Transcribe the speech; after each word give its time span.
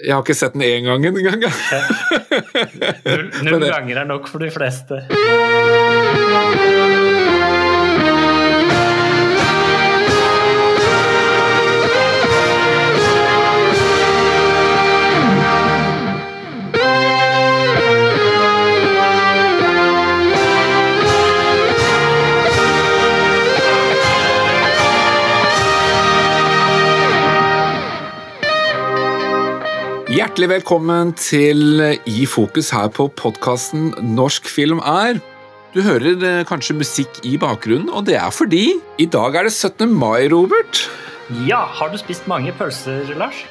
Jeg 0.00 0.14
har 0.14 0.22
ikke 0.24 0.36
sett 0.36 0.54
den 0.56 0.64
én 0.64 0.86
gang 0.88 1.04
engang. 1.04 1.44
Null, 3.04 3.26
null 3.44 3.66
ganger 3.68 4.02
er 4.02 4.08
nok 4.08 4.28
for 4.30 4.40
de 4.40 4.50
fleste. 4.54 5.02
Hjertelig 30.10 30.48
velkommen 30.50 31.12
til 31.14 31.78
I 31.78 32.24
fokus 32.26 32.72
her 32.74 32.88
på 32.90 33.04
podkasten 33.14 33.92
Norsk 34.16 34.48
film 34.50 34.80
er. 34.82 35.20
Du 35.70 35.84
hører 35.86 36.16
eh, 36.26 36.40
kanskje 36.48 36.74
musikk 36.74 37.20
i 37.22 37.36
bakgrunnen, 37.38 37.86
og 37.94 38.08
det 38.08 38.16
er 38.18 38.32
fordi 38.34 38.64
i 38.98 39.06
dag 39.06 39.38
er 39.38 39.46
det 39.46 39.52
17. 39.54 39.86
mai, 39.94 40.26
Robert. 40.32 40.82
Ja, 41.46 41.60
har 41.62 41.94
du 41.94 41.98
spist 42.02 42.26
mange 42.26 42.50
pølser, 42.58 43.06
Lars? 43.14 43.44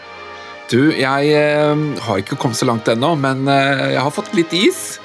Du, 0.67 0.91
jeg 0.91 1.31
eh, 1.31 1.86
har 2.03 2.20
ikke 2.20 2.36
kommet 2.36 2.59
så 2.59 2.67
langt 2.67 2.91
ennå, 2.91 3.14
men 3.16 3.48
eh, 3.48 3.94
jeg 3.94 4.03
har 4.03 4.17
fått 4.20 4.36
litt 4.36 4.52
is. 4.52 4.98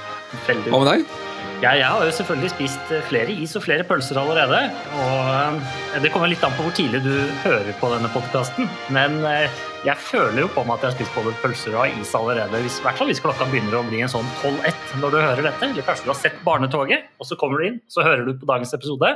Veldig. 0.48 0.74
Hva 0.74 0.82
med 0.82 0.90
deg? 0.90 1.23
Ja, 1.64 1.70
jeg 1.78 1.86
har 1.88 2.02
jo 2.04 2.12
selvfølgelig 2.12 2.48
spist 2.52 2.90
eh, 2.92 3.04
flere 3.08 3.32
is 3.40 3.54
og 3.56 3.62
flere 3.64 3.84
pølser 3.88 4.18
allerede. 4.20 4.58
Og 5.00 5.28
eh, 5.32 5.94
det 6.04 6.10
kommer 6.12 6.28
litt 6.28 6.42
an 6.44 6.52
på 6.58 6.66
hvor 6.66 6.74
tidlig 6.76 7.00
du 7.06 7.14
hører 7.40 7.70
på 7.80 7.88
denne 7.88 8.10
podkasten. 8.12 8.68
Men 8.92 9.16
eh, 9.24 9.62
jeg 9.86 9.96
føler 10.10 10.42
jo 10.42 10.50
på 10.52 10.66
meg 10.68 10.74
at 10.76 10.84
jeg 10.84 10.90
har 10.90 10.98
spist 10.98 11.16
både 11.16 11.32
pølser 11.40 11.78
og 11.78 11.96
is 12.02 12.12
allerede. 12.18 12.60
Hvis, 12.66 12.82
I 12.82 12.84
hvert 12.84 13.00
fall 13.00 13.08
hvis 13.08 13.24
klokka 13.24 13.48
begynner 13.48 13.78
å 13.78 13.82
bli 13.88 14.02
en 14.04 14.12
sånn 14.12 14.28
12-1 14.42 15.00
når 15.00 15.16
du 15.16 15.18
hører 15.22 15.42
dette. 15.48 15.70
Eller 15.70 15.88
kanskje 15.88 16.04
du 16.04 16.12
har 16.12 16.20
sett 16.20 16.44
Barnetoget, 16.44 17.08
og 17.16 17.30
så 17.30 17.40
kommer 17.40 17.56
du 17.56 17.70
inn, 17.70 17.80
så 17.88 18.04
hører 18.04 18.28
du 18.28 18.36
på 18.36 18.52
dagens 18.52 18.76
episode. 18.76 19.14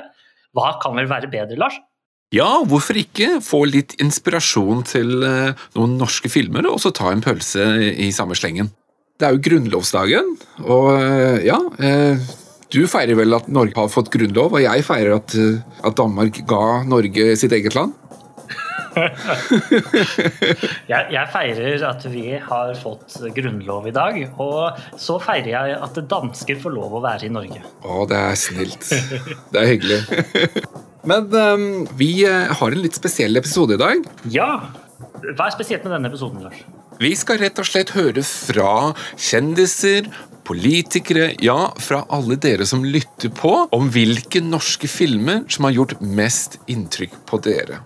Hva 0.57 0.73
kan 0.81 0.97
vel 0.97 1.13
være 1.13 1.29
bedre, 1.29 1.61
Lars? 1.61 1.77
Ja, 2.33 2.49
hvorfor 2.65 2.97
ikke 2.97 3.43
få 3.45 3.67
litt 3.69 3.99
inspirasjon 4.01 4.87
til 4.89 5.21
noen 5.21 6.01
norske 6.01 6.33
filmer, 6.33 6.65
og 6.73 6.81
så 6.81 6.97
ta 6.97 7.13
en 7.13 7.25
pølse 7.25 7.69
i 7.93 8.09
samme 8.17 8.37
slengen? 8.37 8.73
Det 9.19 9.27
er 9.27 9.35
jo 9.35 9.41
grunnlovsdagen, 9.43 10.29
og 10.63 10.93
eh, 10.95 11.41
ja 11.49 11.57
eh, 11.83 12.21
Du 12.71 12.85
feirer 12.87 13.19
vel 13.19 13.35
at 13.35 13.49
Norge 13.51 13.75
har 13.75 13.89
fått 13.91 14.13
grunnlov, 14.15 14.55
og 14.55 14.63
jeg 14.63 14.85
feirer 14.87 15.17
at, 15.17 15.35
eh, 15.35 15.59
at 15.83 15.97
Danmark 15.99 16.39
ga 16.47 16.85
Norge 16.87 17.33
sitt 17.41 17.55
eget 17.57 17.75
land. 17.75 17.97
Jeg, 20.89 21.03
jeg 21.13 21.27
feirer 21.31 21.83
at 21.87 22.07
vi 22.11 22.33
har 22.43 22.71
fått 22.81 23.15
grunnlov 23.37 23.85
i 23.87 23.93
dag. 23.95 24.17
Og 24.43 24.81
så 24.99 25.19
feirer 25.23 25.51
jeg 25.53 25.77
at 25.87 26.01
dansker 26.11 26.59
får 26.59 26.75
lov 26.75 26.97
å 26.99 27.03
være 27.05 27.29
i 27.29 27.31
Norge. 27.31 27.61
Å, 27.85 28.09
det 28.11 28.19
er 28.19 28.41
snilt. 28.41 28.89
Det 29.53 29.61
er 29.61 29.71
hyggelig. 29.71 30.01
Men 31.13 31.31
um, 31.31 31.87
vi 32.01 32.11
har 32.27 32.75
en 32.75 32.83
litt 32.83 32.99
spesiell 32.99 33.39
episode 33.39 33.79
i 33.79 33.83
dag. 33.85 34.11
Ja! 34.35 34.51
Hva 35.29 35.47
er 35.47 35.55
spesielt 35.55 35.87
med 35.87 35.95
denne 35.95 36.11
episoden, 36.11 36.43
Lars? 36.49 36.67
Vi 36.99 37.13
skal 37.15 37.39
rett 37.39 37.59
og 37.63 37.67
slett 37.69 37.93
høre 37.95 38.25
fra 38.27 38.91
kjendiser, 39.15 40.09
politikere, 40.49 41.29
ja, 41.45 41.69
fra 41.79 42.01
alle 42.11 42.35
dere 42.41 42.67
som 42.67 42.83
lytter 42.83 43.31
på, 43.31 43.53
om 43.71 43.91
hvilke 43.95 44.41
norske 44.43 44.91
filmer 44.91 45.45
som 45.53 45.69
har 45.69 45.77
gjort 45.77 46.01
mest 46.03 46.57
inntrykk 46.67 47.15
på 47.29 47.39
dere. 47.45 47.79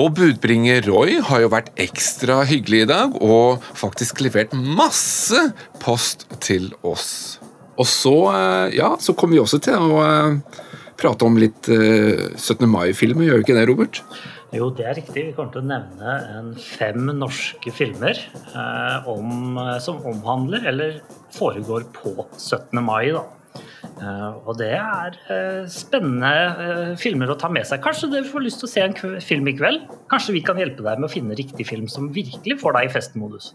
Og 0.00 0.16
budbringer 0.16 0.82
Roy 0.88 1.20
har 1.28 1.44
jo 1.44 1.52
vært 1.52 1.70
ekstra 1.78 2.40
hyggelig 2.48 2.82
i 2.86 2.90
dag 2.90 3.14
og 3.20 3.62
faktisk 3.78 4.24
levert 4.24 4.56
masse 4.56 5.44
post 5.82 6.26
til 6.42 6.72
oss. 6.82 7.38
Og 7.78 7.86
så, 7.86 8.16
eh, 8.34 8.76
ja, 8.80 8.96
så 8.98 9.14
kommer 9.14 9.38
vi 9.38 9.44
også 9.44 9.62
til 9.62 9.94
å 9.94 10.02
eh, 10.02 10.58
prate 10.98 11.26
om 11.28 11.38
litt 11.38 11.70
eh, 11.70 12.34
17. 12.34 12.66
mai-filmer, 12.66 13.28
gjør 13.28 13.40
vi 13.40 13.46
ikke 13.46 13.60
det, 13.60 13.68
Robert? 13.70 14.02
Jo, 14.50 14.66
det 14.74 14.86
er 14.86 14.96
riktig. 14.98 15.28
Vi 15.28 15.34
kommer 15.36 15.52
til 15.54 15.62
å 15.62 15.68
nevne 15.70 16.54
fem 16.58 17.10
norske 17.14 17.70
filmer 17.74 18.18
eh, 18.18 19.10
om, 19.10 19.60
som 19.82 20.00
omhandler 20.10 20.66
eller 20.72 20.96
foregår 21.36 21.86
på 21.94 22.16
17. 22.34 22.80
mai. 22.82 23.12
Eh, 24.00 24.28
og 24.48 24.56
det 24.60 24.72
er 24.76 25.16
eh, 25.32 25.62
spennende 25.70 26.32
eh, 26.32 26.92
filmer 27.00 27.32
å 27.32 27.38
ta 27.40 27.50
med 27.52 27.68
seg. 27.68 27.82
Kanskje 27.84 28.10
dere 28.12 28.28
får 28.28 28.44
lyst 28.46 28.62
til 28.62 28.68
å 28.68 28.72
se 28.72 28.84
en 28.84 29.20
film 29.24 29.50
i 29.50 29.56
kveld? 29.56 29.86
Kanskje 30.12 30.36
vi 30.36 30.44
kan 30.46 30.60
hjelpe 30.60 30.84
deg 30.86 31.00
med 31.00 31.10
å 31.10 31.12
finne 31.12 31.38
riktig 31.38 31.68
film 31.68 31.88
som 31.90 32.10
virkelig 32.14 32.60
får 32.62 32.78
deg 32.78 32.88
i 32.88 32.92
festmodus? 32.96 33.52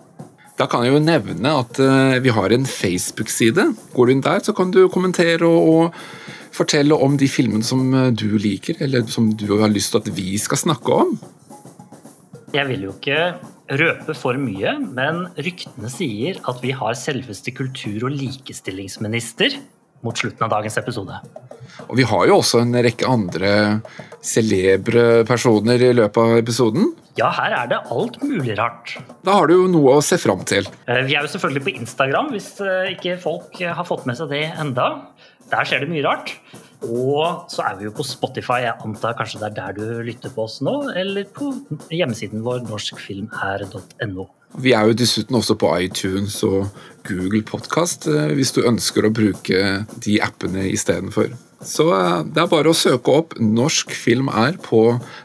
Da 0.56 0.70
kan 0.72 0.86
jeg 0.86 0.94
jo 0.96 1.02
nevne 1.04 1.52
at 1.60 1.80
eh, 1.84 2.18
vi 2.24 2.32
har 2.32 2.54
en 2.56 2.68
Facebook-side. 2.70 3.68
Går 3.96 4.08
du 4.08 4.14
inn 4.14 4.24
der, 4.24 4.40
så 4.40 4.56
kan 4.56 4.72
du 4.72 4.86
kommentere 4.92 5.44
og, 5.44 5.68
og 5.68 6.46
fortelle 6.56 6.96
om 6.96 7.18
de 7.20 7.28
filmene 7.28 7.66
som 7.68 7.90
eh, 7.92 8.14
du 8.16 8.38
liker, 8.40 8.80
eller 8.86 9.04
som 9.12 9.34
du 9.36 9.50
har 9.60 9.74
lyst 9.74 9.92
til 9.92 10.04
at 10.04 10.14
vi 10.16 10.38
skal 10.40 10.62
snakke 10.64 11.02
om. 11.04 11.18
Jeg 12.56 12.70
vil 12.70 12.88
jo 12.88 12.96
ikke 12.96 13.36
røpe 13.82 14.16
for 14.16 14.40
mye, 14.40 14.78
men 14.80 15.26
ryktene 15.36 15.92
sier 15.92 16.40
at 16.48 16.64
vi 16.64 16.72
har 16.78 16.96
selveste 16.96 17.52
kultur- 17.56 18.08
og 18.08 18.16
likestillingsminister 18.16 19.58
mot 20.06 20.18
slutten 20.22 20.46
av 20.48 20.54
dagens 20.54 20.78
episode. 20.82 21.18
Og 21.90 21.98
vi 22.00 22.06
har 22.08 22.28
jo 22.30 22.38
også 22.40 22.62
en 22.64 22.78
rekke 22.86 23.08
andre 23.10 23.50
celebre 24.26 25.24
personer 25.28 25.82
i 25.82 25.92
løpet 25.98 26.22
av 26.22 26.38
episoden. 26.40 26.94
Ja, 27.20 27.30
her 27.36 27.54
er 27.62 27.70
det 27.72 27.82
alt 27.94 28.18
mulig 28.24 28.56
rart. 28.60 28.96
Da 29.26 29.38
har 29.38 29.48
du 29.48 29.56
jo 29.56 29.68
noe 29.72 29.98
å 30.00 30.04
se 30.04 30.18
fram 30.20 30.42
til. 30.48 30.68
Eh, 30.88 31.04
Vi 31.08 31.16
er 31.16 31.24
jo 31.28 31.32
selvfølgelig 31.32 31.64
på 31.68 31.74
Instagram, 31.82 32.32
hvis 32.34 32.50
eh, 32.64 32.94
ikke 32.96 33.18
folk 33.24 33.60
har 33.62 33.88
fått 33.88 34.06
med 34.10 34.18
seg 34.20 34.32
det 34.34 34.44
enda. 34.60 34.88
Der 35.52 35.68
skjer 35.68 35.84
det 35.86 35.92
mye 35.92 36.04
rart. 36.08 36.34
Og 36.86 37.46
så 37.52 37.64
er 37.66 37.78
vi 37.80 37.88
jo 37.88 37.94
på 37.96 38.04
Spotify. 38.06 38.60
Jeg 38.66 38.76
antar 38.84 39.16
kanskje 39.18 39.40
det 39.44 39.52
er 39.52 39.56
der 39.60 39.78
du 39.78 40.02
lytter 40.06 40.34
på 40.36 40.44
oss 40.48 40.60
nå, 40.66 40.74
eller 40.98 41.28
på 41.34 41.52
hjemmesiden 41.94 42.44
vår 42.46 42.66
norskfilmher.no. 42.70 44.28
Vi 44.62 44.72
er 44.76 44.88
jo 44.88 44.96
dessuten 44.98 45.36
også 45.36 45.58
på 45.60 45.72
iTunes 45.84 46.38
og 46.48 46.70
Google 47.08 47.44
Podcast 47.46 48.08
hvis 48.08 48.54
du 48.56 48.64
ønsker 48.66 49.06
å 49.06 49.14
bruke 49.14 49.82
de 50.06 50.20
appene 50.24 50.70
istedenfor. 50.72 51.34
Så 51.66 51.90
eh, 51.96 52.22
det 52.30 52.44
er 52.44 52.52
bare 52.52 52.72
å 52.72 52.78
søke 52.78 53.14
opp 53.14 53.36
Norsk 53.42 53.94
film 53.96 54.30
er 54.30 54.60
på 54.62 54.84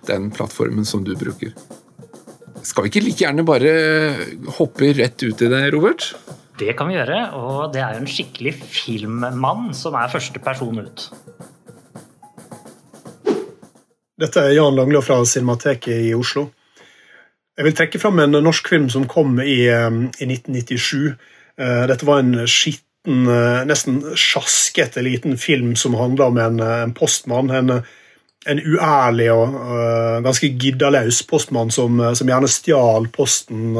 den 0.08 0.30
plattformen 0.34 0.88
som 0.88 1.04
du 1.06 1.12
bruker. 1.18 1.54
Skal 2.66 2.84
vi 2.84 2.92
ikke 2.92 3.04
like 3.04 3.24
gjerne 3.24 3.46
bare 3.46 3.72
hoppe 4.58 4.92
rett 4.96 5.22
ut 5.24 5.42
i 5.42 5.48
det, 5.48 5.62
Robert? 5.72 6.10
Det 6.60 6.74
kan 6.76 6.90
vi 6.90 6.98
gjøre, 6.98 7.20
og 7.40 7.72
det 7.72 7.80
er 7.80 7.96
jo 7.96 8.02
en 8.02 8.10
skikkelig 8.10 8.52
filmmann 8.60 9.70
som 9.76 9.96
er 9.96 10.12
første 10.12 10.42
person 10.44 10.82
ut. 10.82 11.06
Dette 14.20 14.42
er 14.44 14.58
Jan 14.58 14.76
Langlo 14.76 15.00
fra 15.00 15.22
Cinemateket 15.24 16.10
i 16.10 16.12
Oslo. 16.12 16.50
Jeg 17.60 17.66
vil 17.66 17.74
trekke 17.76 17.98
fram 18.00 18.22
en 18.22 18.38
norsk 18.40 18.70
film 18.72 18.86
som 18.88 19.02
kom 19.04 19.34
i, 19.44 19.66
eh, 19.68 19.90
i 20.24 20.26
1997. 20.26 21.12
Eh, 21.60 21.82
Dette 21.90 22.06
var 22.08 22.22
en 22.22 22.46
skitten, 22.48 23.28
eh, 23.28 23.64
nesten 23.68 24.00
sjaskete 24.16 25.02
liten 25.04 25.36
film 25.36 25.74
som 25.76 25.94
handla 25.94 26.24
om 26.24 26.38
en, 26.38 26.60
en 26.60 26.94
postmann. 26.94 27.50
En, 27.50 27.82
en 28.46 28.60
uærlig 28.64 29.26
og 29.28 29.52
uh, 29.52 30.22
ganske 30.24 30.48
giddaløs 30.56 31.18
postmann 31.28 31.68
som, 31.70 31.98
som 32.16 32.30
gjerne 32.30 32.48
stjal 32.48 33.10
posten 33.12 33.76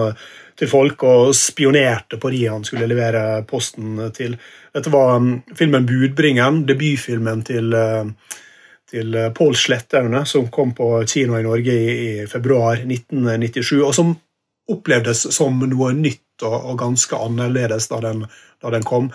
til 0.60 0.68
folk 0.68 1.00
og 1.08 1.30
spionerte 1.32 2.18
på 2.20 2.28
de 2.34 2.42
han 2.44 2.66
skulle 2.68 2.84
levere 2.90 3.40
posten 3.48 3.96
til. 4.12 4.36
Dette 4.76 4.92
var 4.92 5.16
um, 5.16 5.38
filmen 5.56 5.88
'Budbringeren', 5.88 6.66
debutfilmen 6.68 7.40
til 7.48 7.72
uh, 7.72 8.04
til 8.90 9.14
eh, 9.16 9.30
Pål 9.34 9.56
Sletterne, 9.58 10.24
som 10.26 10.50
kom 10.52 10.74
på 10.76 10.92
kino 11.08 11.38
i 11.38 11.44
Norge 11.46 11.74
i, 11.74 11.94
i 12.22 12.26
februar 12.30 12.82
1997, 12.82 13.78
og 13.84 13.94
som 13.96 14.14
opplevdes 14.70 15.26
som 15.34 15.58
noe 15.66 15.92
nytt 15.96 16.44
og, 16.46 16.56
og 16.72 16.78
ganske 16.80 17.18
annerledes 17.18 17.88
da 17.90 18.00
den, 18.04 18.26
da 18.62 18.74
den 18.74 18.86
kom. 18.86 19.10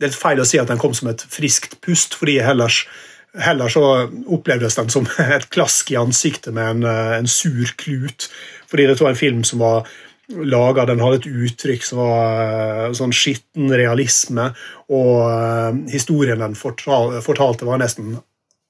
Det 0.00 0.10
er 0.10 0.16
feil 0.16 0.42
å 0.42 0.48
si 0.48 0.60
at 0.60 0.70
den 0.70 0.80
kom 0.80 0.94
som 0.96 1.10
et 1.12 1.24
friskt 1.32 1.78
pust, 1.84 2.16
fordi 2.18 2.38
ellers, 2.42 2.84
heller 3.38 3.72
så 3.72 3.84
opplevdes 4.26 4.78
den 4.78 4.92
som 4.92 5.08
et 5.38 5.48
klask 5.52 5.92
i 5.92 5.98
ansiktet 6.00 6.54
med 6.56 6.76
en, 6.76 6.86
eh, 6.90 7.16
en 7.20 7.30
sur 7.30 7.74
klut, 7.80 8.30
fordi 8.70 8.88
det 8.88 9.00
var 9.00 9.12
en 9.12 9.24
film 9.24 9.44
som 9.44 9.62
var 9.64 9.90
laga, 10.30 10.84
den 10.86 11.00
hadde 11.02 11.24
et 11.24 11.30
uttrykk 11.48 11.84
som 11.84 12.00
var 12.04 12.42
eh, 12.44 12.90
sånn 12.96 13.14
skitten 13.14 13.72
realisme, 13.74 14.52
og 14.90 15.86
historien 15.90 16.42
den 16.42 16.58
fortal, 16.58 17.16
fortalte, 17.24 17.66
var 17.66 17.80
nesten 17.82 18.18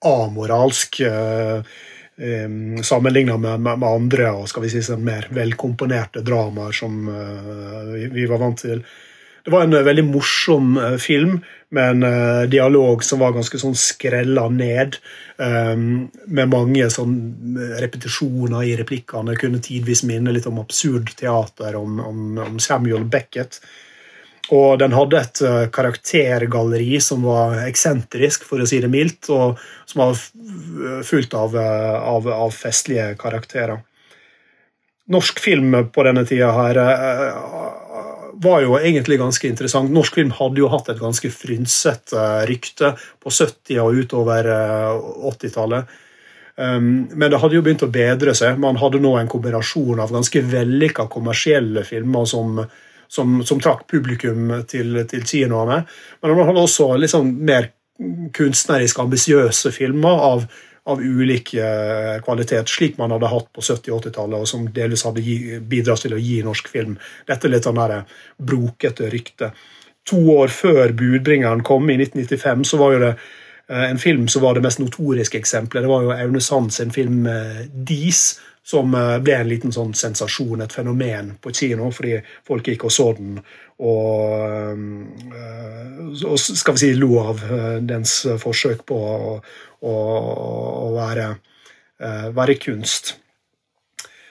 amoralsk 0.05 1.01
eh, 1.01 1.57
eh, 2.17 2.83
sammenligna 2.83 3.37
med, 3.37 3.61
med, 3.61 3.85
andre 3.85 4.33
og 4.33 4.49
skal 4.49 4.65
vi 4.65 4.73
si 4.73 4.83
sånn 4.85 5.05
mer 5.05 5.29
velkomponerte 5.35 6.25
dramaer 6.25 6.77
som 6.77 7.07
eh, 7.09 8.11
vi, 8.13 8.27
var 8.31 8.43
vant 8.43 8.61
til. 8.65 8.83
Det 9.45 9.53
var 9.53 9.65
en 9.65 9.73
veldig 9.73 10.05
morsom 10.05 10.75
film 11.01 11.39
med 11.73 12.03
en 12.05 12.51
dialog 12.53 13.01
som 13.05 13.23
var 13.23 13.33
ganske 13.33 13.57
sånn 13.57 13.77
skrella 13.79 14.51
ned. 14.53 14.99
med 15.39 16.51
mange 16.53 16.91
sånn 16.93 17.15
repetisjoner 17.81 18.67
i 18.69 18.75
replikkene. 18.77 19.39
Kunne 19.41 19.63
tidvis 19.65 20.03
minne 20.05 20.35
litt 20.37 20.45
om 20.51 20.61
absurd 20.61 21.15
teater 21.17 21.79
om, 21.81 21.97
om, 22.05 22.21
om 22.51 22.61
Samuel 22.61 23.09
Beckett. 23.09 23.63
Og 24.51 24.81
den 24.81 24.95
hadde 24.97 25.21
et 25.21 25.43
uh, 25.45 25.67
karaktergalleri 25.73 26.99
som 27.05 27.23
var 27.29 27.61
eksentrisk, 27.67 28.47
for 28.49 28.63
å 28.63 28.67
si 28.67 28.81
det 28.83 28.91
mildt, 28.91 29.29
og 29.31 29.61
som 29.87 30.03
var 30.03 30.19
fullt 31.07 31.37
av, 31.39 31.55
uh, 31.55 32.01
av, 32.17 32.27
av, 32.35 32.51
festlige 32.55 33.13
karakterer. 33.21 33.79
Norsk 35.11 35.39
film 35.43 35.77
på 35.93 36.07
denne 36.07 36.25
tida 36.27 36.51
her 36.57 36.81
uh, 36.83 37.31
var 38.41 38.63
jo 38.65 38.77
egentlig 38.81 39.21
ganske 39.21 39.47
interessant. 39.47 39.93
Norsk 39.93 40.19
film 40.19 40.35
hadde 40.35 40.63
jo 40.63 40.71
hatt 40.73 40.89
et 40.91 41.03
ganske 41.03 41.31
frynsete 41.35 42.29
rykte 42.49 42.95
på 43.21 43.31
70- 43.31 43.83
og 43.85 43.99
utover 44.01 44.49
80-tallet. 45.31 45.99
Um, 46.61 47.09
men 47.17 47.31
det 47.31 47.39
hadde 47.41 47.57
jo 47.57 47.63
begynt 47.65 47.85
å 47.87 47.93
bedre 47.93 48.35
seg. 48.37 48.59
Man 48.61 48.79
hadde 48.81 49.01
nå 49.01 49.15
en 49.17 49.31
kombinasjon 49.31 50.01
av 50.03 50.13
ganske 50.13 50.43
vellykka 50.45 51.07
kommersielle 51.13 51.85
filmer 51.89 52.27
som 52.29 52.59
som, 53.11 53.41
som 53.47 53.61
trakk 53.63 53.87
publikum 53.91 54.53
til, 54.71 55.03
til 55.11 55.27
kinoene. 55.27 55.83
Men 56.23 56.35
han 56.39 56.51
hadde 56.51 56.65
også 56.65 56.93
liksom 57.03 57.33
mer 57.43 57.73
kunstnerisk 58.37 59.01
ambisiøse 59.03 59.73
filmer 59.75 60.23
av, 60.31 60.47
av 60.89 61.03
ulik 61.03 61.51
kvalitet, 62.25 62.71
slik 62.71 62.97
man 63.01 63.13
hadde 63.13 63.29
hatt 63.29 63.51
på 63.53 63.65
70- 63.67 63.91
og 63.93 64.07
80-tallet, 64.07 64.39
og 64.39 64.49
som 64.49 64.71
delvis 64.73 65.05
hadde 65.05 65.61
bidratt 65.69 66.07
til 66.07 66.17
å 66.17 66.23
gi 66.23 66.39
norsk 66.47 66.71
film 66.73 66.95
dette 67.29 67.51
litt 67.51 67.69
sånn 67.69 67.83
brokete 68.39 69.11
rykte. 69.13 69.51
To 70.09 70.21
år 70.39 70.49
før 70.49 70.93
'Budbringeren' 70.93 71.63
kom, 71.63 71.91
i 71.91 71.97
1995, 71.97 72.65
så 72.65 72.77
var 72.81 72.93
jo 72.93 73.01
det 73.03 73.11
eh, 73.69 73.91
en 73.91 73.99
film 73.99 74.29
som 74.29 74.43
var 74.43 74.55
det 74.55 74.65
mest 74.65 74.81
notoriske 74.81 75.39
eksempelet. 75.39 75.85
Det 75.85 75.91
var 75.91 76.03
jo 76.03 76.15
Aune 76.17 76.41
sin 76.71 76.91
film 76.91 77.27
eh, 77.27 77.67
'Dis', 77.69 78.41
som 78.71 78.95
eh, 78.95 79.17
ble 79.25 79.37
en 79.37 79.51
liten 79.51 79.75
sånn 79.75 79.95
sensasjon, 79.99 80.63
et 80.65 80.75
fenomen 80.75 81.35
på 81.43 81.53
kino, 81.57 81.91
fordi 81.95 82.19
folk 82.47 82.71
gikk 82.71 82.87
og 82.87 82.95
så 82.95 83.09
den 83.19 83.41
og, 83.81 84.83
eh, 85.33 86.27
og 86.29 86.37
skal 86.41 86.77
vi 86.77 86.83
si 86.83 86.93
lo 86.99 87.15
av 87.23 87.43
eh, 87.47 87.79
dens 87.87 88.21
forsøk 88.43 88.85
på 88.89 89.01
å, 89.01 89.35
å, 89.81 89.97
å 90.85 90.93
være, 90.95 91.33
være, 92.37 92.57
kunst. 92.61 93.15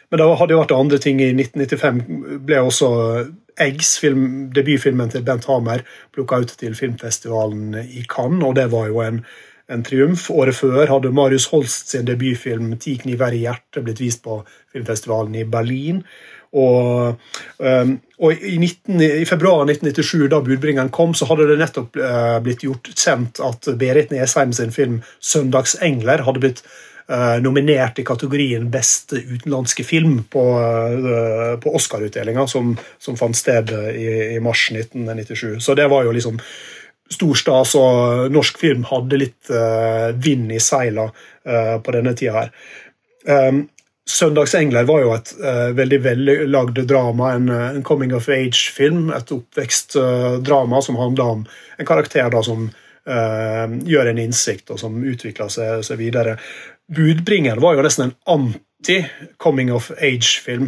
Men 0.10 0.22
det 0.22 0.28
hadde 0.40 0.56
jo 0.56 0.62
vært 0.62 0.74
andre 0.74 0.98
ting. 1.02 1.20
I 1.22 1.34
1995 1.36 2.00
ble 2.46 2.64
også 2.66 2.90
Eggs, 3.60 3.98
film, 4.00 4.48
debutfilmen 4.56 5.12
til 5.12 5.26
Bent 5.28 5.44
Hamer, 5.50 5.82
plukka 6.16 6.38
ut 6.46 6.54
til 6.62 6.78
filmfestivalen 6.78 7.76
i 7.82 8.06
Cannes, 8.08 8.46
og 8.48 8.56
det 8.56 8.70
var 8.72 8.88
jo 8.88 9.02
en 9.04 9.20
en 9.70 9.86
triumf. 9.86 10.30
Året 10.34 10.58
før 10.58 10.90
hadde 10.90 11.14
Marius 11.14 11.50
Holst 11.54 11.94
sin 11.94 12.08
debutfilm 12.08 12.74
'Ti 12.78 12.98
kniver 13.04 13.36
i 13.36 13.46
hjertet' 13.46 13.86
blitt 13.86 14.02
vist 14.02 14.24
på 14.26 14.42
filmfestivalen 14.74 15.36
i 15.36 15.46
Berlin. 15.46 16.04
Og, 16.58 17.14
um, 17.62 17.92
og 18.18 18.32
i, 18.34 18.58
19, 18.58 19.02
i, 19.06 19.26
februar 19.30 19.68
1997, 19.70 20.28
da 20.32 20.40
budbringeren 20.42 20.90
kom, 20.90 21.14
så 21.14 21.28
hadde 21.30 21.46
det 21.52 21.60
nettopp 21.62 22.00
uh, 22.02 22.40
blitt 22.42 22.66
gjort 22.66 22.90
kjent 22.96 23.42
at 23.46 23.70
Berit 23.78 24.10
Nesheim 24.14 24.54
sin 24.58 24.74
film 24.74 25.02
'Søndagsengler' 25.22 26.26
hadde 26.26 26.42
blitt 26.42 26.64
uh, 27.06 27.38
nominert 27.46 28.02
i 28.02 28.08
kategorien 28.08 28.66
beste 28.74 29.22
utenlandske 29.22 29.86
film 29.86 30.24
på, 30.26 30.46
uh, 30.58 31.54
på 31.62 31.76
Oscar-utdelinga, 31.78 32.48
som, 32.50 32.74
som, 32.98 33.18
fant 33.20 33.38
sted 33.38 33.70
i, 33.94 34.10
i 34.34 34.42
mars 34.42 34.72
1997. 34.74 35.60
Så 35.62 35.78
det 35.78 35.86
var 35.94 36.10
jo 36.10 36.18
liksom 36.18 36.42
stor 37.14 37.36
stas, 37.36 37.74
og 37.80 38.30
norsk 38.34 38.60
film 38.62 38.86
hadde 38.90 39.20
litt 39.24 39.52
uh, 39.54 40.10
vind 40.22 40.52
i 40.54 40.62
seila 40.62 41.10
uh, 41.10 41.76
på 41.84 41.96
denne 41.96 42.16
tida 42.18 42.44
her. 42.44 42.52
Um, 43.26 43.68
'Søndagsengler' 44.10 44.88
var 44.90 45.04
jo 45.04 45.14
et 45.14 45.32
uh, 45.38 45.70
veldig 45.78 46.00
vellagd 46.02 46.80
drama, 46.90 47.34
en, 47.38 47.50
en, 47.50 47.84
coming 47.86 48.14
of 48.18 48.30
age-film. 48.34 49.12
Et 49.14 49.34
oppvekstdrama 49.36 50.82
som 50.82 50.98
handla 50.98 51.28
om 51.36 51.44
en 51.78 51.90
karakter 51.90 52.30
da 52.34 52.44
som 52.46 52.70
gjør 53.10 54.10
en 54.12 54.20
innsikt, 54.22 54.68
og 54.70 54.78
som 54.78 54.98
utvikler 55.02 55.48
seg, 55.50 55.80
seg 55.88 55.98
videre. 55.98 56.36
'Budbringeren' 56.94 57.62
var 57.64 57.74
jo 57.74 57.86
nesten 57.86 58.10
en 58.10 58.18
anti-coming 58.30 59.72
of 59.74 59.88
age-film. 59.98 60.68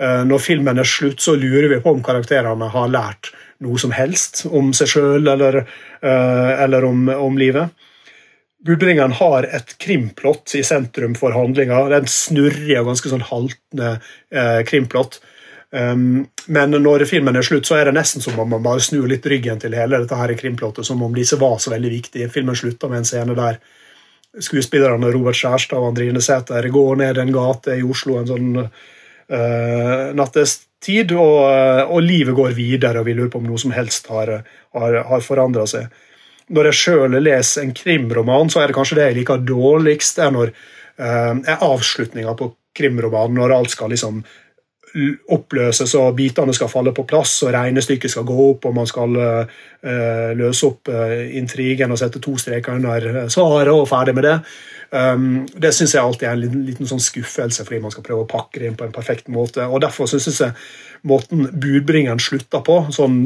Når 0.00 0.40
filmen 0.40 0.80
er 0.80 0.88
slutt, 0.88 1.20
så 1.20 1.34
lurer 1.36 1.68
vi 1.68 1.82
på 1.84 1.92
om 1.92 2.00
karakterene 2.06 2.70
har 2.72 2.88
lært 2.88 3.28
noe 3.62 3.80
som 3.80 3.94
helst 3.96 4.44
om 4.50 4.72
seg 4.76 4.90
sjøl 4.94 5.32
eller, 5.34 5.62
uh, 6.04 6.52
eller 6.62 6.86
om, 6.88 7.08
om, 7.12 7.38
livet. 7.38 7.72
Budbringeren 8.62 9.14
har 9.18 9.48
et 9.50 9.74
krimplott 9.82 10.54
i 10.58 10.62
sentrum 10.66 11.16
for 11.18 11.34
handlinga. 11.34 11.80
Det 11.90 11.98
er 11.98 12.04
en 12.04 12.14
snurrig 12.14 12.78
og 12.78 12.92
ganske 12.92 13.10
sånn 13.10 13.26
haltende 13.30 13.96
uh, 13.98 14.60
krimplott. 14.68 15.20
Um, 15.72 16.26
men 16.52 16.76
når 16.76 17.06
filmen 17.08 17.38
er 17.38 17.46
slutt, 17.46 17.66
så 17.66 17.78
er 17.78 17.88
det 17.88 17.96
nesten 17.96 18.22
som 18.22 18.36
om 18.38 18.50
man 18.52 18.64
bare 18.64 18.82
snur 18.84 19.06
litt 19.08 19.26
ryggen 19.26 19.62
til 19.62 19.74
hele 19.74 20.02
dette 20.02 20.18
her 20.18 20.34
krimplottet, 20.38 20.86
som 20.86 21.00
om 21.02 21.14
disse 21.16 21.38
var 21.40 21.56
så 21.62 21.72
veldig 21.72 21.92
viktige. 21.94 22.30
Filmen 22.30 22.58
slutter 22.58 22.92
med 22.92 23.02
en 23.02 23.08
scene 23.08 23.38
der 23.38 23.62
skuespillerne 24.40 25.10
Robert 25.12 25.36
Skjærstad 25.36 25.76
og 25.78 25.92
Andrine 25.92 26.20
Sæther 26.24 26.68
går 26.72 26.96
ned 27.02 27.20
en 27.20 27.32
gate 27.34 27.76
i 27.76 27.84
Oslo 27.84 28.18
en 28.20 28.30
sånn 28.30 28.50
uh, 29.32 30.12
nattest 30.16 30.68
tid, 30.82 31.12
og, 31.14 31.36
eh, 31.46 31.82
og, 31.86 32.00
livet 32.02 32.34
går 32.36 32.54
videre, 32.56 33.00
og 33.00 33.06
vi 33.06 33.14
lurer 33.16 33.30
på 33.32 33.40
om 33.42 33.46
noe 33.46 33.60
som 33.60 33.74
helst 33.74 34.08
har, 34.12 34.40
har, 34.74 34.96
har 35.08 35.24
forandra 35.24 35.66
seg. 35.70 35.92
Når 36.52 36.68
jeg 36.68 36.78
sjøl 36.80 37.18
leser 37.22 37.62
en 37.62 37.74
krimroman, 37.76 38.50
så 38.50 38.60
er 38.60 38.70
det 38.70 38.76
kanskje 38.76 38.98
det 38.98 39.06
jeg 39.10 39.20
liker 39.20 39.44
dårligst. 39.46 40.18
er 40.18 40.34
når 40.34 40.50
eh, 40.50 41.34
er 41.38 41.62
avslutninga 41.62 42.34
på 42.38 42.50
krimromanen, 42.76 43.38
når 43.38 43.54
alt 43.56 43.74
skal 43.74 43.92
liksom 43.94 44.24
oppløses 45.32 45.94
og 45.96 46.14
bitene 46.18 46.52
skal 46.56 46.70
falle 46.70 46.92
på 46.92 47.06
plass 47.08 47.38
og 47.46 47.52
regnestykket 47.54 48.12
skal 48.12 48.26
gå 48.28 48.36
opp 48.50 48.66
og 48.68 48.74
man 48.76 48.88
skal 48.88 49.16
uh, 49.16 49.62
løse 50.36 50.68
opp 50.68 50.90
uh, 50.92 51.16
intrigen 51.38 51.94
og 51.94 52.00
sette 52.00 52.20
to 52.22 52.36
streker 52.40 52.76
under 52.76 53.30
svaret 53.32 53.72
og 53.72 53.88
ferdig 53.88 54.16
med 54.18 54.28
det. 54.28 54.36
Um, 54.92 55.46
det 55.56 55.70
syns 55.72 55.94
jeg 55.96 56.04
alltid 56.04 56.28
er 56.28 56.34
en 56.36 56.42
liten, 56.42 56.64
liten 56.68 56.88
sånn 56.88 57.00
skuffelse, 57.00 57.64
fordi 57.64 57.80
man 57.80 57.94
skal 57.94 58.04
prøve 58.04 58.26
å 58.26 58.28
pakke 58.28 58.60
det 58.60 58.68
inn 58.68 58.76
på 58.76 58.84
en 58.84 58.92
perfekt 58.92 59.30
måte. 59.32 59.64
og 59.64 59.80
Derfor 59.80 60.10
syns 60.10 60.42
jeg 60.42 60.52
måten 61.08 61.46
budbringeren 61.48 62.20
slutta 62.20 62.60
på, 62.64 62.82
sånn 62.92 63.16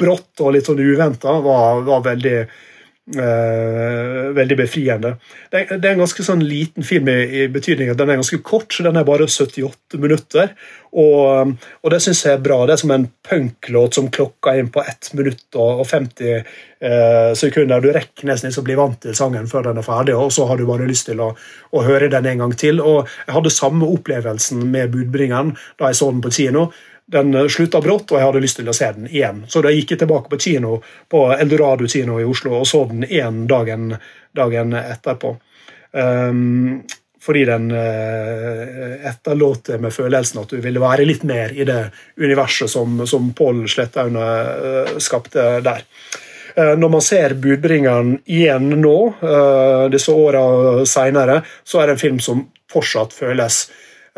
brått 0.00 0.40
og 0.40 0.54
litt 0.56 0.70
sånn 0.70 0.80
uventa, 0.80 1.36
var, 1.44 1.84
var 1.84 2.06
veldig 2.08 2.38
Uh, 3.10 4.30
veldig 4.36 4.54
befriende. 4.60 5.16
Det 5.50 5.64
det 5.72 5.82
er, 5.82 5.94
en 5.96 6.02
ganske 6.04 6.22
sånn 6.22 6.44
liten 6.46 6.84
film 6.86 7.08
i, 7.10 7.16
i 7.40 7.46
betydning 7.50 7.88
at 7.90 7.98
den 7.98 8.12
er 8.12 8.20
ganske 8.20 8.38
kort. 8.46 8.70
så 8.70 8.84
Den 8.86 9.00
er 9.00 9.06
bare 9.08 9.26
78 9.26 9.98
minutter. 9.98 10.52
Og, 10.90 11.50
og 11.82 11.90
det 11.90 12.00
syns 12.02 12.22
jeg 12.26 12.36
er 12.36 12.44
bra. 12.44 12.60
Det 12.66 12.74
er 12.76 12.82
som 12.82 12.92
en 12.94 13.08
punklåt 13.26 13.98
som 13.98 14.10
klokker 14.14 14.60
inn 14.60 14.70
på 14.70 14.82
1 14.82 15.10
minutt 15.18 15.58
og, 15.58 15.82
og 15.82 15.88
50 15.90 16.30
eh, 16.30 17.32
sekunder. 17.38 17.82
Du 17.82 17.90
rekker 17.94 18.30
nesten 18.30 18.50
ikke 18.50 18.62
å 18.62 18.68
bli 18.68 18.78
vant 18.78 19.00
til 19.02 19.18
sangen 19.18 19.50
før 19.50 19.68
den 19.68 19.82
er 19.82 19.86
ferdig, 19.86 20.14
og 20.18 20.30
så 20.34 20.46
har 20.50 20.58
du 20.58 20.66
bare 20.70 20.88
lyst 20.90 21.08
til 21.10 21.22
å, 21.22 21.32
å 21.74 21.84
høre 21.86 22.10
den 22.14 22.30
en 22.30 22.44
gang 22.44 22.56
til. 22.58 22.82
Og 22.82 23.10
Jeg 23.26 23.36
hadde 23.36 23.54
samme 23.54 23.90
opplevelsen 23.90 24.64
med 24.70 24.94
Budbringeren 24.94 25.54
da 25.78 25.90
jeg 25.90 25.98
så 25.98 26.10
den 26.10 26.22
på 26.22 26.34
kino 26.34 26.68
den 27.10 27.34
eh, 27.34 27.48
slutta 27.48 27.80
brått, 27.80 28.12
og 28.12 28.18
jeg 28.18 28.28
hadde 28.28 28.44
lyst 28.44 28.60
til 28.60 28.70
å 28.70 28.76
se 28.76 28.92
den 28.96 29.10
igjen. 29.10 29.44
Så 29.50 29.62
da 29.64 29.72
gikk 29.74 29.94
jeg 29.94 30.02
tilbake 30.04 30.30
på 30.30 30.40
kino 30.40 30.78
på 31.10 31.26
Eldorado 31.34 31.88
kino 31.90 32.20
i 32.20 32.26
Oslo 32.28 32.60
og 32.60 32.68
så 32.68 32.84
den 32.90 33.04
én 33.06 33.44
dagen, 33.50 33.90
dagen 34.36 34.74
etterpå. 34.78 35.34
Um, 35.90 36.82
fordi 37.20 37.42
den 37.44 37.66
uh, 37.74 39.08
etterlot 39.10 39.72
med 39.82 39.92
følelsen 39.92 40.40
at 40.40 40.54
du 40.54 40.60
ville 40.62 40.80
være 40.80 41.04
litt 41.04 41.26
mer 41.28 41.52
i 41.52 41.66
det 41.68 41.82
universet 42.16 42.70
som, 42.70 43.02
som 43.10 43.32
Pål 43.36 43.66
Slettaune 43.68 44.22
uh, 44.22 44.94
skapte 45.02 45.58
der. 45.66 45.82
Uh, 46.54 46.72
når 46.78 46.94
man 46.94 47.04
ser 47.04 47.34
'Budbringeren' 47.34 48.20
igjen 48.24 48.70
nå, 48.80 48.96
disse 49.92 50.14
åra 50.14 50.86
seinere, 50.86 51.42
så 51.64 51.82
er 51.82 51.90
det 51.90 51.98
en 51.98 52.04
film 52.06 52.22
som 52.22 52.46
fortsatt 52.70 53.12
føles 53.12 53.64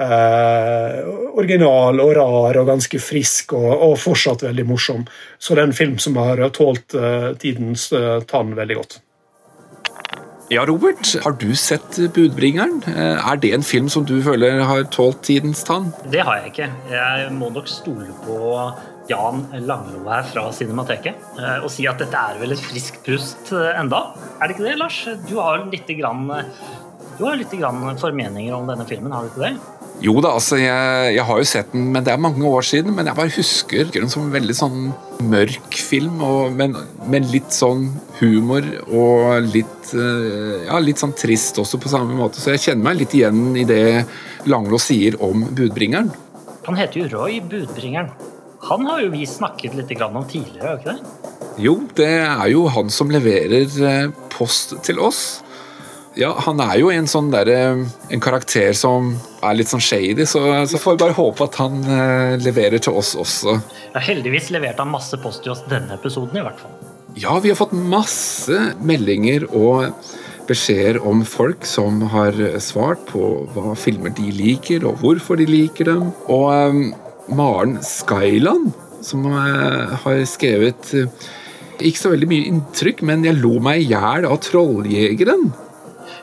eh, 0.00 0.98
original 1.36 2.00
og 2.02 2.12
rar 2.16 2.58
og 2.60 2.68
ganske 2.68 3.00
frisk 3.02 3.56
og, 3.58 3.70
og, 3.74 3.96
fortsatt 4.00 4.44
veldig 4.48 4.66
morsom. 4.68 5.06
Så 5.38 5.54
det 5.54 5.64
er 5.64 5.70
en 5.70 5.80
film 5.82 5.96
som 6.02 6.18
har 6.20 6.42
tålt 6.56 6.96
eh, 6.98 7.32
tidens 7.42 7.90
eh, 7.96 8.20
tann 8.28 8.54
veldig 8.58 8.78
godt. 8.82 9.00
Ja, 10.52 10.66
Robert, 10.68 11.06
har 11.24 11.32
du 11.40 11.54
sett 11.56 11.96
'Budbringeren'? 12.12 12.82
Eh, 12.84 13.30
er 13.32 13.36
det 13.40 13.54
en 13.54 13.62
film 13.62 13.88
som 13.88 14.04
du 14.04 14.20
føler 14.22 14.60
har 14.60 14.82
tålt 14.92 15.22
tidens 15.22 15.64
tann? 15.64 15.94
Det 16.12 16.20
har 16.20 16.42
jeg 16.42 16.52
ikke. 16.52 16.68
Jeg 16.90 17.32
må 17.32 17.48
nok 17.48 17.68
stole 17.68 18.12
på 18.26 18.36
Jan 19.08 19.46
Langlo 19.64 20.04
her 20.10 20.22
fra 20.28 20.52
Cinemateket 20.52 21.14
eh, 21.40 21.64
og 21.64 21.70
si 21.72 21.88
at 21.88 21.98
dette 21.98 22.20
er 22.20 22.36
vel 22.42 22.52
et 22.52 22.60
friskt 22.60 23.00
pust 23.06 23.52
enda. 23.56 24.12
Er 24.40 24.48
det 24.48 24.58
ikke 24.58 24.68
det, 24.68 24.76
Lars? 24.82 25.00
Du 25.28 25.38
har 25.40 25.64
litt, 25.72 25.88
grann, 25.88 26.28
du 27.16 27.24
har 27.24 27.40
litt 27.40 27.56
grann 27.56 27.96
formeninger 27.96 28.52
om 28.52 28.68
denne 28.68 28.84
filmen, 28.84 29.12
har 29.12 29.24
du 29.24 29.32
ikke 29.32 29.46
det? 29.46 29.81
Jo 30.02 30.16
da, 30.24 30.32
altså 30.34 30.56
jeg, 30.58 31.12
jeg, 31.14 31.24
har 31.28 31.38
jo 31.38 31.46
sett 31.46 31.68
den, 31.74 31.84
men 31.94 32.04
det 32.06 32.10
er 32.14 32.22
mange 32.22 32.42
år 32.48 32.64
siden. 32.66 32.94
Men 32.96 33.06
jeg 33.06 33.18
bare 33.18 33.34
husker 33.36 33.92
den 33.94 34.10
som 34.10 34.24
en 34.24 34.34
veldig 34.34 34.56
sånn 34.56 34.78
mørk 35.30 35.78
film, 35.78 36.18
og, 36.26 36.56
men, 36.58 36.74
men, 37.12 37.28
litt 37.30 37.54
sånn 37.54 37.86
humor 38.18 38.66
og 38.88 39.46
litt 39.52 39.92
eh, 39.94 40.66
Ja, 40.66 40.80
litt 40.82 41.02
sånn 41.02 41.14
trist 41.18 41.60
også 41.62 41.78
på 41.82 41.92
samme 41.92 42.16
måte. 42.18 42.42
Så 42.42 42.54
jeg 42.54 42.64
kjenner 42.64 42.88
meg 42.88 43.02
litt 43.02 43.14
igjen 43.18 43.52
i 43.58 43.66
det 43.68 43.84
Langlo 44.50 44.80
sier 44.82 45.20
om 45.22 45.46
budbringeren. 45.52 46.10
Han 46.66 46.78
heter 46.78 47.04
jo 47.04 47.10
Roy 47.12 47.38
Budbringeren. 47.44 48.10
Han 48.62 48.86
har 48.86 49.02
jo 49.02 49.10
vi 49.14 49.24
snakket 49.26 49.74
litt 49.74 49.90
om 50.02 50.22
tidligere, 50.22 50.66
har 50.68 50.78
ikke 50.78 50.92
det? 50.94 51.30
Jo, 51.62 51.74
det 51.98 52.12
er 52.22 52.46
jo 52.52 52.68
han 52.72 52.90
som 52.94 53.10
leverer 53.12 53.66
eh, 53.86 54.12
post 54.32 54.76
til 54.86 55.02
oss. 55.02 55.42
Ja, 56.18 56.34
han 56.44 56.60
er 56.60 56.76
jo 56.76 56.90
en 56.92 57.06
sånn 57.08 57.30
der, 57.32 57.48
en 58.12 58.22
karakter 58.22 58.74
som 58.76 59.14
er 59.40 59.56
litt 59.56 59.70
sånn 59.70 59.82
shady, 59.82 60.26
så, 60.28 60.42
så 60.68 60.80
får 60.80 60.96
vi 60.96 61.02
bare 61.06 61.16
håpe 61.16 61.46
at 61.46 61.56
han 61.62 61.78
eh, 61.88 62.34
leverer 62.42 62.82
til 62.84 62.98
oss 63.00 63.14
også. 63.16 63.56
Ja, 63.94 64.02
heldigvis 64.04 64.50
leverte 64.52 64.84
han 64.84 64.92
masse 64.92 65.16
post 65.22 65.44
til 65.46 65.54
oss 65.54 65.64
denne 65.70 65.96
episoden, 65.96 66.36
i 66.36 66.44
hvert 66.44 66.60
fall. 66.60 66.74
Ja, 67.16 67.38
vi 67.40 67.52
har 67.52 67.58
fått 67.58 67.72
masse 67.72 68.74
meldinger 68.84 69.48
og 69.48 69.88
beskjeder 70.48 71.00
om 71.06 71.22
folk 71.28 71.66
som 71.68 72.00
har 72.12 72.36
svart 72.60 73.04
på 73.08 73.46
hva 73.54 73.76
filmer 73.78 74.12
de 74.16 74.28
liker, 74.34 74.84
og 74.88 75.00
hvorfor 75.00 75.40
de 75.40 75.48
liker 75.48 75.88
dem. 75.92 76.10
Og 76.28 76.48
eh, 76.52 76.80
Maren 77.32 77.78
Skyland, 77.84 78.72
som 79.02 79.26
eh, 79.32 79.96
har 80.04 80.24
skrevet 80.28 80.92
uh, 80.94 81.28
ikke 81.82 81.98
så 81.98 82.12
veldig 82.12 82.28
mye 82.30 82.48
inntrykk, 82.50 83.02
men 83.06 83.24
jeg 83.26 83.40
lo 83.40 83.56
meg 83.62 83.82
i 83.82 83.90
hjel 83.92 84.26
av 84.28 84.38
'Trolljegeren'. 84.42 85.50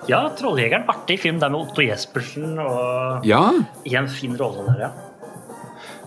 Ja, 0.09 0.23
'Trolljegeren'. 0.33 0.87
Artig 0.89 1.19
film 1.21 1.39
der 1.39 1.51
med 1.53 1.59
Otto 1.59 1.83
Jespersen 1.85 2.57
og 2.57 3.25
ja. 3.29 3.43
i 3.85 3.93
en 3.95 4.09
fin 4.09 4.33
rolle 4.39 4.65
der, 4.71 4.87
ja. 4.87 5.08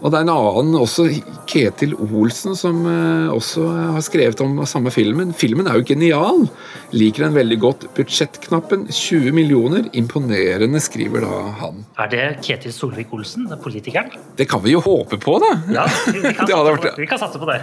Og 0.03 0.11
det 0.11 0.19
er 0.19 0.25
en 0.27 0.33
annen, 0.35 0.75
også 0.75 1.07
Ketil 1.47 1.93
Olsen, 1.95 2.57
som 2.59 2.81
uh, 2.89 3.31
også 3.31 3.67
har 3.95 4.03
skrevet 4.03 4.41
om 4.43 4.59
samme 4.67 4.91
filmen. 4.95 5.31
Filmen 5.37 5.71
er 5.71 5.79
jo 5.79 5.87
genial. 5.87 6.43
Liker 6.91 7.29
den 7.29 7.37
veldig 7.37 7.59
godt. 7.63 7.87
Budsjettknappen 7.95 8.89
20 8.91 9.31
millioner. 9.37 9.87
Imponerende, 9.95 10.83
skriver 10.83 11.23
da 11.23 11.39
han. 11.63 11.85
Er 12.03 12.11
det 12.11 12.27
Ketil 12.43 12.75
Solvik-Olsen, 12.75 13.47
politikeren? 13.63 14.11
Det 14.39 14.49
kan 14.51 14.65
vi 14.67 14.75
jo 14.75 14.83
håpe 14.83 15.21
på, 15.23 15.39
da. 15.45 15.55
Ja, 15.79 15.87
vi 16.11 16.35
kan, 16.35 16.51
vært... 16.73 16.91
vi 16.99 17.09
kan 17.09 17.23
satse 17.23 17.39
på 17.39 17.47
det. 17.53 17.61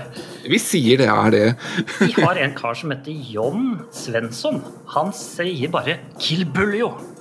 Vi 0.48 0.64
sier 0.64 1.04
det 1.04 1.12
er 1.12 1.36
det. 1.36 1.46
vi 2.00 2.14
har 2.22 2.40
en 2.40 2.56
kar 2.56 2.80
som 2.80 2.96
heter 2.96 3.20
John 3.36 3.72
Svensson. 3.92 4.64
Han 4.96 5.12
sier 5.16 5.76
bare 5.76 6.00
'Kill 6.16 6.48
Buljo'. 6.48 7.19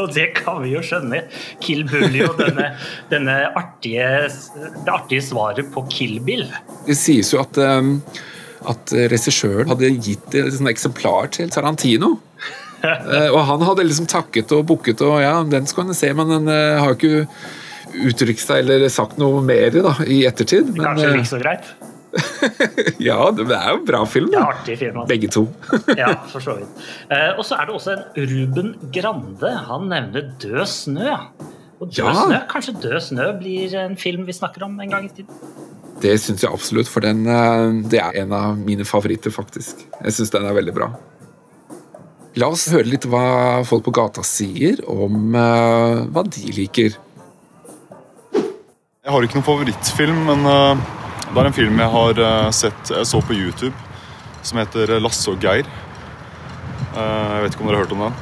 Og 0.00 0.10
det 0.14 0.30
kan 0.38 0.60
vi 0.64 0.74
jo 0.74 0.82
skjønne. 0.84 1.24
Kill 1.62 1.84
Buljo, 1.88 2.32
denne, 2.38 2.72
denne 3.12 3.36
artige, 3.58 4.28
det 4.56 4.90
artige 4.92 5.24
svaret 5.26 5.70
på 5.74 5.84
Kill 5.92 6.18
Bill. 6.24 6.46
Det 6.86 6.98
sies 6.98 7.32
jo 7.34 7.42
at, 7.42 7.60
um, 7.60 7.96
at 8.70 8.94
regissøren 9.12 9.70
hadde 9.72 9.94
gitt 9.98 10.36
et 10.38 10.60
eksemplar 10.72 11.32
til 11.38 11.52
Tarantino. 11.52 12.16
Eh, 12.80 13.26
og 13.28 13.42
han 13.44 13.60
hadde 13.68 13.84
liksom 13.84 14.06
takket 14.08 14.54
og 14.56 14.62
booket 14.70 15.02
og 15.04 15.18
ja, 15.20 15.34
den 15.44 15.66
skal 15.68 15.84
han 15.84 15.96
se, 15.98 16.08
men 16.16 16.30
den 16.32 16.46
uh, 16.48 16.78
har 16.80 16.94
ikke 16.94 17.26
uttrykt 18.08 18.40
seg 18.40 18.62
eller 18.64 18.86
sagt 18.92 19.18
noe 19.20 19.42
mer 19.44 19.74
da, 19.74 19.94
i 20.06 20.22
ettertid. 20.28 20.70
Men, 20.76 20.86
Kanskje 20.86 21.10
ikke 21.18 21.28
så 21.28 21.40
greit? 21.42 21.68
ja, 23.08 23.18
det 23.34 23.46
er 23.54 23.68
jo 23.70 23.78
en 23.78 23.86
bra 23.86 24.00
film. 24.08 24.30
Det 24.32 24.38
er 24.40 24.50
artig 24.50 24.76
film 24.80 25.00
altså. 25.02 25.10
Begge 25.12 25.30
to. 25.30 25.44
ja, 26.00 26.12
for 26.32 26.44
så 26.44 26.56
vidt. 26.58 26.84
Eh, 27.12 27.30
og 27.36 27.44
så 27.46 27.58
er 27.60 27.68
det 27.68 27.76
også 27.76 27.94
en 27.94 28.04
Ruben 28.32 28.72
Grande. 28.94 29.52
Han 29.68 29.88
nevner 29.92 30.30
Død 30.42 30.64
snø. 30.70 31.16
Og 31.80 31.88
Død 31.88 32.02
ja. 32.02 32.14
snø, 32.24 32.40
Kanskje 32.50 32.76
Død 32.82 32.98
snø 33.10 33.28
blir 33.40 33.76
en 33.84 33.96
film 34.00 34.26
vi 34.28 34.36
snakker 34.36 34.66
om 34.66 34.78
en 34.82 34.96
gang 34.96 35.06
i 35.06 35.12
tiden? 35.20 35.52
Det 36.00 36.14
syns 36.22 36.42
jeg 36.42 36.52
absolutt, 36.52 36.88
for 36.88 37.04
den, 37.04 37.26
eh, 37.28 37.66
det 37.92 38.00
er 38.02 38.22
en 38.22 38.32
av 38.36 38.58
mine 38.58 38.86
favoritter, 38.88 39.32
faktisk. 39.34 39.84
Jeg 40.00 40.16
syns 40.16 40.32
den 40.34 40.48
er 40.48 40.56
veldig 40.56 40.74
bra. 40.76 40.90
La 42.38 42.46
oss 42.46 42.68
høre 42.70 42.86
litt 42.86 43.04
hva 43.10 43.60
folk 43.66 43.84
på 43.88 43.94
gata 43.94 44.22
sier 44.22 44.78
om 44.86 45.34
uh, 45.34 46.06
hva 46.14 46.22
de 46.22 46.52
liker. 46.54 46.94
Jeg 48.30 49.10
har 49.10 49.26
ikke 49.26 49.40
noen 49.40 49.48
favorittfilm, 49.48 50.20
men 50.28 50.46
uh 50.46 51.00
det 51.30 51.42
er 51.42 51.48
en 51.50 51.54
film 51.54 51.78
jeg 51.78 51.92
har 51.92 52.20
eh, 52.26 52.50
sett 52.54 52.90
jeg 52.90 53.06
så 53.06 53.20
på 53.22 53.36
YouTube 53.36 53.74
som 54.46 54.58
heter 54.58 54.96
Lasse 55.02 55.30
og 55.30 55.42
Geir. 55.44 55.68
Eh, 56.96 57.28
jeg 57.36 57.44
vet 57.44 57.54
ikke 57.54 57.64
om 57.64 57.70
dere 57.70 57.78
har 57.78 57.84
hørt 57.84 57.94
om 57.94 58.04
den? 58.06 58.16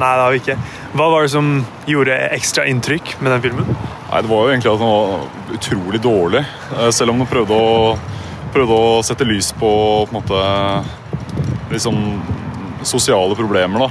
Nei, 0.00 0.10
det 0.16 0.24
har 0.24 0.32
vi 0.32 0.40
ikke. 0.40 0.56
Hva 0.96 1.08
var 1.12 1.26
det 1.26 1.32
som 1.34 1.50
gjorde 1.90 2.16
ekstra 2.34 2.64
inntrykk 2.70 3.12
med 3.20 3.34
den 3.34 3.44
filmen? 3.44 3.68
Nei, 4.10 4.22
Det 4.24 4.32
var 4.32 4.42
jo 4.42 4.54
egentlig 4.54 4.72
at 4.72 4.82
den 4.82 4.90
var 4.90 5.58
utrolig 5.58 6.02
dårlig. 6.02 6.44
Eh, 6.78 6.90
selv 6.96 7.14
om 7.14 7.22
den 7.22 7.30
prøvde 7.30 7.54
å, 7.54 7.94
prøvde 8.54 8.80
å 8.80 8.98
sette 9.06 9.28
lys 9.28 9.52
på, 9.52 9.70
på 10.08 10.10
en 10.10 10.18
måte 10.18 11.74
liksom 11.74 12.00
sosiale 12.82 13.36
problemer 13.36 13.84
da, 13.84 13.88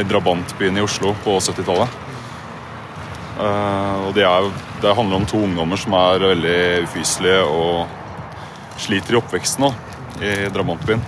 i 0.00 0.04
drabantbyen 0.08 0.78
i 0.80 0.82
Oslo 0.82 1.12
på 1.22 1.36
70-tallet. 1.36 2.05
Og 3.36 4.14
det, 4.16 4.24
er, 4.24 4.46
det, 4.80 4.94
handler 4.96 5.20
om 5.20 5.26
to 5.28 5.42
ungdommer 5.44 5.76
som 5.76 5.92
er 5.98 6.22
veldig 6.22 6.60
ufyselige 6.86 7.42
og 7.44 8.80
sliter 8.80 9.16
i 9.16 9.18
oppveksten 9.20 9.66
da, 9.66 9.72
i 10.24 10.30
drabantbyen. 10.54 11.02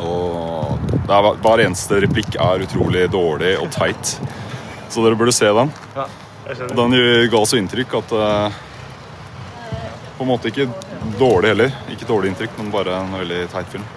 Og 0.00 0.80
er, 1.04 1.28
hver 1.44 1.64
eneste 1.66 2.00
replikk 2.04 2.38
er 2.40 2.64
utrolig 2.64 3.04
dårlig 3.12 3.54
og 3.60 3.68
teit. 3.74 4.16
Så 4.88 5.04
dere 5.04 5.18
burde 5.18 5.34
se 5.34 5.50
den. 5.52 5.72
Ja, 5.96 6.08
den 6.76 6.96
ga 7.32 7.44
så 7.48 7.58
inntrykk 7.60 7.94
at 8.02 8.12
uh, 8.12 8.56
På 10.18 10.24
en 10.24 10.30
måte 10.30 10.52
ikke 10.52 10.68
dårlig 11.18 11.54
heller. 11.54 11.78
Ikke 11.92 12.08
dårlig 12.08 12.32
inntrykk, 12.32 12.58
men 12.60 12.72
bare 12.74 13.00
en 13.00 13.16
veldig 13.18 13.46
teit 13.52 13.72
film. 13.72 13.88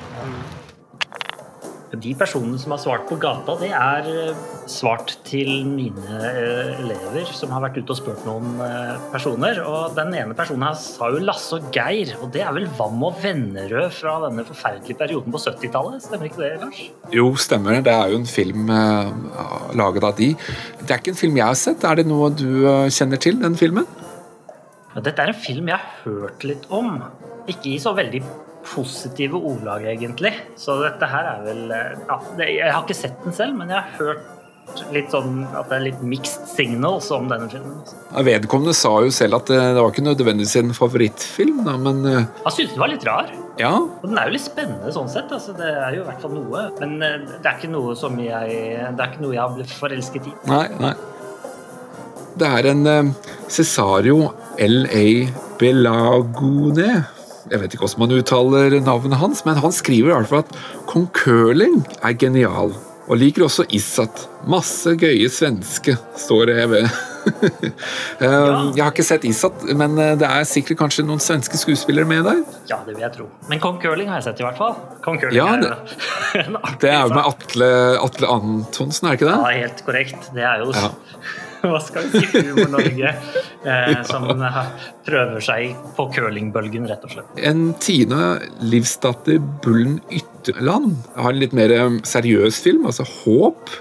De 1.88 2.12
personene 2.20 2.58
som 2.60 2.74
har 2.74 2.80
svart 2.84 3.06
på 3.08 3.16
gata, 3.22 3.54
det 3.62 3.70
er 3.72 4.08
eh, 4.12 4.40
svart 4.68 5.14
til 5.28 5.64
mine 5.70 6.18
eh, 6.20 6.74
elever 6.82 7.30
som 7.32 7.54
har 7.56 7.62
vært 7.64 7.78
ute 7.80 7.94
og 7.94 8.00
spurt 8.02 8.26
noen 8.28 8.58
eh, 8.66 8.98
personer. 9.14 9.62
Og 9.64 9.96
den 9.96 10.12
ene 10.20 10.36
personen 10.36 10.66
her 10.68 10.76
sa 10.82 11.08
jo 11.14 11.22
Lasse 11.24 11.56
og 11.56 11.70
Geir, 11.72 12.12
og 12.20 12.34
det 12.36 12.44
er 12.44 12.52
vel 12.58 12.68
Vam 12.76 13.06
og 13.08 13.22
Vennerød 13.24 13.96
fra 13.96 14.18
denne 14.26 14.44
forferdelige 14.48 15.00
perioden 15.00 15.32
på 15.32 15.40
70-tallet? 15.46 16.04
Stemmer 16.04 16.28
ikke 16.28 16.44
det, 16.44 16.50
Lars? 16.66 16.82
Jo, 17.16 17.30
stemmer. 17.40 17.80
Det 17.86 17.94
er 17.94 18.12
jo 18.12 18.20
en 18.20 18.28
film 18.28 18.68
uh, 18.68 19.72
laget 19.80 20.10
av 20.10 20.18
de. 20.20 20.34
Det 20.82 20.92
er 20.92 21.00
ikke 21.00 21.14
en 21.16 21.22
film 21.22 21.40
jeg 21.40 21.48
har 21.48 21.62
sett. 21.62 21.88
Er 21.88 22.02
det 22.02 22.08
noe 22.10 22.34
du 22.36 22.68
kjenner 22.92 23.22
til, 23.24 23.40
den 23.40 23.56
filmen? 23.56 23.88
Dette 24.98 25.24
er 25.24 25.32
en 25.32 25.40
film 25.40 25.72
jeg 25.72 25.80
har 25.80 26.04
hørt 26.04 26.44
litt 26.44 26.68
om. 26.74 27.00
Ikke 27.48 27.78
i 27.78 27.80
så 27.80 27.96
veldig 27.96 28.26
positive 28.68 29.40
ordlag, 29.40 29.86
egentlig. 29.92 30.34
Så 30.60 30.78
dette 30.84 31.08
her 31.10 31.30
er 31.36 31.46
vel 31.46 31.64
eh, 31.74 31.94
ja, 32.08 32.18
Jeg 32.44 32.74
har 32.74 32.84
ikke 32.84 32.98
sett 32.98 33.24
den 33.24 33.36
selv, 33.36 33.58
men 33.60 33.72
jeg 33.74 33.80
har 33.80 33.96
hørt 34.02 34.34
litt 34.92 35.14
sånn 35.14 35.46
at 35.56 35.70
det 35.70 35.78
er 35.78 35.84
litt 35.86 36.02
mixed 36.06 36.50
signals 36.52 37.08
om 37.16 37.30
denne 37.32 37.48
filmen. 37.50 37.78
Vedkommende 38.28 38.76
sa 38.76 38.92
jo 39.06 39.14
selv 39.16 39.40
at 39.40 39.50
det, 39.50 39.60
det 39.78 39.80
var 39.80 39.94
ikke 39.94 40.04
nødvendigvis 40.04 40.58
en 40.60 40.74
favorittfilm, 40.76 41.62
da, 41.66 41.78
men 41.82 42.04
eh, 42.06 42.26
Han 42.44 42.56
syntes 42.56 42.76
den 42.76 42.84
var 42.84 42.92
litt 42.92 43.08
rar. 43.08 43.32
Ja. 43.58 43.74
Og 43.80 44.06
den 44.06 44.20
er 44.20 44.30
jo 44.30 44.36
litt 44.36 44.46
spennende 44.46 44.94
sånn 44.94 45.10
sett. 45.10 45.32
Altså, 45.34 45.56
det 45.58 45.72
er 45.72 45.98
jo 45.98 46.04
i 46.04 46.08
hvert 46.10 46.24
fall 46.24 46.36
noe. 46.36 46.68
Men 46.82 46.98
eh, 47.02 47.20
det 47.32 47.42
er 47.44 47.56
ikke 47.56 47.74
noe 47.74 47.96
som 47.98 48.20
jeg 48.22 48.58
Det 48.92 49.06
er 49.06 49.12
ikke 49.14 49.24
noe 49.24 49.38
jeg 49.38 49.44
har 49.44 49.56
blitt 49.56 49.78
forelsket 49.80 50.30
i. 50.30 50.36
Nei, 50.52 50.66
nei. 50.84 50.96
Det 52.38 52.50
er 52.60 52.68
en 52.70 53.14
Cesario 53.50 54.28
L.A. 54.62 55.06
Belagone 55.58 57.17
jeg 57.52 57.62
vet 57.62 57.74
ikke 57.74 57.86
hvordan 57.86 58.04
man 58.04 58.18
uttaler 58.18 58.78
navnet 58.84 59.22
hans, 59.22 59.46
men 59.48 59.60
han 59.64 59.76
skriver 59.76 60.12
i 60.12 60.18
hvert 60.18 60.32
fall 60.32 60.46
at 60.46 60.86
kong 60.90 61.08
Curling 61.16 61.82
er 62.02 62.18
genial. 62.20 62.76
Og 63.08 63.16
liker 63.22 63.46
også 63.46 63.64
Issat. 63.72 64.26
Masse 64.52 64.92
gøye 65.00 65.30
svenske, 65.32 65.96
står 66.20 66.52
det 66.52 66.66
ved. 66.74 66.90
Um, 67.28 68.72
jeg 68.72 68.80
har 68.80 68.94
ikke 68.94 69.04
sett 69.04 69.26
Issat, 69.28 69.66
men 69.76 69.98
uh, 70.00 70.14
det 70.16 70.24
er 70.24 70.46
sikkert 70.48 70.80
kanskje 70.80 71.04
noen 71.04 71.20
svenske 71.20 71.60
skuespillere 71.60 72.08
med 72.08 72.24
der? 72.24 72.38
Ja, 72.70 72.78
det 72.88 72.96
vil 72.96 73.04
jeg 73.04 73.12
tro. 73.18 73.26
Men 73.52 73.60
Kong 73.60 73.82
Curling 73.84 74.08
har 74.08 74.22
jeg 74.22 74.30
sett, 74.30 74.40
i 74.40 74.46
hvert 74.48 74.56
fall. 74.56 74.78
Kong 75.04 75.20
Curling 75.20 75.36
ja, 75.36 75.50
det, 75.60 75.74
er, 76.40 76.78
det 76.80 76.94
er 76.94 77.02
jo 77.04 77.12
med 77.12 77.28
Atle, 77.28 77.70
Atle 78.00 78.32
Antonsen, 78.32 79.10
er 79.10 79.18
det 79.18 79.20
ikke 79.20 79.28
det? 79.28 79.36
Ja, 79.36 79.66
helt 79.66 79.84
korrekt. 79.90 80.32
Det 80.38 80.48
er 80.48 80.64
jo 80.64 80.72
ja. 80.72 80.94
hva 81.70 81.80
skal 81.84 82.08
vi 82.12 82.22
si, 82.24 82.44
Humor-Norge, 82.50 83.14
eh, 83.66 83.94
som 84.10 84.28
prøver 85.08 85.44
seg 85.44 85.76
på 85.98 86.08
curlingbølgen, 86.16 86.88
rett 86.90 87.06
og 87.08 87.16
slett. 87.16 87.44
En 87.50 87.72
Tina 87.82 88.38
Livsdatter 88.62 89.42
Bullen 89.64 90.00
Ytterland 90.14 90.96
har 91.18 91.34
en 91.34 91.42
litt 91.42 91.56
mer 91.58 91.74
eh, 91.76 92.00
seriøs 92.08 92.62
film, 92.64 92.88
altså 92.90 93.08
Håp. 93.08 93.74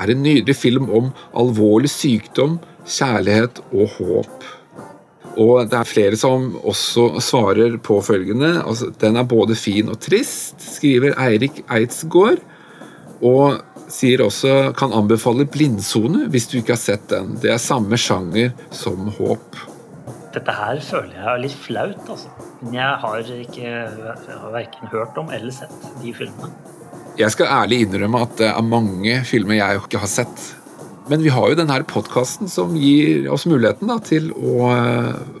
er 0.00 0.10
en 0.10 0.24
nydelig 0.24 0.56
film 0.58 0.90
om 0.90 1.12
alvorlig 1.38 1.92
sykdom, 1.92 2.58
kjærlighet 2.84 3.62
og 3.72 3.98
håp. 3.98 4.50
Og 5.40 5.66
det 5.66 5.78
er 5.78 5.88
flere 5.88 6.18
som 6.18 6.52
også 6.62 7.20
svarer 7.24 7.78
på 7.82 7.98
følgende. 8.06 8.52
Altså, 8.62 8.92
den 9.00 9.16
er 9.18 9.26
både 9.26 9.56
fin 9.58 9.90
og 9.90 9.98
trist, 10.02 10.60
skriver 10.76 11.16
Eirik 11.18 11.64
Eidsgaard. 11.66 12.42
Og 13.24 13.60
sier 13.92 14.22
også 14.24 14.72
kan 14.76 14.92
anbefale 14.96 15.46
Blindsone 15.48 16.26
hvis 16.32 16.48
du 16.50 16.58
ikke 16.60 16.74
har 16.76 16.82
sett 16.82 17.06
den. 17.12 17.36
Det 17.40 17.52
er 17.54 17.62
samme 17.62 17.98
sjanger 18.00 18.52
som 18.74 19.08
Håp. 19.18 19.60
Dette 20.34 20.54
her 20.56 20.80
føler 20.82 21.14
jeg 21.14 21.26
er 21.30 21.42
litt 21.44 21.58
flaut, 21.62 22.08
altså. 22.10 22.30
Men 22.64 22.74
jeg 22.74 23.00
har 23.04 23.28
ikke 23.36 23.72
verken 24.54 24.90
hørt 24.90 25.20
om 25.20 25.30
eller 25.30 25.54
sett 25.54 25.74
de 26.02 26.14
filmene. 26.16 26.50
Jeg 27.14 27.30
skal 27.30 27.52
ærlig 27.60 27.84
innrømme 27.84 28.24
at 28.26 28.32
det 28.40 28.48
er 28.50 28.66
mange 28.66 29.20
filmer 29.28 29.60
jeg 29.60 29.84
ikke 29.84 30.00
har 30.02 30.10
sett. 30.10 30.48
Men 31.10 31.20
vi 31.20 31.32
har 31.32 31.50
jo 31.50 31.56
denne 31.58 31.76
podkasten 31.88 32.48
som 32.48 32.72
gir 32.80 33.26
oss 33.32 33.44
muligheten 33.48 33.90
da, 33.90 33.98
til 34.00 34.30
å 34.32 34.70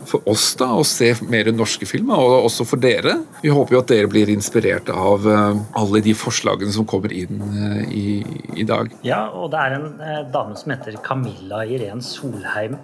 for 0.08 0.24
oss 0.28 0.50
da, 0.60 0.68
å 0.76 0.84
se 0.86 1.10
mer 1.30 1.48
norske 1.54 1.88
filmer, 1.88 2.20
og 2.20 2.48
også 2.48 2.66
for 2.68 2.82
dere. 2.82 3.16
Vi 3.42 3.52
håper 3.52 3.76
jo 3.76 3.80
at 3.82 3.92
dere 3.92 4.10
blir 4.10 4.32
inspirert 4.32 4.90
av 4.92 5.26
eh, 5.30 5.62
alle 5.80 6.02
de 6.04 6.14
forslagene 6.18 6.74
som 6.74 6.86
kommer 6.88 7.14
inn 7.16 7.40
eh, 7.40 7.80
i, 7.88 8.06
i 8.60 8.68
dag. 8.68 8.92
Ja, 9.06 9.26
og 9.32 9.52
det 9.54 9.62
er 9.62 9.78
en 9.78 9.90
eh, 9.98 10.22
dame 10.34 10.58
som 10.60 10.74
heter 10.74 11.00
Camilla 11.04 11.64
Irén 11.64 12.04
Solheim 12.04 12.76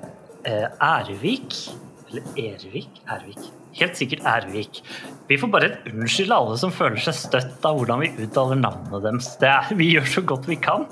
eh, 0.48 0.66
Ervik. 0.80 1.56
Eller 2.10 2.36
Ervik? 2.48 3.02
Ervik. 3.06 3.50
Helt 3.78 3.98
sikkert 3.98 4.24
Ervik. 4.26 4.82
Vi 5.28 5.38
får 5.38 5.52
bare 5.52 5.74
unnskylde 5.92 6.34
alle 6.34 6.56
som 6.58 6.72
føler 6.74 6.98
seg 7.02 7.14
støtt 7.14 7.66
av 7.66 7.78
hvordan 7.78 8.02
vi 8.02 8.14
uttaler 8.24 8.58
navnet 8.58 9.04
deres. 9.04 9.34
Det 9.40 9.50
er, 9.52 9.74
vi 9.78 9.92
gjør 9.94 10.14
så 10.16 10.24
godt 10.32 10.48
vi 10.50 10.58
kan. 10.58 10.88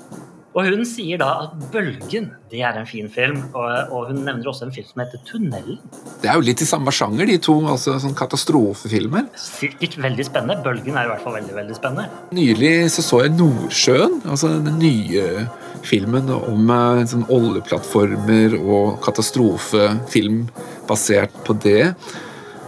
Og 0.59 0.67
hun 0.67 0.81
sier 0.83 1.19
da 1.21 1.29
at 1.45 1.53
'Bølgen' 1.71 2.33
det 2.51 2.63
er 2.65 2.75
en 2.75 2.87
fin 2.89 3.07
film, 3.13 3.37
og, 3.53 3.91
og 3.93 4.09
hun 4.09 4.23
nevner 4.25 4.49
også 4.49 4.65
en 4.65 4.73
film 4.75 4.87
som 4.89 5.03
heter 5.05 5.21
'Tunnelen'. 5.23 5.77
Det 6.19 6.27
er 6.27 6.35
jo 6.35 6.43
litt 6.43 6.59
i 6.59 6.67
samme 6.67 6.91
sjanger, 6.91 7.29
de 7.29 7.37
to. 7.39 7.55
altså 7.69 7.95
sånn 8.03 8.17
Katastrofefilmer. 8.17 9.29
Sikkert 9.39 9.95
veldig 10.03 10.25
spennende. 10.27 10.59
'Bølgen' 10.65 10.99
er 10.99 11.07
i 11.07 11.11
hvert 11.13 11.23
fall 11.23 11.37
veldig 11.39 11.55
veldig 11.55 11.77
spennende. 11.77 12.09
Nylig 12.35 12.73
så, 12.91 13.05
så 13.05 13.21
jeg 13.23 13.37
'Nordsjøen', 13.37 14.19
altså 14.27 14.51
den 14.67 14.81
nye 14.83 15.47
filmen 15.87 16.27
om 16.35 16.73
eh, 16.75 17.05
sånn 17.07 17.27
oljeplattformer 17.31 18.57
og 18.59 18.99
katastrofefilm 19.05 20.43
basert 20.89 21.39
på 21.47 21.55
det. 21.63 21.93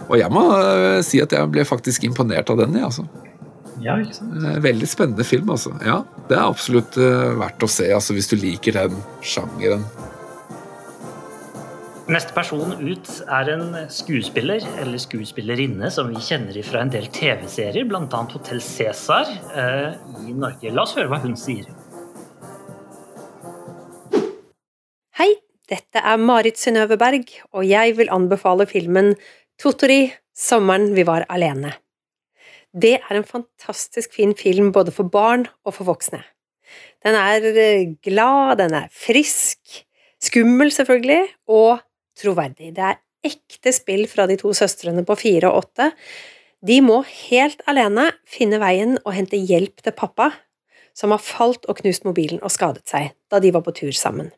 Og 0.08 0.16
jeg 0.20 0.32
må 0.32 0.46
eh, 0.56 1.02
si 1.04 1.20
at 1.20 1.36
jeg 1.36 1.52
ble 1.52 1.66
faktisk 1.68 2.08
imponert 2.08 2.48
av 2.52 2.62
den. 2.64 2.80
Ja, 2.80 2.88
altså. 2.88 3.04
Ja, 3.82 3.98
ikke 3.98 4.16
sant? 4.16 4.38
Eh, 4.38 4.58
Veldig 4.62 4.88
spennende 4.88 5.26
film, 5.26 5.50
altså. 5.52 5.74
Ja, 5.84 6.02
det 6.30 6.38
er 6.38 6.46
absolutt 6.46 6.98
eh, 7.00 7.34
verdt 7.40 7.64
å 7.64 7.70
se 7.70 7.88
altså, 7.92 8.16
hvis 8.16 8.30
du 8.30 8.36
liker 8.38 8.78
den 8.78 8.98
sjangeren. 9.26 9.84
Neste 12.12 12.34
person 12.34 12.74
ut 12.82 13.08
er 13.30 13.48
en 13.52 13.76
skuespiller 13.92 14.64
eller 14.82 15.00
skuespillerinne 15.00 15.86
som 15.94 16.10
vi 16.10 16.20
kjenner 16.20 16.56
fra 16.66 16.82
en 16.82 16.90
del 16.92 17.06
TV-serier, 17.14 17.86
bl.a. 17.88 18.02
Hotell 18.10 18.60
Cæsar 18.62 19.30
eh, 19.54 19.94
i 20.26 20.34
Norge. 20.34 20.74
La 20.74 20.84
oss 20.84 20.96
høre 20.98 21.10
hva 21.12 21.22
hun 21.22 21.38
sier. 21.38 21.70
Hei, 25.20 25.30
dette 25.70 26.02
er 26.02 26.18
Marit 26.18 26.58
Synnøve 26.60 26.98
Berg, 27.00 27.30
og 27.54 27.64
jeg 27.68 27.94
vil 28.00 28.10
anbefale 28.12 28.66
filmen 28.70 29.14
Totori 29.62 30.04
sommeren 30.34 30.90
vi 30.96 31.06
var 31.06 31.28
alene. 31.30 31.76
Det 32.72 32.94
er 32.98 33.16
en 33.18 33.26
fantastisk 33.28 34.14
fin 34.16 34.32
film 34.36 34.70
både 34.72 34.94
for 34.94 35.08
barn 35.12 35.44
og 35.66 35.76
for 35.76 35.90
voksne. 35.90 36.22
Den 37.04 37.16
er 37.18 37.44
eh, 37.52 37.90
glad, 38.04 38.56
den 38.62 38.74
er 38.78 38.88
frisk, 38.92 39.82
skummel 40.22 40.72
selvfølgelig, 40.72 41.26
og 41.52 41.82
troverdig. 42.16 42.72
Det 42.76 42.86
er 42.86 43.00
ekte 43.26 43.74
spill 43.74 44.06
fra 44.10 44.26
de 44.30 44.38
to 44.40 44.54
søstrene 44.56 45.04
på 45.04 45.18
fire 45.20 45.50
og 45.50 45.66
åtte. 45.66 45.90
De 46.64 46.78
må 46.84 47.02
helt 47.28 47.62
alene 47.68 48.08
finne 48.28 48.60
veien 48.62 48.96
og 49.02 49.16
hente 49.16 49.36
hjelp 49.36 49.82
til 49.82 49.96
pappa, 49.98 50.30
som 50.94 51.12
har 51.12 51.22
falt 51.24 51.66
og 51.68 51.80
knust 51.80 52.06
mobilen 52.06 52.42
og 52.42 52.52
skadet 52.52 52.86
seg 52.88 53.12
da 53.32 53.40
de 53.42 53.52
var 53.54 53.64
på 53.66 53.74
tur 53.76 53.92
sammen. 53.96 54.30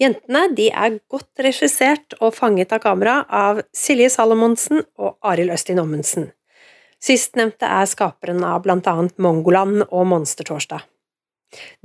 Jentene 0.00 0.50
de 0.56 0.68
er 0.68 0.98
godt 1.08 1.40
regissert 1.40 2.16
og 2.20 2.34
fanget 2.36 2.74
av 2.76 2.82
kamera 2.84 3.22
av 3.32 3.62
Silje 3.72 4.10
Salomonsen 4.12 4.82
og 5.00 5.16
Arild 5.24 5.54
Østin 5.54 5.80
Ommundsen. 5.80 6.28
Sistnevnte 7.02 7.68
er 7.68 7.88
skaperen 7.90 8.42
av 8.46 8.62
blant 8.64 8.86
annet 8.90 9.16
Mongoland 9.22 9.84
og 9.90 10.06
Monstertorsdag. 10.10 10.82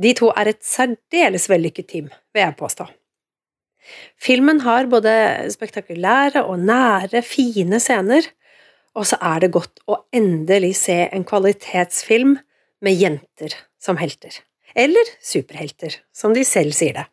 De 0.01 0.13
to 0.17 0.31
er 0.33 0.51
et 0.51 0.63
særdeles 0.65 1.47
vellykket 1.51 1.89
team, 1.91 2.09
vil 2.33 2.43
jeg 2.45 2.57
påstå. 2.59 2.87
Filmen 4.21 4.61
har 4.65 4.89
både 4.89 5.13
spektakulære 5.53 6.43
og 6.45 6.61
nære, 6.63 7.23
fine 7.25 7.79
scener, 7.81 8.27
og 8.97 9.07
så 9.07 9.17
er 9.23 9.43
det 9.43 9.53
godt 9.55 9.81
å 9.87 10.01
endelig 10.15 10.75
se 10.83 10.97
en 11.07 11.25
kvalitetsfilm 11.27 12.35
med 12.83 12.97
jenter 12.97 13.55
som 13.81 13.99
helter. 14.01 14.41
Eller 14.75 15.07
superhelter, 15.23 15.97
som 16.15 16.35
de 16.35 16.43
selv 16.47 16.75
sier 16.75 16.95
det. 16.99 17.07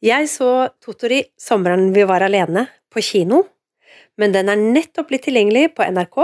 Jeg 0.00 0.30
så 0.32 0.70
Totori 0.80 1.20
sommeren 1.36 1.90
vi 1.92 2.06
var 2.08 2.24
alene, 2.24 2.68
på 2.90 3.02
kino, 3.04 3.44
men 4.18 4.32
den 4.34 4.48
er 4.50 4.58
nettopp 4.58 5.10
blitt 5.10 5.22
tilgjengelig 5.28 5.74
på 5.76 5.84
NRK, 5.86 6.16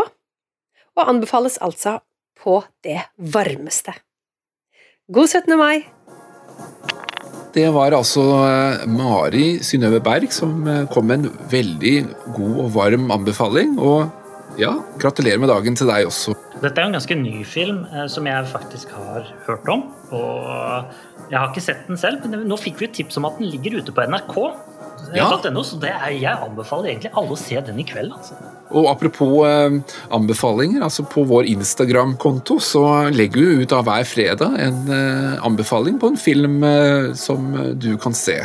og 0.96 1.10
anbefales 1.12 1.58
altså 1.62 1.98
på 2.40 2.60
det 2.84 3.00
varmeste. 3.16 3.94
God 5.12 5.28
17. 5.28 5.56
mai! 5.58 5.86
Det 7.56 7.68
var 7.72 7.94
altså 7.96 8.22
eh, 8.44 8.82
Mari 8.90 9.46
Synnøve 9.64 10.02
Berg 10.04 10.32
som 10.34 10.66
eh, 10.68 10.82
kom 10.92 11.06
med 11.08 11.22
en 11.22 11.44
veldig 11.48 11.94
god 12.36 12.56
og 12.66 12.72
varm 12.74 13.06
anbefaling. 13.14 13.78
Og 13.80 14.10
ja, 14.60 14.74
gratulerer 15.00 15.40
med 15.40 15.48
dagen 15.48 15.78
til 15.78 15.88
deg 15.88 16.10
også. 16.10 16.34
Dette 16.60 16.74
er 16.76 16.84
jo 16.84 16.90
en 16.90 16.98
ganske 16.98 17.16
ny 17.16 17.44
film 17.48 17.84
eh, 17.88 18.04
som 18.12 18.28
jeg 18.28 18.50
faktisk 18.52 18.92
har 18.96 19.30
hørt 19.46 19.72
om. 19.72 19.86
Og 20.12 21.30
jeg 21.30 21.38
har 21.38 21.48
ikke 21.48 21.64
sett 21.64 21.88
den 21.88 22.00
selv, 22.00 22.26
men 22.28 22.44
nå 22.50 22.60
fikk 22.60 22.82
vi 22.82 22.90
et 22.90 22.96
tips 22.98 23.16
om 23.20 23.28
at 23.30 23.40
den 23.40 23.48
ligger 23.54 23.80
ute 23.80 23.94
på 23.94 24.04
NRK. 24.04 24.36
Ja. 25.14 25.28
.no, 25.52 25.62
så 25.66 25.78
det 25.82 25.92
er, 25.92 26.10
jeg 26.16 26.42
anbefaler 26.48 26.90
egentlig 26.90 27.12
alle 27.14 27.36
å 27.36 27.40
se 27.40 27.60
den 27.68 27.80
i 27.80 27.86
kveld. 27.86 28.12
Altså. 28.16 28.38
Og 28.74 28.90
apropos 28.90 29.46
eh, 29.46 29.78
anbefalinger, 30.14 30.82
altså 30.86 31.06
på 31.06 31.26
vår 31.28 31.48
Instagram-konto 31.54 32.58
så 32.62 32.84
legger 33.14 33.42
vi 33.42 33.64
ut 33.64 33.74
av 33.76 33.86
hver 33.86 34.06
fredag 34.08 34.58
en 34.62 34.84
eh, 34.92 35.34
anbefaling 35.46 36.00
på 36.02 36.12
en 36.12 36.20
film 36.20 36.62
eh, 36.66 37.12
som 37.18 37.52
du 37.78 37.92
kan 38.02 38.16
se. 38.16 38.40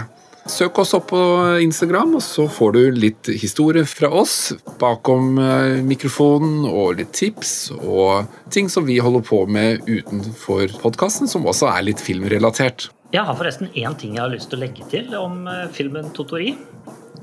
Søk 0.46 0.80
oss 0.82 0.94
opp 0.98 1.12
på 1.12 1.22
Instagram, 1.62 2.16
og 2.18 2.24
så 2.26 2.48
får 2.50 2.72
du 2.74 2.80
litt 2.98 3.30
historie 3.44 3.86
fra 3.86 4.10
oss 4.10 4.54
bakom 4.82 5.38
eh, 5.38 5.82
mikrofonen, 5.86 6.66
og 6.66 6.98
litt 6.98 7.14
tips 7.14 7.54
og 7.78 8.26
ting 8.54 8.72
som 8.72 8.88
vi 8.88 8.98
holder 9.04 9.22
på 9.28 9.44
med 9.46 9.86
utenfor 9.86 10.74
podkasten, 10.82 11.30
som 11.30 11.46
også 11.46 11.70
er 11.70 11.86
litt 11.92 12.02
filmrelatert. 12.02 12.90
Jeg 13.12 13.28
har 13.28 13.36
forresten 13.36 13.72
én 13.76 13.96
ting 14.00 14.16
jeg 14.16 14.24
har 14.24 14.32
lyst 14.32 14.52
til 14.52 14.60
å 14.60 14.64
legge 14.64 14.88
til 14.92 15.12
om 15.20 15.44
eh, 15.52 15.68
filmen 15.76 16.14
Totori. 16.16 16.56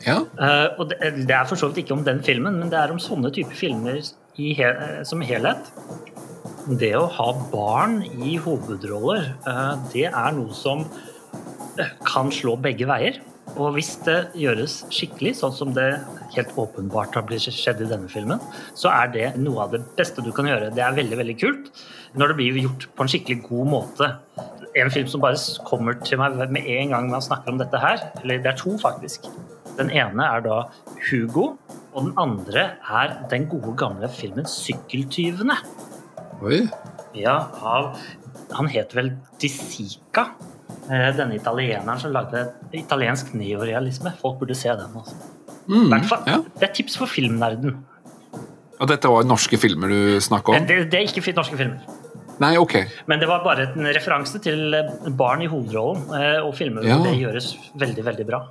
Ja, 0.05 0.21
Uh, 0.39 0.69
og 0.79 0.93
det, 0.93 0.99
det 1.27 1.35
er 1.35 1.47
for 1.51 1.59
så 1.59 1.67
vidt 1.73 1.81
ikke 1.83 1.97
om 1.97 2.05
den 2.07 2.21
filmen, 2.23 2.61
men 2.61 2.69
det 2.71 2.79
er 2.79 2.93
om 2.95 3.01
sånne 3.03 3.33
typer 3.35 3.57
filmer 3.59 3.97
i 4.39 4.53
hel, 4.55 4.77
eh, 4.79 5.01
som 5.09 5.23
helhet. 5.25 5.73
Det 6.79 6.93
å 6.95 7.09
ha 7.11 7.33
barn 7.51 8.03
i 8.07 8.37
hovedroller, 8.39 9.33
uh, 9.49 9.75
det 9.91 10.07
er 10.11 10.37
noe 10.37 10.55
som 10.55 10.85
eh, 11.81 11.91
kan 12.07 12.31
slå 12.35 12.55
begge 12.63 12.87
veier. 12.89 13.19
Og 13.57 13.73
hvis 13.75 13.97
det 14.07 14.19
gjøres 14.39 14.83
skikkelig, 14.95 15.35
sånn 15.41 15.55
som 15.57 15.73
det 15.75 15.89
helt 16.37 16.53
åpenbart 16.61 17.17
har 17.17 17.25
blitt 17.27 17.49
skjedd 17.49 17.81
i 17.83 17.89
denne 17.91 18.11
filmen, 18.13 18.43
så 18.79 18.93
er 18.93 19.11
det 19.15 19.29
noe 19.41 19.65
av 19.65 19.75
det 19.75 19.83
beste 19.99 20.23
du 20.23 20.31
kan 20.37 20.47
gjøre. 20.47 20.71
Det 20.77 20.85
er 20.85 20.99
veldig, 20.99 21.19
veldig 21.25 21.39
kult 21.41 21.73
når 22.19 22.31
det 22.31 22.39
blir 22.39 22.61
gjort 22.63 22.87
på 22.95 23.05
en 23.05 23.11
skikkelig 23.11 23.41
god 23.49 23.73
måte. 23.73 24.13
En 24.79 24.91
film 24.95 25.09
som 25.11 25.23
bare 25.23 25.39
kommer 25.67 25.97
til 26.05 26.21
meg 26.21 26.37
med 26.55 26.67
en 26.67 26.93
gang 26.95 27.09
man 27.11 27.25
snakker 27.25 27.53
om 27.53 27.59
dette 27.59 27.79
her, 27.83 28.03
eller 28.23 28.43
det 28.45 28.53
er 28.53 28.59
to 28.59 28.77
faktisk. 28.79 29.27
Den 29.79 29.91
ene 29.95 30.27
er 30.27 30.43
da 30.45 30.59
Hugo, 31.09 31.57
og 31.95 32.05
den 32.05 32.13
andre 32.19 32.65
er 32.91 33.17
den 33.31 33.47
gode 33.51 33.75
gamle 33.79 34.09
filmen 34.09 34.45
'Sykkeltyvene'. 34.45 35.59
oi. 36.43 36.69
Ja, 37.15 37.49
av 37.63 37.99
Han 38.55 38.69
het 38.69 38.95
vel 38.95 39.13
Di 39.41 39.49
Sica. 39.49 40.31
eh, 40.91 41.17
Denne 41.17 41.35
italieneren 41.35 42.01
som 42.01 42.13
lagde 42.13 42.53
italiensk 42.73 43.35
neorealisme. 43.35 44.13
Folk 44.21 44.39
burde 44.39 44.55
se 44.55 44.69
den. 44.69 44.95
Også. 44.95 45.15
Mm, 45.69 45.93
ja. 46.27 46.39
Det 46.59 46.63
er 46.63 46.73
tips 46.73 46.97
for 46.97 47.07
filmnerden. 47.07 47.85
Og 48.81 48.89
dette 48.89 49.11
var 49.11 49.27
norske 49.27 49.59
filmer 49.59 49.89
du 49.89 50.21
snakka 50.21 50.55
om? 50.55 50.67
Det, 50.67 50.91
det 50.91 50.95
er 50.95 51.07
ikke 51.07 51.35
norske 51.37 51.57
filmer. 51.57 51.98
Nei, 52.41 52.57
ok. 52.57 52.75
Men 53.11 53.19
det 53.21 53.29
var 53.29 53.43
bare 53.45 53.67
en 53.75 53.87
referanse 53.95 54.39
til 54.45 54.75
eh, 54.75 55.11
barn 55.11 55.43
i 55.43 55.49
hovedrollen. 55.51 56.05
eh, 56.15 56.39
Og 56.47 56.55
filmer 56.55 56.83
Ja. 56.87 56.99
det 57.03 57.17
gjøres 57.19 57.57
veldig, 57.77 58.05
veldig 58.05 58.27
bra. 58.27 58.43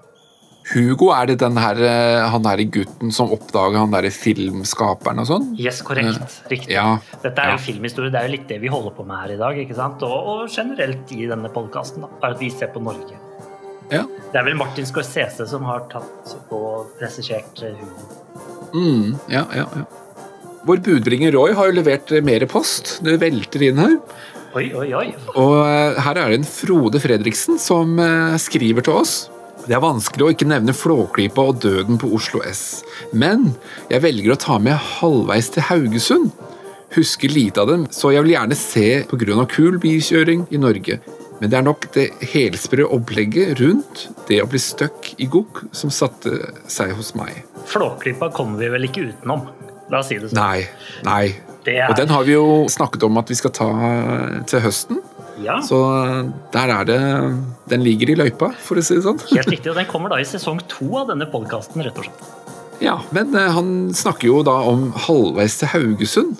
Hugo, 0.73 1.13
er 1.15 1.25
det 1.27 1.37
den 1.39 1.55
her, 1.55 1.77
eh, 1.79 2.27
han 2.29 2.43
der 2.43 2.57
gutten 2.67 3.11
som 3.15 3.29
oppdager 3.31 3.77
han 3.79 3.91
derre 3.93 4.09
filmskaperen 4.11 5.19
og 5.23 5.27
sånn? 5.29 5.45
Yes, 5.57 5.81
korrekt. 5.81 6.41
Riktig. 6.51 6.73
Ja. 6.75 6.97
Dette 7.23 7.39
er 7.39 7.53
Ja. 7.53 7.55
jo 7.55 7.63
filmhistorie. 7.63 8.11
Det 8.11 8.19
er 8.19 8.27
jo 8.27 8.31
litt 8.35 8.47
det 8.49 8.59
vi 8.59 8.67
holder 8.67 8.91
på 8.91 9.05
med 9.07 9.15
her 9.17 9.31
i 9.33 9.37
dag. 9.37 9.55
ikke 9.55 9.75
sant? 9.75 10.03
Og, 10.03 10.27
og 10.27 10.49
generelt 10.49 11.09
i 11.15 11.25
denne 11.25 11.47
podkasten. 11.49 12.03
Bare 12.19 12.31
at 12.33 12.39
vi 12.39 12.49
ser 12.49 12.67
på 12.67 12.81
Norge. 12.83 13.15
ja. 13.91 14.03
Det 14.33 14.35
er 14.35 14.43
vel 14.43 14.55
Martin 14.59 14.83
Scorsese 14.85 15.47
som 15.47 15.63
har 15.63 15.87
tatt 15.89 16.35
og 16.51 16.87
regissert 16.99 17.63
eh, 17.63 17.71
Hugo. 17.79 18.03
Mm, 18.73 19.19
ja, 19.29 19.45
ja, 19.55 19.63
ja. 19.73 19.85
Vår 20.67 20.81
budbringer 20.83 21.31
Roy 21.31 21.53
har 21.55 21.69
jo 21.69 21.77
levert 21.77 22.11
eh, 22.11 22.23
mer 22.23 22.43
post. 22.51 22.97
Det 23.05 23.13
velter 23.21 23.61
inn 23.63 23.79
her. 23.79 23.93
Oi, 24.57 24.65
Oi, 24.75 24.89
oi. 24.97 25.07
Og 25.39 25.53
eh, 25.63 25.99
her 26.03 26.19
er 26.19 26.33
det 26.33 26.41
en 26.41 26.47
Frode 26.49 26.99
Fredriksen 26.99 27.59
som 27.61 27.93
eh, 28.03 28.35
skriver 28.41 28.83
til 28.83 28.97
oss. 28.99 29.13
Det 29.63 29.75
er 29.75 29.83
vanskelig 29.83 30.25
å 30.25 30.31
ikke 30.33 30.47
nevne 30.47 30.75
Flåklypa 30.75 31.45
og 31.51 31.61
døden 31.63 31.99
på 31.99 32.09
Oslo 32.15 32.39
S, 32.47 32.83
men 33.11 33.49
jeg 33.91 34.03
velger 34.03 34.31
å 34.31 34.39
ta 34.39 34.55
med 34.63 34.79
halvveis 34.97 35.49
til 35.55 35.65
Haugesund. 35.67 36.31
Husker 36.95 37.31
lite 37.31 37.63
av 37.63 37.71
dem, 37.71 37.83
så 37.91 38.13
jeg 38.15 38.23
vil 38.23 38.35
gjerne 38.35 38.59
se 38.59 38.87
pga. 39.11 39.47
kul 39.51 39.79
bilkjøring 39.83 40.47
i 40.51 40.59
Norge. 40.59 40.99
Men 41.39 41.51
det 41.51 41.59
er 41.59 41.67
nok 41.67 41.87
det 41.93 42.07
helsprø 42.31 42.87
opplegget 42.95 43.59
rundt 43.59 44.07
det 44.27 44.39
å 44.41 44.47
bli 44.49 44.59
stuck 44.59 45.13
i 45.19 45.27
gokk 45.31 45.67
som 45.71 45.91
satte 45.93 46.51
seg 46.67 46.95
hos 46.97 47.13
meg. 47.15 47.43
Flåklypa 47.67 48.31
kommer 48.35 48.63
vi 48.63 48.71
vel 48.73 48.87
ikke 48.87 49.09
utenom. 49.11 49.45
La 49.91 49.99
oss 50.01 50.09
si 50.11 50.17
det 50.19 50.29
sånn. 50.31 50.39
Nei, 50.39 50.65
nei. 51.07 51.35
Er, 51.67 51.89
Og 51.91 51.97
den 51.99 52.07
har 52.13 52.23
vi 52.23 52.31
jo 52.31 52.63
snakket 52.71 53.03
om 53.03 53.17
at 53.19 53.27
vi 53.27 53.35
skal 53.35 53.51
ta 53.51 53.65
til 54.47 54.61
høsten. 54.63 55.01
ja, 55.43 55.57
Så 55.61 55.75
der 56.53 56.71
er 56.71 56.85
det 56.87 56.99
Den 57.67 57.83
ligger 57.83 58.09
i 58.13 58.15
løypa, 58.15 58.53
for 58.55 58.79
å 58.79 58.83
si 58.83 58.95
det 58.95 59.03
sånn. 59.03 59.19
helt 59.33 59.51
riktig. 59.53 59.69
Og 59.73 59.75
den 59.75 59.85
kommer 59.89 60.09
da 60.13 60.19
i 60.21 60.27
sesong 60.27 60.61
to 60.71 60.87
av 61.01 61.09
denne 61.11 61.27
podkasten, 61.31 61.83
rett 61.83 61.97
og 61.99 62.07
slett. 62.07 62.23
Ja, 62.79 62.99
Men 63.11 63.35
eh, 63.35 63.49
han 63.51 63.91
snakker 63.93 64.29
jo 64.29 64.43
da 64.47 64.61
om 64.69 64.91
halvveis 65.07 65.57
til 65.59 65.67
Haugesund. 65.73 66.39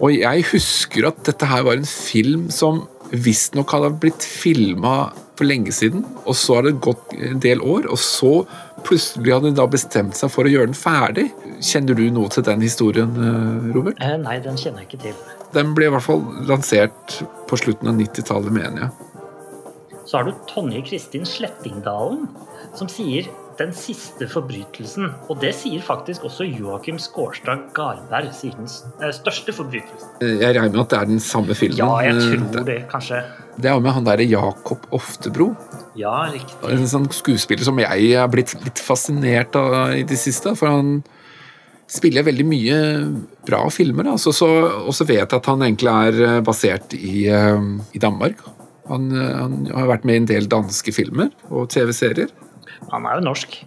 Og 0.00 0.14
jeg 0.16 0.44
husker 0.52 1.08
at 1.10 1.20
dette 1.28 1.46
her 1.46 1.62
var 1.66 1.76
en 1.76 1.84
film 1.88 2.48
som 2.50 2.86
visstnok 3.12 3.68
hadde 3.76 3.90
blitt 4.00 4.24
filma 4.24 5.12
for 5.42 5.50
lenge 5.50 5.74
siden, 5.74 6.04
og 6.24 6.36
så 6.38 6.56
har 6.60 6.68
det 6.68 6.76
gått 6.84 7.12
en 7.18 7.40
del 7.42 7.60
år, 7.60 7.88
og 7.90 7.98
så 7.98 8.32
plutselig 8.86 9.34
hadde 9.34 9.50
hun 9.50 9.58
da 9.58 9.66
bestemt 9.70 10.16
seg 10.18 10.30
for 10.32 10.46
å 10.46 10.52
gjøre 10.52 10.70
den 10.70 10.78
ferdig. 10.78 11.28
Kjenner 11.62 11.98
du 11.98 12.04
noe 12.14 12.30
til 12.32 12.46
den 12.46 12.62
historien, 12.64 13.12
eh, 13.18 13.74
Robert? 13.74 13.98
Eh, 14.02 14.16
nei, 14.22 14.38
den 14.42 14.56
kjenner 14.58 14.82
jeg 14.84 14.92
ikke 14.92 15.02
til. 15.08 15.14
Den 15.52 15.74
ble 15.76 15.86
i 15.90 15.92
hvert 15.92 16.06
fall 16.06 16.22
lansert 16.48 17.18
på 17.50 17.58
slutten 17.60 17.90
av 17.92 17.98
90-tallet, 17.98 18.50
mener 18.54 18.86
jeg. 18.86 18.90
Så 20.06 20.18
har 20.18 20.24
du 20.28 20.32
Tonje 20.50 20.82
Kristin 20.84 21.24
Slettingdalen, 21.28 22.26
som 22.74 22.88
sier 22.88 23.28
'den 23.58 23.72
siste 23.72 24.26
forbrytelsen'. 24.26 25.12
Og 25.30 25.40
det 25.40 25.54
sier 25.54 25.80
faktisk 25.80 26.24
også 26.24 26.44
Joakim 26.58 26.98
Skårstad 26.98 27.72
Garberg, 27.74 28.32
sier 28.34 28.52
den 28.56 28.68
eh, 29.02 29.12
største 29.12 29.52
forbrytelsen. 29.52 30.08
Jeg 30.20 30.56
regner 30.56 30.72
med 30.72 30.80
at 30.80 30.88
det 30.90 30.98
er 30.98 31.04
den 31.04 31.20
samme 31.20 31.54
filmen. 31.54 31.78
Ja, 31.78 31.98
jeg 32.00 32.16
Eh, 32.16 32.36
tror 32.50 32.64
det, 32.64 32.88
kanskje. 32.90 33.22
Det 33.56 33.68
er 33.68 33.76
jo 33.76 33.82
med 33.84 33.94
han 33.96 34.06
derre 34.06 34.24
Jakob 34.24 34.86
Oftebro. 34.94 35.50
Ja, 35.98 36.14
riktig. 36.32 36.56
En 36.72 36.88
sånn 36.88 37.08
skuespiller 37.12 37.66
som 37.66 37.80
jeg 37.82 38.14
er 38.16 38.30
blitt 38.32 38.54
litt 38.64 38.80
fascinert 38.80 39.56
av 39.58 39.92
i 39.96 40.06
det 40.08 40.18
siste. 40.20 40.54
For 40.58 40.72
han 40.72 40.94
spiller 41.92 42.24
veldig 42.26 42.46
mye 42.48 42.78
bra 43.46 43.62
filmer. 43.72 44.08
Altså, 44.14 44.32
så, 44.36 44.48
og 44.86 44.94
så 44.96 45.06
vet 45.08 45.24
jeg 45.24 45.38
at 45.42 45.50
han 45.50 45.64
egentlig 45.66 45.92
er 45.92 46.22
eh, 46.28 46.38
basert 46.44 46.96
i, 46.96 47.26
eh, 47.28 47.68
i 47.92 48.02
Danmark. 48.02 48.40
Han, 48.88 49.10
eh, 49.12 49.34
han 49.36 49.58
har 49.68 49.90
vært 49.90 50.08
med 50.08 50.16
i 50.16 50.22
en 50.22 50.30
del 50.32 50.48
danske 50.50 50.94
filmer 50.94 51.30
og 51.50 51.68
TV-serier. 51.74 52.32
Han 52.92 53.06
er 53.08 53.20
jo 53.20 53.28
norsk. 53.28 53.60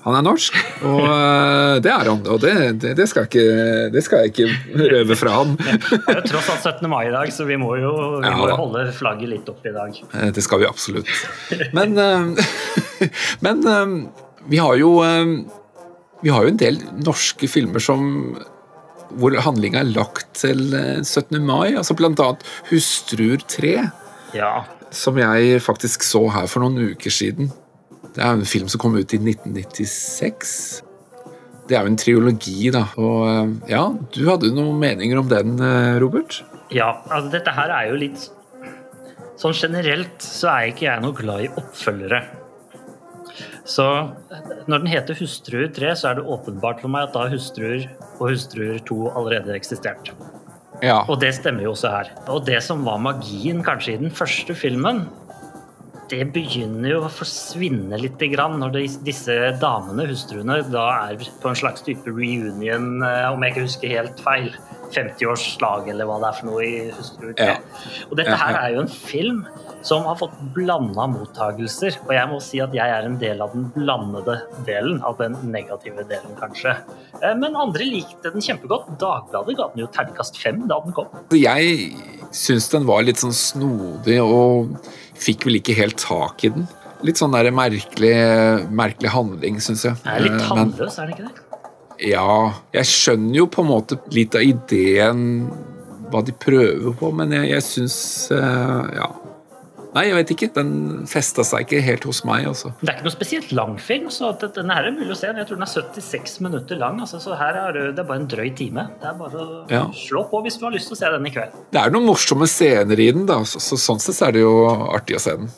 Han 0.00 0.14
er 0.16 0.22
norsk, 0.24 0.54
og 0.88 1.00
eh, 1.04 1.74
det 1.84 1.90
er 1.92 2.08
han. 2.08 2.22
Og 2.32 2.38
det, 2.40 2.52
det, 2.80 2.94
det, 2.96 3.04
skal, 3.10 3.26
jeg 3.26 3.30
ikke, 3.34 3.88
det 3.92 4.02
skal 4.06 4.22
jeg 4.24 4.32
ikke 4.32 4.86
røve 4.94 5.16
fra 5.20 5.34
han. 5.34 5.50
Det 5.60 5.98
er 6.08 6.20
jo 6.22 6.28
tross 6.30 6.48
alt 6.54 6.64
17. 6.80 6.88
mai 6.88 7.02
i 7.10 7.12
dag, 7.12 7.32
så 7.36 7.44
vi 7.48 7.58
må 7.60 7.74
jo, 7.76 7.90
vi 8.22 8.24
Ja, 8.30 8.32
må 8.40 8.48
holde 8.56 8.86
flagget 8.96 9.28
litt 9.34 9.50
opp 9.52 9.66
i 9.68 9.74
dag. 9.76 9.98
Eh, 10.16 10.30
Det 10.36 10.44
skal 10.46 10.62
vi 10.62 10.68
absolutt. 10.70 11.10
Men, 11.76 11.98
eh, 12.00 12.48
men 13.44 13.66
vi 14.48 14.62
har 14.64 14.80
jo 14.80 14.94
Vi 16.24 16.32
har 16.32 16.44
jo 16.44 16.48
en 16.54 16.60
del 16.60 16.80
norske 17.04 17.48
filmer 17.48 17.80
som 17.84 18.08
hvor 19.18 19.34
handlinga 19.42 19.80
er 19.82 19.88
lagt 19.90 20.28
til 20.38 20.68
eh, 20.76 21.00
17. 21.02 21.40
mai, 21.44 21.74
altså 21.76 21.96
blant 21.98 22.20
annet 22.22 22.44
'Hustruer 22.70 23.40
3', 23.42 23.90
Ja. 24.36 24.64
som 24.94 25.18
jeg 25.18 25.60
faktisk 25.60 26.02
så 26.06 26.28
her 26.30 26.46
for 26.46 26.62
noen 26.62 26.92
uker 26.92 27.10
siden. 27.10 27.50
Det 28.14 28.22
er 28.24 28.34
en 28.34 28.48
film 28.48 28.68
som 28.70 28.82
kom 28.82 28.96
ut 28.98 29.14
i 29.14 29.20
1996. 29.22 30.82
Det 31.70 31.76
er 31.78 31.86
jo 31.86 31.92
en 31.92 32.00
triologi, 32.00 32.70
da. 32.74 32.88
Og 32.98 33.22
eh, 33.30 33.52
ja, 33.70 33.84
du 34.14 34.20
hadde 34.26 34.50
noen 34.56 34.80
meninger 34.82 35.20
om 35.20 35.30
den, 35.30 35.54
eh, 35.62 35.96
Robert? 36.02 36.40
Ja, 36.74 36.96
altså 37.08 37.30
dette 37.36 37.54
her 37.54 37.72
er 37.74 37.90
jo 37.90 37.98
litt 37.98 38.28
Sånn 39.40 39.54
generelt 39.56 40.20
så 40.20 40.50
er 40.52 40.66
ikke 40.68 40.84
jeg 40.84 41.00
noe 41.00 41.16
glad 41.16 41.46
i 41.46 41.52
oppfølgere. 41.56 42.18
Så 43.64 43.86
når 44.68 44.82
den 44.82 44.90
heter 44.90 45.16
Hustruer 45.16 45.70
3, 45.72 45.94
så 45.96 46.10
er 46.10 46.18
det 46.18 46.26
åpenbart 46.28 46.82
for 46.82 46.92
meg 46.92 47.06
at 47.06 47.16
da 47.16 47.22
Hustruer 47.32 47.86
og 48.18 48.34
Hustruer 48.34 48.82
2 48.84 48.98
allerede 49.14 49.54
eksistert. 49.56 50.12
Ja. 50.84 50.98
Og 51.06 51.22
det 51.22 51.32
stemmer 51.38 51.64
jo 51.64 51.72
også 51.72 51.92
her. 51.92 52.12
Og 52.32 52.44
det 52.48 52.60
som 52.66 52.84
var 52.84 53.00
magien 53.00 53.64
kanskje 53.64 53.94
i 53.94 54.02
den 54.02 54.12
første 54.12 54.56
filmen, 54.56 55.06
det 56.10 56.24
begynner 56.34 56.90
jo 56.94 57.04
å 57.06 57.12
forsvinne 57.12 57.98
litt 58.00 58.20
grann 58.32 58.58
når 58.60 58.74
de, 58.74 58.82
disse 59.06 59.36
damene, 59.62 60.08
hustruene, 60.10 60.60
da 60.72 60.86
er 61.06 61.22
på 61.42 61.52
en 61.52 61.58
slags 61.58 61.84
type 61.86 62.10
reunion, 62.10 63.02
eh, 63.06 63.28
om 63.30 63.42
jeg 63.44 63.54
ikke 63.54 63.66
husker 63.68 63.96
helt 63.98 64.22
feil. 64.26 64.52
50-årslag 64.90 65.88
eller 65.92 66.08
hva 66.08 66.16
det 66.18 66.28
er 66.28 66.36
for 66.40 66.48
noe 66.48 66.64
i 66.66 66.78
Hustruer 66.90 67.34
Ja. 67.38 67.52
Og 68.08 68.16
dette 68.18 68.36
her 68.40 68.56
er 68.58 68.72
jo 68.74 68.80
en 68.84 68.90
film 68.90 69.44
som 69.86 70.02
har 70.08 70.18
fått 70.20 70.34
blanda 70.56 71.06
mottagelser. 71.12 71.96
Og 72.06 72.12
jeg 72.16 72.30
må 72.32 72.40
si 72.44 72.60
at 72.64 72.74
jeg 72.74 72.94
er 72.96 73.06
en 73.06 73.18
del 73.20 73.40
av 73.44 73.54
den 73.54 73.68
blandede 73.74 74.40
delen, 74.66 75.00
av 75.06 75.16
den 75.20 75.38
negative 75.52 76.04
delen, 76.10 76.34
kanskje. 76.40 76.74
Eh, 77.22 77.34
Men 77.38 77.54
andre 77.56 77.86
likte 77.86 78.32
den 78.34 78.42
kjempegodt. 78.44 78.98
Dagbladet 79.00 79.56
ga 79.56 79.68
den 79.70 79.84
jo 79.84 79.90
terningkast 79.94 80.40
fem 80.42 80.66
da 80.66 80.80
den 80.84 80.96
kom. 80.96 81.06
Jeg 81.30 81.94
syns 82.34 82.68
den 82.74 82.86
var 82.86 83.06
litt 83.06 83.22
sånn 83.22 83.34
snodig, 83.34 84.18
og 84.22 84.74
fikk 85.20 85.46
vel 85.48 85.60
ikke 85.60 85.76
helt 85.78 85.98
tak 86.00 86.44
i 86.48 86.52
den. 86.54 86.66
Litt 87.06 87.16
sånn 87.20 87.32
der 87.32 87.48
merkelig, 87.56 88.14
merkelig 88.76 89.12
handling, 89.14 89.60
syns 89.64 89.86
jeg. 89.86 89.96
Det 90.04 90.16
er 90.16 90.24
litt 90.26 90.36
Eh, 90.36 90.48
tannløs, 90.48 90.98
er 91.00 91.06
den 91.08 91.14
ikke 91.16 91.28
det? 91.28 91.46
ja, 92.10 92.52
jeg 92.72 92.88
skjønner 92.88 93.36
jo 93.42 93.46
på 93.52 93.60
en 93.64 93.68
måte 93.70 93.98
litt 94.16 94.34
av 94.36 94.44
ideen, 94.44 95.22
hva 96.10 96.22
de 96.24 96.32
prøver 96.32 96.94
på, 96.98 97.10
men 97.14 97.30
jeg, 97.36 97.50
jeg 97.52 97.62
syns 97.66 97.96
eh, 98.34 98.96
Ja. 98.96 99.10
Nei, 99.94 100.04
jeg 100.06 100.14
vet 100.20 100.30
ikke. 100.36 100.48
Den 100.54 100.72
festa 101.10 101.42
seg 101.46 101.64
ikke 101.66 101.80
helt 101.82 102.04
hos 102.06 102.20
meg, 102.28 102.46
Også. 102.50 102.70
Det 102.80 102.88
er 102.88 102.98
ikke 102.98 103.06
noe 103.08 103.14
spesielt 103.14 103.52
lang 103.56 103.74
film, 103.82 104.06
så 104.14 104.30
denne 104.40 104.76
her 104.76 104.86
er 104.86 104.94
mulig 104.94 105.10
å 105.14 105.18
se. 105.18 105.26
Jeg 105.34 105.48
tror 105.48 105.58
den 105.58 105.66
er 105.66 105.72
76 105.72 106.36
minutter 106.46 106.78
lang, 106.78 107.00
altså, 107.02 107.18
så 107.22 107.34
her 107.40 107.58
er 107.64 107.80
det, 107.96 108.06
bare 108.06 108.20
en 108.22 108.28
drøy 108.30 108.52
time. 108.56 108.86
Det 109.02 109.08
er 109.10 109.18
bare 109.18 109.42
å 109.42 109.70
Ja. 109.70 109.82
slå 109.94 110.24
på 110.30 110.42
hvis 110.44 110.58
du 110.60 110.66
har 110.68 110.72
lyst 110.76 110.88
til 110.92 110.96
å 110.96 111.00
se 111.02 111.10
den 111.16 111.26
i 111.26 111.30
kveld. 111.34 111.52
Det 111.72 111.80
er 111.82 111.90
noen 111.90 112.06
morsomme 112.06 112.46
scener 112.46 112.98
i 113.00 113.10
den, 113.10 113.26
da, 113.26 113.40
så, 113.44 113.58
så 113.58 113.76
sånn 113.76 114.00
sett 114.00 114.22
er 114.28 114.32
det 114.38 114.40
jo 114.46 114.54
artig 114.94 115.16
å 115.18 115.20
se 115.26 115.36
den. 115.36 115.50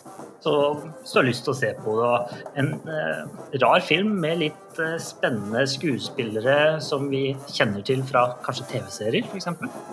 Så 0.42 0.52
hvis 0.74 1.12
du 1.12 1.18
har 1.20 1.26
lyst 1.28 1.44
til 1.46 1.52
å 1.52 1.58
se 1.58 1.70
på 1.84 1.94
det, 2.00 2.40
en 2.58 2.72
eh, 2.90 3.20
rar 3.62 3.84
film 3.86 4.16
med 4.24 4.40
litt 4.40 4.80
eh, 4.82 4.96
spennende 5.02 5.62
skuespillere 5.70 6.80
som 6.82 7.06
vi 7.12 7.36
kjenner 7.46 7.84
til 7.86 8.02
fra 8.08 8.24
kanskje 8.42 8.66
TV-serier, 8.72 9.28
f.eks. 9.30 9.46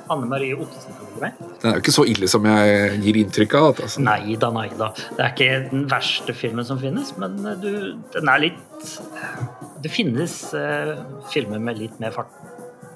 Anne 0.09 0.29
Marie 0.29 0.57
Ottesen 0.57 0.97
kan 0.97 1.11
være 1.13 1.29
med. 1.29 1.53
Den 1.61 1.69
er 1.69 1.77
jo 1.77 1.83
ikke 1.83 1.97
så 1.99 2.07
ille 2.09 2.29
som 2.31 2.47
jeg 2.49 2.97
gir 3.05 3.19
inntrykk 3.21 3.57
av. 3.59 3.83
Altså. 3.85 4.05
Nei 4.05 4.39
da, 4.41 4.49
nei 4.55 4.67
da. 4.73 4.89
Det 5.11 5.21
er 5.21 5.35
ikke 5.35 5.51
den 5.69 5.85
verste 5.91 6.35
filmen 6.37 6.65
som 6.65 6.81
finnes, 6.81 7.13
men 7.21 7.37
eh, 7.45 7.59
du, 7.61 7.71
den 8.15 8.33
er 8.33 8.47
litt 8.47 8.65
Det 9.83 9.91
finnes 9.91 10.33
eh, 10.57 10.95
filmer 11.29 11.61
med 11.61 11.77
litt 11.83 12.01
mer 12.01 12.15
fart. 12.15 12.33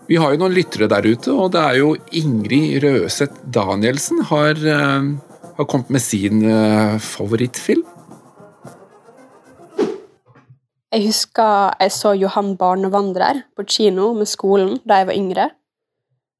Vi 0.07 0.17
har 0.19 0.33
jo 0.33 0.41
noen 0.41 0.55
lyttere 0.55 0.89
der 0.91 1.05
ute, 1.05 1.31
og 1.31 1.53
det 1.53 1.61
er 1.63 1.77
jo 1.79 1.93
Ingrid 2.17 2.83
Røseth 2.83 3.45
Danielsen 3.55 4.25
har, 4.31 4.57
eh, 4.57 5.13
har 5.57 5.67
kommet 5.69 5.89
med 5.93 6.01
sin 6.01 6.43
eh, 6.45 6.99
favorittfilm. 6.99 7.83
Jeg 10.93 11.07
husker 11.07 11.73
jeg 11.81 11.91
så 11.91 12.13
Johan 12.13 12.53
barnevandrer 12.57 13.43
på 13.57 13.65
kino 13.65 14.11
med 14.13 14.29
skolen 14.29 14.77
da 14.85 15.01
jeg 15.01 15.09
var 15.09 15.17
yngre. 15.17 15.49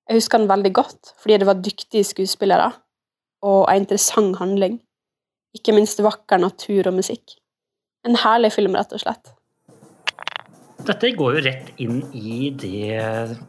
Jeg 0.10 0.20
husker 0.20 0.42
den 0.42 0.50
veldig 0.52 0.74
godt 0.74 1.14
fordi 1.22 1.40
det 1.42 1.48
var 1.50 1.62
dyktige 1.66 2.06
skuespillere 2.06 2.72
og 3.44 3.66
en 3.70 3.82
interessant 3.82 4.38
handling. 4.40 4.80
Ikke 5.58 5.74
minst 5.76 6.02
vakker 6.02 6.42
natur 6.42 6.90
og 6.90 6.98
musikk. 6.98 7.36
En 8.06 8.18
herlig 8.20 8.52
film, 8.54 8.76
rett 8.76 8.94
og 8.94 9.02
slett. 9.02 9.34
Dette 10.84 11.14
går 11.16 11.38
jo 11.38 11.42
rett 11.46 11.70
inn 11.80 12.02
i 12.12 12.50
det 12.60 13.00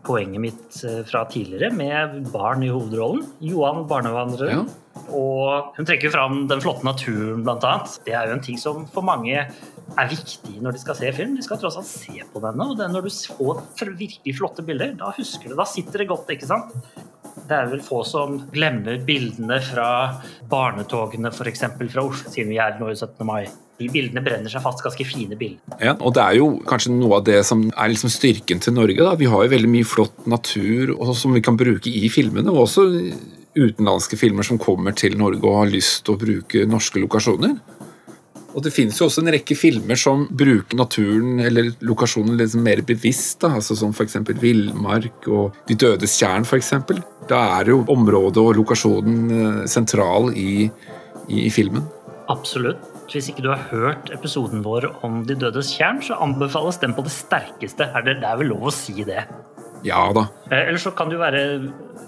poenget 0.07 0.43
mitt 0.43 0.77
eh, 0.87 1.01
fra 1.09 1.25
tidligere, 1.31 1.73
med 1.75 2.29
barn 2.31 2.63
i 2.63 2.71
hovedrollen. 2.71 3.25
Johan 3.43 3.89
barnevandrer. 3.91 4.53
Ja. 4.53 4.63
Og 5.11 5.75
hun 5.75 5.89
trekker 5.89 6.13
fram 6.15 6.45
den 6.51 6.63
flotte 6.63 6.87
naturen, 6.87 7.43
blant 7.43 7.67
annet. 7.67 7.97
Det 8.07 8.15
er 8.15 8.31
jo 8.31 8.37
en 8.37 8.45
ting 8.45 8.61
som 8.61 8.85
for 8.95 9.07
mange 9.07 9.35
er 9.35 10.11
viktig 10.11 10.61
når 10.63 10.77
de 10.77 10.85
skal 10.85 10.99
se 11.01 11.11
film. 11.17 11.35
De 11.35 11.43
skal 11.45 11.59
tross 11.61 11.81
alt 11.81 11.91
se 11.91 12.23
på 12.31 12.45
denne, 12.45 12.69
og 12.71 12.79
det 12.79 12.87
er 12.87 12.95
når 12.95 13.09
du 13.09 13.11
får 13.11 13.91
virkelig 13.99 14.37
flotte 14.39 14.65
bilder, 14.67 14.95
da 15.01 15.11
husker 15.19 15.51
du, 15.51 15.59
da 15.59 15.67
sitter 15.69 16.05
det 16.05 16.11
godt, 16.13 16.31
ikke 16.37 16.51
sant? 16.51 16.79
Det 17.45 17.59
er 17.59 17.69
vel 17.69 17.83
få 17.85 18.05
som 18.09 18.39
glemmer 18.55 19.03
bildene 19.05 19.59
fra 19.67 19.89
barnetogene, 20.49 21.35
f.eks. 21.35 21.67
fra 21.67 22.07
Oslo, 22.07 22.31
siden 22.31 22.55
vi 22.55 22.63
er 22.63 22.79
nå 22.79 22.95
i 22.95 22.97
17. 22.97 23.27
mai. 23.27 23.43
De 23.81 23.89
bildene 23.91 24.23
brenner 24.23 24.53
seg 24.53 24.63
fast, 24.63 24.85
ganske 24.85 25.07
fine 25.09 25.39
bilder. 25.39 25.79
Ja, 25.83 25.97
og 25.99 26.15
det 26.15 26.23
er 26.23 26.37
jo 26.39 26.51
kanskje 26.69 26.93
noe 26.95 27.19
av 27.19 27.25
det 27.27 27.41
som 27.47 27.65
er 27.73 27.91
liksom 27.91 28.13
styrken 28.13 28.63
til 28.63 28.77
Norge. 28.77 29.01
da. 29.03 29.17
Vi 29.19 29.31
har 29.31 29.43
jo 29.45 29.55
veldig 29.55 29.71
mye 29.73 29.89
flott 29.89 30.29
natur 30.31 30.95
og 30.95 31.15
som 31.19 31.35
vi 31.35 31.43
kan 31.43 31.59
bruke 31.59 31.91
i 31.91 32.11
filmene, 32.13 32.53
og 32.53 32.69
også 32.69 32.87
utenlandske 33.55 34.19
filmer 34.19 34.47
som 34.47 34.59
kommer 34.59 34.95
til 34.95 35.19
Norge 35.19 35.43
og 35.43 35.65
har 35.65 35.73
lyst 35.73 36.05
til 36.05 36.15
å 36.15 36.21
bruke 36.21 36.67
norske 36.71 37.03
lokasjoner. 37.03 37.59
Og 38.55 38.63
det 38.63 38.71
finnes 38.71 38.99
jo 39.01 39.09
også 39.09 39.25
en 39.25 39.33
rekke 39.35 39.57
filmer 39.59 39.99
som 39.99 40.29
bruker 40.31 40.79
naturen 40.79 41.43
eller 41.43 41.73
lokasjonen 41.83 42.39
liksom 42.39 42.63
mer 42.63 42.85
bevisst. 42.87 43.41
Da. 43.43 43.51
altså 43.59 43.75
Som 43.75 43.91
f.eks. 43.91 44.21
villmark 44.39 45.27
og 45.27 45.59
De 45.67 45.75
dødes 45.75 46.15
tjern, 46.21 46.47
eksempel. 46.47 47.03
Da 47.27 47.43
er 47.59 47.73
jo 47.75 47.83
området 47.91 48.39
og 48.39 48.55
lokasjonen 48.61 49.21
eh, 49.35 49.61
sentral 49.71 50.31
i, 50.39 50.69
i, 51.27 51.47
i 51.49 51.51
filmen. 51.51 51.83
Absolutt. 52.31 52.94
Hvis 53.11 53.29
ikke 53.31 53.45
du 53.45 53.51
har 53.53 53.67
hørt 53.71 54.11
episoden 54.15 54.63
vår 54.65 54.89
om 55.07 55.23
De 55.29 55.37
dødes 55.39 55.75
tjern, 55.77 56.01
så 56.03 56.17
anbefales 56.25 56.79
den 56.83 56.95
på 56.97 57.05
det 57.07 57.13
sterkeste. 57.15 57.91
Er 57.93 58.07
det, 58.07 58.21
det 58.23 58.29
er 58.31 58.39
vel 58.41 58.53
lov 58.55 58.71
å 58.71 58.75
si 58.75 59.05
det? 59.07 59.27
Ja 59.85 60.07
da. 60.17 60.29
Eh, 60.51 60.69
Eller 60.71 60.81
så 60.81 60.95
kan 60.97 61.11
det 61.11 61.19
jo 61.19 61.25
være 61.25 61.43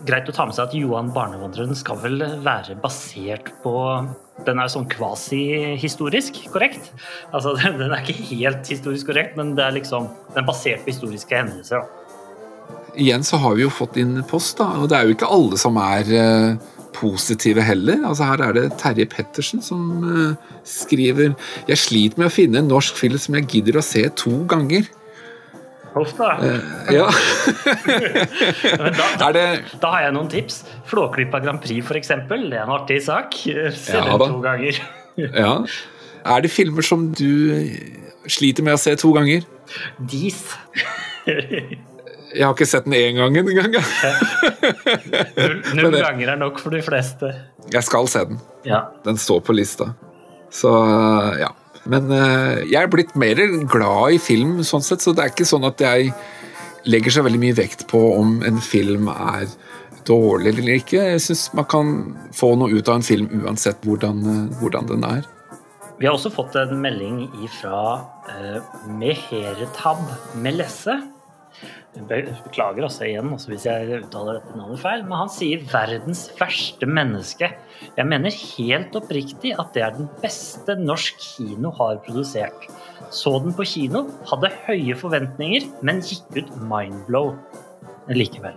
greit 0.06 0.28
å 0.30 0.34
ta 0.34 0.46
med 0.46 0.56
seg 0.56 0.68
at 0.68 0.76
Johan 0.76 1.10
barnevandreren 1.14 1.76
skal 1.76 1.98
vel 2.00 2.22
være 2.44 2.78
basert 2.80 3.50
på 3.64 3.74
Den 4.46 4.60
er 4.60 4.68
sånn 4.68 4.88
kvasi-historisk 4.92 6.42
korrekt. 6.52 6.90
Altså, 7.32 7.54
Den 7.80 7.92
er 7.92 8.02
ikke 8.02 8.26
helt 8.32 8.68
historisk 8.68 9.08
korrekt, 9.10 9.36
men 9.36 9.54
det 9.56 9.64
er 9.64 9.78
liksom 9.78 10.10
den 10.32 10.42
er 10.42 10.48
basert 10.48 10.84
på 10.84 10.92
historiske 10.92 11.36
hendelser. 11.36 11.80
da. 11.80 12.02
Igjen 12.96 13.24
så 13.28 13.36
har 13.42 13.56
vi 13.56 13.64
jo 13.66 13.72
fått 13.72 13.98
inn 14.00 14.22
post, 14.28 14.56
da, 14.56 14.70
og 14.80 14.88
det 14.88 14.96
er 14.96 15.08
jo 15.08 15.16
ikke 15.16 15.28
alle 15.28 15.58
som 15.60 15.76
er 15.80 16.12
eh, 16.16 16.68
positive 16.96 17.62
heller. 17.64 18.02
Altså 18.08 18.28
Her 18.28 18.44
er 18.48 18.56
det 18.56 18.66
Terje 18.80 19.06
Pettersen 19.12 19.62
som 19.64 20.04
eh, 20.04 20.52
skriver 20.66 21.34
Jeg 21.68 21.82
sliter 21.82 22.22
med 22.22 22.30
å 22.30 22.34
finne 22.34 22.62
en 22.62 22.70
norsk 22.72 22.96
film 22.98 23.20
som 23.20 23.36
jeg 23.38 23.48
gidder 23.52 23.80
å 23.80 23.84
se 23.84 24.06
to 24.18 24.38
ganger. 24.50 24.88
Uh. 25.96 26.60
Ja. 26.92 27.08
Da, 28.76 28.90
da, 29.20 29.28
det 29.32 29.44
da 29.80 29.92
har 29.94 30.02
jeg 30.06 30.14
noen 30.16 30.28
tips. 30.28 30.60
Flåklypa 30.90 31.40
Grand 31.40 31.62
Prix, 31.62 31.88
eksempel. 31.96 32.50
Det 32.50 32.58
er 32.58 32.66
en 32.66 32.74
artig 32.76 33.00
sak. 33.06 33.36
Se 33.40 33.96
Ja 33.96 34.18
den 34.18 34.36
to 34.36 34.42
ganger. 34.44 34.82
Ja. 35.16 35.64
Er 36.28 36.42
det 36.44 36.50
filmer 36.52 36.84
som 36.84 37.06
du 37.16 37.64
sliter 38.28 38.66
med 38.66 38.76
å 38.76 38.80
se 38.80 38.92
to 39.00 39.14
ganger? 39.16 39.46
Dis. 39.96 40.42
Jeg 42.34 42.44
har 42.46 42.54
ikke 42.54 42.68
sett 42.68 42.86
den 42.86 42.96
én 42.98 43.20
gang 43.20 43.36
engang. 43.38 43.76
Null, 45.36 45.60
null 45.78 45.98
ganger 46.00 46.32
er 46.34 46.40
nok 46.40 46.58
for 46.62 46.74
de 46.74 46.82
fleste. 46.84 47.30
Jeg 47.72 47.86
skal 47.86 48.08
se 48.10 48.24
den. 48.30 48.40
Ja. 48.66 48.86
Den 49.06 49.20
står 49.20 49.44
på 49.46 49.54
lista. 49.56 49.92
Så 50.52 50.72
ja. 51.40 51.52
Men 51.86 52.10
eh, 52.10 52.64
jeg 52.66 52.80
er 52.80 52.90
blitt 52.90 53.14
mer 53.18 53.38
glad 53.70 54.16
i 54.16 54.18
film, 54.18 54.58
sånn 54.66 54.82
sett, 54.82 55.04
så 55.04 55.14
det 55.14 55.22
er 55.22 55.30
ikke 55.30 55.46
sånn 55.46 55.66
at 55.68 55.82
jeg 55.82 56.10
legger 56.90 57.14
så 57.14 57.22
veldig 57.26 57.42
mye 57.42 57.56
vekt 57.58 57.86
på 57.90 58.00
om 58.16 58.40
en 58.46 58.58
film 58.62 59.06
er 59.12 59.46
dårlig 60.06 60.52
eller 60.54 60.80
ikke. 60.80 61.02
Jeg 61.12 61.22
syns 61.22 61.48
man 61.54 61.68
kan 61.70 61.94
få 62.34 62.54
noe 62.58 62.74
ut 62.74 62.90
av 62.90 63.00
en 63.00 63.06
film 63.06 63.30
uansett 63.42 63.86
hvordan, 63.86 64.22
eh, 64.32 64.44
hvordan 64.60 64.90
den 64.90 65.06
er. 65.06 65.24
Vi 65.96 66.04
har 66.08 66.12
også 66.18 66.34
fått 66.34 66.58
en 66.60 66.74
melding 66.82 67.22
fra 67.56 67.78
uh, 68.28 68.58
Meheretab 68.98 70.02
Melesse. 70.44 70.98
Be- 72.04 72.34
Beklager 72.44 72.84
altså 72.86 73.06
igjen 73.06 73.30
altså 73.32 73.48
hvis 73.52 73.64
jeg 73.66 74.00
uttaler 74.04 74.38
dette 74.38 74.56
navnet 74.58 74.80
feil, 74.82 75.04
men 75.06 75.16
han 75.22 75.30
sier 75.32 75.62
'verdens 75.70 76.26
verste 76.38 76.86
menneske'. 76.86 77.48
Jeg 77.96 78.06
mener 78.06 78.30
helt 78.30 78.96
oppriktig 79.00 79.54
at 79.58 79.72
det 79.72 79.82
er 79.82 79.96
den 79.96 80.08
beste 80.22 80.76
norsk 80.76 81.18
kino 81.18 81.70
har 81.78 81.96
produsert. 82.04 82.68
Så 83.10 83.38
den 83.42 83.54
på 83.56 83.64
kino, 83.64 84.06
hadde 84.28 84.52
høye 84.66 84.96
forventninger, 84.98 85.68
men 85.82 86.02
gikk 86.04 86.42
ut 86.42 86.56
mindblow 86.60 87.34
likevel. 88.08 88.54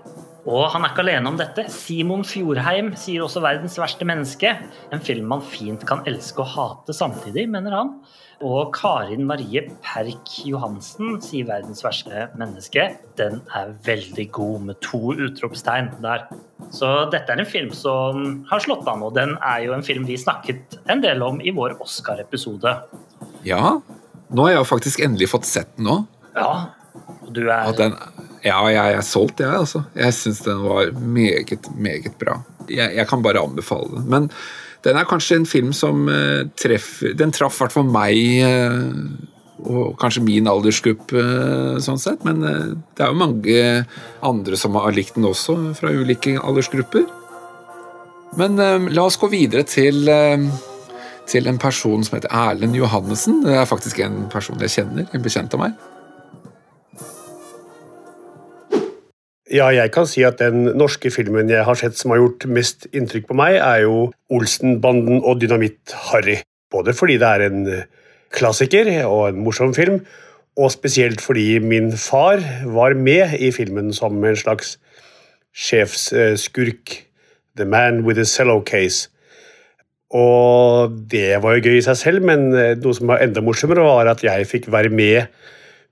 Og 0.47 0.69
han 0.71 0.85
er 0.85 0.93
ikke 0.93 1.03
alene 1.03 1.31
om 1.31 1.37
dette. 1.39 1.65
Simon 1.73 2.23
Fjordheim 2.23 2.93
sier 2.95 3.25
også 3.25 3.41
'verdens 3.43 3.75
verste 3.79 4.05
menneske'. 4.07 4.55
En 4.93 4.99
film 5.03 5.27
man 5.27 5.41
fint 5.41 5.85
kan 5.85 6.03
elske 6.07 6.39
og 6.39 6.47
hate 6.55 6.93
samtidig, 6.93 7.49
mener 7.49 7.75
han. 7.75 7.93
Og 8.41 8.71
Karin 8.71 9.25
Marie 9.27 9.65
Perk 9.83 10.31
Johansen 10.47 11.19
sier 11.21 11.45
'verdens 11.45 11.83
verste 11.83 12.29
menneske'. 12.39 12.95
Den 13.17 13.41
er 13.53 13.73
veldig 13.83 14.31
god, 14.31 14.61
med 14.61 14.79
to 14.81 15.11
utropstegn 15.11 16.01
der. 16.01 16.27
Så 16.71 17.09
dette 17.11 17.31
er 17.31 17.39
en 17.39 17.45
film 17.45 17.71
som 17.71 18.45
har 18.49 18.59
slått 18.59 18.87
an, 18.87 19.03
og 19.03 19.13
den 19.15 19.37
er 19.43 19.65
jo 19.65 19.73
en 19.73 19.83
film 19.83 20.05
vi 20.05 20.15
snakket 20.15 20.79
en 20.87 21.01
del 21.01 21.21
om 21.21 21.41
i 21.41 21.51
vår 21.51 21.81
Oscar-episode. 21.81 22.77
Ja, 23.43 23.81
nå 24.29 24.43
har 24.43 24.49
jeg 24.49 24.59
jo 24.59 24.63
faktisk 24.63 24.99
endelig 24.99 25.29
fått 25.29 25.45
sett 25.45 25.75
den 25.77 25.87
òg. 25.87 26.05
Ja, 26.35 26.69
og 27.25 27.33
du 27.33 27.49
er 27.49 27.73
ja, 28.45 28.59
jeg 28.71 28.95
er 28.97 29.05
solgt, 29.05 29.43
jeg, 29.43 29.51
altså. 29.51 29.83
Jeg 29.97 30.15
syns 30.15 30.43
den 30.45 30.63
var 30.65 30.93
meget, 30.99 31.69
meget 31.75 32.15
bra. 32.21 32.39
Jeg, 32.69 32.95
jeg 32.95 33.07
kan 33.09 33.23
bare 33.25 33.41
anbefale 33.41 33.97
den. 33.97 34.07
Men 34.11 34.29
den 34.85 34.99
er 34.99 35.07
kanskje 35.09 35.41
en 35.41 35.49
film 35.49 35.73
som 35.75 36.05
uh, 36.07 36.45
treffer 36.55 37.15
Den 37.19 37.33
traff 37.35 37.57
i 37.57 37.63
hvert 37.65 37.75
fall 37.75 37.89
meg, 37.91 38.15
uh, 38.45 39.65
og 39.69 39.97
kanskje 39.99 40.23
min 40.23 40.47
aldersgruppe, 40.47 41.19
uh, 41.19 41.79
sånn 41.83 41.99
sett. 41.99 42.23
Men 42.23 42.45
eh, 42.47 42.69
det 42.95 43.03
er 43.03 43.11
jo 43.11 43.19
mange 43.19 43.63
andre 44.23 44.59
som 44.59 44.77
har 44.79 44.95
likt 44.95 45.17
den 45.19 45.27
også, 45.27 45.57
fra 45.75 45.91
ulike 45.91 46.37
aldersgrupper. 46.39 47.03
Men 48.39 48.59
eh, 48.59 48.89
la 48.93 49.03
oss 49.03 49.19
gå 49.19 49.29
videre 49.33 49.65
til 49.67 50.07
eh, 50.07 50.49
til 51.29 51.47
en 51.47 51.59
person 51.61 52.03
som 52.05 52.17
heter 52.17 52.31
Erlend 52.33 52.77
Johannessen. 52.77 53.43
Det 53.45 53.53
er 53.53 53.69
faktisk 53.69 53.99
en 54.01 54.23
person 54.33 54.59
jeg 54.63 54.73
kjenner, 54.79 55.09
en 55.13 55.25
bekjent 55.25 55.53
av 55.53 55.61
meg. 55.61 55.75
Ja, 59.49 59.71
jeg 59.73 59.89
kan 59.89 60.05
si 60.05 60.21
at 60.21 60.37
den 60.37 60.67
norske 60.77 61.09
filmen 61.09 61.49
jeg 61.49 61.65
har 61.65 61.77
sett 61.77 61.97
som 61.97 62.13
har 62.13 62.19
gjort 62.21 62.45
mest 62.53 62.85
inntrykk 62.93 63.31
på 63.31 63.37
meg, 63.39 63.55
er 63.57 63.81
jo 63.87 64.11
Olsenbanden 64.29 65.23
og 65.23 65.39
Dynamitt-Harry. 65.41 66.35
Både 66.69 66.93
fordi 66.93 67.15
det 67.17 67.29
er 67.29 67.45
en 67.47 67.63
eh, 67.65 67.87
klassiker 68.29 68.91
og 69.07 69.31
en 69.31 69.39
morsom 69.41 69.73
film, 69.73 70.03
og 70.59 70.69
spesielt 70.69 71.21
fordi 71.23 71.57
min 71.63 71.89
far 71.97 72.43
var 72.69 72.93
med 72.93 73.39
i 73.41 73.49
filmen 73.55 73.89
som 73.95 74.21
en 74.21 74.37
slags 74.37 74.75
sjefsskurk. 75.55 76.99
The 77.57 77.65
Man 77.65 78.05
with 78.05 78.21
a 78.21 78.25
Cello 78.25 78.61
Case. 78.61 79.09
Og 80.13 80.93
det 81.09 81.41
var 81.41 81.57
jo 81.57 81.65
gøy 81.65 81.79
i 81.79 81.85
seg 81.85 81.97
selv, 81.97 82.25
men 82.25 82.51
eh, 82.53 82.75
noe 82.77 82.93
som 82.93 83.09
var 83.09 83.25
enda 83.25 83.41
morsommere, 83.41 83.81
var 83.81 84.13
at 84.13 84.21
jeg 84.25 84.45
fikk 84.49 84.69
være 84.69 84.93
med 84.93 85.25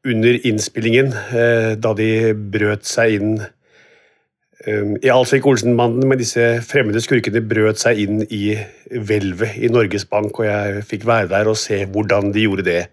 under 0.05 0.39
innspillingen 0.47 1.13
eh, 1.13 1.75
da 1.79 1.93
de 1.97 2.33
brøt 2.53 2.85
seg 2.87 3.17
inn 3.17 3.31
eh, 3.41 4.91
i 5.01 5.11
altså 5.13 5.37
ikke 5.37 5.53
Olsenbanden, 5.53 6.07
men 6.09 6.21
disse 6.21 6.57
fremmede 6.67 7.01
skurkene 7.03 7.41
brøt 7.45 7.81
seg 7.81 8.01
inn 8.03 8.21
i 8.29 8.57
hvelvet 8.91 9.57
i 9.61 9.71
Norges 9.73 10.07
Bank, 10.09 10.37
og 10.39 10.49
jeg 10.49 10.83
fikk 10.89 11.07
være 11.09 11.31
der 11.33 11.49
og 11.49 11.59
se 11.59 11.83
hvordan 11.85 12.33
de 12.35 12.45
gjorde 12.45 12.67
det. 12.67 12.83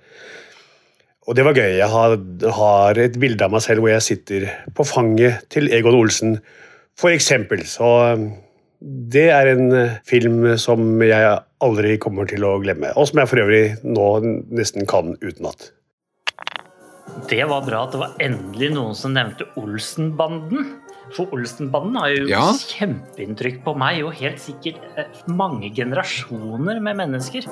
Og 1.25 1.37
det 1.37 1.45
var 1.47 1.57
gøy. 1.57 1.79
Jeg 1.79 1.89
har, 1.89 2.17
har 2.59 2.99
et 3.01 3.15
bilde 3.21 3.47
av 3.47 3.53
meg 3.55 3.63
selv 3.65 3.85
hvor 3.85 3.95
jeg 3.95 4.05
sitter 4.05 4.49
på 4.77 4.85
fanget 4.85 5.47
til 5.53 5.71
Egon 5.73 5.97
Olsen, 5.97 6.39
for 7.01 7.15
eksempel. 7.15 7.65
Så 7.69 7.93
eh, 8.11 8.27
det 9.15 9.29
er 9.33 9.55
en 9.55 9.71
eh, 9.73 9.97
film 10.09 10.45
som 10.61 11.01
jeg 11.05 11.39
aldri 11.65 11.97
kommer 12.03 12.29
til 12.29 12.45
å 12.45 12.59
glemme, 12.63 12.93
og 12.93 13.09
som 13.09 13.23
jeg 13.23 13.33
for 13.33 13.45
øvrig 13.45 13.65
nå 13.87 14.11
nesten 14.53 14.89
kan 14.91 15.17
utenat. 15.23 15.71
Det 17.31 17.45
var 17.49 17.63
bra 17.67 17.85
at 17.87 17.95
det 17.95 18.01
var 18.03 18.17
endelig 18.23 18.73
noen 18.75 18.97
som 18.99 19.15
nevnte 19.15 19.47
Olsenbanden. 19.61 20.73
For 21.15 21.31
Olsenbanden 21.37 21.97
har 22.01 22.09
jo 22.11 22.27
Ja. 22.29 22.41
kjempeinntrykk 22.53 23.63
på 23.65 23.77
meg, 23.79 24.03
og 24.05 24.15
helt 24.19 24.41
sikkert 24.43 24.81
eh, 24.99 25.05
mange 25.31 25.71
generasjoner 25.75 26.81
med 26.83 26.97
mennesker. 26.99 27.47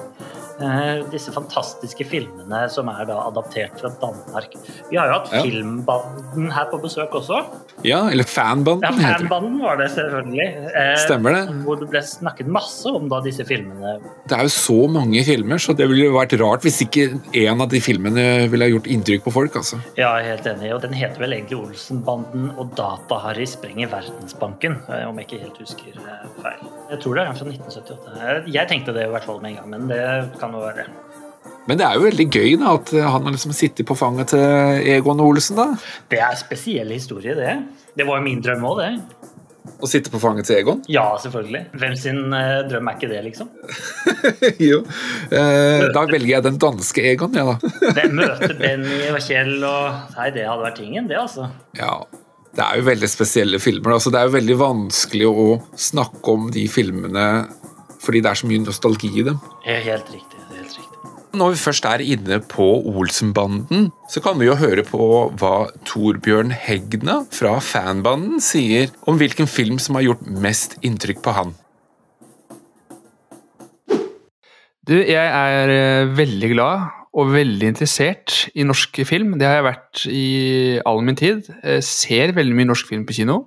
Eh, 0.62 1.02
disse 1.12 1.32
fantastiske 1.34 2.04
filmene 2.06 2.64
som 2.70 2.88
er 2.92 3.06
da 3.08 3.20
adaptert 3.28 3.78
fra 3.80 3.90
Danmark. 4.02 4.52
Vi 4.90 4.96
har 4.98 5.06
jo 5.06 5.12
hatt 5.20 5.32
Ja. 5.32 5.42
Filmbanden 5.42 6.50
her 6.52 6.66
på 6.70 6.80
besøk 6.82 7.10
også. 7.14 7.44
Ja, 7.84 8.08
eller 8.10 8.24
Fanbanden 8.24 8.82
Ja. 8.82 8.90
Fanbanden 9.18 9.60
var 9.62 9.76
det 9.76 9.90
selvfølgelig. 9.90 10.48
Eh, 10.74 10.96
Stemmer 11.06 11.32
det. 11.32 11.64
Hvor 11.64 11.78
det 11.80 11.88
ble 11.90 12.00
snakket 12.02 12.46
masse 12.46 12.86
om 12.86 13.08
da 13.08 13.20
disse 13.20 13.44
filmene. 13.46 14.00
Det 14.26 14.36
er 14.38 14.42
jo 14.42 14.48
så 14.48 14.88
mange 14.90 15.22
filmer, 15.24 15.56
så 15.62 15.74
det 15.76 15.88
ville 15.88 16.10
vært 16.12 16.34
rart 16.40 16.62
hvis 16.62 16.82
ikke 16.82 17.20
en 17.46 17.60
av 17.60 17.68
de 17.68 17.80
filmene 17.80 18.48
ville 18.50 18.68
gjort 18.74 18.86
inntrykk 18.90 19.22
på 19.24 19.32
folk. 19.32 19.52
altså. 19.56 19.80
Ja, 19.96 20.16
jeg 20.18 20.26
er 20.26 20.36
helt 20.36 20.46
enig. 20.58 20.74
Og 20.74 20.80
den 20.82 20.92
heter 20.92 21.18
vel 21.18 21.32
egentlig 21.32 21.58
Olsenbanden 21.62 22.50
og 22.58 22.74
Data-Harry 22.76 23.46
sprenger 23.52 23.90
Verdensbanken, 23.92 24.76
eh, 24.88 25.04
om 25.08 25.18
jeg 25.20 25.28
ikke 25.28 25.40
helt 25.44 25.60
husker 25.62 25.96
eh, 26.02 26.26
feil. 26.42 26.66
Jeg 26.90 27.00
tror 27.04 27.14
det 27.18 27.24
er 27.26 27.32
fra 27.38 27.48
1978. 27.48 28.52
Jeg- 28.52 28.68
tenkte 28.72 28.94
det 28.96 29.06
i 29.06 29.10
hvert 29.12 29.24
fall 29.28 29.40
med 29.42 29.52
en 29.52 29.56
gang, 29.60 29.70
men 29.70 29.88
det 29.92 30.02
kan 30.40 30.52
jo 30.56 30.60
være. 30.64 30.86
Men 31.68 31.78
det 31.78 31.86
er 31.86 31.94
jo 31.94 32.06
veldig 32.08 32.28
gøy 32.34 32.56
da, 32.58 32.72
at 32.74 32.90
han 32.90 33.22
har 33.26 33.32
liksom 33.36 33.52
sittet 33.54 33.86
på 33.86 33.94
fanget 33.98 34.32
til 34.32 34.40
Egon 34.96 35.20
Olsen. 35.22 35.56
da. 35.56 35.66
Det 36.10 36.18
er 36.18 36.30
en 36.32 36.36
spesiell 36.40 36.90
historie, 36.90 37.34
det. 37.38 37.58
Det 37.96 38.06
var 38.08 38.18
jo 38.18 38.24
min 38.24 38.40
drøm 38.42 38.64
òg, 38.66 38.80
det. 38.82 38.92
Å 39.82 39.86
sitte 39.86 40.10
på 40.10 40.18
fanget 40.18 40.46
til 40.48 40.56
Egon. 40.58 40.80
Ja, 40.90 41.04
selvfølgelig. 41.22 41.60
Hvem 41.78 41.94
sin 41.98 42.32
eh, 42.34 42.62
drøm 42.66 42.88
er 42.90 42.96
ikke 42.98 43.10
det, 43.12 43.20
liksom? 43.28 43.48
jo. 44.70 44.80
Eh, 45.30 45.84
da 45.94 46.02
velger 46.10 46.32
jeg 46.36 46.42
den 46.48 46.58
danske 46.62 47.04
Egon, 47.12 47.34
jeg, 47.38 47.46
da. 47.46 47.92
Hvem 47.94 48.16
Møte 48.18 48.56
Benny 48.58 48.98
og 49.12 49.20
Kjell 49.22 49.62
og 49.62 50.16
Nei, 50.16 50.30
det 50.34 50.48
hadde 50.48 50.66
vært 50.66 50.80
tingen, 50.82 51.06
det, 51.10 51.18
altså. 51.22 51.46
Ja. 51.78 52.00
Det 52.52 52.60
er 52.60 52.78
jo 52.78 52.84
veldig 52.84 53.08
spesielle 53.08 53.58
filmer. 53.62 53.94
altså 53.96 54.10
Det 54.12 54.20
er 54.20 54.28
jo 54.28 54.36
veldig 54.36 54.58
vanskelig 54.60 55.28
å 55.28 55.46
snakke 55.72 56.36
om 56.36 56.50
de 56.52 56.66
filmene 56.68 57.26
fordi 58.02 58.20
det 58.20 58.32
er 58.32 58.38
så 58.40 58.48
mye 58.50 58.64
nostalgi 58.64 59.12
i 59.20 59.22
dem. 59.28 59.38
Helt 59.62 60.08
riktig. 60.10 60.40
helt 60.50 60.74
riktig. 60.74 61.10
Når 61.38 61.54
vi 61.54 61.60
først 61.62 61.86
er 61.88 62.02
inne 62.04 62.40
på 62.44 62.66
Olsenbanden, 62.90 63.86
så 64.10 64.20
kan 64.20 64.36
vi 64.40 64.48
jo 64.50 64.56
høre 64.58 64.82
på 64.84 65.06
hva 65.38 65.70
Torbjørn 65.88 66.50
Hegna 66.50 67.22
fra 67.32 67.54
fanbanden 67.62 68.42
sier 68.42 68.90
om 69.08 69.16
hvilken 69.22 69.48
film 69.48 69.78
som 69.80 69.96
har 69.96 70.10
gjort 70.10 70.26
mest 70.26 70.76
inntrykk 70.82 71.22
på 71.24 71.36
han. 71.38 71.54
Du, 74.82 74.96
jeg 74.98 75.14
er 75.14 75.70
eh, 75.70 76.10
veldig 76.10 76.50
glad 76.56 76.90
og 77.12 77.32
veldig 77.34 77.68
interessert 77.74 78.46
i 78.56 78.64
norsk 78.64 79.02
film. 79.04 79.34
Det 79.40 79.44
har 79.48 79.58
jeg 79.58 79.66
vært 79.66 80.04
i 80.08 80.26
all 80.88 81.02
min 81.04 81.18
tid. 81.18 81.44
Jeg 81.60 81.84
ser 81.84 82.32
veldig 82.36 82.56
mye 82.56 82.70
norsk 82.70 82.88
film 82.88 83.04
på 83.08 83.16
kino. 83.18 83.42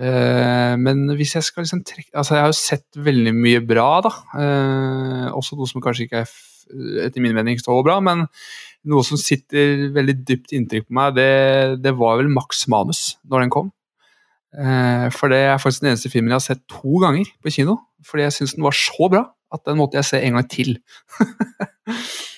Eh, 0.00 0.74
men 0.80 1.08
hvis 1.16 1.34
jeg 1.36 1.44
skal 1.44 1.66
liksom 1.66 1.82
trekke 1.84 2.14
Altså, 2.16 2.32
jeg 2.32 2.40
har 2.40 2.48
jo 2.48 2.56
sett 2.56 3.00
veldig 3.08 3.34
mye 3.36 3.64
bra, 3.64 3.88
da. 4.04 4.12
Eh, 4.44 5.26
også 5.36 5.56
noe 5.56 5.68
som 5.68 5.84
kanskje 5.84 6.06
ikke 6.06 6.22
er, 6.24 6.36
etter 7.06 7.24
min 7.24 7.36
mening, 7.36 7.60
så 7.60 7.76
bra, 7.84 7.98
men 8.04 8.26
noe 8.88 9.04
som 9.04 9.20
sitter 9.20 9.90
veldig 9.96 10.16
dypt 10.24 10.54
inntrykk 10.56 10.88
på 10.88 10.96
meg, 10.96 11.16
det, 11.16 11.82
det 11.84 11.92
var 11.96 12.20
vel 12.20 12.32
Max 12.32 12.66
Manus, 12.72 13.18
når 13.28 13.44
den 13.44 13.52
kom. 13.52 13.68
For 15.14 15.30
det 15.30 15.44
er 15.46 15.60
faktisk 15.62 15.84
den 15.84 15.92
eneste 15.92 16.10
filmen 16.10 16.32
jeg 16.32 16.40
har 16.40 16.42
sett 16.42 16.62
to 16.66 16.98
ganger 16.98 17.28
på 17.44 17.52
kino. 17.54 17.76
Fordi 18.02 18.24
jeg 18.24 18.34
syns 18.34 18.56
den 18.56 18.64
var 18.66 18.74
så 18.74 19.06
bra 19.12 19.20
at 19.54 19.62
den 19.68 19.78
måtte 19.78 20.00
jeg 20.00 20.08
se 20.08 20.18
en 20.26 20.38
gang 20.38 20.48
til. 20.50 20.72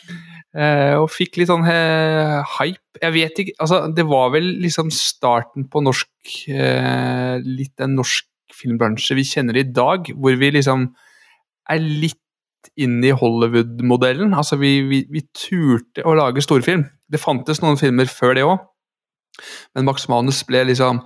eh, 0.56 0.94
og 0.98 1.10
fikk 1.12 1.38
litt 1.40 1.50
sånn 1.50 1.66
eh, 1.68 2.40
hype. 2.58 3.00
Jeg 3.02 3.14
vet 3.14 3.38
ikke 3.42 3.54
altså, 3.64 3.78
Det 3.94 4.04
var 4.06 4.32
vel 4.34 4.50
liksom 4.62 4.90
starten 4.94 5.64
på 5.72 5.80
norsk 5.82 6.34
eh, 6.52 7.38
Litt 7.42 7.72
den 7.80 7.96
norsk 7.96 8.28
filmbransje 8.52 9.16
vi 9.16 9.24
kjenner 9.26 9.56
i 9.56 9.64
dag, 9.64 10.10
hvor 10.12 10.36
vi 10.38 10.50
liksom 10.52 10.90
er 11.72 11.80
litt 11.80 12.20
inne 12.78 13.08
i 13.08 13.14
Hollywood-modellen. 13.16 14.34
Altså, 14.36 14.58
vi, 14.60 14.74
vi, 14.86 15.00
vi, 15.10 15.22
turte 15.34 16.04
å 16.06 16.12
lage 16.18 16.44
storfilm. 16.44 16.84
Det 17.10 17.20
fantes 17.20 17.62
noen 17.62 17.80
filmer 17.80 18.10
før 18.12 18.36
det 18.36 18.44
òg, 18.46 18.60
men 19.72 19.88
Max 19.88 20.04
Manus 20.12 20.42
ble 20.46 20.66
liksom 20.68 21.00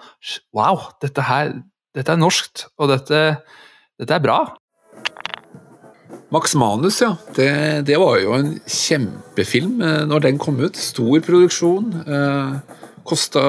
Wow, 0.56 0.88
dette 1.00 1.22
her 1.28 1.54
dette 1.96 2.12
er 2.12 2.20
norskt, 2.20 2.66
og 2.76 2.90
dette, 2.92 3.20
dette 3.96 4.16
er 4.18 4.24
bra. 4.24 4.40
Max 6.34 6.56
Manus, 6.58 7.00
ja. 7.02 7.12
Det, 7.36 7.50
det, 7.86 7.98
var 8.02 8.18
jo 8.18 8.34
en 8.34 8.56
kjempefilm 8.66 9.78
eh, 9.84 10.02
når 10.10 10.24
den 10.24 10.40
kom 10.42 10.58
ut. 10.58 10.78
Stor 10.78 11.22
produksjon. 11.22 11.92
Eh, 12.02 12.82
Kosta 13.06 13.42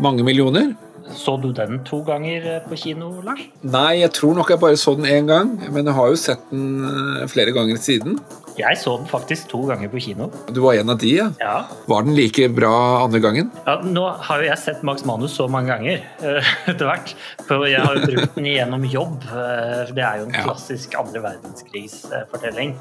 mange 0.00 0.24
millioner. 0.24 0.72
Så 1.10 1.34
du 1.42 1.50
den 1.52 1.80
to 1.86 2.00
ganger 2.06 2.46
eh, 2.56 2.62
på 2.68 2.76
kino, 2.78 3.10
Lars? 3.24 3.42
Nei, 3.62 4.02
jeg 4.02 4.12
tror 4.16 4.36
nok 4.38 4.52
jeg 4.52 4.60
bare 4.62 4.78
så 4.80 4.94
den 4.98 5.08
én 5.08 5.28
gang. 5.28 5.50
Men 5.72 5.88
jeg 5.88 5.96
har 5.96 6.12
jo 6.12 6.20
sett 6.20 6.44
den 6.52 6.86
eh, 6.86 7.26
flere 7.30 7.54
ganger 7.54 7.80
siden. 7.82 8.20
Jeg 8.58 8.76
så 8.80 8.98
den 9.00 9.08
faktisk 9.08 9.48
to 9.48 9.62
ganger 9.68 9.88
på 9.92 10.00
kino. 10.04 10.28
Du 10.52 10.60
var 10.64 10.76
en 10.76 10.92
av 10.92 11.00
de, 11.00 11.12
ja? 11.16 11.28
ja. 11.40 11.56
Var 11.88 12.06
den 12.06 12.16
like 12.16 12.48
bra 12.52 12.72
andre 13.02 13.22
gangen? 13.24 13.50
Ja, 13.66 13.78
Nå 13.82 14.06
har 14.28 14.42
jo 14.42 14.48
jeg 14.50 14.60
sett 14.60 14.82
Max 14.86 15.06
Manus 15.08 15.36
så 15.38 15.48
mange 15.50 15.72
ganger 15.72 16.04
etter 16.70 16.88
hvert. 16.88 17.14
For 17.48 17.66
jeg 17.68 17.80
har 17.82 17.98
jo 17.98 18.08
brukt 18.12 18.38
den 18.38 18.50
gjennom 18.52 18.88
jobb. 18.88 19.24
Uh, 19.32 19.88
det 19.96 20.04
er 20.04 20.20
jo 20.20 20.28
en 20.28 20.36
klassisk 20.36 20.98
andre 21.00 21.24
verdenskrigsfortelling. 21.24 22.76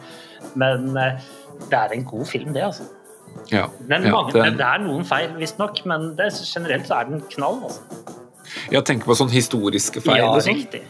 Men 0.60 0.92
det 0.92 1.78
er 1.78 1.94
en 1.96 2.10
god 2.10 2.26
film, 2.28 2.52
det, 2.56 2.66
altså. 2.68 2.90
Ja. 3.52 3.67
Men 3.88 4.08
mange, 4.10 4.32
ja, 4.36 4.48
det... 4.48 4.58
det... 4.62 4.67
er 4.67 4.82
noen 4.86 5.06
feil, 5.08 5.34
visstnok, 5.39 5.84
men 5.89 6.13
det, 6.20 6.32
generelt 6.48 6.88
så 6.88 7.02
er 7.02 7.12
den 7.12 7.24
knall. 7.34 7.60
altså. 7.67 8.17
Ja, 8.72 8.82
tenker 8.84 9.08
på 9.08 9.17
sånne 9.17 9.36
historiske 9.36 10.04
feil. 10.04 10.24
Ja, 10.24 10.32
sånn. 10.39 10.60
riktig. 10.60 10.84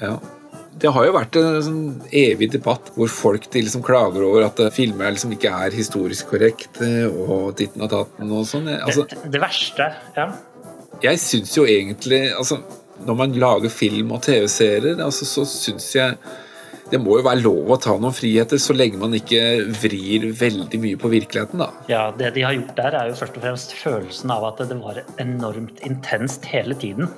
Ja. 0.00 0.16
Det 0.82 0.90
har 0.90 1.04
jo 1.06 1.12
vært 1.14 1.36
en 1.38 1.58
sånn 1.62 1.82
evig 2.16 2.48
debatt 2.54 2.88
hvor 2.96 3.10
folk 3.12 3.44
liksom 3.54 3.84
klager 3.86 4.24
over 4.26 4.48
at 4.48 4.58
filmer 4.74 5.12
liksom 5.14 5.34
ikke 5.36 5.52
er 5.66 5.76
historisk 5.76 6.32
korrekte 6.32 6.88
og 7.10 7.52
ditten 7.60 7.84
og 7.84 7.92
datten 7.92 8.32
og 8.32 8.48
sånn. 8.48 8.70
Altså, 8.80 9.04
det, 9.10 9.20
det, 9.30 9.42
verste, 9.42 9.92
ja. 10.16 10.30
Jeg 11.04 11.20
syns 11.22 11.52
jo 11.56 11.64
egentlig 11.66 12.28
altså, 12.30 12.60
Når 13.02 13.16
man 13.18 13.32
lager 13.34 13.72
film 13.74 14.12
og 14.14 14.22
TV-serier, 14.22 14.98
altså, 15.02 15.26
så 15.28 15.46
syns 15.48 15.88
jeg 15.94 16.18
det 16.92 17.00
må 17.00 17.16
jo 17.18 17.24
være 17.24 17.40
lov 17.40 17.72
å 17.72 17.80
ta 17.80 17.94
noen 17.96 18.14
friheter, 18.14 18.60
så 18.60 18.76
lenge 18.76 19.00
man 19.00 19.16
ikke 19.16 19.40
vrir 19.80 20.28
veldig 20.36 20.80
mye 20.82 21.00
på 21.00 21.10
virkeligheten, 21.12 21.62
da. 21.64 21.70
Ja, 21.88 22.04
det 22.16 22.34
de 22.36 22.44
har 22.44 22.56
gjort 22.56 22.74
der, 22.76 22.96
er 22.98 23.10
jo 23.10 23.18
først 23.18 23.38
og 23.38 23.46
fremst 23.46 23.76
følelsen 23.78 24.34
av 24.34 24.48
at 24.50 24.60
det 24.68 24.78
var 24.80 25.00
enormt 25.22 25.80
intenst 25.88 26.48
hele 26.52 26.76
tiden. 26.78 27.08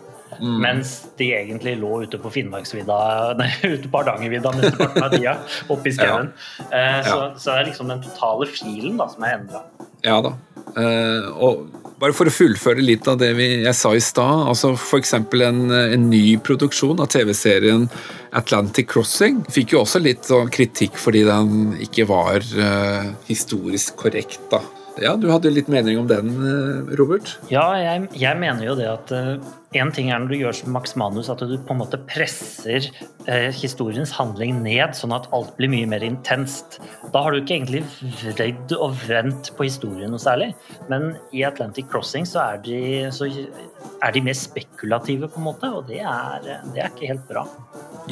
Mm. 0.41 0.57
Mens 0.63 0.95
de 1.19 1.29
egentlig 1.37 1.77
lå 1.79 2.01
ute 2.07 2.19
på 2.23 2.33
Finnmarksvidda, 2.37 2.99
nei, 3.41 3.51
ute 3.63 3.91
på 3.91 4.01
Hardangervidda 4.01 4.55
mesteparten 4.57 5.07
av 5.07 5.15
tida, 5.15 5.37
oppe 5.71 5.91
i 5.91 5.95
skauen. 5.95 6.33
Ja. 6.61 6.67
Eh, 6.71 7.01
så, 7.07 7.19
ja. 7.19 7.29
så, 7.37 7.53
er 7.55 7.63
det 7.63 7.73
liksom 7.73 7.93
den 7.93 8.03
totale 8.07 8.51
filen 8.51 8.99
da, 9.01 9.11
som 9.11 9.27
er 9.27 9.39
endra. 9.41 9.65
Ja 10.05 10.19
da. 10.25 10.35
Eh, 10.75 11.27
og 11.35 11.67
bare 12.01 12.15
for 12.17 12.29
å 12.29 12.35
fullføre 12.35 12.83
litt 12.83 13.07
av 13.09 13.21
det 13.21 13.31
vi, 13.39 13.49
jeg 13.65 13.79
sa 13.79 13.93
i 13.95 14.03
stad, 14.03 14.49
altså 14.51 14.75
f.eks. 14.75 15.15
En, 15.17 15.61
en 15.71 16.07
ny 16.11 16.37
produksjon 16.43 17.01
av 17.01 17.11
TV-serien 17.15 17.87
Atlantic 18.35 18.91
Crossing 18.91 19.45
fikk 19.55 19.77
jo 19.77 19.85
også 19.85 20.03
litt 20.03 20.27
sånn 20.29 20.51
kritikk 20.53 20.99
fordi 21.01 21.23
den 21.29 21.77
ikke 21.87 22.09
var 22.11 22.43
uh, 22.59 23.15
historisk 23.31 23.95
korrekt. 24.03 24.43
da. 24.51 24.61
Ja, 25.03 25.17
Du 25.19 25.27
hadde 25.33 25.51
litt 25.51 25.67
mening 25.71 25.99
om 25.99 26.07
den, 26.07 26.31
eh, 26.39 26.95
Robert? 27.01 27.35
Ja, 27.51 27.65
jeg, 27.81 28.07
jeg 28.15 28.39
mener 28.39 28.63
jo 28.63 28.75
det 28.79 28.87
at 28.87 29.11
uh, 29.11 29.43
en 29.75 29.91
ting 29.95 30.13
er 30.13 30.21
når 30.23 30.31
du 30.31 30.37
gjør 30.39 30.55
som 30.61 30.71
Max 30.77 30.95
Manus, 30.95 31.31
at 31.33 31.43
du 31.43 31.57
på 31.59 31.75
en 31.75 31.81
måte 31.81 31.99
presser 32.07 32.87
uh, 33.27 33.51
historiens 33.59 34.13
handling 34.15 34.61
ned, 34.63 34.95
sånn 34.95 35.15
at 35.17 35.27
alt 35.35 35.51
blir 35.59 35.73
mye 35.73 35.89
mer 35.91 36.05
intenst. 36.07 36.79
Da 37.11 37.25
har 37.25 37.35
du 37.35 37.41
ikke 37.43 37.57
egentlig 37.57 37.83
vredd 38.23 38.77
og 38.79 38.95
vent 39.09 39.51
på 39.59 39.67
historien 39.67 40.15
noe 40.15 40.23
særlig. 40.23 40.53
Men 40.93 41.17
i 41.35 41.43
Atlantic 41.47 41.91
Crossing 41.91 42.29
så 42.29 42.45
er 42.45 42.63
de, 42.63 42.79
så 43.15 43.27
er 43.27 44.15
de 44.15 44.23
mer 44.23 44.39
spekulative, 44.39 45.27
på 45.27 45.43
en 45.43 45.49
måte, 45.51 45.75
og 45.75 45.91
det 45.91 46.05
er, 46.07 46.47
det 46.71 46.87
er 46.87 46.95
ikke 46.95 47.11
helt 47.11 47.27
bra. 47.31 47.49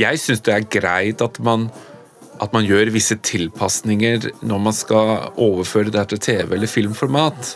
Jeg 0.01 0.19
syns 0.19 0.43
det 0.43 0.59
er 0.59 0.71
greit 0.81 1.23
at 1.23 1.39
man 1.47 1.71
at 2.43 2.55
man 2.55 2.67
gjør 2.67 2.91
visse 2.95 3.17
tilpasninger 3.23 4.31
når 4.43 4.63
man 4.67 4.75
skal 4.75 5.29
overføre 5.41 5.93
det 5.95 6.09
til 6.11 6.23
TV- 6.27 6.57
eller 6.57 6.71
filmformat. 6.71 7.55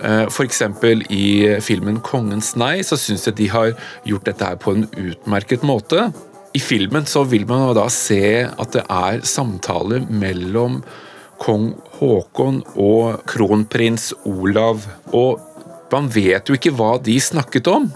Eh, 0.00 0.26
F.eks. 0.28 0.62
i 1.08 1.58
filmen 1.60 2.00
'Kongens 2.00 2.54
nei' 2.56 2.84
så 2.84 2.96
syns 3.00 3.26
jeg 3.26 3.36
de 3.36 3.48
har 3.48 3.72
gjort 4.04 4.24
dette 4.28 4.44
her 4.44 4.56
på 4.56 4.76
en 4.76 4.88
utmerket 4.92 5.64
måte. 5.64 6.12
I 6.52 6.60
filmen 6.60 7.06
så 7.06 7.24
vil 7.24 7.46
man 7.46 7.74
da 7.76 7.86
se 7.88 8.44
at 8.44 8.72
det 8.74 8.84
er 8.90 9.20
samtale 9.22 10.02
mellom 10.08 10.82
kong 11.40 11.72
Haakon 12.00 12.62
og 12.76 13.22
kronprins 13.30 14.10
Olav. 14.28 14.84
Og 15.12 15.40
man 15.92 16.08
vet 16.12 16.48
jo 16.48 16.56
ikke 16.58 16.74
hva 16.76 16.96
de 17.02 17.16
snakket 17.20 17.70
om, 17.70 17.90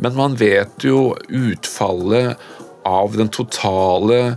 men 0.00 0.16
man 0.16 0.34
vet 0.40 0.86
jo 0.86 1.12
utfallet 1.28 2.40
av 2.88 3.16
den 3.16 3.28
totale 3.28 4.36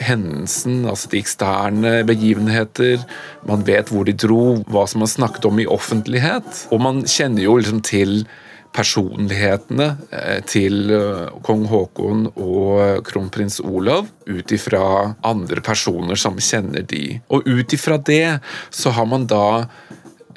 hendelsen, 0.00 0.84
altså 0.88 1.10
de 1.12 1.20
eksterne 1.20 1.94
begivenheter. 2.08 3.02
Man 3.48 3.64
vet 3.66 3.92
hvor 3.92 4.06
de 4.08 4.16
dro, 4.16 4.60
hva 4.70 4.86
som 4.90 5.04
er 5.04 5.12
snakket 5.12 5.48
om 5.48 5.60
i 5.60 5.68
offentlighet. 5.70 6.66
Og 6.72 6.82
man 6.82 7.02
kjenner 7.08 7.44
jo 7.46 7.58
liksom 7.60 7.82
til 7.86 8.24
personlighetene 8.70 9.86
eh, 10.14 10.38
til 10.46 10.92
eh, 10.94 11.30
kong 11.42 11.64
Haakon 11.72 12.28
og 12.38 13.02
kronprins 13.08 13.58
Olav 13.66 14.06
ut 14.30 14.52
ifra 14.54 14.84
andre 15.26 15.64
personer 15.66 16.18
som 16.20 16.38
kjenner 16.38 16.86
de. 16.86 17.18
Og 17.34 17.48
ut 17.50 17.74
ifra 17.74 17.98
det 17.98 18.38
så 18.70 18.94
har 18.94 19.10
man 19.10 19.26
da 19.30 19.66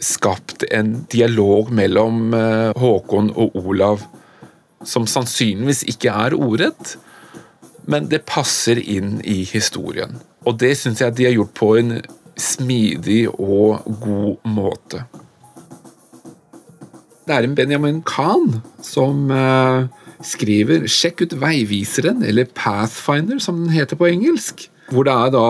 skapt 0.04 0.66
en 0.74 1.04
dialog 1.14 1.70
mellom 1.72 2.34
Håkon 2.76 3.30
og 3.40 3.54
Olav 3.62 4.02
som 4.88 5.08
sannsynligvis 5.08 5.86
ikke 5.94 6.12
er 6.12 6.36
ordrett, 6.36 6.98
men 7.86 8.08
det 8.12 8.26
passer 8.30 8.80
inn 8.80 9.18
i 9.28 9.44
historien. 9.48 10.20
Og 10.48 10.60
det 10.60 10.76
syns 10.80 11.02
jeg 11.04 11.16
de 11.18 11.28
har 11.28 11.36
gjort 11.38 11.56
på 11.58 11.74
en 11.80 11.98
smidig 12.40 13.28
og 13.32 13.84
god 14.04 14.48
måte. 14.50 15.04
Det 17.24 17.36
er 17.36 17.46
en 17.46 17.56
Benjamin 17.56 18.02
Khan 18.04 18.62
som 18.84 19.32
uh, 19.32 19.88
skriver 20.24 20.88
'Sjekk 20.88 21.24
ut 21.24 21.36
Veiviseren', 21.40 22.24
eller 22.24 22.46
'Pathfinder', 22.46 23.40
som 23.40 23.64
den 23.64 23.70
heter 23.70 23.96
på 23.96 24.12
engelsk. 24.12 24.70
Hvor 24.92 25.04
det 25.08 25.14
er 25.14 25.30
da 25.32 25.48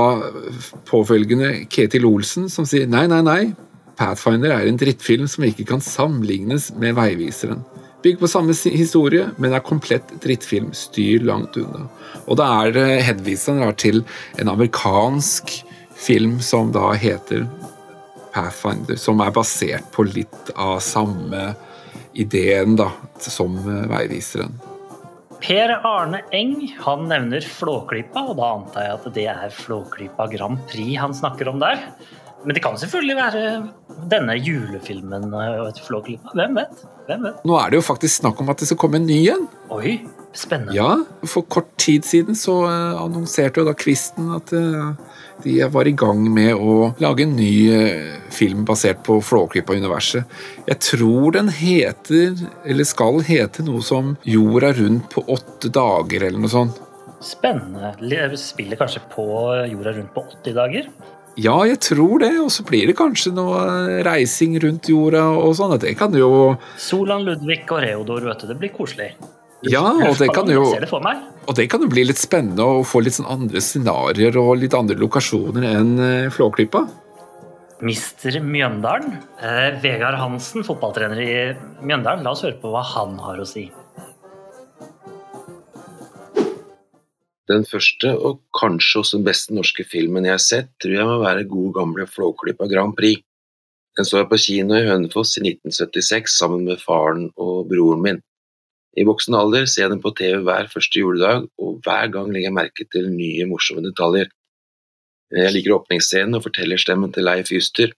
påfølgende 0.86 1.66
Ketil 1.70 2.06
Olsen 2.06 2.50
som 2.50 2.66
sier 2.66 2.86
'nei, 2.88 3.08
nei, 3.08 3.22
nei'. 3.22 3.54
Pathfinder 3.98 4.54
er 4.54 4.68
en 4.68 4.78
drittfilm 4.78 5.28
som 5.28 5.44
ikke 5.44 5.66
kan 5.66 5.82
sammenlignes 5.82 6.72
med 6.78 6.94
Veiviseren. 6.98 7.62
Bygg 8.04 8.20
på 8.20 8.28
samme 8.28 8.52
historie, 8.54 9.30
men 9.40 9.54
er 9.56 9.64
komplett 9.64 10.10
drittfilm. 10.24 10.74
Styr 10.76 11.24
langt 11.24 11.56
unna. 11.60 11.86
Og 12.28 12.36
da 12.40 12.50
er 12.66 12.74
det 12.76 12.88
henviser 13.08 13.64
til 13.80 14.04
en 14.42 14.52
amerikansk 14.52 15.54
film 15.96 16.42
som 16.44 16.74
da 16.76 16.92
heter 17.00 17.46
Pathfinder, 18.34 18.98
som 19.00 19.22
er 19.24 19.32
basert 19.32 19.88
på 19.94 20.04
litt 20.10 20.52
av 20.60 20.82
samme 20.84 21.54
ideen 22.18 22.76
da, 22.76 22.90
som 23.22 23.56
eh, 23.62 23.86
veiviseren. 23.92 24.58
Per 25.44 25.74
Arne 25.84 26.22
Eng 26.32 26.56
han 26.86 27.08
nevner 27.10 27.44
Flåklypa, 27.44 28.22
og 28.32 28.38
da 28.40 28.52
antar 28.58 28.86
jeg 28.86 28.98
at 28.98 29.08
det 29.16 29.26
er 29.32 29.56
Flåklypa 29.56 30.28
Grand 30.32 30.62
Prix 30.72 31.00
han 31.02 31.16
snakker 31.16 31.52
om 31.52 31.60
der. 31.64 31.82
Men 32.44 32.58
det 32.58 32.64
kan 32.64 32.76
selvfølgelig 32.80 33.16
være 33.18 33.44
denne 34.12 34.36
julefilmen 34.40 35.30
eh, 35.38 35.84
Flåklypa. 35.86 36.34
Hvem 36.36 36.60
vet? 36.60 36.84
Hvem 37.08 37.30
vet? 37.30 37.46
Nå 37.48 37.56
er 37.60 37.72
det 37.72 37.80
jo 37.80 37.86
faktisk 37.88 38.22
snakk 38.22 38.42
om 38.44 38.52
at 38.52 38.60
det 38.60 38.70
skal 38.70 38.80
komme 38.84 39.00
en 39.00 39.08
ny 39.08 39.20
en. 39.32 39.48
Oi, 39.74 39.96
spennende. 40.36 40.76
Ja, 40.76 40.98
For 41.30 41.48
kort 41.48 41.72
tid 41.82 42.08
siden 42.08 42.36
så 42.40 42.60
uh, 42.68 43.02
annonserte 43.02 43.62
jo 43.62 43.68
da 43.68 43.76
Kvisten 43.78 44.32
at 44.36 44.54
uh, 44.56 44.94
de 45.44 45.58
var 45.72 45.88
i 45.90 45.96
gang 45.98 46.24
med 46.32 46.56
å 46.56 46.94
lage 47.04 47.26
en 47.26 47.36
ny 47.36 47.54
film 48.32 48.64
basert 48.68 49.02
på 49.08 49.18
Flåklypa-universet. 49.24 50.30
Jeg 50.70 50.80
tror 50.84 51.34
den 51.36 51.50
heter, 51.52 52.38
eller 52.64 52.88
skal 52.88 53.20
hete, 53.26 53.66
noe 53.66 53.82
som 53.84 54.14
Jorda 54.30 54.72
rundt 54.78 55.10
på 55.12 55.26
åtte 55.34 55.74
dager, 55.74 56.28
eller 56.30 56.44
noe 56.44 56.54
sånt. 56.54 56.80
Spennende. 57.24 58.38
Spiller 58.38 58.80
kanskje 58.80 59.02
på 59.14 59.26
jorda 59.72 59.94
rundt 59.96 60.14
på 60.14 60.24
80 60.44 60.56
dager? 60.58 60.88
Ja, 61.40 61.56
jeg 61.66 61.80
tror 61.82 62.22
det. 62.22 62.34
Og 62.42 62.52
så 62.54 62.66
blir 62.68 62.90
det 62.90 62.98
kanskje 63.00 63.34
noe 63.34 64.02
reising 64.06 64.58
rundt 64.62 64.90
jorda 64.92 65.26
og 65.34 65.56
sånn. 65.58 65.78
Det 65.82 65.96
kan 66.00 66.14
jo 66.18 66.58
Solan, 66.78 67.26
Ludvig 67.26 67.64
og 67.70 67.82
Reodor, 67.86 68.28
vet 68.30 68.44
du. 68.44 68.52
Det 68.52 68.60
blir 68.60 68.74
koselig. 68.76 69.14
Ja, 69.64 69.84
og 69.96 70.18
det 70.20 70.28
kan 70.36 70.50
jo 70.52 70.66
Og 70.68 71.56
det 71.56 71.70
kan 71.72 71.80
jo 71.80 71.88
bli 71.88 72.04
litt 72.04 72.20
spennende 72.20 72.66
å 72.68 72.82
få 72.84 73.00
litt 73.04 73.16
sånn 73.16 73.30
andre 73.32 73.62
scenarioer 73.64 74.36
og 74.42 74.58
litt 74.60 74.76
andre 74.76 74.98
lokasjoner 75.00 75.68
enn 75.70 75.94
eh, 76.04 76.28
Flåklypa. 76.32 76.84
Mister 77.84 78.38
Mjøndalen. 78.44 79.18
Eh, 79.44 79.80
Vegard 79.84 80.20
Hansen, 80.20 80.64
fotballtrener 80.68 81.20
i 81.20 81.32
Mjøndalen. 81.84 82.24
La 82.24 82.36
oss 82.36 82.44
høre 82.46 82.60
på 82.62 82.72
hva 82.72 82.84
han 82.94 83.18
har 83.24 83.40
å 83.40 83.48
si. 83.48 83.70
Den 87.54 87.68
første, 87.70 88.10
og 88.18 88.42
kanskje 88.58 89.02
også 89.02 89.20
den 89.20 89.28
beste 89.28 89.54
norske 89.54 89.86
filmen 89.86 90.26
jeg 90.26 90.34
har 90.34 90.42
sett, 90.42 90.74
tror 90.82 90.96
jeg 90.96 91.10
må 91.10 91.20
være 91.22 91.46
god 91.52 91.74
gamle 91.78 92.08
Flåklypa 92.10 92.70
Grand 92.72 92.96
Prix. 92.98 93.22
Den 93.98 94.08
så 94.10 94.24
jeg 94.24 94.30
på 94.32 94.40
kino 94.42 94.78
i 94.80 94.88
Hønefoss 94.88 95.36
i 95.38 95.44
1976 95.46 96.38
sammen 96.40 96.64
med 96.66 96.82
faren 96.82 97.28
og 97.38 97.68
broren 97.70 98.02
min. 98.02 98.22
I 98.98 99.06
voksen 99.06 99.38
alder 99.38 99.68
ser 99.70 99.86
jeg 99.86 99.94
den 99.94 100.02
på 100.02 100.14
TV 100.18 100.40
hver 100.46 100.70
første 100.70 101.02
juledag, 101.02 101.46
og 101.62 101.78
hver 101.86 102.10
gang 102.14 102.32
legger 102.32 102.50
jeg 102.50 102.58
merke 102.58 102.88
til 102.94 103.10
nye, 103.14 103.46
morsomme 103.50 103.86
detaljer. 103.86 104.32
Jeg 105.34 105.54
liker 105.54 105.78
åpningsscenen 105.80 106.38
og 106.38 106.46
fortellerstemmen 106.46 107.14
til 107.14 107.26
Leif 107.26 107.50
Juster. 107.54 107.94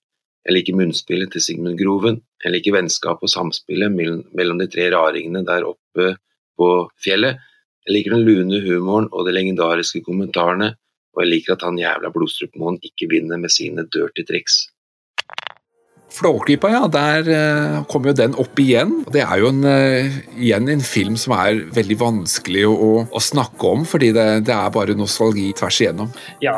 Jeg 0.46 0.54
liker 0.56 0.78
munnspillet 0.78 1.32
til 1.34 1.44
Sigmund 1.44 1.80
Groven. 1.80 2.22
Jeg 2.44 2.54
liker 2.54 2.76
vennskapet 2.76 3.28
og 3.28 3.34
samspillet 3.34 3.92
mellom 3.92 4.62
de 4.62 4.70
tre 4.72 4.88
raringene 4.94 5.44
der 5.48 5.68
oppe 5.68 6.16
på 6.60 6.70
fjellet. 7.04 7.42
Jeg 7.86 8.00
liker 8.00 8.16
den 8.16 8.26
lune 8.26 8.60
humoren 8.66 9.08
og 9.14 9.28
de 9.28 9.34
legendariske 9.36 10.02
kommentarene, 10.08 10.72
og 11.14 11.22
jeg 11.22 11.30
liker 11.30 11.54
at 11.54 11.66
han 11.68 11.78
jævla 11.78 12.10
Blodstrupmoen 12.14 12.80
ikke 12.82 13.12
vinner 13.12 13.38
med 13.38 13.54
sine 13.54 13.86
dirty 13.94 14.26
triks. 14.26 14.56
Flåklypa, 16.16 16.70
ja. 16.72 16.86
Der 16.92 17.28
uh, 17.28 17.84
kommer 17.92 18.12
jo 18.12 18.16
den 18.18 18.36
opp 18.40 18.60
igjen. 18.62 19.02
Det 19.12 19.24
er 19.26 19.42
jo 19.42 19.50
en, 19.52 19.62
uh, 19.68 20.18
igjen 20.40 20.70
en 20.72 20.84
film 20.86 21.18
som 21.20 21.36
er 21.36 21.66
veldig 21.76 21.98
vanskelig 22.00 22.64
å, 22.70 22.90
å 23.12 23.22
snakke 23.24 23.68
om, 23.68 23.84
fordi 23.90 24.14
det, 24.16 24.26
det, 24.48 24.56
er 24.56 24.74
bare 24.76 24.96
nostalgi 24.98 25.50
tvers 25.60 25.82
igjennom. 25.84 26.12
Ja, 26.44 26.56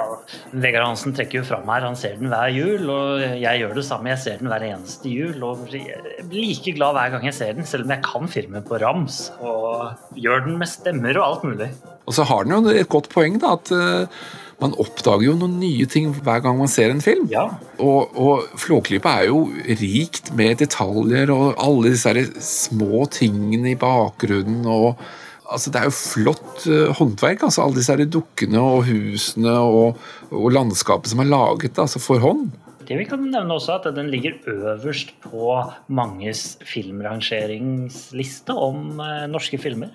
Vegard 0.53 0.91
Hansen 0.91 1.15
trekker 1.17 1.41
jo 1.41 1.47
fram 1.49 1.65
her. 1.73 1.87
Han 1.87 1.97
ser 1.97 2.19
den 2.19 2.29
hver 2.31 2.53
jul, 2.53 2.85
og 2.93 3.25
jeg 3.25 3.63
gjør 3.63 3.77
det 3.79 3.87
samme. 3.89 4.13
Jeg 4.13 4.23
ser 4.23 4.41
den 4.43 4.51
hver 4.53 4.67
eneste 4.69 5.11
jul. 5.11 5.37
Og 5.47 5.65
blir 5.67 6.37
like 6.37 6.75
glad 6.77 6.97
hver 6.97 7.15
gang 7.15 7.29
jeg 7.29 7.39
ser 7.39 7.57
den, 7.57 7.67
selv 7.67 7.87
om 7.87 7.95
jeg 7.95 8.05
kan 8.05 8.33
filmen 8.37 8.67
på 8.67 8.81
rams. 8.83 9.23
Og 9.41 10.19
gjør 10.21 10.45
den 10.45 10.59
med 10.61 10.69
stemmer 10.69 11.17
og 11.17 11.31
alt 11.31 11.47
mulig. 11.49 11.71
Og 12.07 12.15
så 12.15 12.27
har 12.29 12.45
den 12.45 12.55
jo 12.55 12.75
et 12.77 12.91
godt 12.91 13.09
poeng, 13.11 13.41
da. 13.41 13.57
at 13.57 13.73
uh, 13.73 14.27
man 14.61 14.73
oppdager 14.81 15.27
jo 15.27 15.35
noen 15.37 15.59
nye 15.61 15.85
ting 15.89 16.09
hver 16.25 16.41
gang 16.41 16.57
man 16.57 16.71
ser 16.71 16.89
en 16.89 17.03
film. 17.03 17.27
Ja. 17.29 17.45
Og, 17.77 18.15
og 18.17 18.57
Flåklypa 18.57 19.19
er 19.19 19.29
jo 19.29 19.43
rikt 19.67 20.31
med 20.37 20.57
detaljer 20.63 21.29
og 21.33 21.59
alle 21.61 21.93
disse 21.93 22.25
små 22.41 23.05
tingene 23.13 23.75
i 23.75 23.79
bakgrunnen. 23.79 24.65
og 24.65 24.97
altså 25.45 25.73
Det 25.73 25.81
er 25.81 25.89
jo 25.91 25.97
flott 25.99 26.65
uh, 26.65 26.89
håndverk. 26.97 27.45
altså 27.45 27.67
Alle 27.67 27.83
disse 27.83 28.09
dukkene 28.17 28.63
og 28.63 28.87
husene 28.89 29.53
og, 29.61 30.01
og 30.31 30.49
landskapet 30.55 31.13
som 31.13 31.21
er 31.21 31.29
laget 31.29 31.77
altså 31.77 32.01
for 32.01 32.23
hånd. 32.25 32.49
Det 32.87 32.95
vi 32.95 33.05
kan 33.07 33.19
nevne 33.27 33.57
også 33.57 33.75
at 33.75 33.89
Den 33.95 34.07
ligger 34.11 34.37
øverst 34.47 35.11
på 35.23 35.57
manges 35.91 36.57
filmrangeringsliste 36.63 38.55
om 38.55 39.01
uh, 39.01 39.25
norske 39.27 39.59
filmer. 39.59 39.91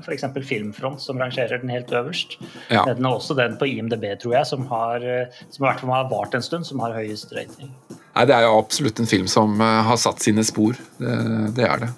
F.eks. 0.00 0.26
Filmfront, 0.44 1.00
som 1.00 1.20
rangerer 1.20 1.62
den 1.62 1.72
helt 1.72 1.92
øverst. 1.92 2.36
Ja. 2.68 2.84
Den 2.88 3.04
er 3.04 3.16
også 3.16 3.36
den 3.38 3.56
på 3.60 3.68
IMDb, 3.68 4.04
tror 4.20 4.36
jeg, 4.36 4.46
som 4.48 4.66
har, 4.68 5.04
eh, 5.04 5.42
som 5.50 5.64
i 5.64 5.66
hvert 5.66 5.80
fall 5.80 5.92
har 5.92 6.08
vart 6.12 6.36
en 6.36 6.44
stund, 6.44 6.64
som 6.68 6.80
har 6.80 6.96
høyest 6.96 7.32
rating. 7.36 7.72
Nei, 8.14 8.24
Det 8.24 8.36
er 8.36 8.46
jo 8.46 8.58
absolutt 8.58 9.00
en 9.00 9.08
film 9.08 9.28
som 9.28 9.60
uh, 9.60 9.82
har 9.88 10.00
satt 10.00 10.24
sine 10.24 10.44
spor. 10.44 10.76
Det, 11.00 11.18
det 11.56 11.68
er 11.68 11.84
det. 11.84 11.92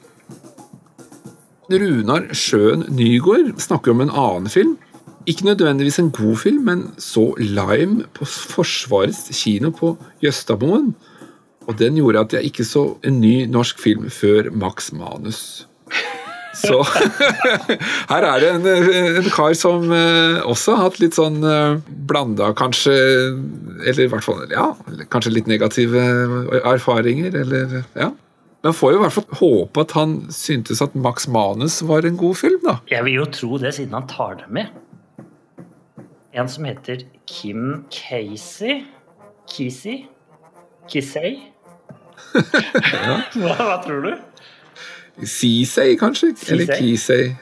Runar 1.66 2.28
Sjøen 2.30 2.84
Nygård 2.94 3.56
snakker 3.58 3.90
om 3.90 4.04
en 4.04 4.12
annen 4.14 4.50
film 4.50 4.76
ikke 5.26 5.44
nødvendigvis 5.44 5.98
en 5.98 6.10
god 6.14 6.36
film, 6.36 6.64
men 6.64 6.82
så 6.98 7.34
Lime 7.38 8.04
på 8.14 8.24
Forsvarets 8.24 9.28
kino 9.34 9.70
på 9.70 9.96
Jøstadmoen. 10.22 10.94
Og 11.66 11.78
den 11.78 11.96
gjorde 11.98 12.22
at 12.22 12.34
jeg 12.36 12.50
ikke 12.50 12.64
så 12.64 12.84
en 13.04 13.20
ny 13.20 13.44
norsk 13.50 13.80
film 13.82 14.10
før 14.10 14.50
Max 14.54 14.92
Manus. 14.92 15.66
Så 16.56 16.78
her 18.12 18.24
er 18.24 18.40
det 18.40 18.52
en, 18.54 18.68
en 19.18 19.30
kar 19.34 19.52
som 19.58 19.90
uh, 19.90 20.40
også 20.48 20.76
har 20.76 20.86
hatt 20.86 21.00
litt 21.02 21.18
sånn 21.18 21.42
uh, 21.44 21.82
blanda, 22.08 22.48
kanskje 22.56 22.94
Eller 23.84 24.06
i 24.06 24.08
hvert 24.08 24.24
fall 24.24 24.46
ja, 24.48 24.70
kanskje 25.12 25.34
litt 25.34 25.50
negative 25.50 26.00
erfaringer, 26.62 27.36
eller 27.42 27.82
ja. 27.92 28.08
Men 28.64 28.74
får 28.74 28.94
jo 28.94 29.02
i 29.02 29.02
hvert 29.04 29.16
fall 29.18 29.38
håpe 29.42 29.84
at 29.84 29.92
han 29.98 30.16
syntes 30.32 30.80
at 30.82 30.96
Max 30.96 31.28
Manus 31.28 31.82
var 31.86 32.08
en 32.08 32.16
god 32.18 32.40
film, 32.40 32.62
da. 32.64 32.78
Jeg 32.88 33.04
vil 33.04 33.20
jo 33.20 33.28
tro 33.36 33.60
det, 33.60 33.76
siden 33.76 33.94
han 33.98 34.08
tar 34.10 34.40
det 34.40 34.48
med 34.48 34.72
en 36.36 36.48
som 36.48 36.64
heter 36.68 37.04
Kim 37.26 37.84
Casey. 37.90 38.84
Kisey? 39.50 40.06
Kisei? 40.90 41.36
hva, 43.40 43.54
hva, 43.56 43.76
tror 43.84 44.02
du? 44.04 44.12
Sisei, 45.24 45.94
kanskje? 46.00 46.32
Kisei. 46.36 46.56
Eller 46.56 46.80
Kisei. 46.80 47.36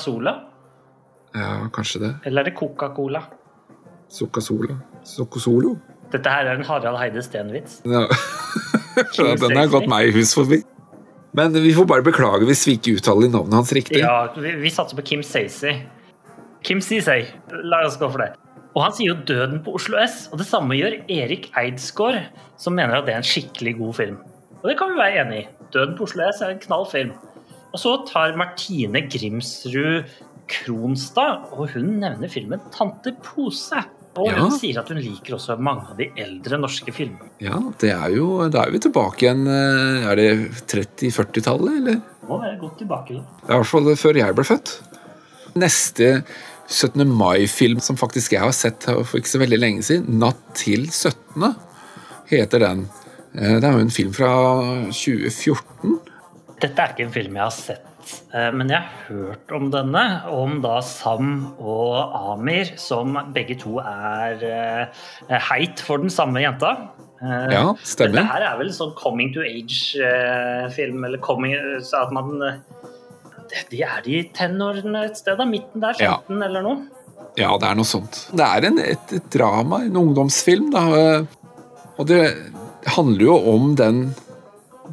Sola? 0.00 0.34
Ja, 1.36 1.68
kanskje 1.74 2.00
det. 2.06 2.14
Eller 2.26 2.42
er 2.42 2.50
det 2.50 2.56
Coca-Cola? 2.56 3.22
Sola. 4.08 4.78
Sokosolo? 5.04 5.76
Dette 6.12 6.32
her 6.32 6.48
er 6.48 6.56
en 6.56 6.64
Harald 6.64 6.98
Heide 6.98 7.22
Steen-vits. 7.22 7.82
Ja. 8.98 9.36
Den 9.38 9.54
har 9.54 9.68
gått 9.70 9.84
meg 9.86 10.08
i 10.08 10.14
hus 10.16 10.32
forbi. 10.34 10.56
Men 11.38 11.54
vi 11.54 11.70
får 11.76 11.84
bare 11.86 12.02
beklage 12.02 12.48
hvis 12.48 12.64
vi 12.66 12.72
ikke 12.74 12.96
uttaler 12.98 13.30
navnet 13.30 13.54
hans 13.54 13.70
riktig. 13.76 14.00
Ja, 14.02 14.32
vi, 14.34 14.56
vi 14.58 14.72
satser 14.74 14.98
på 14.98 15.04
Kim 15.06 15.22
Sacy. 15.22 15.76
Kim 16.68 16.82
Ceesay. 16.84 17.22
La 17.64 17.80
oss 17.86 17.96
gå 17.96 18.10
for 18.12 18.20
det. 18.20 18.34
Og 18.76 18.82
han 18.84 18.92
sier 18.92 19.14
jo 19.14 19.20
'Døden 19.24 19.62
på 19.64 19.72
Oslo 19.78 19.96
S', 20.02 20.28
og 20.28 20.36
det 20.42 20.46
samme 20.50 20.76
gjør 20.76 20.98
Erik 21.08 21.48
Eidsgaard, 21.56 22.26
som 22.60 22.76
mener 22.76 22.98
at 22.98 23.06
det 23.06 23.14
er 23.14 23.22
en 23.22 23.28
skikkelig 23.30 23.78
god 23.78 23.94
film. 23.96 24.18
Og 24.60 24.66
det 24.68 24.74
kan 24.76 24.92
vi 24.92 25.00
være 25.00 25.22
enig 25.22 25.38
i. 25.38 25.46
'Døden 25.72 25.96
på 25.96 26.04
Oslo 26.04 26.26
S' 26.28 26.42
er 26.44 26.52
en 26.52 26.60
knall 26.60 26.84
film. 26.90 27.14
Og 27.72 27.80
så 27.80 27.92
tar 28.04 28.36
Martine 28.36 29.00
Grimsrud 29.08 30.12
Kronstad, 30.48 31.48
og 31.56 31.72
hun 31.72 31.88
nevner 32.04 32.28
filmen 32.28 32.60
'Tante 32.68 33.14
Pose'. 33.16 33.88
Og 34.18 34.26
ja. 34.28 34.36
hun 34.36 34.52
sier 34.52 34.80
at 34.80 34.88
hun 34.92 35.00
liker 35.00 35.38
også 35.38 35.56
mange 35.56 35.88
av 35.88 35.96
de 35.96 36.10
eldre 36.20 36.58
norske 36.58 36.92
filmene. 36.92 37.30
Ja, 37.40 37.56
det 37.80 37.94
er 37.94 38.12
jo, 38.12 38.48
Da 38.50 38.66
er 38.66 38.70
vi 38.74 38.78
tilbake 38.82 39.24
igjen 39.24 39.46
eh, 39.46 40.08
Er 40.10 40.16
det 40.16 40.30
30-40-tallet, 40.66 41.80
eller? 41.80 42.00
Er 42.28 42.46
jeg 42.50 42.60
godt 42.60 42.78
tilbake. 42.78 43.14
Det 43.14 43.48
er 43.48 43.54
i 43.54 43.60
hvert 43.62 43.72
fall 43.72 43.96
før 43.96 44.20
jeg 44.20 44.34
ble 44.34 44.44
født. 44.44 44.74
Neste 45.56 46.24
17. 46.68 47.08
mai-film 47.08 47.80
som 47.80 47.96
faktisk 47.96 48.36
jeg 48.36 48.44
har 48.44 48.52
sett 48.52 48.84
for 48.84 49.18
ikke 49.18 49.32
så 49.32 49.40
veldig 49.40 49.58
lenge 49.58 49.82
siden, 49.82 50.20
'Natt 50.20 50.40
til 50.54 50.88
17.', 50.92 51.56
heter 52.28 52.64
den. 52.64 52.88
Eh, 53.34 53.58
det 53.60 53.64
er 53.64 53.76
jo 53.76 53.84
en 53.84 53.92
film 53.92 54.14
fra 54.16 54.30
2014. 54.90 55.98
Dette 56.58 56.82
er 56.82 56.94
ikke 56.94 57.06
en 57.06 57.14
film 57.14 57.36
jeg 57.38 57.44
har 57.44 57.54
sett, 57.54 58.14
eh, 58.34 58.48
men 58.56 58.72
jeg 58.72 58.82
har 58.82 59.04
hørt 59.08 59.52
om 59.54 59.68
denne. 59.70 60.04
Om 60.32 60.60
da 60.64 60.80
Sam 60.82 61.54
og 61.58 62.16
Amir, 62.34 62.72
som 62.80 63.18
begge 63.34 63.58
to 63.60 63.78
er 63.84 64.42
eh, 64.48 65.44
heit 65.50 65.84
for 65.84 66.02
den 66.02 66.10
samme 66.10 66.42
jenta. 66.42 66.74
Ja, 67.18 67.72
stemmer. 67.82 68.14
Dette 68.14 68.30
her 68.30 68.44
er 68.46 68.58
vel 68.60 68.68
en 68.70 68.76
sånn 68.76 68.92
coming 68.94 69.32
to 69.34 69.42
age-film, 69.42 71.00
eller 71.02 71.18
coming, 71.18 71.56
så 71.82 72.04
at 72.04 72.12
man 72.14 72.38
de 73.70 73.82
er 73.86 74.04
de 74.04 74.22
tenårene 74.36 75.06
et 75.08 75.18
sted, 75.20 75.38
da? 75.38 75.46
Midten 75.48 75.82
der? 75.84 75.98
15 75.98 76.04
ja. 76.04 76.46
eller 76.48 76.64
noe? 76.64 76.78
Ja, 77.38 77.52
det 77.60 77.68
er 77.68 77.76
noe 77.78 77.86
sånt. 77.86 78.24
Det 78.34 78.44
er 78.44 78.66
en, 78.68 78.78
et, 78.82 79.12
et, 79.14 79.26
drama, 79.32 79.82
en 79.86 79.98
ungdomsfilm, 80.00 80.72
da. 80.74 80.86
Og 81.98 82.08
det 82.10 82.22
handler 82.94 83.24
jo 83.28 83.36
om 83.52 83.74
den 83.78 84.08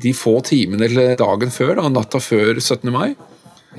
de 0.01 0.12
få 0.16 0.39
timene 0.43 0.89
eller 0.89 1.16
dagen 1.20 1.53
før, 1.53 1.78
da, 1.80 1.88
natta 1.91 2.20
før 2.20 2.60
17. 2.60 2.91
mai. 2.91 3.16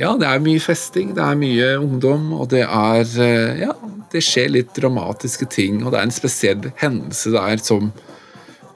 Ja, 0.00 0.12
det 0.20 0.28
er 0.28 0.42
mye 0.44 0.60
festing, 0.60 1.14
det 1.16 1.24
er 1.24 1.38
mye 1.40 1.68
ungdom, 1.80 2.30
og 2.36 2.50
det 2.52 2.64
er 2.66 3.04
eh, 3.24 3.62
Ja, 3.64 3.72
det 4.12 4.22
skjer 4.24 4.52
litt 4.52 4.74
dramatiske 4.76 5.48
ting, 5.52 5.82
og 5.84 5.92
det 5.92 6.00
er 6.00 6.08
en 6.08 6.14
spesiell 6.14 6.70
hendelse 6.80 7.32
der 7.34 7.60
som 7.64 7.90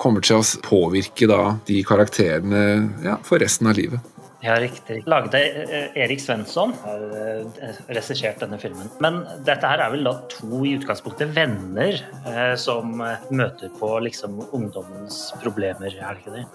kommer 0.00 0.24
til 0.24 0.40
å 0.40 0.44
påvirke 0.64 1.28
da 1.28 1.58
de 1.68 1.82
karakterene 1.84 2.62
ja, 3.04 3.18
for 3.24 3.42
resten 3.42 3.68
av 3.68 3.76
livet. 3.76 4.00
Ja, 4.40 4.54
riktig. 4.56 5.02
Lagde 5.06 5.40
eh, 5.40 5.96
Erik 6.00 6.20
Svensson 6.20 6.72
har 6.80 7.02
eh, 7.12 7.80
regissert 7.92 8.40
denne 8.40 8.56
filmen. 8.60 8.88
Men 9.04 9.20
dette 9.44 9.68
her 9.68 9.82
er 9.84 9.92
vel 9.92 10.06
da 10.08 10.14
to 10.32 10.62
i 10.64 10.72
utgangspunktet 10.78 11.34
venner 11.36 11.98
eh, 12.24 12.54
som 12.60 13.02
eh, 13.04 13.26
møter 13.36 13.68
på 13.76 13.92
liksom 14.06 14.40
ungdommens 14.56 15.26
problemer, 15.42 15.92
er 15.92 16.16
det 16.16 16.24
ikke 16.24 16.38
det? 16.38 16.46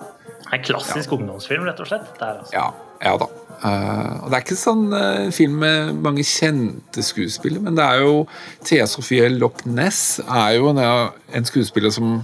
En 0.49 0.65
klassisk 0.65 1.13
ja. 1.13 1.19
ungdomsfilm, 1.19 1.69
rett 1.69 1.85
og 1.85 1.91
slett. 1.91 2.09
Der, 2.17 2.41
altså. 2.41 2.57
ja, 2.57 2.67
ja 3.05 3.17
da. 3.21 3.29
Uh, 3.55 4.25
og 4.25 4.31
Det 4.31 4.35
er 4.35 4.41
ikke 4.43 4.57
sånn 4.59 4.89
uh, 4.91 5.29
film 5.33 5.61
med 5.61 5.93
mange 6.03 6.25
kjente 6.27 7.05
skuespillere, 7.05 7.63
men 7.63 7.77
det 7.77 7.85
er 7.85 8.01
jo 8.03 8.25
Thea 8.67 8.83
Sofie 8.89 9.29
Loch 9.31 9.61
Ness 9.63 10.19
er 10.25 10.57
jo 10.57 10.73
en, 10.73 10.81
en 10.81 11.47
skuespiller 11.47 11.93
som 11.95 12.17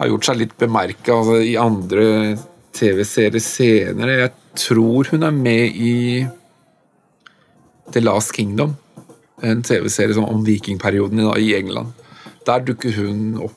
har 0.00 0.10
gjort 0.10 0.28
seg 0.28 0.42
litt 0.42 0.52
bemerka 0.60 1.16
altså, 1.16 1.38
i 1.44 1.54
andre 1.60 2.04
TV-serier 2.76 3.42
senere. 3.42 4.18
Jeg 4.24 4.32
tror 4.66 5.10
hun 5.12 5.26
er 5.26 5.34
med 5.34 5.76
i 5.76 5.94
The 7.90 8.02
Last 8.02 8.34
Kingdom, 8.36 8.76
en 9.42 9.64
TV-serie 9.66 10.20
om 10.22 10.44
vikingperioden 10.46 11.24
i 11.38 11.54
England. 11.58 11.94
Der 12.46 12.62
dukker 12.64 12.94
hun 12.96 13.40
opp. 13.46 13.56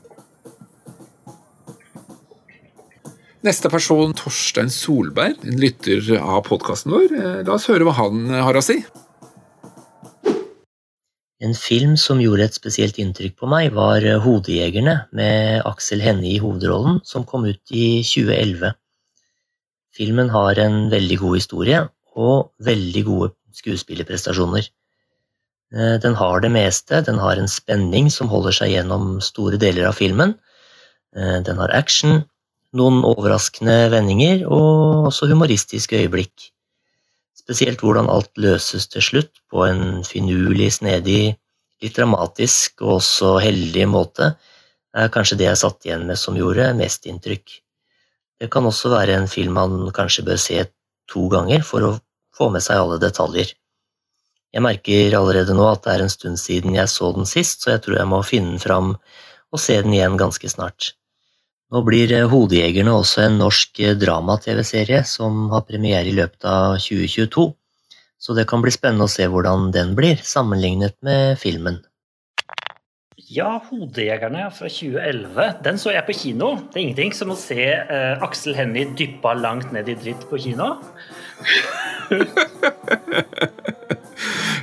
Neste 3.43 3.67
person, 3.67 4.13
Torstein 4.15 4.69
Solberg, 4.71 5.41
en 5.43 5.57
lytter 5.59 6.13
av 6.15 6.45
podkasten 6.47 6.93
vår. 6.93 7.09
Eh, 7.11 7.41
la 7.43 7.57
oss 7.57 7.67
høre 7.67 7.83
hva 7.83 7.97
han 7.97 8.29
har 8.31 8.55
å 8.55 8.63
si. 8.63 8.77
En 11.43 11.51
film 11.59 11.97
som 11.99 12.21
gjorde 12.23 12.45
et 12.47 12.55
spesielt 12.55 12.95
inntrykk 13.03 13.35
på 13.41 13.49
meg, 13.51 13.73
var 13.75 13.99
'Hodejegerne' 13.99 15.09
med 15.11 15.67
Aksel 15.67 15.99
Hennie 15.99 16.37
i 16.37 16.39
hovedrollen, 16.39 17.01
som 17.03 17.25
kom 17.27 17.43
ut 17.43 17.59
i 17.67 17.99
2011. 17.99 18.71
Filmen 19.93 20.31
har 20.33 20.57
en 20.57 20.87
veldig 20.89 21.19
god 21.21 21.37
historie 21.37 21.81
og 22.17 22.49
veldig 22.65 23.03
gode 23.05 23.33
skuespillerprestasjoner. 23.53 24.69
Eh, 25.73 25.97
den 26.01 26.15
har 26.17 26.41
det 26.41 26.51
meste. 26.53 27.01
Den 27.05 27.19
har 27.21 27.37
en 27.37 27.49
spenning 27.49 28.09
som 28.13 28.29
holder 28.31 28.57
seg 28.57 28.73
gjennom 28.73 29.19
store 29.21 29.59
deler 29.61 29.89
av 29.89 29.97
filmen. 29.97 30.35
Eh, 31.15 31.39
den 31.45 31.61
har 31.61 31.73
action, 31.73 32.23
noen 32.73 33.03
overraskende 33.05 33.91
vendinger 33.93 34.47
og 34.49 35.09
også 35.11 35.29
humoristiske 35.29 36.01
øyeblikk. 36.01 36.49
Spesielt 37.37 37.81
hvordan 37.83 38.09
alt 38.09 38.31
løses 38.39 38.87
til 38.89 39.03
slutt 39.03 39.41
på 39.51 39.65
en 39.67 40.01
finurlig, 40.07 40.71
snedig, 40.79 41.35
litt 41.83 41.97
dramatisk 41.97 42.81
og 42.81 42.97
også 43.01 43.35
heldig 43.43 43.85
måte, 43.91 44.31
er 44.93 45.11
kanskje 45.13 45.37
det 45.41 45.49
jeg 45.49 45.59
satt 45.59 45.85
igjen 45.85 46.05
med 46.07 46.17
som 46.21 46.37
gjorde 46.37 46.71
mest 46.77 47.05
inntrykk. 47.09 47.59
Det 48.43 48.49
kan 48.51 48.65
også 48.67 48.89
være 48.91 49.15
en 49.15 49.29
film 49.31 49.53
man 49.55 49.75
kanskje 49.95 50.25
bør 50.27 50.39
se 50.41 50.65
to 51.07 51.29
ganger 51.31 51.61
for 51.63 51.85
å 51.87 51.91
få 52.35 52.49
med 52.51 52.63
seg 52.65 52.81
alle 52.81 52.97
detaljer. 52.99 53.53
Jeg 54.53 54.63
merker 54.65 55.15
allerede 55.15 55.55
nå 55.55 55.63
at 55.69 55.85
det 55.85 55.93
er 55.93 56.03
en 56.03 56.11
stund 56.11 56.41
siden 56.41 56.75
jeg 56.75 56.91
så 56.91 57.13
den 57.15 57.29
sist, 57.29 57.63
så 57.63 57.77
jeg 57.77 57.85
tror 57.85 58.01
jeg 58.01 58.09
må 58.11 58.19
finne 58.27 58.51
den 58.51 58.59
fram 58.59 58.91
og 59.53 59.61
se 59.63 59.77
den 59.79 59.95
igjen 59.95 60.19
ganske 60.19 60.51
snart. 60.51 60.91
Nå 61.71 61.85
blir 61.87 62.11
Hodejegerne 62.29 62.91
også 62.99 63.23
en 63.23 63.39
norsk 63.39 63.79
drama-TV-serie 64.01 65.05
som 65.07 65.47
har 65.53 65.63
premiere 65.69 66.11
i 66.11 66.17
løpet 66.19 66.43
av 66.43 66.75
2022, 66.83 67.47
så 68.19 68.35
det 68.35 68.45
kan 68.51 68.61
bli 68.65 68.75
spennende 68.75 69.07
å 69.07 69.13
se 69.13 69.25
hvordan 69.31 69.71
den 69.71 69.95
blir, 69.95 70.19
sammenlignet 70.19 70.99
med 70.99 71.39
filmen. 71.39 71.79
Ja, 73.33 73.61
'Hodejegerne' 73.65 74.51
fra 74.53 74.67
2011. 74.69 75.45
Den 75.65 75.79
så 75.81 75.89
jeg 75.93 76.05
på 76.05 76.13
kino. 76.13 76.51
Det 76.69 76.77
er 76.77 76.83
ingenting 76.83 77.13
som 77.17 77.31
å 77.33 77.37
se 77.39 77.65
uh, 77.65 78.21
Aksel 78.21 78.53
Hennie 78.57 78.91
dyppa 78.99 79.31
langt 79.33 79.71
ned 79.73 79.89
i 79.89 79.95
dritt 79.97 80.27
på 80.29 80.37
kino. 80.43 80.75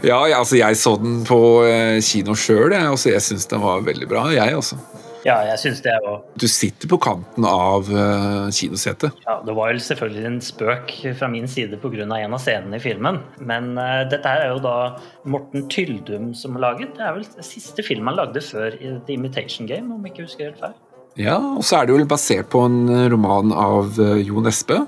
ja, 0.06 0.20
altså 0.36 0.60
jeg 0.60 0.78
så 0.78 0.94
den 1.02 1.24
på 1.26 1.40
uh, 1.66 1.98
kino 2.04 2.36
sjøl. 2.38 2.76
Jeg, 2.76 2.86
altså, 2.92 3.10
jeg 3.10 3.26
syns 3.26 3.50
den 3.50 3.64
var 3.64 3.82
veldig 3.88 4.08
bra, 4.12 4.28
jeg 4.36 4.54
også. 4.60 4.78
Ja, 5.26 5.36
jeg 5.44 5.58
syns 5.60 5.82
det 5.84 5.94
òg. 6.08 6.22
Du 6.40 6.46
sitter 6.48 6.88
på 6.88 6.98
kanten 7.02 7.44
av 7.44 7.88
uh, 7.92 8.48
kinosetet. 8.54 9.16
Ja, 9.26 9.36
det 9.44 9.54
var 9.56 9.72
jo 9.74 9.82
selvfølgelig 9.84 10.26
en 10.28 10.38
spøk 10.44 10.94
fra 11.18 11.28
min 11.32 11.48
side 11.50 11.76
pga. 11.82 12.04
en 12.04 12.36
av 12.36 12.40
scenene 12.40 12.78
i 12.78 12.82
filmen. 12.82 13.20
Men 13.38 13.74
uh, 13.76 14.04
dette 14.08 14.28
er 14.28 14.48
jo 14.54 14.62
da 14.64 14.76
Morten 15.24 15.68
Tyldum 15.68 16.32
som 16.34 16.56
har 16.56 16.70
laget. 16.70 16.94
Det 16.96 17.04
er 17.04 17.18
vel 17.18 17.26
siste 17.44 17.84
film 17.84 18.08
han 18.08 18.16
lagde 18.16 18.40
før 18.44 18.76
The 18.80 19.12
Imitation 19.12 19.68
Game, 19.68 19.92
om 19.92 20.06
jeg 20.06 20.14
ikke 20.14 20.28
husker 20.28 20.50
helt 20.50 20.62
feil. 20.62 20.78
Ja, 21.20 21.36
og 21.36 21.66
så 21.66 21.80
er 21.80 21.88
det 21.88 21.98
jo 21.98 22.08
basert 22.08 22.48
på 22.52 22.64
en 22.68 22.80
roman 23.12 23.52
av 23.52 24.00
uh, 24.00 24.16
Jo 24.22 24.40
Nesbø. 24.44 24.80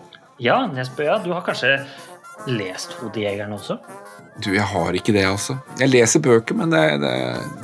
Ja, 0.43 0.65
Nesbø, 0.71 1.07
ja. 1.11 1.21
Du 1.21 1.33
har 1.35 1.45
kanskje 1.45 1.77
lest 2.49 2.97
'Hodejegeren' 2.99 3.53
også? 3.55 3.77
Du, 4.41 4.49
jeg 4.55 4.65
har 4.65 4.97
ikke 4.97 5.13
det, 5.13 5.25
altså. 5.29 5.59
Jeg 5.77 5.91
leser 5.93 6.23
bøker, 6.25 6.57
men 6.57 6.73
det, 6.73 6.81
det, 7.03 7.13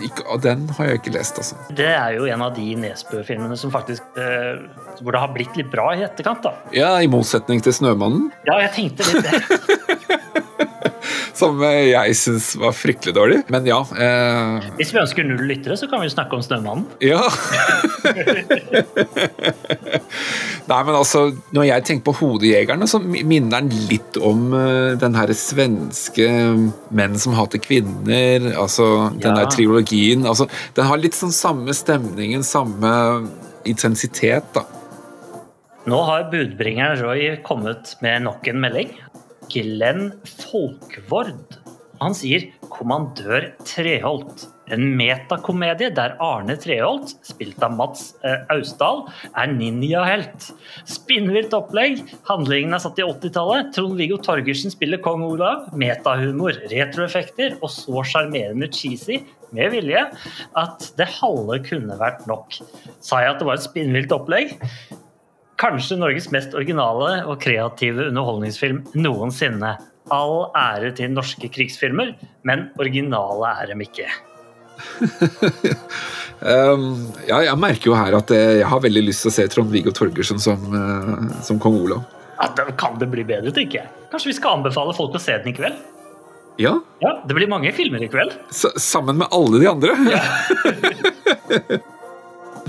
ikke, 0.05 0.37
den 0.45 0.67
har 0.77 0.91
jeg 0.91 1.01
ikke 1.01 1.15
lest, 1.15 1.41
altså. 1.41 1.57
Det 1.73 1.89
er 1.89 2.19
jo 2.19 2.29
en 2.29 2.45
av 2.45 2.53
de 2.57 2.67
Nesbø-filmene 2.77 3.57
som 3.57 3.73
faktisk 3.73 4.21
eh, 4.21 4.61
Hvor 5.01 5.17
det 5.17 5.23
har 5.23 5.33
blitt 5.33 5.57
litt 5.57 5.71
bra 5.73 5.89
i 5.97 6.05
etterkant, 6.05 6.45
da. 6.45 6.53
Ja, 6.77 6.93
i 7.01 7.09
motsetning 7.11 7.65
til 7.65 7.73
'Snømannen'? 7.73 8.29
Ja, 8.47 8.61
jeg 8.67 8.75
tenkte 8.77 9.09
litt 9.09 9.25
det. 9.25 9.97
som 11.37 11.63
eh, 11.67 11.91
jeg 11.93 12.17
syns 12.19 12.51
var 12.61 12.75
fryktelig 12.77 13.15
dårlig. 13.17 13.39
Men 13.53 13.67
ja. 13.69 13.81
Eh... 13.99 14.69
Hvis 14.79 14.93
vi 14.95 15.01
ønsker 15.03 15.27
null 15.27 15.45
lyttere, 15.49 15.77
så 15.79 15.89
kan 15.91 16.03
vi 16.03 16.11
snakke 16.13 16.39
om 16.39 16.45
Snømannen. 16.45 16.87
Ja. 17.05 17.23
Nei, 20.69 20.81
men 20.85 20.95
altså, 20.95 21.33
Når 21.57 21.65
jeg 21.71 21.85
tenker 21.89 22.05
på 22.11 22.17
Hodejegerne, 22.21 22.89
så 22.91 23.01
minner 23.03 23.59
den 23.59 23.71
litt 23.91 24.19
om 24.21 24.51
uh, 24.53 24.97
den 25.01 25.17
her 25.17 25.33
svenske 25.37 26.29
Menn 26.95 27.19
som 27.21 27.37
hater 27.39 27.63
kvinner. 27.63 28.51
altså 28.55 29.11
Den 29.17 29.33
ja. 29.33 29.37
der 29.43 29.53
trilogien. 29.53 30.27
altså 30.27 30.49
Den 30.77 30.89
har 30.91 31.01
litt 31.01 31.17
sånn 31.19 31.35
samme 31.35 31.75
stemningen, 31.77 32.45
samme 32.47 32.91
intensitet, 33.69 34.45
da. 34.55 34.65
Nå 35.89 35.99
har 36.05 36.27
budbringeren 36.33 36.99
Roy 37.01 37.29
kommet 37.45 37.95
med 38.05 38.27
nok 38.27 38.49
en 38.51 38.59
melding. 38.61 38.91
Glenn 39.53 40.13
Folkvord. 40.25 41.59
Han 41.99 42.15
sier 42.15 42.47
'Kommandør 42.71 43.53
Treholt'. 43.67 44.47
En 44.69 44.85
metakomedie 44.99 45.89
der 45.97 46.15
Arne 46.23 46.55
Treholt, 46.61 47.15
spilt 47.25 47.63
av 47.65 47.73
Mats 47.79 48.13
eh, 48.23 48.45
Austdal, 48.53 49.07
er 49.33 49.49
ninjahelt. 49.49 50.51
Spinnvilt 50.89 51.57
opplegg. 51.57 52.03
Handlingen 52.29 52.77
er 52.77 52.83
satt 52.85 53.01
i 53.01 53.07
80-tallet. 53.07 53.73
Trond-Viggo 53.75 54.21
Torgersen 54.21 54.75
spiller 54.75 55.01
kong 55.03 55.25
Olav. 55.25 55.71
Metahumor, 55.73 56.61
retroeffekter 56.71 57.57
og 57.63 57.73
så 57.73 58.05
sjarmerende 58.13 58.69
cheesy 58.69 59.23
med 59.57 59.73
vilje 59.73 60.05
at 60.61 60.89
det 61.01 61.09
halve 61.19 61.63
kunne 61.65 61.97
vært 62.01 62.27
nok. 62.29 62.61
Sa 63.01 63.23
jeg 63.25 63.33
at 63.33 63.41
det 63.41 63.49
var 63.49 63.57
et 63.57 63.65
spinnvilt 63.65 64.13
opplegg? 64.13 64.59
Kanskje 65.59 65.97
Norges 65.99 66.29
mest 66.31 66.53
originale 66.55 67.25
og 67.27 67.41
kreative 67.43 68.09
underholdningsfilm 68.13 68.85
noensinne. 68.95 69.73
All 70.15 70.37
ære 70.57 70.93
til 70.97 71.11
norske 71.11 71.51
krigsfilmer, 71.53 72.13
men 72.47 72.69
originale 72.79 73.51
er 73.59 73.73
dem 73.73 73.83
ikke. 73.83 74.07
um, 76.47 76.87
ja, 77.27 77.41
jeg 77.49 77.59
merker 77.59 77.91
jo 77.91 77.99
her 77.99 78.15
at 78.21 78.31
jeg 78.31 78.63
har 78.71 78.85
veldig 78.85 79.03
lyst 79.09 79.27
til 79.27 79.33
å 79.33 79.35
se 79.35 79.49
Trond-Viggo 79.51 79.91
Torgersen 79.99 80.39
som, 80.41 80.63
uh, 80.71 81.27
som 81.43 81.59
kong 81.59 81.81
Olav. 81.83 82.07
Ja, 82.39 82.53
da 82.55 82.71
kan 82.79 82.95
det 83.03 83.11
bli 83.11 83.27
bedre, 83.27 83.51
tenker 83.51 83.83
jeg. 83.83 83.93
Kanskje 84.13 84.31
vi 84.31 84.39
skal 84.39 84.61
anbefale 84.61 84.95
folk 84.95 85.19
å 85.19 85.23
se 85.23 85.41
den 85.43 85.51
i 85.51 85.59
kveld? 85.59 85.83
Ja. 86.63 86.77
ja 87.03 87.17
det 87.27 87.35
blir 87.35 87.51
mange 87.51 87.75
filmer 87.75 88.03
i 88.07 88.11
kveld. 88.11 88.39
S 88.55 88.63
sammen 88.79 89.19
med 89.19 89.35
alle 89.35 89.59
de 89.59 89.71
andre. 89.75 89.99
Ja. 90.15 91.83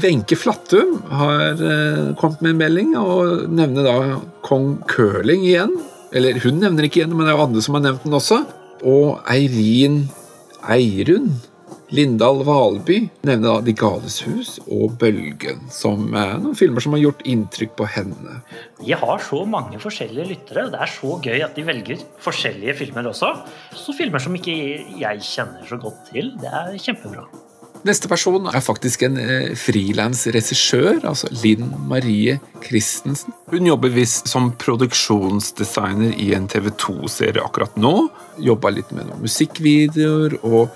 Wenche 0.03 0.37
Flattum 0.39 0.97
har 1.11 1.59
uh, 1.61 2.15
kommet 2.19 2.41
med 2.41 2.53
en 2.53 2.61
melding 2.63 2.95
og 2.99 3.49
nevner 3.51 3.87
da 3.87 3.97
kong 4.45 4.77
Curling 4.89 5.45
igjen. 5.47 5.75
Eller 6.15 6.39
hun 6.43 6.57
nevner 6.61 6.87
ikke 6.87 7.03
igjen, 7.03 7.13
men 7.13 7.27
det 7.27 7.33
er 7.33 7.37
jo 7.37 7.45
andre 7.45 7.63
som 7.65 7.77
har 7.77 7.85
nevnt 7.85 8.07
den 8.07 8.17
også. 8.17 8.41
Og 8.87 9.19
Eirin 9.29 10.01
Eirun 10.69 11.33
Lindahl 11.89 12.43
Valby 12.45 12.99
nevner 13.25 13.47
da 13.47 13.65
De 13.65 13.73
gales 13.77 14.19
hus 14.27 14.51
og 14.67 14.93
Bølgen 15.01 15.63
som 15.73 16.05
er 16.13 16.35
noen 16.37 16.57
filmer 16.57 16.83
som 16.85 16.93
har 16.93 17.01
gjort 17.01 17.25
inntrykk 17.29 17.73
på 17.79 17.87
henne. 17.95 18.39
Vi 18.83 18.93
har 18.93 19.25
så 19.25 19.41
mange 19.49 19.81
forskjellige 19.81 20.29
lyttere. 20.29 20.67
Det 20.69 20.81
er 20.85 20.93
så 20.93 21.17
gøy 21.25 21.45
at 21.45 21.57
de 21.57 21.65
velger 21.65 22.05
forskjellige 22.21 22.77
filmer 22.83 23.09
også. 23.09 23.33
Så 23.73 23.97
filmer 23.97 24.21
som 24.21 24.37
ikke 24.37 24.55
jeg 25.01 25.29
kjenner 25.33 25.65
så 25.69 25.81
godt 25.81 26.11
til. 26.13 26.35
Det 26.41 26.53
er 26.61 26.77
kjempebra. 26.77 27.25
Neste 27.87 28.09
person 28.11 28.47
er 28.51 28.59
faktisk 28.63 29.05
en 29.07 29.15
eh, 29.21 29.51
frilansregissør, 29.55 30.99
altså 31.07 31.29
Linn 31.43 31.69
Marie 31.87 32.35
Christensen. 32.65 33.31
Hun 33.53 33.69
jobber 33.69 33.93
visst 33.93 34.27
som 34.27 34.49
produksjonsdesigner 34.59 36.11
i 36.19 36.33
en 36.35 36.49
TV 36.51 36.67
2-serie 36.75 37.43
akkurat 37.43 37.77
nå. 37.79 37.93
Jobba 38.43 38.73
litt 38.75 38.91
med 38.95 39.07
noen 39.07 39.23
musikkvideoer, 39.23 40.41
og 40.43 40.67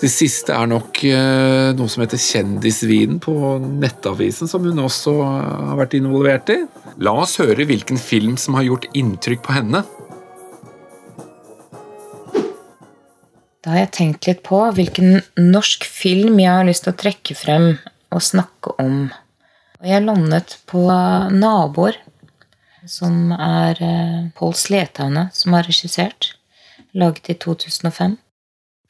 det 0.00 0.10
siste 0.12 0.56
er 0.56 0.70
nok 0.72 1.02
eh, 1.10 1.74
noe 1.76 1.92
som 1.92 2.06
heter 2.06 2.20
Kjendisvinen 2.24 3.20
på 3.20 3.36
Nettavisen, 3.66 4.48
som 4.48 4.64
hun 4.64 4.80
også 4.86 5.18
har 5.20 5.76
vært 5.82 5.98
involvert 6.00 6.54
i. 6.56 6.62
La 7.04 7.12
oss 7.20 7.36
høre 7.42 7.68
hvilken 7.68 8.00
film 8.00 8.40
som 8.40 8.56
har 8.56 8.64
gjort 8.64 8.88
inntrykk 8.96 9.44
på 9.44 9.58
henne. 9.58 9.84
Da 13.66 13.72
har 13.74 13.80
jeg 13.80 13.94
tenkt 13.96 14.26
litt 14.28 14.44
på 14.46 14.60
hvilken 14.76 15.16
norsk 15.42 15.82
film 15.90 16.36
jeg 16.38 16.52
har 16.54 16.66
lyst 16.68 16.84
til 16.86 16.92
å 16.92 16.98
trekke 17.00 17.34
frem 17.34 17.64
og 18.14 18.22
snakke 18.22 18.76
om. 18.78 19.08
Og 19.80 19.88
jeg 19.90 20.04
landet 20.04 20.54
på 20.70 20.84
Naboer, 21.34 21.98
som 22.86 23.34
er 23.34 23.82
eh, 23.82 24.20
Pål 24.38 24.54
Slethaune 24.54 25.26
som 25.34 25.58
har 25.58 25.66
regissert. 25.66 26.36
Laget 26.94 27.32
i 27.34 27.36
2005. 27.42 28.14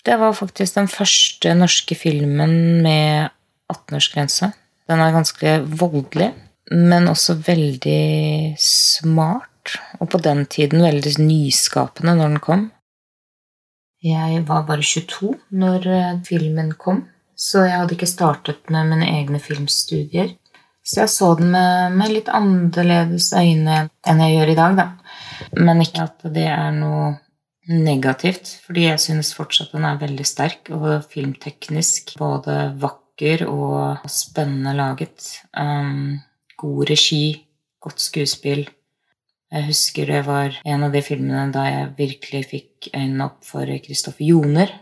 Det 0.04 0.20
var 0.20 0.36
faktisk 0.36 0.76
den 0.76 0.92
første 0.92 1.56
norske 1.56 1.96
filmen 1.96 2.84
med 2.84 3.32
18-årsgrense. 3.72 4.52
Den 4.92 5.00
er 5.00 5.16
ganske 5.16 5.56
voldelig, 5.72 6.34
men 6.68 7.08
også 7.08 7.40
veldig 7.48 8.60
smart. 8.60 9.80
Og 10.04 10.12
på 10.12 10.20
den 10.20 10.44
tiden 10.52 10.84
veldig 10.84 11.16
nyskapende 11.24 12.20
når 12.20 12.34
den 12.34 12.44
kom. 12.44 12.68
Jeg 14.06 14.42
var 14.46 14.66
bare 14.68 14.84
22 14.84 15.32
når 15.58 15.86
eh, 15.90 16.18
filmen 16.26 16.72
kom, 16.78 17.04
så 17.36 17.64
jeg 17.66 17.76
hadde 17.80 17.96
ikke 17.96 18.08
startet 18.08 18.70
med 18.72 18.92
mine 18.92 19.08
egne 19.18 19.40
filmstudier. 19.42 20.36
Så 20.86 21.02
jeg 21.02 21.10
så 21.10 21.32
den 21.38 21.50
med, 21.50 21.96
med 21.98 22.12
litt 22.14 22.28
annerledes 22.30 23.32
øyne 23.34 23.86
enn 24.06 24.22
jeg 24.22 24.36
gjør 24.36 24.52
i 24.52 24.58
dag, 24.60 24.76
da. 24.78 24.86
Men 25.58 25.82
ikke 25.82 26.04
at 26.06 26.28
det 26.36 26.46
er 26.46 26.70
noe 26.76 27.16
negativt, 27.66 28.52
fordi 28.62 28.86
jeg 28.86 29.02
synes 29.02 29.32
fortsatt 29.34 29.74
den 29.74 29.86
er 29.88 29.98
veldig 29.98 30.26
sterk 30.28 30.70
og 30.74 31.08
filmteknisk 31.10 32.14
både 32.20 32.70
vakker 32.78 33.42
og 33.50 34.06
spennende 34.10 34.76
laget. 34.78 35.32
Um, 35.58 36.20
god 36.60 36.92
regi, 36.92 37.24
godt 37.82 38.04
skuespill, 38.04 38.68
jeg 39.52 39.68
husker 39.68 40.08
det 40.10 40.22
var 40.26 40.56
en 40.66 40.84
av 40.88 40.94
de 40.94 41.02
filmene 41.06 41.52
da 41.54 41.64
jeg 41.68 41.90
virkelig 42.00 42.42
fikk 42.50 42.88
øynene 42.92 43.28
opp 43.28 43.44
for 43.46 43.70
Kristoffer 43.84 44.26
Joner, 44.26 44.72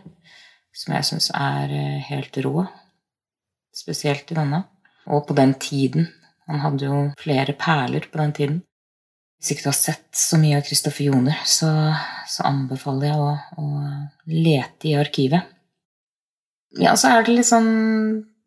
som 0.75 0.95
jeg 0.97 1.07
syns 1.09 1.29
er 1.37 1.73
eh, 1.75 1.99
helt 2.09 2.37
rå. 2.43 2.65
Spesielt 3.75 4.31
i 4.31 4.37
denne. 4.37 4.63
Og 5.05 5.27
på 5.27 5.35
den 5.37 5.53
tiden. 5.61 6.09
Han 6.49 6.61
hadde 6.63 6.87
jo 6.87 7.01
flere 7.21 7.53
perler 7.57 8.07
på 8.09 8.19
den 8.21 8.33
tiden. 8.37 8.57
Hvis 9.37 9.53
ikke 9.53 9.67
du 9.67 9.69
har 9.69 9.77
sett 9.77 10.17
så 10.17 10.39
mye 10.41 10.57
av 10.57 10.65
Kristoffer 10.65 11.09
Joner, 11.09 11.41
så, 11.45 11.69
så, 12.29 12.45
anbefaler 12.49 13.11
jeg 13.11 13.21
å, 13.21 13.31
å 13.61 13.65
lete 14.31 14.89
i 14.89 14.95
arkivet. 14.97 15.51
Ja, 16.81 16.95
så 16.97 17.11
er 17.11 17.25
det 17.25 17.35
litt 17.35 17.49
sånn 17.49 17.69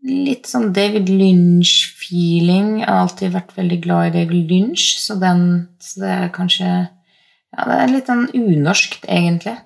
litt 0.06 0.46
sånn 0.48 0.70
David 0.76 1.10
Lynch-feeling. 1.10 2.78
Jeg 2.82 2.88
har 2.88 3.02
alltid 3.04 3.34
vært 3.34 3.56
veldig 3.56 3.80
glad 3.84 4.10
i 4.10 4.14
David 4.20 4.52
Lynch, 4.52 4.90
så, 5.02 5.18
den, 5.20 5.42
så 5.82 6.04
det 6.04 6.14
er 6.14 6.30
kanskje 6.34 6.68
Ja, 6.68 7.64
det 7.64 7.76
er 7.80 7.92
litt 7.94 8.10
sånn 8.10 8.26
unorskt, 8.36 9.06
egentlig. 9.08 9.56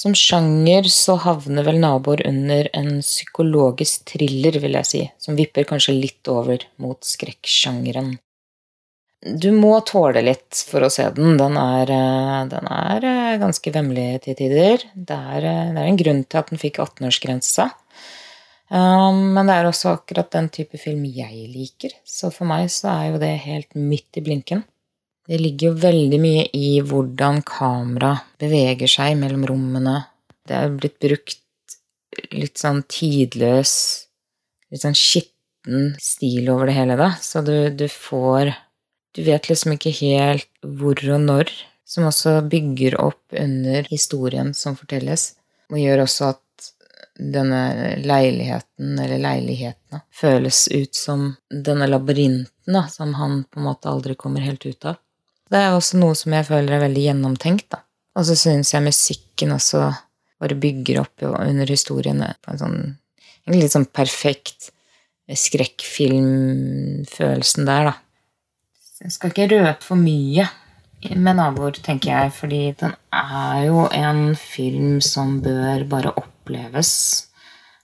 Som 0.00 0.14
sjanger 0.16 0.86
så 0.92 1.16
havner 1.20 1.64
vel 1.66 1.80
naboer 1.80 2.22
under 2.28 2.68
en 2.76 3.00
psykologisk 3.04 4.06
thriller, 4.12 4.60
vil 4.62 4.76
jeg 4.78 4.88
si, 4.88 5.04
som 5.20 5.36
vipper 5.36 5.68
kanskje 5.68 5.96
litt 5.96 6.30
over 6.32 6.64
mot 6.80 7.00
skrekksjangeren. 7.04 8.14
Du 9.20 9.50
må 9.52 9.74
tåle 9.84 10.22
litt 10.24 10.62
for 10.64 10.86
å 10.86 10.88
se 10.92 11.04
den. 11.12 11.36
Den 11.36 11.58
er, 11.60 11.90
eh, 11.92 12.44
den 12.48 12.68
er 12.72 13.04
eh, 13.04 13.40
ganske 13.40 13.72
vemmelig 13.74 14.22
til 14.24 14.38
tider. 14.38 14.86
Det 14.94 15.18
er, 15.34 15.44
eh, 15.44 15.72
det 15.74 15.82
er, 15.82 15.88
en 15.90 16.00
grunn 16.00 16.22
til 16.24 16.40
at 16.40 16.48
den 16.48 16.60
fikk 16.62 16.80
18-årsgrensa. 16.80 17.68
Um, 18.70 19.32
men 19.34 19.48
det 19.50 19.56
er 19.58 19.66
også 19.66 19.96
akkurat 19.96 20.30
den 20.30 20.46
type 20.54 20.78
film 20.78 21.02
jeg 21.10 21.48
liker, 21.50 21.94
så 22.06 22.30
for 22.30 22.46
meg 22.46 22.68
så 22.70 22.92
er 22.92 23.06
jo 23.08 23.22
det 23.22 23.32
helt 23.42 23.74
midt 23.74 24.20
i 24.20 24.22
blinken. 24.22 24.62
Det 25.26 25.38
ligger 25.38 25.70
jo 25.70 25.80
veldig 25.82 26.18
mye 26.22 26.44
i 26.54 26.78
hvordan 26.82 27.42
kamera 27.46 28.14
beveger 28.40 28.90
seg 28.90 29.18
mellom 29.18 29.42
rommene. 29.46 29.96
Det 30.46 30.56
er 30.56 30.72
blitt 30.74 30.98
brukt 31.02 31.76
litt 32.34 32.58
sånn 32.58 32.82
tidløs, 32.90 33.72
litt 34.70 34.82
sånn 34.82 34.98
skitten 34.98 35.92
stil 36.02 36.50
over 36.50 36.70
det 36.70 36.76
hele, 36.78 36.98
da. 36.98 37.12
Så 37.22 37.44
du, 37.46 37.70
du 37.74 37.86
får 37.90 38.54
Du 39.10 39.24
vet 39.26 39.48
liksom 39.50 39.72
ikke 39.74 39.90
helt 39.90 40.46
hvor 40.62 41.00
og 41.10 41.24
når, 41.24 41.48
som 41.82 42.04
også 42.06 42.36
bygger 42.46 42.94
opp 43.02 43.34
under 43.34 43.88
historien 43.90 44.52
som 44.54 44.76
fortelles, 44.78 45.32
og 45.66 45.80
gjør 45.82 46.04
også 46.04 46.28
at 46.30 46.38
denne 47.20 47.96
leiligheten, 48.00 48.98
eller 48.98 49.18
leilighetene, 49.20 50.00
føles 50.14 50.68
ut 50.72 50.94
som 50.96 51.36
denne 51.50 51.86
labyrinten 51.90 52.72
da, 52.72 52.86
som 52.88 53.14
han 53.18 53.44
på 53.44 53.60
en 53.60 53.66
måte 53.66 53.88
aldri 53.90 54.14
kommer 54.16 54.40
helt 54.44 54.66
ut 54.66 54.84
av. 54.88 54.96
Det 55.50 55.58
er 55.58 55.74
også 55.74 55.98
noe 55.98 56.14
som 56.16 56.32
jeg 56.32 56.46
føler 56.46 56.72
er 56.76 56.84
veldig 56.86 57.02
gjennomtenkt. 57.08 57.68
da. 57.74 57.78
Og 58.16 58.24
så 58.28 58.34
syns 58.38 58.74
jeg 58.74 58.86
musikken 58.86 59.52
også 59.56 59.80
bare 60.40 60.56
bygger 60.56 61.00
opp 61.02 61.22
under 61.26 61.66
historiene 61.68 62.34
på 62.40 62.50
en 62.52 62.58
sånn 62.60 62.96
en 63.50 63.58
litt 63.58 63.74
sånn 63.74 63.88
perfekt 63.90 64.70
skrekkfilmfølelsen 65.30 67.66
der, 67.68 67.84
da. 67.90 67.94
Jeg 69.00 69.10
skal 69.14 69.30
ikke 69.32 69.52
røpe 69.54 69.84
for 69.84 69.96
mye 69.96 70.44
med 71.16 71.36
naboer, 71.38 71.72
tenker 71.80 72.10
jeg, 72.12 72.32
fordi 72.36 72.74
den 72.82 72.92
er 73.16 73.64
jo 73.64 73.88
en 73.96 74.36
film 74.36 75.00
som 75.04 75.40
bør 75.44 75.84
bare 75.88 76.10
opp 76.20 76.39
oppleves. 76.50 77.26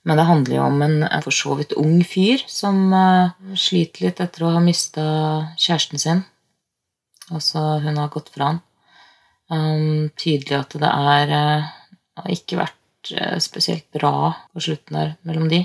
Men 0.06 0.16
det 0.20 0.28
handler 0.28 0.56
jo 0.56 0.62
om 0.62 0.82
en 0.82 1.04
for 1.22 1.34
så 1.34 1.56
vidt 1.58 1.74
ung 1.76 2.02
fyr 2.06 2.42
som 2.46 2.92
uh, 2.94 3.34
sliter 3.58 4.06
litt 4.06 4.20
etter 4.20 4.44
å 4.46 4.52
ha 4.54 4.62
mista 4.62 5.02
kjæresten 5.58 5.98
sin. 5.98 6.22
Altså, 7.32 7.80
hun 7.82 7.98
har 7.98 8.12
gått 8.14 8.30
fra 8.30 8.52
han. 8.52 8.60
Um, 9.50 10.10
tydelig 10.18 10.58
at 10.58 10.76
det 10.78 10.90
er 10.90 11.32
uh, 11.34 11.70
har 12.22 12.30
ikke 12.30 12.60
vært 12.60 13.12
uh, 13.18 13.38
spesielt 13.42 13.88
bra 13.94 14.30
på 14.54 14.62
slutten 14.62 14.94
der 14.94 15.16
mellom 15.26 15.50
de. 15.50 15.64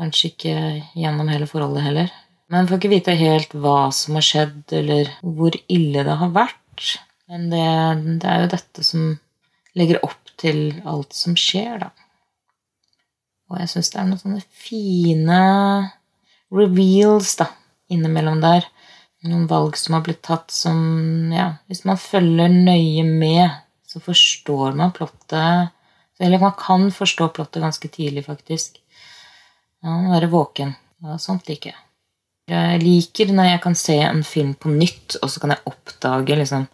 Kanskje 0.00 0.32
ikke 0.32 0.54
gjennom 0.96 1.32
hele 1.32 1.48
forholdet 1.48 1.84
heller. 1.84 2.12
Men 2.52 2.68
får 2.68 2.80
ikke 2.80 2.92
vite 2.92 3.16
helt 3.16 3.52
hva 3.56 3.88
som 3.94 4.16
har 4.18 4.26
skjedd, 4.26 4.62
eller 4.74 5.12
hvor 5.22 5.56
ille 5.70 6.04
det 6.04 6.16
har 6.20 6.32
vært. 6.34 6.96
Men 7.30 7.48
det, 7.52 7.66
det 8.20 8.28
er 8.28 8.44
jo 8.44 8.52
dette 8.52 8.84
som 8.84 9.12
legger 9.78 10.00
opp 10.04 10.19
til 10.40 10.80
alt 10.88 11.14
som 11.16 11.36
skjer, 11.38 11.84
da. 11.84 11.90
Og 13.50 13.58
jeg 13.58 13.72
syns 13.72 13.90
det 13.92 13.98
er 14.00 14.06
noen 14.08 14.20
sånne 14.20 14.44
fine 14.62 15.40
reveals 16.54 17.34
da, 17.40 17.48
innimellom 17.90 18.38
der. 18.42 18.68
Noen 19.26 19.48
valg 19.50 19.76
som 19.76 19.98
har 19.98 20.04
blitt 20.06 20.22
tatt 20.24 20.52
som 20.54 20.78
Ja, 21.34 21.50
hvis 21.68 21.82
man 21.84 22.00
følger 22.00 22.48
nøye 22.48 23.04
med, 23.04 23.58
så 23.84 24.00
forstår 24.00 24.78
man 24.78 24.94
plottet 24.96 25.74
Eller 26.20 26.40
man 26.40 26.54
kan 26.56 26.88
forstå 26.92 27.28
plottet 27.36 27.62
ganske 27.64 27.88
tidlig, 27.88 28.24
faktisk. 28.26 28.78
Ja, 29.82 29.96
være 30.12 30.28
våken. 30.32 30.74
Ja, 31.00 31.16
sånt 31.18 31.48
liker 31.48 31.72
jeg. 31.72 31.78
Jeg 32.50 32.80
liker 32.82 33.30
når 33.32 33.46
jeg 33.48 33.60
kan 33.64 33.76
se 33.78 33.96
en 34.04 34.24
film 34.26 34.52
på 34.58 34.72
nytt, 34.72 35.16
og 35.22 35.30
så 35.30 35.40
kan 35.40 35.54
jeg 35.54 35.64
oppdage 35.70 36.36
liksom 36.36 36.66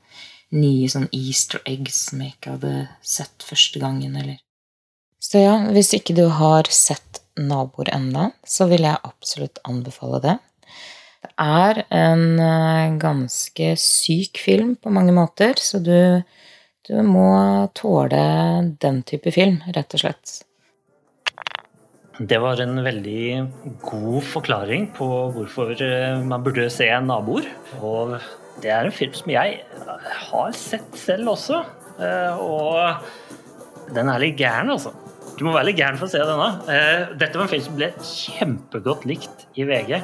nye 0.57 0.89
sånn 0.91 1.09
easter 1.15 1.63
eggs 1.69 2.07
som 2.09 2.23
jeg 2.25 2.35
ikke 2.35 2.57
hadde 2.57 2.75
sett 3.05 3.47
første 3.47 3.83
gangen. 3.83 4.17
eller... 4.17 4.41
Så 5.23 5.43
ja, 5.43 5.57
hvis 5.75 5.95
ikke 5.97 6.17
du 6.17 6.27
har 6.33 6.69
sett 6.71 7.23
Naboer 7.37 7.91
enda, 7.93 8.31
så 8.47 8.69
vil 8.71 8.87
jeg 8.87 9.03
absolutt 9.05 9.61
anbefale 9.69 10.23
det. 10.25 10.37
Det 11.27 11.33
er 11.43 11.83
en 11.93 12.25
eh, 12.41 12.97
ganske 13.03 13.73
syk 13.81 14.41
film 14.41 14.77
på 14.81 14.93
mange 14.95 15.13
måter, 15.17 15.59
så 15.61 15.81
du, 15.83 16.23
du 16.87 16.95
må 17.05 17.29
tåle 17.77 18.23
den 18.81 19.03
type 19.09 19.33
film, 19.35 19.59
rett 19.75 19.97
og 19.99 20.05
slett. 20.05 20.37
Det 22.17 22.39
var 22.41 22.61
en 22.63 22.79
veldig 22.81 23.25
god 23.83 24.23
forklaring 24.25 24.87
på 24.97 25.07
hvorfor 25.35 25.75
eh, 25.77 26.23
man 26.25 26.45
burde 26.47 26.71
se 26.73 26.89
naboer. 27.05 27.51
Og 27.85 28.15
det 28.63 28.71
er 28.73 28.87
en 28.89 28.95
film 28.95 29.15
som 29.17 29.33
jeg 29.33 29.61
har 30.31 30.55
sett 30.57 30.97
selv 30.99 31.35
også. 31.35 31.63
Eh, 32.01 32.41
og 32.41 33.93
den 33.97 34.11
er 34.13 34.23
litt 34.23 34.39
gæren, 34.41 34.73
altså. 34.75 34.95
Du 35.37 35.45
må 35.45 35.53
være 35.53 35.69
litt 35.69 35.81
gæren 35.83 35.99
for 36.01 36.09
å 36.09 36.13
se 36.15 36.21
denne. 36.25 36.47
Eh, 36.73 37.11
dette 37.21 37.37
var 37.37 37.45
en 37.45 37.51
film 37.51 37.65
som 37.67 37.75
ble 37.77 37.91
kjempegodt 38.01 39.03
likt 39.05 39.43
i 39.61 39.67
VG. 39.69 39.99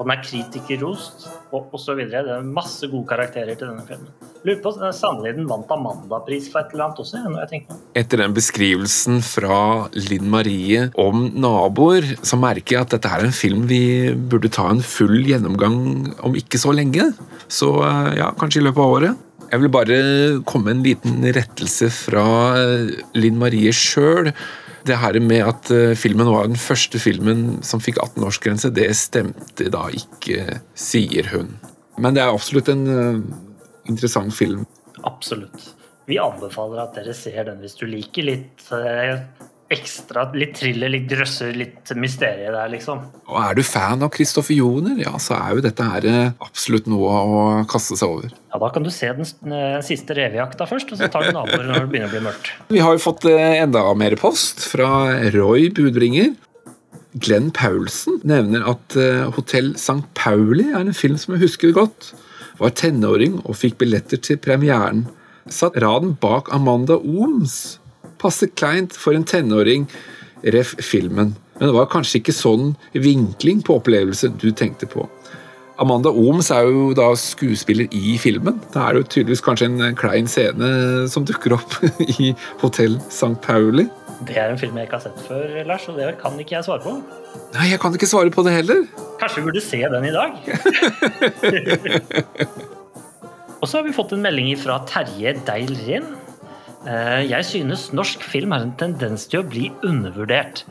Og 0.00 0.06
den 0.06 0.12
er 0.14 0.22
kritikerrost 0.24 1.26
og 1.52 1.74
osv. 1.76 1.98
Det 2.08 2.16
er 2.16 2.46
masse 2.46 2.88
gode 2.88 3.04
karakterer 3.10 3.58
til 3.60 3.68
denne 3.68 3.84
filmen. 3.84 4.08
Lurer 4.40 4.62
på, 4.64 4.72
Sannelig 4.96 5.34
den 5.36 5.50
vant 5.50 5.68
Amanda-pris 5.74 6.46
for 6.48 6.62
et 6.62 6.72
eller 6.72 6.86
annet 6.86 7.02
også? 7.02 7.20
når 7.26 7.42
jeg 7.42 7.50
tenker. 7.50 7.82
Etter 8.00 8.22
den 8.22 8.36
beskrivelsen 8.38 9.20
fra 9.26 9.58
Linn 10.08 10.30
Marie 10.32 10.86
om 10.96 11.26
naboer, 11.36 12.14
så 12.24 12.40
merker 12.40 12.78
jeg 12.78 12.86
at 12.86 12.94
dette 12.96 13.10
er 13.12 13.26
en 13.26 13.36
film 13.36 13.66
vi 13.68 13.82
burde 14.32 14.48
ta 14.48 14.70
en 14.72 14.80
full 14.80 15.18
gjennomgang 15.28 15.76
om 16.24 16.40
ikke 16.40 16.62
så 16.62 16.72
lenge. 16.72 17.10
Så 17.52 17.74
eh, 17.84 18.14
ja, 18.22 18.30
kanskje 18.40 18.62
i 18.62 18.66
løpet 18.70 18.80
av 18.80 18.96
året. 18.96 19.26
Jeg 19.50 19.60
vil 19.60 19.74
bare 19.74 20.00
komme 20.48 20.70
med 20.70 20.78
en 20.78 20.82
liten 20.88 21.30
rettelse 21.36 21.92
fra 21.92 22.26
eh, 22.56 22.96
Linn 23.20 23.36
Marie 23.44 23.76
sjøl. 23.76 24.32
Det 24.86 24.96
her 24.96 25.18
med 25.20 25.44
at 25.44 25.70
eh, 25.74 25.96
filmen 25.98 26.30
var 26.30 26.48
den 26.48 26.60
første 26.60 27.00
filmen 27.02 27.60
som 27.66 27.82
fikk 27.82 28.00
18-årsgrense, 28.00 28.72
det 28.74 28.88
stemte 28.96 29.68
da 29.72 29.86
ikke, 29.92 30.60
sier 30.78 31.28
hun. 31.34 31.52
Men 32.00 32.16
det 32.16 32.24
er 32.24 32.32
absolutt 32.32 32.70
en 32.72 32.86
eh, 32.88 33.20
interessant 33.90 34.34
film. 34.34 34.64
Absolutt. 35.04 35.74
Vi 36.08 36.18
anbefaler 36.20 36.82
at 36.82 36.96
dere 36.96 37.14
ser 37.14 37.44
den 37.46 37.60
hvis 37.62 37.76
du 37.78 37.84
liker 37.86 38.26
litt 38.26 38.64
eh, 38.74 39.20
ekstra, 39.70 40.24
litt 40.34 40.56
thriller, 40.58 40.90
litt 40.90 41.06
drøsser, 41.10 41.54
litt 41.54 41.92
mysterie 41.94 42.50
der, 42.50 42.70
liksom. 42.72 43.04
Og 43.30 43.36
er 43.38 43.54
du 43.54 43.62
fan 43.66 44.02
av 44.02 44.10
Kristoffer 44.14 44.56
Joner, 44.56 44.96
ja, 44.98 45.12
så 45.22 45.36
er 45.36 45.54
jo 45.54 45.64
dette 45.64 45.86
her 45.86 46.06
eh, 46.10 46.32
absolutt 46.42 46.88
noe 46.90 47.10
å 47.20 47.42
kaste 47.70 47.98
seg 47.98 48.16
over. 48.16 48.32
Ja, 48.50 48.58
Da 48.58 48.70
kan 48.74 48.86
du 48.86 48.90
se 48.90 49.12
den, 49.14 49.28
den 49.46 49.84
siste 49.86 50.16
revejakta 50.18 50.66
først, 50.66 50.90
og 50.90 50.98
så 50.98 51.06
tar 51.12 51.28
du 51.28 51.36
naboer 51.36 51.68
når 51.68 51.84
det 51.84 51.90
begynner 51.92 52.10
å 52.10 52.14
bli 52.16 52.22
mørkt. 52.26 52.50
Vi 52.74 52.82
har 52.82 52.96
jo 52.96 53.04
fått 53.04 53.28
eh, 53.30 53.60
enda 53.62 53.84
mer 53.94 54.18
post 54.20 54.66
fra 54.72 54.90
Roy 55.36 55.70
Budbringer. 55.76 56.34
Glenn 57.22 57.50
Paulsen 57.54 58.20
nevner 58.26 58.66
at 58.70 58.98
eh, 58.98 59.22
Hotell 59.36 59.72
St. 59.78 60.02
Pauli 60.18 60.66
er 60.72 60.82
en 60.82 60.94
film 60.94 61.18
som 61.18 61.36
jeg 61.36 61.46
husker 61.46 61.74
godt. 61.78 62.12
Var 62.60 62.74
tenåring 62.76 63.38
og 63.44 63.56
fikk 63.58 63.78
billetter 63.80 64.18
til 64.18 64.38
premieren. 64.42 65.06
Satt 65.50 65.78
raden 65.80 66.16
bak 66.20 66.50
Amanda 66.54 66.98
Ooms. 66.98 67.79
Passe 68.20 68.46
kleint 68.52 68.92
for 68.96 69.12
en 69.16 69.24
tenåring, 69.24 69.88
ref. 70.44 70.74
filmen. 70.84 71.34
Men 71.58 71.68
det 71.68 71.74
var 71.76 71.88
kanskje 71.92 72.18
ikke 72.20 72.32
sånn 72.36 72.74
vinkling 72.96 73.62
på 73.64 73.74
opplevelse 73.80 74.28
du 74.40 74.50
tenkte 74.56 74.86
på. 74.88 75.08
Amanda 75.80 76.10
Ooms 76.12 76.50
er 76.52 76.62
jo 76.68 76.90
da 76.96 77.14
skuespiller 77.16 77.86
i 77.96 78.18
filmen. 78.20 78.58
Da 78.74 78.78
er 78.86 78.90
det 78.96 79.00
jo 79.00 79.08
tydeligvis 79.14 79.44
kanskje 79.44 79.66
en 79.70 79.96
klein 79.96 80.28
scene 80.28 80.68
som 81.08 81.24
dukker 81.28 81.52
opp 81.56 81.70
i 82.20 82.34
Hotell 82.60 82.98
St. 83.08 83.36
Pauli. 83.44 83.86
Det 84.28 84.36
er 84.36 84.50
en 84.52 84.60
film 84.60 84.76
jeg 84.76 84.84
ikke 84.88 84.98
har 84.98 85.06
sett 85.06 85.20
før, 85.24 85.46
Lars, 85.64 85.86
og 85.88 85.96
det 85.96 86.10
kan 86.20 86.36
ikke 86.40 86.54
jeg 86.58 86.64
svare 86.66 86.82
på. 86.84 86.92
Nei, 87.54 87.66
jeg 87.70 87.80
kan 87.80 87.94
ikke 87.96 88.10
svare 88.10 88.30
på 88.34 88.44
det 88.44 88.52
heller. 88.58 88.80
Kanskje 89.20 89.40
vi 89.40 89.46
burde 89.48 89.62
se 89.64 89.80
den 89.94 90.04
i 90.04 90.12
dag? 90.12 90.30
og 93.60 93.64
så 93.64 93.72
har 93.78 93.84
vi 93.88 93.96
fått 93.96 94.12
en 94.12 94.24
melding 94.24 94.52
fra 94.60 94.74
Terje 94.88 95.30
Deilrin. 95.48 96.04
Eh, 96.04 96.08
Jeg 96.80 97.44
synes 97.44 97.90
norsk 97.92 98.22
film 98.24 98.54
har 98.54 98.64
en 98.64 98.76
tendens 98.80 99.26
til 99.28 99.42
å 99.42 99.48
bli 99.48 99.66
undervurdert. 99.84 100.62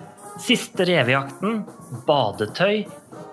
Siste 0.42 0.88
revejakten, 0.90 1.64
Badetøy, 2.08 2.88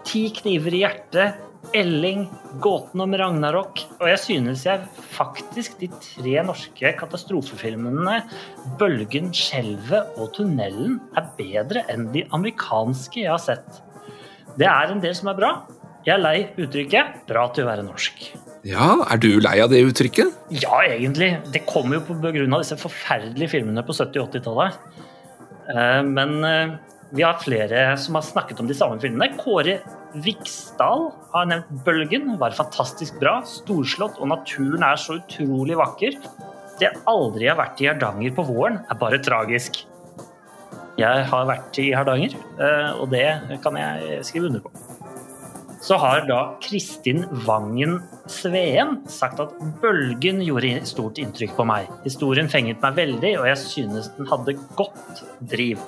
Ti 0.06 0.20
kniver 0.36 0.74
i 0.76 0.82
hjertet, 0.84 1.40
Elling, 1.74 2.26
Gåten 2.62 3.00
om 3.02 3.14
Ragnarok. 3.16 3.80
Og 3.98 4.06
jeg 4.10 4.20
synes 4.22 4.66
jeg 4.68 4.84
faktisk 5.16 5.80
de 5.80 5.88
tre 6.04 6.36
norske 6.46 6.92
katastrofefilmene 7.00 8.20
Bølgen, 8.78 9.32
Skjelvet 9.34 10.14
og 10.20 10.34
Tunnelen 10.36 11.00
er 11.16 11.30
bedre 11.38 11.86
enn 11.92 12.10
de 12.14 12.26
amerikanske 12.36 13.24
jeg 13.24 13.32
har 13.32 13.42
sett. 13.42 13.82
Det 14.56 14.68
er 14.68 14.92
en 14.92 15.02
del 15.02 15.16
som 15.16 15.32
er 15.32 15.40
bra. 15.40 15.54
Jeg 16.06 16.14
er 16.14 16.22
lei 16.22 16.38
uttrykket 16.54 17.24
'bra 17.26 17.48
til 17.50 17.64
å 17.64 17.72
være 17.72 17.88
norsk'. 17.88 18.45
Ja, 18.66 18.88
er 19.06 19.20
du 19.22 19.28
lei 19.38 19.58
av 19.62 19.70
det 19.70 19.84
uttrykket? 19.86 20.32
Ja, 20.58 20.80
egentlig. 20.82 21.36
Det 21.54 21.62
kommer 21.68 22.00
jo 22.00 22.18
av 22.26 22.62
disse 22.64 22.78
forferdelige 22.80 23.52
filmene 23.52 23.84
på 23.86 23.94
70- 23.94 24.22
og 24.22 24.32
80-tallet. 24.32 24.78
Eh, 25.70 26.02
Men 26.02 26.44
eh, 26.44 26.74
vi 27.14 27.22
har 27.22 27.38
flere 27.38 27.92
som 28.02 28.18
har 28.18 28.26
snakket 28.26 28.60
om 28.60 28.66
de 28.66 28.74
samme 28.74 28.98
filmene. 29.02 29.36
Kåre 29.38 29.78
Viksdal 30.24 31.12
har 31.32 31.46
nevnt 31.46 31.70
'Bølgen'. 31.84 32.38
Var 32.40 32.56
fantastisk 32.58 33.20
bra, 33.20 33.42
storslått, 33.46 34.18
og 34.18 34.28
naturen 34.28 34.82
er 34.82 34.96
så 34.98 35.20
utrolig 35.20 35.76
vakker. 35.78 36.18
Det 36.80 36.90
aldri 37.06 37.46
har 37.48 37.60
vært 37.60 37.80
i 37.80 37.88
Hardanger 37.88 38.34
på 38.34 38.46
våren, 38.50 38.80
er 38.90 38.98
bare 38.98 39.22
tragisk. 39.22 39.84
Jeg 40.98 41.24
har 41.28 41.46
vært 41.46 41.78
i 41.78 41.92
Hardanger, 41.92 42.34
eh, 42.58 42.90
og 42.98 43.10
det 43.10 43.60
kan 43.62 43.76
jeg 43.76 44.24
skrive 44.24 44.50
under 44.50 44.60
på. 44.60 44.85
Så 45.86 45.94
har 46.02 46.24
da 46.26 46.56
Kristin 46.58 47.20
Vangen 47.46 48.00
Sveen 48.26 48.96
sagt 49.06 49.38
at 49.38 49.52
'Bølgen' 49.54 50.42
gjorde 50.42 50.80
stort 50.88 51.20
inntrykk 51.22 51.52
på 51.54 51.66
meg. 51.68 51.86
Historien 52.02 52.50
fenget 52.50 52.82
meg 52.82 52.96
veldig, 52.96 53.30
og 53.38 53.46
jeg 53.46 53.60
synes 53.62 54.08
den 54.16 54.26
hadde 54.26 54.56
godt 54.74 55.22
driv. 55.46 55.84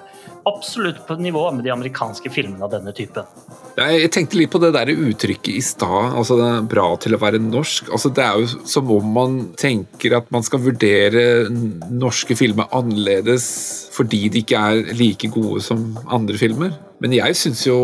Absolutt 0.47 1.03
på 1.09 1.19
nivå 1.19 1.43
med 1.51 1.67
de 1.67 1.75
amerikanske 1.75 2.31
filmene 2.31 2.63
av 2.63 2.77
denne 2.77 2.95
typen. 2.95 3.27
Jeg 3.75 4.13
tenkte 4.15 4.39
litt 4.39 4.55
på 4.55 4.63
det 4.63 4.71
der 4.77 4.95
uttrykket 4.95 5.51
i 5.59 5.67
stad. 5.67 6.15
altså 6.15 6.39
Det 6.39 6.47
er 6.47 6.71
bra 6.71 6.89
til 7.03 7.19
å 7.19 7.23
være 7.27 7.43
norsk. 7.43 7.91
altså 7.91 8.15
Det 8.15 8.23
er 8.23 8.39
jo 8.39 8.47
som 8.71 8.91
om 8.95 9.13
man 9.19 9.39
tenker 9.59 10.17
at 10.17 10.31
man 10.31 10.47
skal 10.47 10.63
vurdere 10.63 11.51
norske 11.91 12.39
filmer 12.39 12.71
annerledes 12.71 13.91
fordi 13.91 14.29
de 14.29 14.47
ikke 14.47 14.63
er 14.63 14.95
like 14.95 15.27
gode 15.27 15.61
som 15.61 15.99
andre 16.07 16.39
filmer. 16.39 16.79
Men 17.03 17.15
jeg 17.15 17.37
syns 17.39 17.63
jo 17.67 17.79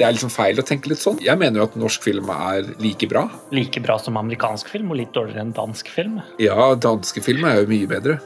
det 0.00 0.06
er 0.06 0.14
liksom 0.16 0.30
feil 0.32 0.56
å 0.56 0.64
tenke 0.64 0.88
litt 0.88 1.02
sånn. 1.02 1.18
Jeg 1.20 1.36
mener 1.36 1.60
jo 1.60 1.66
at 1.66 1.74
norsk 1.76 2.04
film 2.06 2.30
er 2.32 2.70
like 2.80 3.04
bra. 3.10 3.26
Like 3.52 3.82
bra 3.84 3.98
som 4.00 4.16
amerikansk 4.16 4.70
film, 4.72 4.94
og 4.94 5.00
litt 5.00 5.10
dårligere 5.12 5.44
enn 5.44 5.50
dansk 5.56 5.90
film. 5.92 6.22
Ja, 6.40 6.70
danske 6.80 7.20
film 7.24 7.44
er 7.44 7.58
jo 7.60 7.66
mye 7.68 7.90
bedre. 7.90 8.16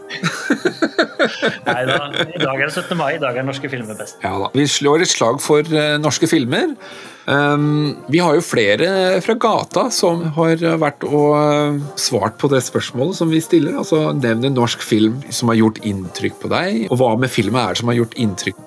Nei 1.66 1.80
da, 1.88 1.96
i 2.28 2.38
dag 2.38 2.60
er 2.60 2.68
det 2.68 2.76
17. 2.76 2.94
mai, 3.00 3.16
i 3.16 3.22
dag 3.22 3.40
er 3.40 3.48
norske 3.48 3.70
filmer 3.72 3.98
best. 3.98 4.20
Ja 4.22 4.36
da. 4.44 4.52
Vi 4.54 4.68
slår 4.70 5.02
et 5.02 5.10
slag 5.10 5.42
for 5.42 5.66
eh, 5.66 5.96
norske 5.98 6.30
filmer. 6.30 6.76
Um, 7.24 7.96
vi 8.12 8.20
har 8.20 8.36
jo 8.36 8.44
flere 8.44 9.16
fra 9.24 9.34
gata 9.40 9.86
som 9.96 10.20
har 10.36 10.60
vært 10.78 11.06
og 11.08 11.30
eh, 11.38 11.78
svart 11.98 12.36
på 12.38 12.50
det 12.52 12.60
spørsmålet 12.66 13.18
som 13.18 13.32
vi 13.32 13.40
stiller. 13.42 13.80
Altså 13.80 14.12
Nevn 14.14 14.46
en 14.50 14.58
norsk 14.60 14.84
film 14.84 15.22
som 15.32 15.50
har 15.50 15.58
gjort 15.58 15.82
inntrykk 15.82 16.38
på 16.44 16.52
deg, 16.52 16.84
og 16.90 17.00
hva 17.00 17.14
med 17.18 17.32
filmen 17.32 17.58
er 17.64 17.72
det 17.72 17.82
som 17.82 17.90
har 17.90 17.98
gjort 18.02 18.14
inntrykk? 18.20 18.62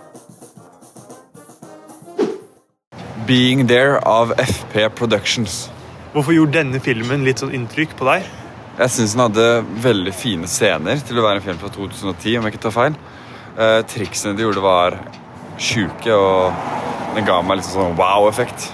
Being 3.28 3.68
There 3.68 3.98
av 4.08 4.32
FP 4.40 4.86
Productions. 4.96 5.66
Hvorfor 6.14 6.32
gjorde 6.32 6.62
denne 6.62 6.80
filmen 6.80 7.26
litt 7.28 7.42
sånn 7.42 7.52
inntrykk 7.52 7.98
på 8.00 8.06
deg? 8.08 8.28
Jeg 8.78 8.94
syns 8.94 9.16
den 9.18 9.24
hadde 9.26 9.48
veldig 9.84 10.14
fine 10.16 10.48
scener 10.48 11.02
til 11.04 11.20
å 11.20 11.26
være 11.26 11.42
en 11.42 11.44
film 11.44 11.60
fra 11.60 11.72
2010, 11.74 12.38
om 12.40 12.48
jeg 12.48 12.56
ikke 12.56 12.62
tar 12.64 12.76
feil. 12.76 12.96
Eh, 13.58 13.82
triksene 13.92 14.38
de 14.38 14.46
gjorde, 14.46 14.64
var 14.64 14.96
sjuke, 15.60 16.14
og 16.16 17.18
den 17.18 17.28
ga 17.28 17.42
meg 17.44 17.60
litt 17.60 17.68
sånn 17.68 17.98
wow-effekt. 18.00 18.70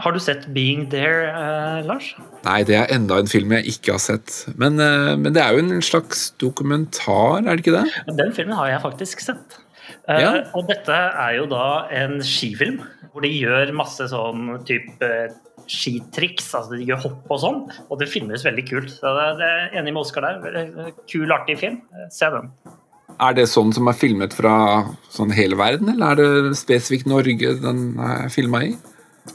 Har 0.00 0.12
du 0.12 0.20
sett 0.20 0.44
'Being 0.52 0.90
There', 0.90 1.32
eh, 1.32 1.86
Lars? 1.86 2.14
Nei, 2.44 2.62
det 2.64 2.76
er 2.76 2.92
enda 2.92 3.16
en 3.16 3.32
film 3.32 3.52
jeg 3.52 3.64
ikke 3.64 3.96
har 3.96 4.04
sett. 4.04 4.44
Men, 4.56 4.78
eh, 4.80 5.16
men 5.16 5.32
det 5.32 5.40
er 5.40 5.56
jo 5.56 5.64
en 5.64 5.80
slags 5.80 6.32
dokumentar, 6.36 7.48
er 7.48 7.56
det 7.56 7.64
ikke 7.64 7.80
det? 7.80 8.16
Den 8.16 8.32
filmen 8.32 8.56
har 8.56 8.68
jeg 8.68 8.82
faktisk 8.82 9.20
sett. 9.20 9.60
Eh, 10.10 10.20
Ja. 10.24 10.32
Og 10.58 10.66
dette 10.68 10.90
er 10.96 11.36
jo 11.38 11.46
da 11.50 11.86
en 11.94 12.18
skifilm, 12.26 12.80
hvor 13.12 13.22
de 13.22 13.30
gjør 13.30 13.70
masse 13.78 14.06
sånn 14.10 14.58
type 14.66 15.10
skitriks. 15.70 16.50
Altså 16.58 16.76
de 16.78 16.88
gjør 16.88 17.02
hopp 17.04 17.30
og 17.30 17.40
sånn, 17.44 17.60
og 17.88 17.98
det 18.00 18.08
filmes 18.10 18.42
veldig 18.46 18.66
kult. 18.68 18.90
Så 18.90 19.12
det, 19.16 19.26
det 19.40 19.48
er 19.54 19.78
Enig 19.80 19.94
med 19.94 20.02
Oskar 20.02 20.26
der. 20.26 20.92
Kul, 21.10 21.30
artig 21.34 21.58
film. 21.62 21.80
Eh, 21.94 22.08
Se 22.10 22.30
den. 22.34 22.50
Er 23.20 23.34
det 23.36 23.48
sånn 23.52 23.72
som 23.76 23.88
er 23.90 23.96
filmet 23.98 24.32
fra 24.32 24.52
sånn 25.12 25.32
hele 25.36 25.58
verden, 25.60 25.90
eller 25.92 26.14
er 26.14 26.20
det 26.48 26.56
spesifikt 26.56 27.06
Norge 27.10 27.50
den 27.60 27.82
er 28.00 28.30
filma 28.32 28.62
i? 28.64 28.70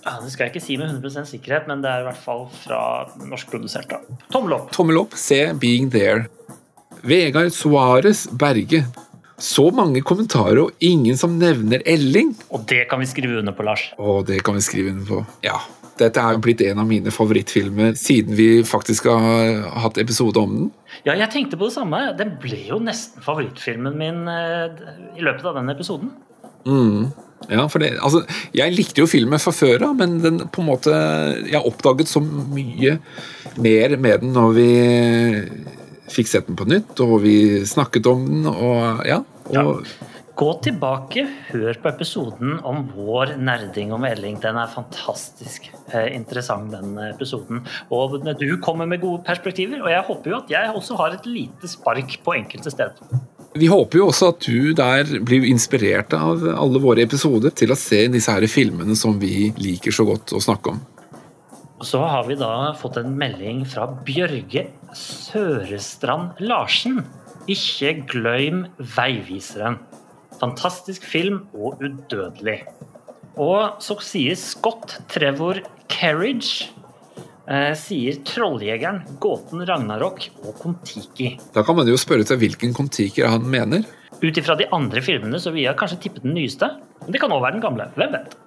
Ja, 0.01 0.15
det 0.23 0.31
skal 0.33 0.47
jeg 0.47 0.55
ikke 0.55 0.63
si 0.65 0.77
med 0.81 0.89
100% 0.89 1.29
sikkerhet, 1.29 1.67
men 1.69 1.83
det 1.83 1.91
er 1.91 2.01
i 2.01 2.07
hvert 2.07 2.17
fall 2.23 2.47
fra 2.63 2.79
norskprodusert. 3.29 3.93
Tommel 4.33 4.55
opp. 4.57 4.71
Tommel 4.73 4.97
opp, 5.03 5.13
se 5.13 5.37
'Being 5.53 5.91
There'. 5.93 6.25
Vegard 7.05 7.53
Suárez 7.53 8.25
Berge. 8.33 8.81
Så 9.41 9.67
mange 9.75 10.03
kommentarer 10.05 10.61
og 10.63 10.83
ingen 10.83 11.17
som 11.19 11.33
nevner 11.39 11.83
Elling. 11.85 12.33
Og 12.55 12.63
det 12.69 12.85
kan 12.91 13.01
vi 13.01 13.09
skrive 13.09 13.41
under 13.41 13.55
på, 13.55 13.65
Lars. 13.67 13.89
Og 13.99 14.23
det 14.29 14.39
kan 14.47 14.55
vi 14.55 14.63
skrive 14.63 14.93
under 14.93 15.09
på. 15.09 15.23
Ja. 15.43 15.59
Dette 15.99 16.19
er 16.19 16.35
jo 16.35 16.41
blitt 16.43 16.59
en 16.65 16.79
av 16.81 16.87
mine 16.87 17.11
favorittfilmer 17.13 17.93
siden 17.99 18.35
vi 18.35 18.49
faktisk 18.67 19.07
har 19.07 19.61
hatt 19.85 19.99
episode 20.01 20.41
om 20.41 20.55
den. 20.57 20.71
Ja, 21.07 21.15
jeg 21.15 21.29
tenkte 21.31 21.59
på 21.59 21.69
det 21.69 21.75
samme. 21.77 22.01
Den 22.19 22.33
ble 22.41 22.59
jo 22.67 22.81
nesten 22.83 23.23
favorittfilmen 23.23 23.95
min 23.99 24.25
eh, 24.31 24.81
i 25.15 25.23
løpet 25.23 25.47
av 25.47 25.59
den 25.59 25.71
episoden. 25.71 26.11
Mm. 26.67 27.13
Ja, 27.51 27.67
for 27.69 27.83
det, 27.83 27.93
altså, 28.03 28.23
jeg 28.55 28.73
likte 28.73 29.03
jo 29.03 29.09
filmen 29.09 29.39
fra 29.39 29.53
før 29.55 29.89
av, 29.89 29.95
men 29.99 30.17
den 30.23 30.39
på 30.49 30.63
en 30.63 30.69
måte 30.69 30.93
Jeg 31.45 31.61
oppdaget 31.61 32.09
så 32.09 32.21
mye 32.23 32.95
mer 33.61 33.95
med 34.01 34.23
den 34.23 34.33
når 34.35 34.55
vi 34.55 34.69
fikk 36.11 36.29
sett 36.31 36.49
den 36.49 36.59
på 36.59 36.67
nytt, 36.69 36.97
og 37.03 37.21
vi 37.23 37.37
snakket 37.67 38.11
om 38.11 38.27
den, 38.27 38.51
og 38.51 39.05
ja. 39.07 39.21
Og, 39.55 39.87
Gå 40.35 40.49
tilbake, 40.59 41.21
hør 41.47 41.77
på 41.79 41.87
episoden 41.93 42.57
om 42.67 42.81
vår 42.91 43.37
nerding 43.39 43.93
om 43.95 44.03
Elling. 44.03 44.35
Den 44.43 44.57
er 44.59 44.67
fantastisk 44.67 45.69
eh, 45.93 46.09
interessant, 46.11 46.73
den 46.73 46.97
episoden. 47.05 47.61
Og 47.87 48.17
du 48.41 48.49
kommer 48.59 48.89
med 48.89 48.99
gode 48.99 49.23
perspektiver, 49.23 49.79
og 49.85 49.93
jeg 49.93 50.03
håper 50.09 50.33
jo 50.33 50.41
at 50.41 50.51
jeg 50.51 50.73
også 50.75 50.97
har 50.99 51.15
et 51.15 51.29
lite 51.29 51.71
spark 51.71 52.17
på 52.25 52.35
enkelte 52.35 52.73
steder. 52.73 53.23
Vi 53.55 53.69
håper 53.71 54.01
jo 54.01 54.09
også 54.09 54.33
at 54.33 54.43
du 54.43 54.73
der 54.75 55.07
blir 55.23 55.47
inspirert 55.47 56.11
av 56.17 56.43
alle 56.51 56.83
våre 56.83 57.05
episoder 57.07 57.55
til 57.55 57.71
å 57.71 57.79
se 57.79 58.01
disse 58.11 58.35
her 58.35 58.43
filmene 58.51 58.99
som 58.99 59.15
vi 59.21 59.53
liker 59.55 59.95
så 59.95 60.03
godt 60.03 60.35
å 60.35 60.43
snakke 60.43 60.75
om. 60.75 60.83
Så 61.83 61.99
har 61.99 62.23
vi 62.27 62.37
da 62.39 62.71
fått 62.79 62.97
en 63.01 63.17
melding 63.19 63.65
fra 63.67 63.89
Bjørge 64.07 64.67
Sørestrand 64.95 66.39
Larsen. 66.39 67.01
Ikke 67.51 67.91
glem 68.07 68.63
Veiviseren. 68.79 69.81
Fantastisk 70.39 71.03
film 71.07 71.43
og 71.55 71.81
udødelig. 71.83 72.61
Og 73.35 73.83
så 73.83 73.97
sier 74.03 74.39
Scott 74.39 74.95
Trevor 75.11 75.59
Carriage 75.91 76.69
eh, 77.51 77.73
sier 77.77 78.21
Trolljegeren, 78.27 79.03
Gåten 79.19 79.65
Ragnarok 79.67 80.29
og 80.45 80.55
Kon-Tiki. 80.61 81.35
Da 81.55 81.65
kan 81.67 81.77
man 81.77 81.91
jo 81.91 81.99
spørre 81.99 82.27
seg 82.27 82.39
hvilken 82.41 82.75
Kon-Tiki 82.75 83.25
han 83.27 83.47
mener. 83.51 83.83
Ut 84.23 84.39
ifra 84.39 84.55
de 84.55 84.69
andre 84.73 85.03
filmene 85.03 85.39
så 85.43 85.51
vil 85.51 85.67
jeg 85.67 85.79
kanskje 85.79 85.99
tippe 86.07 86.23
den 86.23 86.37
nyeste. 86.37 86.71
Men 87.03 87.15
det 87.15 87.21
kan 87.21 87.35
òg 87.35 87.43
være 87.43 87.59
den 87.59 87.65
gamle. 87.67 87.91
Hvem 87.99 88.15
vet? 88.15 88.39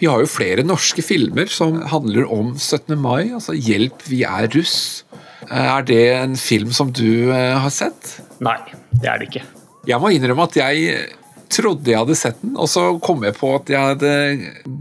Vi 0.00 0.08
har 0.10 0.20
jo 0.20 0.28
flere 0.28 0.64
norske 0.66 1.04
filmer 1.04 1.48
som 1.52 1.78
handler 1.90 2.28
om 2.32 2.54
17. 2.56 2.96
mai, 3.00 3.32
altså 3.32 3.56
'Hjelp, 3.56 4.02
vi 4.08 4.22
er 4.28 4.48
russ'. 4.52 5.04
Er 5.50 5.82
det 5.86 6.02
en 6.16 6.34
film 6.36 6.72
som 6.72 6.90
du 6.92 7.30
eh, 7.30 7.54
har 7.56 7.70
sett? 7.70 8.18
Nei, 8.40 8.58
det 8.90 9.08
er 9.08 9.18
det 9.20 9.28
ikke. 9.30 9.44
Jeg 9.86 10.02
må 10.02 10.10
innrømme 10.10 10.48
at 10.48 10.56
jeg 10.58 11.06
trodde 11.52 11.90
jeg 11.90 12.00
hadde 12.00 12.16
sett 12.18 12.40
den, 12.42 12.56
og 12.58 12.68
så 12.70 12.88
kom 13.02 13.22
jeg 13.24 13.36
på 13.38 13.52
at 13.54 13.70
jeg 13.70 13.92
hadde 13.92 14.12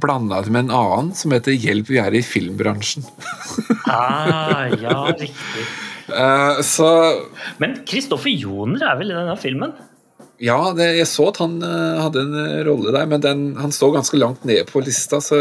blanda 0.02 0.42
det 0.42 0.54
med 0.54 0.66
en 0.66 0.76
annen 0.80 1.12
som 1.18 1.32
heter 1.36 1.54
'Hjelp, 1.54 1.90
vi 1.90 2.02
er 2.02 2.14
i 2.14 2.26
filmbransjen'. 2.26 3.06
Ah, 3.86 4.66
ja, 4.82 5.14
riktig. 5.14 5.64
Uh, 6.10 6.58
så 6.66 6.88
Men 7.62 7.84
Kristoffer 7.86 8.34
Joner 8.34 8.82
er 8.82 8.98
vel 8.98 9.12
i 9.14 9.18
denne 9.18 9.36
filmen? 9.38 9.76
Ja, 10.44 10.58
det, 10.76 10.90
jeg 10.98 11.08
så 11.08 11.30
at 11.30 11.40
han 11.40 11.58
uh, 11.64 12.02
hadde 12.04 12.26
en 12.26 12.34
eh, 12.42 12.62
rolle 12.68 12.92
der, 12.92 13.06
men 13.08 13.22
den, 13.24 13.44
han 13.60 13.72
står 13.72 13.94
ganske 13.96 14.20
langt 14.20 14.44
ned 14.48 14.66
på 14.68 14.82
lista, 14.84 15.22
så 15.24 15.38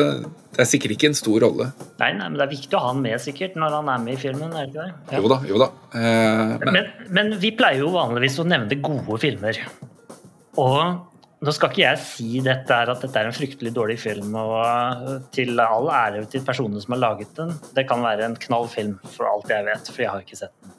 det 0.55 0.62
er 0.62 0.68
sikkert 0.70 0.95
ikke 0.95 1.11
en 1.11 1.18
stor 1.18 1.40
rolle. 1.42 1.70
Nei, 1.99 2.12
nei, 2.14 2.28
men 2.28 2.38
det 2.38 2.45
er 2.47 2.53
viktig 2.53 2.78
å 2.78 2.82
ha 2.84 2.92
han 2.92 3.03
med 3.03 3.22
sikkert 3.22 3.57
når 3.59 3.80
han 3.80 3.90
er 3.90 4.05
med 4.05 4.14
i 4.14 4.20
filmen. 4.22 4.55
er 4.55 4.68
det 4.68 4.70
ikke 4.70 4.84
det? 4.84 5.16
Ja. 5.16 5.18
Jo 5.18 5.32
da, 5.32 5.40
jo 5.51 5.59
da. 5.64 5.70
Uh, 5.97 6.55
men, 6.62 6.70
Men, 6.76 6.92
men 7.18 7.34
vi 7.42 7.51
pleier 7.59 7.82
jo 7.82 7.90
vanligvis 7.97 8.38
å 8.38 8.47
nevne 8.47 8.78
gode 8.84 9.18
filmer. 9.24 9.59
Og 10.62 10.78
nå 11.45 11.53
skal 11.53 11.72
ikke 11.72 11.82
jeg 11.82 12.01
si 12.01 12.45
dette 12.45 12.76
at 12.78 13.03
dette 13.03 13.20
er 13.20 13.28
en 13.28 13.34
fryktelig 13.36 13.74
dårlig 13.74 13.99
film, 14.01 14.30
og 14.38 15.26
til 15.34 15.59
all 15.61 15.90
ære 15.92 16.22
til 16.30 16.47
personene 16.47 16.80
som 16.80 16.95
har 16.95 17.03
laget 17.03 17.34
den. 17.36 17.51
Det 17.74 17.84
kan 17.90 18.05
være 18.05 18.30
en 18.30 18.38
knall 18.47 18.70
film, 18.70 18.95
for 19.16 19.28
alt 19.28 19.51
jeg 19.53 19.66
vet, 19.66 19.90
for 19.90 20.07
jeg 20.07 20.12
har 20.12 20.24
ikke 20.24 20.38
sett 20.38 20.55
den. 20.62 20.78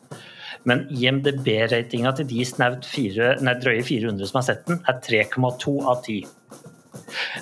Men 0.66 0.86
IMDb-ratinga 0.90 2.16
til 2.18 2.30
de 2.30 2.46
snaut 2.48 2.88
drøye 2.90 3.84
400 3.86 4.30
som 4.30 4.40
har 4.40 4.48
sett 4.48 4.66
den, 4.70 4.82
er 4.90 4.98
3,2 5.06 5.76
av 5.86 6.02
10. 6.02 6.26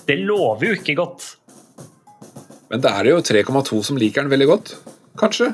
Det 0.08 0.18
lover 0.20 0.72
jo 0.72 0.80
ikke 0.80 0.98
godt. 1.00 1.38
men 2.70 2.82
det 2.82 2.92
er 2.92 3.10
jo 3.12 3.22
3,2 3.22 3.84
som 3.86 3.98
liker 4.02 4.24
den 4.24 4.34
veldig 4.34 4.50
godt. 4.50 4.76
Kanskje. 5.20 5.52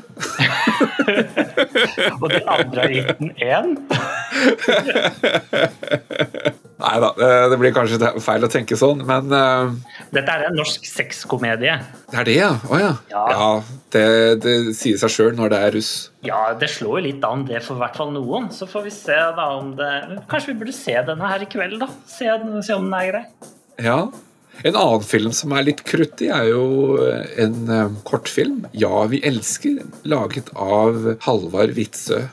Og 2.22 2.30
den 2.32 2.46
andre 2.48 2.82
har 2.82 2.94
gitt 2.94 3.20
den 3.20 3.32
én. 3.44 3.74
Nei 6.80 6.96
da, 7.04 7.10
det, 7.18 7.32
det 7.52 7.58
blir 7.60 7.76
kanskje 7.76 8.12
feil 8.24 8.48
å 8.48 8.52
tenke 8.52 8.78
sånn, 8.80 9.04
men 9.08 9.34
eh, 9.36 9.99
Dette 10.16 10.34
er 10.34 10.48
en 10.48 10.56
norsk 10.58 10.86
sexkomedie. 10.90 11.76
det 12.10 12.18
er 12.18 12.26
det, 12.26 12.36
ja? 12.38 12.50
Å 12.70 12.80
ja. 12.82 12.94
Ja. 13.14 13.50
det, 13.94 14.06
det 14.44 14.56
sier 14.78 14.98
seg 15.02 15.14
sjøl 15.14 15.36
når 15.38 15.54
det 15.54 15.60
er 15.66 15.76
russ. 15.78 15.92
Ja, 16.26 16.40
det 16.60 16.72
slår 16.74 17.00
jo 17.00 17.06
litt 17.10 17.28
an 17.28 17.46
det 17.50 17.62
for 17.66 17.78
i 17.78 17.84
hvert 17.84 18.00
fall 18.00 18.14
noen. 18.16 18.50
Så 18.56 18.68
får 18.70 18.88
vi 18.88 18.96
se 18.96 19.20
da 19.38 19.52
om 19.60 19.76
det 19.78 19.92
Kanskje 20.32 20.54
vi 20.54 20.58
burde 20.64 20.76
se 20.76 20.96
denne 21.12 21.30
her 21.30 21.46
i 21.46 21.50
kveld, 21.50 21.78
da. 21.84 21.92
Se, 22.10 22.26
se 22.66 22.78
om 22.78 22.90
den 22.90 22.98
er 22.98 23.12
grei. 23.12 23.24
Ja. 23.86 24.00
En 24.60 24.76
annen 24.76 25.06
film 25.08 25.32
som 25.32 25.54
er 25.56 25.70
litt 25.70 25.86
kruttig, 25.88 26.28
er 26.36 26.50
jo 26.50 26.98
en 27.40 27.70
eh, 27.72 27.94
kortfilm, 28.04 28.66
'Ja, 28.74 29.06
vi 29.08 29.22
elsker', 29.24 29.86
laget 30.04 30.52
av 30.56 31.14
Halvard 31.24 31.78
Witzøe. 31.78 32.26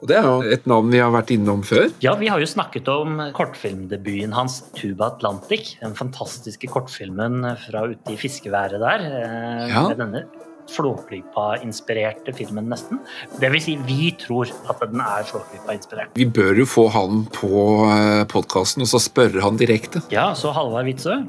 Og 0.00 0.06
Det 0.06 0.16
er 0.16 0.22
jo 0.28 0.42
et 0.54 0.66
navn 0.70 0.90
vi 0.92 0.98
har 1.02 1.10
vært 1.10 1.32
innom 1.34 1.62
før. 1.66 1.88
Ja, 2.04 2.12
vi 2.14 2.28
har 2.30 2.38
jo 2.38 2.46
snakket 2.46 2.86
om 2.92 3.16
kortfilmdebuten 3.34 4.32
hans 4.32 4.60
'Tuba 4.76 5.10
Atlantic'. 5.10 5.74
Den 5.80 5.94
fantastiske 5.98 6.68
kortfilmen 6.70 7.42
fra 7.66 7.82
ute 7.90 8.12
i 8.12 8.16
fiskeværet 8.16 8.78
der. 8.78 9.00
eh, 9.02 9.68
Ja. 9.74 9.88
Med 9.88 9.98
denne 9.98 10.24
Flåklypa-inspirerte 10.68 12.34
filmen, 12.36 12.68
nesten. 12.68 12.98
Det 13.40 13.50
vil 13.52 13.60
si, 13.62 13.76
vi 13.88 14.10
tror 14.20 14.50
at 14.68 14.80
den 14.84 15.00
er 15.00 15.24
Flåklypa-inspirert. 15.24 16.12
Vi 16.14 16.26
bør 16.26 16.58
jo 16.58 16.66
få 16.68 16.88
han 16.92 17.24
på 17.32 18.28
podkasten 18.28 18.82
og 18.84 18.90
så 18.90 19.00
spørre 19.00 19.40
han 19.42 19.56
direkte. 19.60 20.02
Ja, 20.12 20.30
så 20.34 20.52
Halvard 20.54 20.84
Witzøe, 20.88 21.26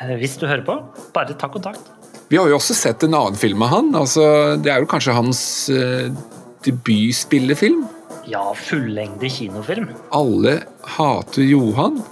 eh, 0.00 0.16
hvis 0.16 0.38
du 0.38 0.46
hører 0.46 0.64
på, 0.64 0.78
bare 1.12 1.34
ta 1.36 1.48
kontakt. 1.48 1.80
Vi 2.30 2.36
har 2.38 2.48
jo 2.48 2.56
også 2.56 2.74
sett 2.74 3.02
en 3.04 3.14
annen 3.14 3.36
film 3.36 3.62
av 3.62 3.68
han. 3.68 3.92
altså 3.94 4.56
Det 4.62 4.72
er 4.72 4.80
jo 4.80 4.86
kanskje 4.86 5.14
hans 5.14 5.68
eh, 5.70 6.08
debutspillefilm. 6.64 7.86
Ja, 8.26 8.42
fullengde 8.58 9.28
kinofilm. 9.30 9.88
Alle 10.14 10.60
hater 10.96 11.46
Johan. 11.46 12.02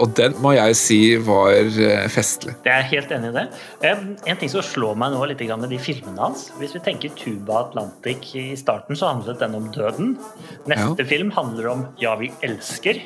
Og 0.00 0.14
den 0.16 0.32
må 0.42 0.54
jeg 0.56 0.74
si 0.78 0.98
var 1.22 1.52
eh, 1.52 2.06
festlig. 2.10 2.54
Jeg 2.64 2.72
er 2.72 2.86
helt 2.90 3.12
enig 3.14 3.28
i 3.30 3.34
det. 3.36 3.44
Eh, 3.86 4.04
En 4.32 4.40
ting 4.40 4.50
som 4.50 4.64
slår 4.64 4.96
meg 4.98 5.12
nå 5.14 5.20
litt 5.28 5.42
med 5.52 5.68
de 5.70 5.78
filmene 5.78 6.16
hans 6.18 6.46
Hvis 6.58 6.72
vi 6.74 6.80
tenker 6.84 7.12
Tuba 7.18 7.60
Atlantic 7.66 8.32
i 8.40 8.46
starten, 8.58 8.96
så 8.96 9.12
handlet 9.12 9.42
den 9.42 9.54
om 9.58 9.68
døden. 9.74 10.16
Neste 10.70 11.06
film 11.08 11.30
handler 11.36 11.68
om 11.74 11.86
Ja, 12.00 12.16
vi 12.16 12.32
elsker. 12.42 12.98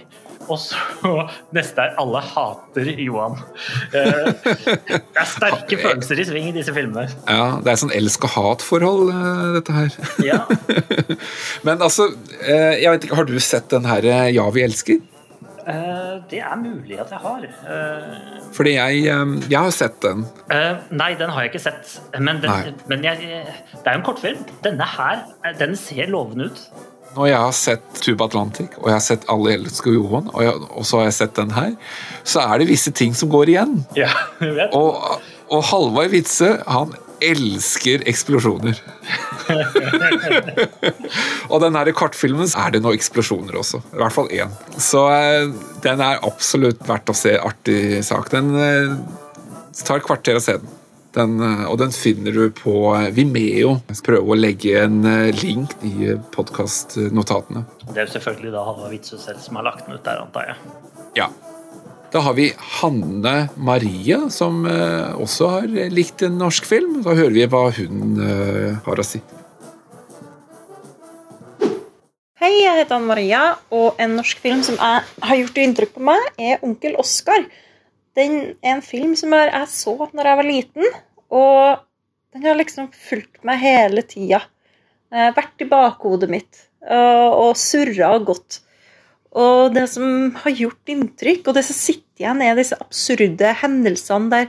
Og 0.53 0.59
så 0.63 1.13
neste 1.57 1.83
er 1.83 1.97
Alle 2.01 2.21
hater 2.23 2.91
Johan. 3.01 3.37
Eh, 3.95 4.31
Det 4.87 5.21
er 5.23 5.29
sterke 5.31 5.79
følelser 5.81 6.21
i 6.23 6.27
sving 6.29 6.49
i 6.51 6.55
disse 6.57 6.75
filmene. 6.77 7.09
Ja, 7.27 7.59
Det 7.65 7.73
er 7.73 7.81
sånn 7.83 7.95
elsk-og-hat-forhold, 7.97 9.11
eh, 9.11 9.43
dette 9.59 9.77
her. 9.77 9.99
Ja. 10.25 10.41
Men 11.67 11.83
altså, 11.83 12.09
eh, 12.43 12.79
jeg 12.83 12.93
vet 12.95 13.05
ikke, 13.09 13.19
har 13.21 13.29
du 13.29 13.37
sett 13.43 13.71
den 13.75 13.87
her 13.89 14.07
Ja, 14.31 14.49
vi 14.55 14.63
elsker? 14.67 15.03
Det 16.31 16.39
er 16.39 16.55
mulig 16.61 16.95
at 17.03 17.11
jeg 17.11 17.19
har. 17.19 17.43
Fordi 18.55 18.77
jeg, 18.77 19.01
jeg 19.51 19.59
har 19.59 19.73
sett 19.75 19.97
den. 20.05 20.23
Nei, 20.95 21.09
den 21.19 21.33
har 21.35 21.43
jeg 21.43 21.51
ikke 21.51 21.63
sett. 21.65 21.97
Men, 22.23 22.39
den, 22.43 22.77
men 22.87 23.03
jeg, 23.03 23.19
det 23.73 23.83
er 23.83 23.97
jo 23.97 23.99
en 23.99 24.05
kortfilm. 24.07 24.45
Denne 24.63 24.87
her 24.87 25.25
den 25.59 25.75
ser 25.81 26.07
lovende 26.15 26.53
ut. 26.53 26.63
Når 27.17 27.31
jeg 27.31 27.39
har 27.41 27.55
sett 27.57 28.03
Tuba 28.05 28.27
Atlantic, 28.29 28.75
og 28.77 28.91
jeg 28.91 28.99
har 28.99 29.05
sett 29.05 29.25
Alle 29.33 29.55
elsker 29.57 29.95
Johan, 29.97 30.29
og, 30.35 30.43
jeg, 30.45 30.67
og 30.69 30.85
så 30.85 31.01
har 31.01 31.09
jeg 31.09 31.17
sett 31.23 31.35
den 31.39 31.55
her, 31.57 31.73
så 32.29 32.45
er 32.45 32.61
det 32.61 32.69
visse 32.69 32.93
ting 32.93 33.17
som 33.17 33.33
går 33.33 33.55
igjen. 33.55 33.75
Ja, 33.97 34.11
jeg 34.43 34.53
vet. 34.59 34.77
Og, 34.77 35.25
og 35.49 35.67
Halvard 35.71 36.13
Witzøe, 36.13 36.59
han 36.69 36.93
elsker 37.25 38.05
eksplosjoner. 38.11 38.77
og 41.51 41.63
den 41.63 41.79
her 41.79 41.91
kartfilmen 41.97 42.51
er 42.51 42.75
det 42.75 42.83
noen 42.85 42.99
eksplosjoner 42.99 43.57
også. 43.63 43.81
I 43.95 44.01
hvert 44.03 44.17
fall 44.17 44.29
én. 44.37 44.53
Så 44.77 45.07
eh, 45.15 45.49
den 45.87 46.03
er 46.05 46.21
absolutt 46.27 46.83
verdt 46.89 47.13
å 47.13 47.17
se. 47.17 47.37
Artig 47.41 48.03
sak. 48.05 48.29
Den 48.35 48.53
eh, 48.61 48.99
tar 49.81 50.03
et 50.03 50.09
kvarter 50.09 50.37
å 50.37 50.45
se 50.45 50.59
den. 50.61 50.76
Den, 51.17 51.39
eh, 51.41 51.65
og 51.71 51.79
den 51.81 51.95
finner 51.97 52.35
du 52.35 52.51
på 52.53 52.77
eh, 52.93 53.09
Vimeo. 53.17 53.79
Jeg 53.89 53.99
skal 53.99 54.17
prøve 54.17 54.35
å 54.35 54.37
legge 54.37 54.75
en 54.83 55.01
eh, 55.09 55.33
link 55.41 55.73
i 55.87 56.13
podkastnotatene. 56.35 57.65
Det 57.89 58.03
er 58.03 58.05
jo 58.05 58.17
selvfølgelig 58.19 58.53
da 58.53 58.65
Halvard 58.67 58.93
Witzøe 58.93 59.21
selv 59.23 59.41
som 59.41 59.57
har 59.57 59.65
lagt 59.71 59.87
den 59.87 59.97
ut 59.97 60.05
der, 60.05 60.21
antar 60.27 60.51
jeg. 60.51 60.75
Ja. 61.17 61.31
Da 62.13 62.21
har 62.23 62.37
vi 62.37 62.51
Hanne 62.79 63.49
Maria, 63.57 64.27
som 64.33 64.63
også 64.65 65.49
har 65.51 65.73
likt 65.93 66.23
en 66.25 66.37
norsk 66.39 66.69
film. 66.69 67.01
Da 67.05 67.17
hører 67.17 67.35
vi 67.35 67.49
hva 67.51 67.65
hun 67.77 68.21
har 68.87 69.03
å 69.03 69.05
si. 69.05 69.19
Hei, 72.41 72.53
jeg 72.63 72.79
heter 72.79 72.97
Anne 72.97 73.11
Maria, 73.11 73.43
og 73.75 73.99
en 74.01 74.15
norsk 74.21 74.41
film 74.41 74.63
som 74.65 74.79
jeg 74.79 75.27
har 75.29 75.41
gjort 75.43 75.61
inntrykk 75.65 75.97
på 75.97 76.07
meg, 76.09 76.31
er 76.39 76.63
'Onkel 76.63 76.97
Oskar'. 77.03 77.49
Den 78.17 78.55
er 78.63 78.79
en 78.79 78.87
film 78.87 79.17
som 79.19 79.35
jeg 79.35 79.69
så 79.69 79.97
når 80.15 80.31
jeg 80.31 80.41
var 80.41 80.49
liten, 80.49 80.97
og 81.33 81.83
den 82.35 82.45
har 82.45 82.59
liksom 82.59 82.91
fulgt 82.93 83.43
meg 83.47 83.63
hele 83.63 84.05
tida. 84.07 84.43
Eh, 85.13 85.33
Vært 85.37 85.65
i 85.65 85.69
bakhodet 85.71 86.31
mitt 86.31 86.63
og, 86.87 87.27
og 87.49 87.53
surra 87.59 88.13
og 88.17 88.29
gått. 88.31 88.61
Og 89.37 89.75
det 89.75 89.87
som 89.93 90.31
har 90.45 90.55
gjort 90.57 90.93
inntrykk, 90.93 91.49
og 91.49 91.59
det 91.59 91.67
som 91.67 91.77
sitter 91.77 92.25
igjen, 92.25 92.41
er 92.45 92.57
disse 92.57 92.79
absurde 92.81 93.53
hendelsene 93.61 94.33
der 94.33 94.47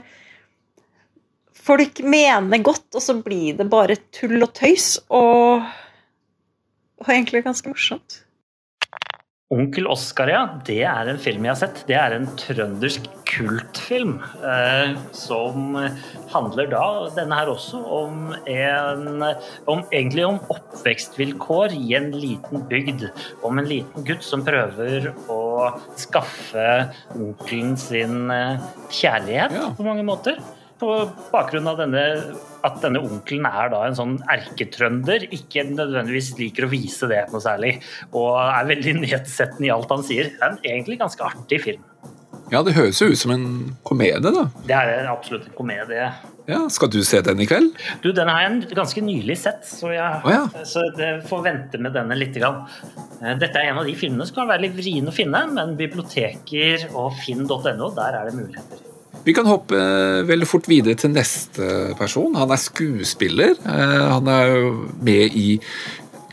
folk 1.68 2.00
mener 2.00 2.62
godt, 2.64 2.86
og 2.96 3.04
så 3.04 3.18
blir 3.20 3.58
det 3.58 3.68
bare 3.68 3.98
tull 4.14 4.40
og 4.40 4.54
tøys. 4.56 4.94
Og, 5.12 5.66
og 7.02 7.12
egentlig 7.12 7.44
ganske 7.44 7.68
morsomt. 7.68 8.22
Onkel 9.48 9.86
Oskar, 9.88 10.28
ja. 10.28 10.40
Det 10.66 10.82
er 10.84 11.08
en 11.08 11.20
film 11.20 11.46
jeg 11.46 11.54
har 11.54 11.60
sett. 11.62 11.78
Det 11.88 11.94
er 11.96 12.12
en 12.12 12.26
trøndersk 12.36 13.06
kultfilm. 13.30 14.18
Eh, 14.44 14.90
som 15.16 15.72
handler 16.34 16.68
da, 16.68 16.82
denne 17.16 17.38
her 17.38 17.48
også, 17.54 17.80
om 17.80 18.34
en 18.44 19.24
om, 19.24 19.86
Egentlig 19.88 20.26
om 20.28 20.36
oppvekstvilkår 20.52 21.78
i 21.78 21.96
en 21.96 22.10
liten 22.12 22.66
bygd. 22.68 23.06
Om 23.40 23.62
en 23.62 23.70
liten 23.72 24.04
gutt 24.04 24.26
som 24.26 24.44
prøver 24.44 25.14
å 25.32 25.40
skaffe 25.96 26.68
onkelen 27.16 27.72
sin 27.80 28.28
eh, 28.34 28.60
kjærlighet 29.00 29.56
ja. 29.56 29.72
på 29.78 29.88
mange 29.88 30.04
måter 30.04 30.36
på 30.80 30.90
bakgrunn 31.32 31.68
av 31.70 31.80
denne, 31.80 32.04
at 32.66 32.78
denne 32.82 33.02
onkelen 33.02 33.46
er 33.48 33.72
da 33.72 33.84
en 33.86 33.98
sånn 33.98 34.16
erketrønder, 34.30 35.28
ikke 35.34 35.66
nødvendigvis 35.72 36.34
liker 36.38 36.66
å 36.66 36.72
vise 36.72 37.10
det 37.10 37.24
noe 37.32 37.42
særlig, 37.44 37.76
og 38.12 38.38
er 38.44 38.70
veldig 38.72 38.98
nedsettende 39.04 39.70
i 39.70 39.74
alt 39.74 39.92
han 39.94 40.06
sier. 40.06 40.32
Det 40.34 40.44
er 40.44 40.54
en 40.54 40.64
egentlig 40.64 41.00
ganske 41.02 41.26
artig 41.26 41.62
film. 41.66 41.84
Ja, 42.48 42.62
det 42.64 42.72
høres 42.78 43.00
jo 43.02 43.10
ut 43.12 43.20
som 43.20 43.32
en 43.34 43.46
komedie, 43.84 44.22
da. 44.24 44.46
Det 44.64 44.76
er 44.76 45.08
absolutt 45.10 45.50
en 45.50 45.56
komedie. 45.56 46.08
Ja, 46.48 46.62
Skal 46.72 46.88
du 46.88 47.02
se 47.04 47.20
den 47.20 47.42
i 47.44 47.46
kveld? 47.48 47.74
Du, 48.00 48.08
Den 48.16 48.30
har 48.32 48.40
jeg 48.46 48.70
ganske 48.72 49.02
nylig 49.04 49.36
sett, 49.36 49.66
så 49.68 49.90
jeg 49.92 50.22
oh, 50.24 50.32
ja. 50.32 50.64
så 50.64 50.86
får 51.28 51.42
vente 51.44 51.80
med 51.82 51.92
denne 51.96 52.16
litt. 52.16 52.32
Grann. 52.38 52.62
Eh, 53.20 53.34
dette 53.40 53.58
er 53.58 53.72
en 53.72 53.82
av 53.82 53.88
de 53.88 53.96
filmene 53.98 54.24
som 54.28 54.40
kan 54.40 54.48
være 54.48 54.64
litt 54.64 54.76
vrien 54.78 55.08
å 55.08 55.12
finne, 55.12 55.42
men 55.52 55.76
biblioteker 55.76 56.88
og 56.94 57.18
finn.no, 57.20 57.90
der 57.98 58.20
er 58.22 58.30
det 58.30 58.36
muligheter. 58.38 58.88
Vi 59.24 59.34
kan 59.34 59.46
hoppe 59.46 59.76
eh, 59.76 60.24
veldig 60.28 60.46
fort 60.48 60.68
videre 60.70 60.96
til 60.98 61.12
neste 61.12 61.94
person. 61.98 62.36
Han 62.38 62.52
er 62.54 62.60
skuespiller. 62.62 63.56
Eh, 63.58 64.04
han 64.14 64.28
er 64.30 64.54
med 65.04 65.34
i 65.36 65.58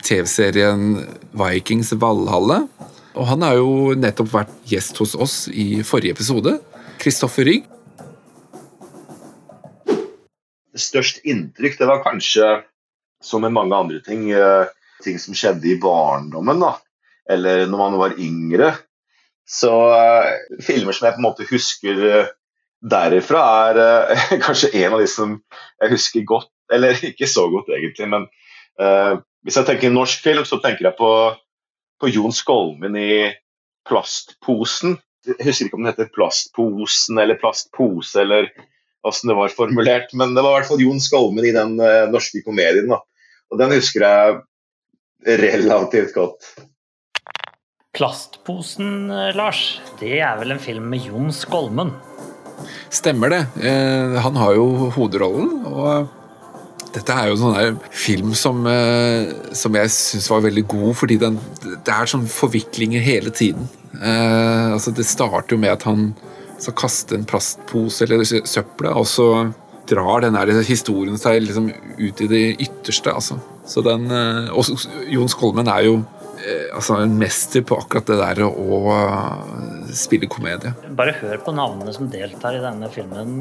TV-serien 0.06 1.00
Vikings 1.36 1.92
Valhalle. 2.00 2.62
Og 3.16 3.28
han 3.30 3.42
har 3.44 3.58
jo 3.58 3.96
nettopp 3.96 4.30
vært 4.32 4.54
gjest 4.68 5.00
hos 5.02 5.16
oss 5.16 5.36
i 5.48 5.82
forrige 5.86 6.16
episode. 6.16 6.58
Kristoffer 7.02 7.48
Rygg. 7.48 7.66
Størst 10.76 11.22
inntrykk 11.24 11.78
det 11.80 11.88
var 11.88 12.02
kanskje, 12.04 12.48
som 13.24 13.44
med 13.44 13.54
mange 13.56 13.76
andre 13.76 14.02
ting, 14.04 14.28
eh, 14.30 14.68
ting 15.04 15.18
som 15.20 15.36
skjedde 15.36 15.72
i 15.72 15.78
barndommen. 15.80 16.60
da. 16.60 16.76
Eller 17.28 17.66
når 17.66 17.78
man 17.78 17.98
var 17.98 18.18
yngre. 18.20 18.74
Så 19.46 19.70
filmer 20.62 20.92
som 20.92 21.06
jeg 21.06 21.14
på 21.14 21.22
en 21.22 21.28
måte 21.28 21.46
husker 21.50 22.00
derifra 22.82 23.42
er 23.70 23.80
eh, 23.82 24.36
kanskje 24.44 24.72
en 24.82 24.96
av 24.96 25.02
de 25.02 25.08
som 25.10 25.38
jeg 25.82 25.92
husker 25.94 26.28
godt, 26.28 26.52
eller 26.72 26.98
ikke 27.10 27.28
så 27.30 27.46
godt 27.52 27.72
egentlig, 27.72 28.10
men 28.12 28.28
eh, 28.80 29.16
hvis 29.46 29.58
jeg 29.60 29.68
tenker 29.68 29.94
norsk 29.94 30.22
film, 30.24 30.46
så 30.48 30.58
tenker 30.62 30.88
jeg 30.88 30.98
på, 30.98 31.10
på 32.02 32.12
Jon 32.12 32.34
Skolmen 32.34 32.96
i 32.98 33.10
'Plastposen'. 33.86 34.96
Jeg 35.26 35.46
husker 35.46 35.68
ikke 35.68 35.78
om 35.78 35.84
den 35.84 35.92
heter 35.92 36.10
'Plastposen' 36.10 37.20
eller 37.22 37.38
'Plastpose' 37.38 38.18
eller 38.24 38.50
åssen 39.06 39.30
det 39.30 39.36
var 39.38 39.54
formulert, 39.54 40.10
men 40.18 40.34
det 40.34 40.42
var 40.42 40.50
i 40.50 40.58
hvert 40.58 40.70
fall 40.72 40.82
Jon 40.82 40.98
Skolmen 41.00 41.46
i 41.46 41.54
den 41.54 41.78
eh, 41.78 42.08
norske 42.10 42.42
komedien. 42.42 42.90
Da. 42.90 43.04
Og 43.54 43.60
den 43.62 43.76
husker 43.76 44.02
jeg 44.02 44.40
relativt 45.38 46.10
godt. 46.14 46.50
Plastposen, 47.96 49.08
Lars, 49.38 49.78
det 50.02 50.18
er 50.18 50.34
vel 50.42 50.52
en 50.52 50.60
film 50.60 50.90
med 50.90 51.06
Jon 51.06 51.30
Skolmen? 51.32 51.94
Stemmer 52.92 53.32
det. 53.32 53.42
Eh, 53.62 54.20
han 54.22 54.38
har 54.40 54.54
jo 54.56 54.90
hovedrollen. 54.96 55.66
og 55.66 56.12
dette 56.96 57.12
er 57.12 57.28
jo 57.28 57.34
en 57.36 57.42
sånn 57.42 57.80
film 57.92 58.30
som, 58.38 58.62
eh, 58.70 59.28
som 59.52 59.74
jeg 59.76 59.92
syns 59.92 60.30
var 60.32 60.44
veldig 60.46 60.64
god, 60.70 60.94
fordi 60.96 61.18
den, 61.20 61.36
det 61.60 61.92
er 61.92 62.08
sånn 62.08 62.24
forviklinger 62.30 63.04
hele 63.04 63.30
tiden. 63.30 63.68
Eh, 64.00 64.72
altså 64.72 64.94
Det 64.96 65.04
starter 65.04 65.56
jo 65.56 65.60
med 65.60 65.74
at 65.74 65.84
han 65.84 66.14
skal 66.58 66.76
kaste 66.78 67.14
en 67.14 67.26
plastpose 67.28 68.06
eller 68.06 68.24
søpla, 68.24 68.94
og 68.96 69.04
så 69.04 69.52
drar 69.86 70.24
den 70.24 70.34
her 70.34 70.48
historien 70.64 71.18
seg 71.20 71.44
liksom 71.44 71.68
ut 71.98 72.20
i 72.24 72.30
det 72.32 72.44
ytterste. 72.64 73.12
altså. 73.12 73.38
Så 73.66 73.84
den, 73.84 74.10
eh, 74.10 74.48
og 74.56 74.64
Jon 75.10 75.28
Skolmen 75.28 75.68
er 75.68 75.84
jo 75.84 76.04
altså 76.76 77.00
en 77.02 77.16
mester 77.18 77.64
på 77.66 77.78
akkurat 77.80 78.08
det 78.10 78.18
der 78.20 78.42
å 78.46 78.80
uh, 78.86 79.90
spille 79.94 80.28
komedie. 80.30 80.72
Bare 80.98 81.16
hør 81.20 81.40
på 81.44 81.54
navnene 81.56 81.94
som 81.96 82.10
deltar 82.12 82.58
i 82.58 82.62
denne 82.62 82.90
filmen. 82.92 83.38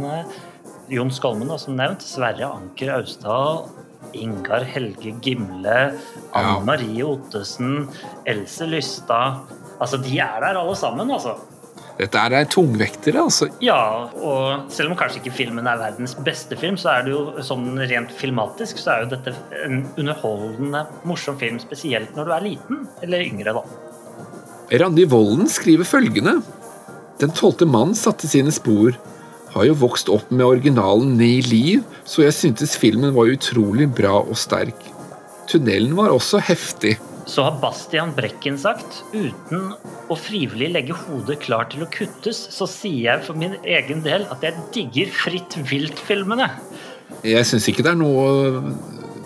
Jon 0.92 1.12
Skolmen, 1.14 1.50
da, 1.50 1.58
som 1.62 1.78
nevnt. 1.78 2.06
Sverre 2.06 2.50
Anker 2.50 2.94
Austdal. 3.00 3.66
Ingar 4.16 4.66
Helge 4.70 5.16
Gimle. 5.26 5.80
Anne 6.36 6.60
Marie 6.68 7.06
Ottesen. 7.06 7.88
Else 8.30 8.68
Lystad. 8.70 9.50
Altså, 9.82 10.00
de 10.00 10.20
er 10.24 10.38
der 10.44 10.60
alle 10.62 10.76
sammen, 10.80 11.10
altså. 11.12 11.36
Dette 11.96 12.20
er 12.20 12.48
tungvektere, 12.52 13.22
altså. 13.24 13.48
Ja, 13.64 14.10
og 14.20 14.72
selv 14.74 14.92
om 14.92 14.98
kanskje 15.00 15.22
ikke 15.22 15.36
filmen 15.38 15.68
er 15.70 15.80
verdens 15.80 16.16
beste 16.26 16.58
film, 16.60 16.76
så 16.80 16.92
er 16.92 17.06
det 17.06 17.14
jo 17.14 17.22
sånn 17.46 17.70
rent 17.80 18.12
filmatisk 18.16 18.82
så 18.82 18.92
er 18.92 19.06
jo 19.06 19.12
dette 19.14 19.32
en 19.64 19.86
underholdende, 19.96 20.84
morsom 21.08 21.40
film, 21.40 21.62
spesielt 21.64 22.12
når 22.18 22.28
du 22.28 22.36
er 22.36 22.48
liten 22.50 22.84
eller 23.06 23.24
yngre, 23.24 23.56
da. 23.56 23.64
Randi 24.82 25.06
Volden 25.08 25.48
skriver 25.52 25.86
følgende 25.86 26.40
Den 27.22 27.34
tolvte 27.38 27.68
mann 27.70 27.94
satte 27.96 28.28
sine 28.28 28.52
spor. 28.52 28.98
Har 29.54 29.68
jo 29.70 29.78
vokst 29.80 30.10
opp 30.12 30.32
med 30.34 30.44
originalen 30.44 31.14
Ni 31.16 31.38
liv, 31.48 31.86
så 32.04 32.26
jeg 32.26 32.36
syntes 32.36 32.76
filmen 32.76 33.16
var 33.16 33.32
utrolig 33.32 33.88
bra 33.96 34.18
og 34.20 34.36
sterk. 34.36 34.90
Tunnelen 35.48 35.94
var 35.96 36.12
også 36.12 36.42
heftig 36.44 36.98
så 37.26 37.46
har 37.48 37.60
Bastian 37.62 38.14
Brekken 38.16 38.58
sagt 38.62 39.02
uten 39.14 39.72
å 40.12 40.18
frivillig 40.20 40.72
legge 40.74 40.98
hodet 41.06 41.40
klar 41.46 41.70
til 41.72 41.86
å 41.86 41.90
kuttes, 41.94 42.40
så 42.54 42.68
sier 42.70 43.10
jeg 43.10 43.24
for 43.26 43.38
min 43.38 43.58
egen 43.64 44.04
del 44.06 44.28
at 44.34 44.46
jeg 44.46 44.68
digger 44.76 45.14
Fritt 45.16 45.58
vilt-filmene. 45.70 46.50
Jeg 47.26 47.48
syns 47.50 47.70
ikke 47.72 47.86
det 47.86 47.96
er 47.96 48.00
noe 48.00 48.62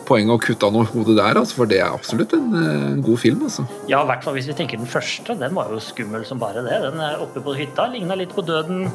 poeng 0.09 0.31
å 0.33 0.39
kutte 0.41 0.65
av 0.65 0.73
noe 0.73 0.87
hode 0.89 1.13
der, 1.17 1.37
altså, 1.37 1.59
for 1.59 1.69
det 1.69 1.81
er 1.83 1.93
absolutt 1.93 2.33
en, 2.37 2.47
en 2.57 3.03
god 3.05 3.19
film. 3.21 3.43
Altså. 3.45 3.65
Ja, 3.91 4.01
i 4.01 4.09
hvert 4.09 4.23
fall 4.25 4.37
hvis 4.37 4.47
vi 4.49 4.55
tenker 4.57 4.79
den 4.81 4.89
første. 4.89 5.35
Den 5.37 5.53
var 5.57 5.69
jo 5.73 5.81
skummel 5.83 6.25
som 6.27 6.41
bare 6.41 6.63
det. 6.65 6.79
Den 6.87 7.03
er 7.03 7.21
oppe 7.21 7.43
på 7.45 7.53
hytta. 7.57 7.89
Ligna 7.93 8.17
litt 8.17 8.33
på 8.35 8.45
Døden, 8.47 8.87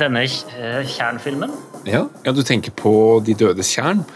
denne 0.00 0.24
eh, 0.24 0.80
Tjern-filmen. 0.88 1.52
Ja, 1.88 2.06
ja, 2.24 2.34
du 2.34 2.40
tenker 2.46 2.72
på 2.76 2.92
De 3.26 3.36
dødes 3.38 3.70
tjern. 3.74 4.06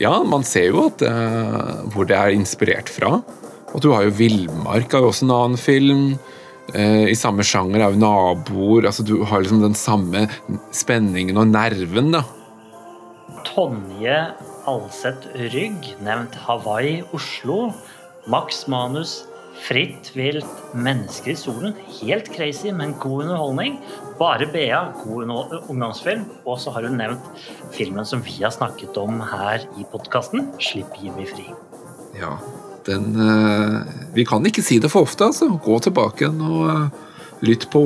Ja, 0.00 0.12
man 0.28 0.44
ser 0.44 0.68
jo 0.68 0.86
at, 0.90 1.00
uh, 1.00 1.86
hvor 1.92 2.04
det 2.08 2.18
er 2.18 2.34
inspirert 2.36 2.90
fra. 2.92 3.16
Og 3.74 3.82
du 3.82 3.90
har 3.92 4.06
jo 4.06 4.14
Villmark, 4.16 4.92
er 4.94 5.04
jo 5.04 5.10
også 5.10 5.26
en 5.26 5.34
annen 5.34 5.60
film. 5.60 6.02
Eh, 6.74 7.10
I 7.12 7.18
samme 7.18 7.44
sjanger 7.46 7.82
er 7.82 7.94
jo 7.94 8.00
naboer. 8.00 8.86
altså 8.86 9.04
Du 9.06 9.22
har 9.24 9.42
liksom 9.42 9.62
den 9.62 9.74
samme 9.74 10.26
spenningen 10.74 11.36
og 11.38 11.48
nerven, 11.50 12.12
da. 12.14 12.24
Tonje 13.46 14.18
Alseth 14.66 15.30
Rygg, 15.54 15.94
nevnt 16.02 16.34
Hawaii, 16.46 17.02
Oslo. 17.14 17.72
Max 18.26 18.66
Manus, 18.66 19.24
Fritt 19.56 20.10
vilt, 20.16 20.50
Mennesker 20.74 21.32
i 21.32 21.38
solen. 21.38 21.76
Helt 22.00 22.28
crazy, 22.34 22.72
men 22.74 22.92
god 23.00 23.24
underholdning. 23.24 23.78
Bare 24.18 24.48
Bea, 24.52 24.82
god 25.04 25.30
ungdomsfilm. 25.70 26.26
Og 26.44 26.58
så 26.60 26.74
har 26.74 26.84
hun 26.88 26.98
nevnt 26.98 27.46
filmen 27.72 28.04
som 28.04 28.20
vi 28.26 28.42
har 28.42 28.52
snakket 28.52 28.98
om 29.00 29.20
her 29.22 29.64
i 29.78 29.86
podkasten, 29.92 30.50
'Slipp 30.58 30.98
Jimmy 31.00 31.24
fri'. 31.30 31.54
Ja, 32.18 32.36
den 32.86 33.18
eh, 33.20 33.82
Vi 34.16 34.24
kan 34.28 34.46
ikke 34.46 34.64
si 34.64 34.78
det 34.82 34.90
for 34.92 35.06
ofte, 35.06 35.28
altså. 35.28 35.50
Gå 35.62 35.78
tilbake 35.84 36.30
og 36.30 36.70
eh, 36.72 37.04
lytt 37.44 37.66
på 37.72 37.82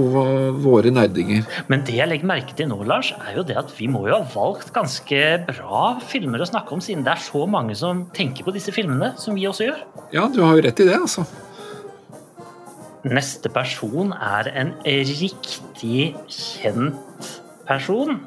våre 0.63 0.93
nerdinger. 0.95 1.47
Men 1.73 1.83
det 1.87 1.97
jeg 1.99 2.11
legger 2.11 2.29
merke 2.31 2.55
til 2.57 2.71
nå, 2.71 2.79
Lars, 2.87 3.11
er 3.19 3.41
jo 3.41 3.45
det 3.47 3.59
at 3.59 3.73
vi 3.77 3.89
må 3.91 4.05
jo 4.07 4.21
ha 4.21 4.23
valgt 4.35 4.73
ganske 4.77 5.21
bra 5.49 5.85
filmer 6.07 6.43
å 6.43 6.49
snakke 6.49 6.77
om, 6.77 6.83
siden 6.85 7.03
det 7.07 7.17
er 7.17 7.25
så 7.25 7.47
mange 7.51 7.75
som 7.79 8.07
tenker 8.17 8.47
på 8.47 8.55
disse 8.55 8.75
filmene, 8.75 9.13
som 9.21 9.39
vi 9.39 9.49
også 9.51 9.71
gjør. 9.71 9.87
Ja, 10.15 10.29
du 10.31 10.43
har 10.45 10.59
jo 10.59 10.67
rett 10.69 10.83
i 10.85 10.87
det, 10.87 10.99
altså. 11.01 11.27
Neste 13.11 13.49
person 13.53 14.13
er 14.13 14.51
en 14.61 14.75
riktig 14.85 16.13
kjent 16.29 17.31
person. 17.67 18.19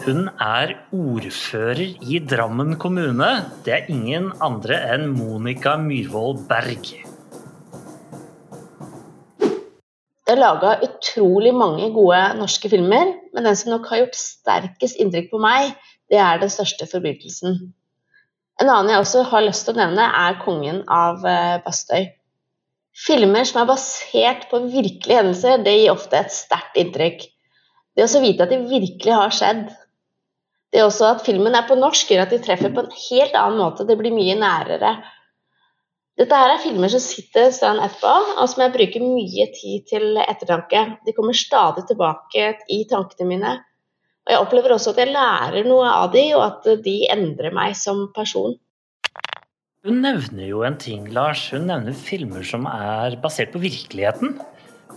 Hun 0.00 0.30
er 0.40 0.70
ordfører 0.96 1.80
i 1.84 2.18
Drammen 2.24 2.78
kommune. 2.80 3.26
Det 3.66 3.72
er 3.74 3.88
ingen 3.92 4.30
andre 4.40 4.78
enn 4.94 5.10
Monica 5.12 5.74
Myhrvold 5.76 6.46
Berg. 6.48 6.86
Det 10.24 10.32
er 10.32 10.40
laga 10.40 10.70
utrolig 10.86 11.52
mange 11.52 11.90
gode 11.92 12.20
norske 12.38 12.70
filmer, 12.72 13.12
men 13.34 13.44
den 13.44 13.58
som 13.60 13.74
nok 13.74 13.90
har 13.92 14.00
gjort 14.00 14.16
sterkest 14.16 14.96
inntrykk 15.04 15.28
på 15.34 15.42
meg, 15.42 15.74
det 16.08 16.16
er 16.16 16.40
Den 16.40 16.52
største 16.54 16.88
forbrytelsen. 16.88 17.58
En 18.60 18.72
annen 18.72 18.94
jeg 18.94 19.02
også 19.04 19.26
har 19.28 19.44
lyst 19.44 19.68
til 19.68 19.76
å 19.76 19.82
nevne, 19.82 20.06
er 20.08 20.40
'Kongen 20.40 20.80
av 20.88 21.26
eh, 21.28 21.60
Bastøy'. 21.66 22.08
Filmer 22.96 23.44
som 23.44 23.60
er 23.60 23.68
basert 23.68 24.48
på 24.48 24.64
virkelige 24.64 25.20
hendelser, 25.20 25.60
det 25.60 25.76
gir 25.76 25.92
ofte 25.92 26.24
et 26.24 26.32
sterkt 26.32 26.80
inntrykk. 26.80 27.28
Det 27.96 28.08
å 28.08 28.24
vite 28.24 28.48
at 28.48 28.52
det 28.54 28.64
virkelig 28.64 29.12
har 29.12 29.32
skjedd, 29.34 29.68
det 30.70 30.78
er 30.78 30.86
også 30.86 31.08
at 31.16 31.24
filmen 31.26 31.56
er 31.58 31.66
på 31.66 31.78
norsk, 31.78 32.12
gjør 32.12 32.28
at 32.28 32.34
de 32.34 32.38
treffer 32.42 32.70
på 32.74 32.84
en 32.84 32.92
helt 33.08 33.34
annen 33.34 33.58
måte. 33.58 33.86
Det 33.86 33.96
blir 33.98 34.14
mye 34.14 34.36
nærere. 34.38 34.92
Dette 36.20 36.36
her 36.36 36.52
er 36.52 36.62
filmer 36.62 36.92
som 36.92 37.02
sitter 37.02 37.48
stund 37.54 37.80
etterpå, 37.82 38.12
og 38.38 38.46
som 38.50 38.62
jeg 38.62 38.74
bruker 38.76 39.02
mye 39.02 39.46
tid 39.56 39.86
til 39.90 40.20
ettertanke. 40.20 40.84
De 41.06 41.14
kommer 41.16 41.34
stadig 41.34 41.86
tilbake 41.88 42.52
i 42.70 42.84
tankene 42.90 43.28
mine. 43.32 43.52
Og 44.28 44.34
jeg 44.34 44.44
opplever 44.44 44.74
også 44.76 44.92
at 44.92 45.00
jeg 45.00 45.14
lærer 45.14 45.66
noe 45.66 45.88
av 45.90 46.12
de, 46.12 46.26
og 46.36 46.44
at 46.44 46.68
de 46.84 46.96
endrer 47.10 47.54
meg 47.56 47.74
som 47.78 48.04
person. 48.14 48.54
Hun 49.80 50.02
nevner 50.04 50.44
jo 50.44 50.60
en 50.68 50.76
ting, 50.78 51.06
Lars. 51.10 51.46
Hun 51.54 51.64
nevner 51.70 51.96
filmer 51.96 52.44
som 52.46 52.68
er 52.68 53.16
basert 53.22 53.54
på 53.54 53.62
virkeligheten. 53.62 54.36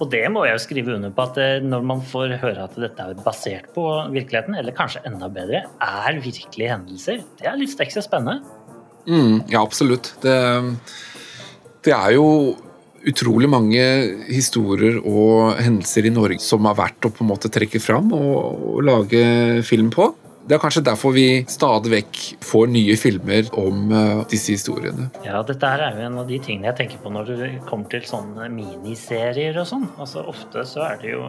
Og 0.02 0.10
det 0.12 0.24
må 0.34 0.46
jeg 0.48 0.58
jo 0.58 0.64
skrive 0.64 0.96
under 0.96 1.14
på, 1.14 1.28
at 1.30 1.40
eh, 1.42 1.64
når 1.64 1.86
man 1.86 2.02
får 2.10 2.38
høre 2.42 2.66
at 2.66 2.78
dette 2.82 3.06
er 3.06 3.24
basert 3.24 3.70
på 3.76 3.86
virkeligheten, 4.14 4.58
eller 4.60 4.76
kanskje 4.76 5.04
enda 5.10 5.30
bedre, 5.32 5.64
er 5.70 6.20
virkelige 6.24 6.74
hendelser, 6.74 7.24
det 7.40 7.50
er 7.50 7.60
litt 7.60 7.86
ekstra 7.86 8.04
spennende. 8.06 8.42
Mm, 9.04 9.44
ja, 9.52 9.62
absolutt. 9.62 10.14
Det, 10.24 10.36
det 11.86 11.94
er 11.96 12.16
jo 12.16 12.28
utrolig 13.04 13.50
mange 13.52 13.84
historier 14.32 15.00
og 15.02 15.58
hendelser 15.60 16.08
i 16.08 16.14
Norge 16.14 16.40
som 16.44 16.64
er 16.70 16.78
verdt 16.78 17.08
å 17.08 17.12
på 17.12 17.26
en 17.26 17.32
måte 17.34 17.52
trekke 17.52 17.82
fram 17.84 18.14
og, 18.16 18.68
og 18.78 18.84
lage 18.88 19.24
film 19.68 19.92
på. 19.94 20.13
Det 20.44 20.58
er 20.58 20.60
kanskje 20.60 20.82
derfor 20.84 21.14
vi 21.16 21.46
stadig 21.48 21.92
vekk 21.94 22.18
får 22.44 22.72
nye 22.74 22.96
filmer 23.00 23.48
om 23.60 23.92
uh, 23.94 24.24
disse 24.28 24.52
historiene. 24.52 25.06
Ja, 25.24 25.40
dette 25.48 25.70
er 25.70 25.96
jo 25.96 26.04
en 26.04 26.18
av 26.20 26.28
de 26.28 26.40
tingene 26.44 26.68
jeg 26.68 26.76
tenker 26.82 27.00
på 27.00 27.12
når 27.16 27.30
det 27.32 27.48
kommer 27.70 27.88
til 27.92 28.04
sånne 28.08 28.50
miniserier 28.52 29.56
og 29.62 29.70
sånn. 29.70 29.86
Altså 29.96 30.26
Ofte 30.34 30.66
så 30.68 30.84
er 30.88 31.00
det 31.00 31.14
jo 31.14 31.22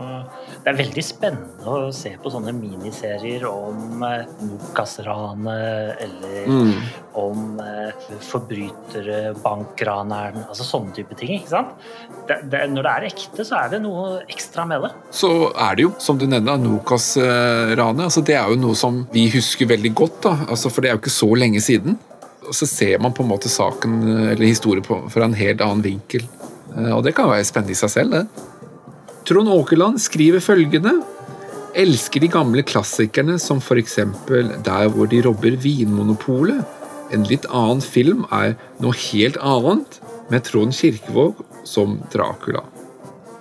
Det 0.64 0.72
er 0.72 0.80
veldig 0.80 1.04
spennende 1.06 1.70
å 1.70 1.92
se 1.94 2.16
på 2.18 2.32
sånne 2.32 2.54
miniserier 2.56 3.46
om 3.46 4.02
Nokas-ranet 4.02 6.02
eller 6.08 6.50
mm. 6.50 6.74
om 7.22 7.62
uh, 7.62 8.10
forbrytere, 8.32 9.36
bankraneren, 9.44 10.42
altså 10.48 10.66
sånne 10.66 10.96
type 10.98 11.14
ting. 11.20 11.36
ikke 11.38 11.54
sant? 11.54 11.78
Det, 12.26 12.40
det, 12.50 12.64
når 12.72 12.88
det 12.88 12.96
er 12.96 13.08
ekte, 13.12 13.46
så 13.46 13.62
er 13.62 13.76
det 13.76 13.82
noe 13.84 14.24
ekstra 14.26 14.66
med 14.66 14.88
det. 14.88 14.92
Så 15.14 15.30
er 15.52 15.78
det 15.78 15.86
jo, 15.86 15.94
som 16.02 16.18
du 16.18 16.26
nevner, 16.26 16.58
Nokas-ranet. 16.58 18.06
altså 18.08 18.26
Det 18.26 18.34
er 18.40 18.50
jo 18.50 18.58
noe 18.58 18.74
som 18.78 19.03
vi 19.12 19.28
husker 19.32 19.68
veldig 19.70 19.92
godt, 19.96 20.20
da, 20.26 20.34
altså, 20.48 20.70
for 20.72 20.82
det 20.82 20.90
er 20.90 20.96
jo 20.96 21.02
ikke 21.02 21.12
så 21.12 21.30
lenge 21.38 21.62
siden. 21.64 21.98
Og 22.44 22.54
så 22.56 22.68
ser 22.68 23.00
man 23.00 23.14
på 23.16 23.24
en 23.24 23.30
måte 23.30 23.50
saken 23.52 24.00
eller 24.32 24.44
historien 24.44 24.84
fra 24.84 25.24
en 25.24 25.36
helt 25.38 25.62
annen 25.64 25.84
vinkel. 25.84 26.26
Eh, 26.76 26.92
og 26.92 27.04
det 27.06 27.14
kan 27.16 27.30
være 27.30 27.46
spennende 27.48 27.74
i 27.74 27.78
seg 27.78 27.92
selv, 27.92 28.18
det. 28.18 28.26
Trond 29.24 29.48
Åkerland 29.48 30.00
skriver 30.04 30.42
følgende 30.44 30.98
Elsker 31.74 32.22
de 32.22 32.28
gamle 32.30 32.62
klassikerne 32.62 33.38
som 33.42 33.58
f.eks. 33.58 33.96
Der 34.28 34.92
hvor 34.94 35.08
de 35.10 35.22
robber 35.24 35.56
Vinmonopolet. 35.58 36.62
En 37.14 37.26
litt 37.26 37.48
annen 37.50 37.82
film 37.82 38.22
er 38.32 38.54
noe 38.82 38.94
helt 39.10 39.40
annet, 39.42 39.98
med 40.30 40.46
Trond 40.46 40.72
Kirkevåg 40.72 41.42
som 41.68 41.98
Dracula. 42.12 42.62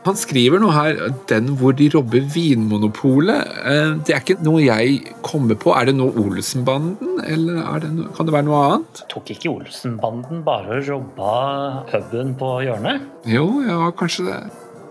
Han 0.04 0.18
skriver 0.20 0.60
noe 0.60 0.74
her 0.76 0.98
'Den 1.30 1.54
hvor 1.60 1.72
de 1.80 1.88
robber 1.94 2.26
Vinmonopolet'. 2.34 3.52
Eh, 3.64 3.92
det 4.04 4.16
er 4.16 4.20
ikke 4.20 4.44
noe 4.44 4.60
jeg 4.60 5.00
kommer 5.24 5.56
på. 5.56 5.72
Er 5.72 5.88
det 5.88 5.96
noe 5.96 6.12
Olsenbanden, 6.20 7.22
eller 7.24 7.80
det 7.80 7.92
noe, 7.94 8.10
kan 8.16 8.28
det 8.28 8.36
være 8.36 8.48
noe 8.50 8.64
annet? 8.66 9.06
Tok 9.10 9.32
ikke 9.32 9.54
Olsenbanden 9.54 10.44
bare 10.44 10.82
og 10.82 10.90
robba 10.90 11.86
puben 11.88 12.36
på 12.36 12.52
hjørnet? 12.68 13.08
Jo, 13.26 13.48
ja, 13.64 13.80
kanskje 13.92 14.28
det. 14.28 14.42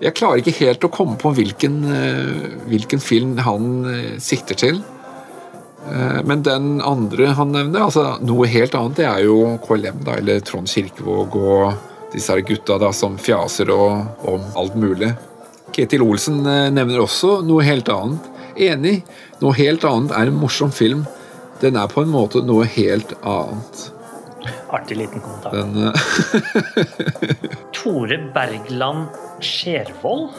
Jeg 0.03 0.15
klarer 0.15 0.41
ikke 0.41 0.59
helt 0.65 0.89
å 0.89 0.91
komme 0.91 1.19
på 1.21 1.31
hvilken, 1.37 1.85
eh, 1.93 2.57
hvilken 2.73 2.99
film 2.99 3.37
han 3.37 3.85
eh, 3.85 4.19
sikter 4.19 4.55
til. 4.55 4.83
Men 6.25 6.45
den 6.47 6.81
andre 6.81 7.33
han 7.35 7.51
nevner, 7.51 7.83
altså 7.83 8.21
noe 8.23 8.47
helt 8.47 8.73
annet, 8.79 9.01
det 9.01 9.05
er 9.05 9.25
jo 9.25 9.59
KLM, 9.67 10.05
da, 10.07 10.13
eller 10.15 10.39
Trond 10.39 10.71
Kirkevåg 10.71 11.35
og 11.35 11.73
disse 12.13 12.37
gutta 12.47 12.79
da, 12.81 12.93
som 12.93 13.19
fjaser 13.19 13.73
og, 13.75 14.27
om 14.29 14.45
alt 14.59 14.77
mulig. 14.79 15.13
Ketil 15.73 16.05
Olsen 16.05 16.43
eh, 16.47 16.69
nevner 16.75 17.03
også 17.05 17.41
noe 17.47 17.65
helt 17.67 17.89
annet. 17.93 18.29
Enig, 18.61 19.01
noe 19.41 19.57
helt 19.57 19.85
annet 19.89 20.13
er 20.17 20.29
en 20.29 20.39
morsom 20.39 20.73
film. 20.75 21.07
Den 21.63 21.79
er 21.81 21.89
på 21.89 22.05
en 22.05 22.13
måte 22.13 22.43
noe 22.45 22.67
helt 22.69 23.15
annet. 23.23 23.89
Artig 24.73 24.99
liten 24.99 25.23
kommentar. 25.23 25.55
Den, 25.55 25.93
uh... 25.93 25.93
Tore 27.77 28.19
Bergland 28.35 29.21
Skjervold 29.43 30.33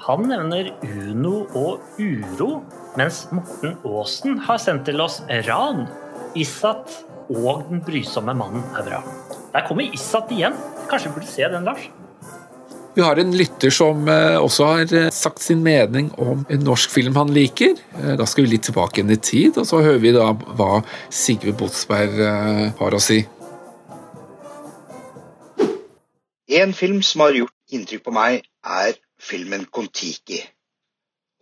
han 0.00 0.24
nevner 0.30 0.70
Uno 0.80 1.42
og 1.54 1.98
uro, 2.00 2.62
mens 2.96 3.26
Morten 3.36 3.76
Aasen 3.84 4.38
har 4.46 4.56
sendt 4.62 4.86
til 4.88 5.02
oss 5.04 5.20
Ran, 5.46 5.84
Isat 6.34 6.96
og 7.30 7.66
Den 7.68 7.82
brysomme 7.86 8.32
mannen 8.34 8.64
er 8.80 8.86
bra. 8.88 9.02
Der 9.52 9.66
kommer 9.68 9.84
Isat 9.84 10.32
igjen. 10.32 10.56
Kanskje 10.90 11.10
vi 11.10 11.14
burde 11.20 11.30
se 11.30 11.48
den, 11.48 11.64
Lars? 11.64 11.90
Vi 12.94 13.02
har 13.02 13.16
en 13.16 13.30
lytter 13.36 13.70
som 13.70 14.08
eh, 14.10 14.36
også 14.42 14.66
har 14.66 14.94
eh, 14.98 15.10
sagt 15.14 15.42
sin 15.44 15.62
mening 15.62 16.08
om 16.18 16.42
en 16.50 16.64
norsk 16.66 16.90
film 16.90 17.14
han 17.16 17.30
liker. 17.30 17.76
Eh, 18.00 18.16
da 18.18 18.26
skal 18.26 18.44
vi 18.44 18.56
litt 18.56 18.66
tilbake 18.66 19.02
inn 19.02 19.12
i 19.14 19.18
tid, 19.22 19.60
og 19.60 19.68
så 19.68 19.78
hører 19.84 20.02
vi 20.02 20.10
da 20.16 20.32
hva 20.58 20.80
Sigve 21.14 21.54
Botsberg 21.54 22.18
har 22.80 22.96
å 22.96 23.02
si. 23.02 23.22
En 26.50 26.74
film 26.74 26.98
som 27.06 27.22
har 27.22 27.38
gjort 27.38 27.54
inntrykk 27.70 28.08
på 28.08 28.16
meg, 28.16 28.42
er 28.66 28.98
filmen 29.22 29.68
Kon-Tiki. 29.70 30.42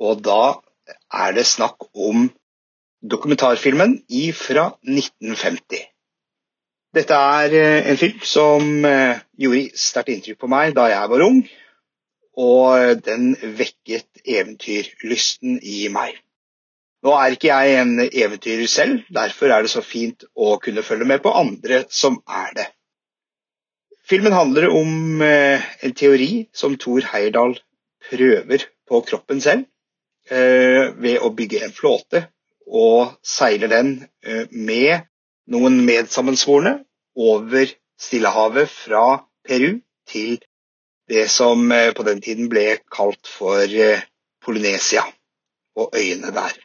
Og 0.04 0.20
da 0.20 0.58
er 1.16 1.32
det 1.32 1.48
snakk 1.48 1.88
om 1.96 2.28
dokumentarfilmen 3.00 4.02
fra 4.36 4.68
1950. 4.84 5.88
Dette 6.96 7.12
er 7.14 7.52
eh, 7.52 7.88
en 7.90 7.98
film 8.00 8.22
som 8.24 8.84
eh, 8.88 9.20
gjorde 9.36 9.76
sterkt 9.76 10.14
inntrykk 10.14 10.38
på 10.40 10.48
meg 10.48 10.72
da 10.76 10.86
jeg 10.88 11.10
var 11.12 11.24
ung, 11.26 11.42
og 12.38 13.02
den 13.04 13.34
vekket 13.58 14.22
eventyrlysten 14.24 15.58
i 15.60 15.90
meg. 15.92 16.16
Nå 17.04 17.12
er 17.14 17.34
ikke 17.34 17.50
jeg 17.50 17.82
en 17.82 17.92
eventyrer 18.06 18.70
selv, 18.70 19.04
derfor 19.14 19.52
er 19.52 19.62
det 19.62 19.72
så 19.74 19.82
fint 19.84 20.24
å 20.34 20.56
kunne 20.62 20.82
følge 20.86 21.06
med 21.06 21.20
på 21.22 21.34
andre 21.36 21.84
som 21.92 22.18
er 22.24 22.56
det. 22.56 22.66
Filmen 24.08 24.32
handler 24.32 24.70
om 24.72 25.20
eh, 25.22 25.68
en 25.84 25.94
teori 25.94 26.46
som 26.56 26.78
Thor 26.80 27.04
Heyerdahl 27.12 27.58
prøver 28.08 28.64
på 28.88 29.04
kroppen 29.04 29.42
selv 29.44 29.68
ved 30.28 31.22
å 31.24 31.30
bygge 31.32 31.62
en 31.64 31.72
flåte 31.72 32.20
og 32.68 33.14
seile 33.24 33.64
den 33.72 33.94
med 34.52 35.06
noen 35.52 35.80
medsammensvorne 35.86 36.78
over 37.18 37.72
Stillehavet 37.98 38.70
fra 38.70 39.04
Peru 39.48 39.80
til 40.08 40.38
det 41.08 41.26
som 41.32 41.70
eh, 41.72 41.90
på 41.96 42.04
den 42.06 42.20
tiden 42.24 42.50
ble 42.52 42.78
kalt 42.92 43.28
for 43.28 43.64
eh, 43.64 44.04
Polynesia 44.44 45.04
og 45.78 45.94
øyene 45.96 46.32
der. 46.34 46.56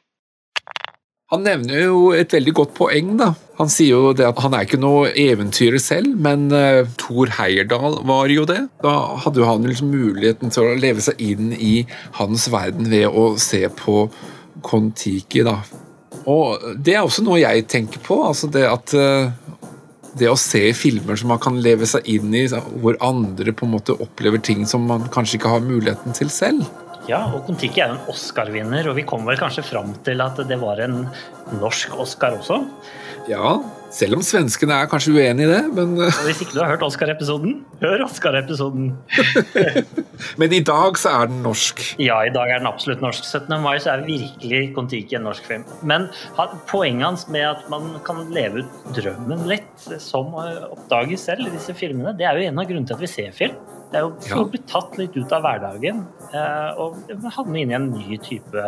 Han 1.34 1.42
nevner 1.48 1.80
jo 1.88 2.02
et 2.14 2.34
veldig 2.36 2.52
godt 2.54 2.74
poeng. 2.78 3.16
da. 3.18 3.32
Han 3.58 3.70
sier 3.72 3.96
jo 3.96 4.12
det 4.14 4.28
at 4.28 4.42
han 4.44 4.54
er 4.54 4.68
ikke 4.68 4.78
noe 4.82 5.10
eventyrer 5.18 5.82
selv, 5.82 6.12
men 6.22 6.46
uh, 6.54 6.86
Thor 7.02 7.32
Heyerdahl 7.40 7.96
var 8.06 8.30
jo 8.30 8.44
det. 8.50 8.60
Da 8.84 8.94
hadde 9.24 9.42
jo 9.42 9.48
han 9.50 9.66
liksom 9.66 9.90
muligheten 9.96 10.54
til 10.54 10.68
å 10.68 10.76
leve 10.78 11.02
seg 11.02 11.24
inn 11.24 11.50
i 11.58 11.88
hans 12.20 12.46
verden 12.54 12.92
ved 12.92 13.08
å 13.10 13.32
se 13.42 13.64
på 13.82 14.06
Kon-Tiki. 14.62 15.42
da. 15.48 15.64
Og 16.30 16.62
Det 16.80 16.96
er 16.96 17.04
også 17.04 17.26
noe 17.26 17.42
jeg 17.42 17.66
tenker 17.72 18.04
på. 18.04 18.20
altså 18.28 18.48
Det 18.52 18.64
at 18.68 18.94
uh, 18.96 19.32
det 20.18 20.30
å 20.30 20.38
se 20.38 20.62
filmer 20.78 21.18
som 21.20 21.32
man 21.34 21.42
kan 21.42 21.58
leve 21.66 21.88
seg 21.90 22.06
inn 22.10 22.34
i, 22.38 22.46
hvor 22.84 22.98
andre 23.04 23.54
på 23.56 23.66
en 23.66 23.74
måte 23.74 23.96
opplever 23.98 24.42
ting 24.44 24.66
som 24.70 24.86
man 24.90 25.08
kanskje 25.14 25.40
ikke 25.40 25.54
har 25.56 25.66
muligheten 25.66 26.14
til 26.18 26.30
selv. 26.34 26.68
Ja, 27.10 27.26
og 27.34 27.48
Kon-Tiki 27.48 27.82
er 27.84 27.96
en 27.96 28.12
Oscar-vinner, 28.12 28.88
og 28.88 28.96
vi 28.96 29.04
kommer 29.08 29.34
vel 29.34 29.42
kanskje 29.42 29.66
fram 29.68 29.92
til 30.06 30.22
at 30.24 30.38
det 30.48 30.60
var 30.62 30.80
en 30.86 31.02
norsk 31.60 31.98
Oscar 32.00 32.38
også? 32.38 32.62
Ja, 33.28 33.58
selv 33.94 34.18
om 34.18 34.24
svenskene 34.26 34.76
er 34.82 34.90
kanskje 34.90 35.14
uenig 35.14 35.46
i 35.46 35.50
det, 35.52 35.62
men 35.76 35.94
Hvis 36.02 36.42
ikke 36.44 36.56
du 36.56 36.62
har 36.64 36.72
hørt 36.74 36.86
Oscar-episoden, 36.86 37.60
hør 37.82 38.06
Oscar-episoden! 38.08 38.90
men 40.42 40.56
i 40.56 40.64
dag 40.66 40.98
så 41.00 41.14
er 41.20 41.30
den 41.32 41.44
norsk? 41.46 41.84
Ja, 42.02 42.22
i 42.26 42.34
dag 42.34 42.50
er 42.50 42.64
den 42.64 42.70
absolutt 42.70 43.04
norsk. 43.06 43.28
17. 43.28 43.54
mai 43.62 43.78
så 43.84 43.94
er 43.94 44.08
virkelig 44.08 44.64
Kon-Tiki 44.78 45.20
en 45.20 45.28
norsk 45.30 45.46
film. 45.50 45.68
Men 45.86 46.10
poenget 46.72 47.06
hans 47.06 47.28
med 47.34 47.46
at 47.52 47.70
man 47.74 47.94
kan 48.08 48.26
leve 48.34 48.64
ut 48.64 48.98
drømmen 48.98 49.46
litt, 49.52 49.88
som 50.02 50.34
oppdages 50.36 51.30
selv 51.30 51.48
i 51.48 51.54
disse 51.54 51.76
filmene, 51.78 52.16
det 52.18 52.28
er 52.28 52.40
jo 52.40 52.50
en 52.50 52.60
av 52.60 52.70
grunnene 52.70 52.90
til 52.90 52.98
at 52.98 53.06
vi 53.06 53.14
ser 53.14 53.32
film. 53.38 53.62
Det 53.94 54.00
er 54.00 54.08
jo 54.08 54.14
for 54.26 54.42
å 54.42 54.50
bli 54.50 54.60
tatt 54.66 54.96
litt 54.98 55.14
ut 55.14 55.34
av 55.38 55.44
hverdagen 55.46 56.00
eh, 56.34 56.80
og 56.82 57.28
havne 57.36 57.62
inn 57.62 57.74
i 57.76 57.78
en 57.78 57.92
ny 57.94 58.18
type 58.26 58.64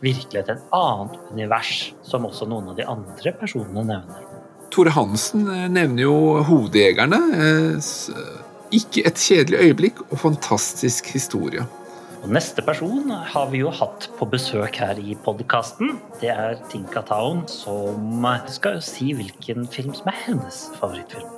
virkelighet, 0.00 0.54
et 0.54 0.72
annet 0.72 1.18
univers, 1.34 1.90
som 2.00 2.24
også 2.24 2.48
noen 2.48 2.72
av 2.72 2.80
de 2.80 2.88
andre 2.88 3.34
personene 3.42 3.84
nevner. 3.84 4.29
Tore 4.70 4.92
Hansen 4.94 5.48
eh, 5.50 5.66
nevner 5.72 6.06
jo 6.06 6.16
Hovedjegerne. 6.46 7.20
Eh, 7.34 7.92
ikke 8.70 9.02
et 9.08 9.18
kjedelig 9.18 9.58
øyeblikk 9.66 10.02
og 10.08 10.18
fantastisk 10.22 11.10
historie. 11.14 11.66
Og 12.20 12.28
neste 12.30 12.62
person 12.62 13.08
har 13.10 13.48
vi 13.50 13.62
jo 13.62 13.70
hatt 13.72 14.10
på 14.18 14.28
besøk 14.28 14.76
her 14.82 14.98
i 15.00 15.16
podkasten. 15.24 15.96
Det 16.20 16.28
er 16.30 16.58
Tinka 16.70 17.00
Town, 17.08 17.46
som 17.48 18.26
skal 18.52 18.82
si 18.84 19.14
hvilken 19.16 19.64
film 19.72 19.94
som 19.96 20.10
er 20.12 20.18
hennes 20.26 20.58
favorittfilm. 20.76 21.30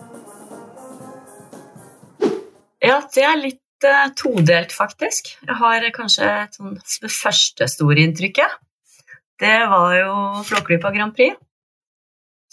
Ja, 2.82 2.98
det 3.14 3.22
er 3.22 3.38
litt 3.38 3.86
uh, 3.86 4.10
todelt, 4.18 4.74
faktisk. 4.74 5.36
Jeg 5.46 5.58
har 5.60 5.86
kanskje 5.94 6.26
et 6.42 6.58
sånn 6.58 6.74
det 6.74 7.12
første 7.14 7.70
store 7.70 8.02
inntrykket. 8.02 8.58
Det 9.38 9.58
var 9.70 9.94
jo 10.00 10.16
Flåklypa 10.50 10.90
Grand 10.94 11.14
Prix, 11.14 11.38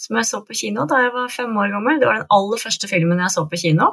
som 0.00 0.16
jeg 0.16 0.28
så 0.28 0.40
på 0.46 0.56
kino 0.56 0.86
da 0.88 1.02
jeg 1.04 1.12
var 1.14 1.32
fem 1.32 1.56
år 1.60 1.74
gammel. 1.74 1.98
Det 2.00 2.08
var 2.08 2.20
den 2.22 2.32
aller 2.32 2.62
første 2.62 2.88
filmen 2.88 3.20
jeg 3.20 3.34
så 3.34 3.44
på 3.48 3.60
kino. 3.60 3.92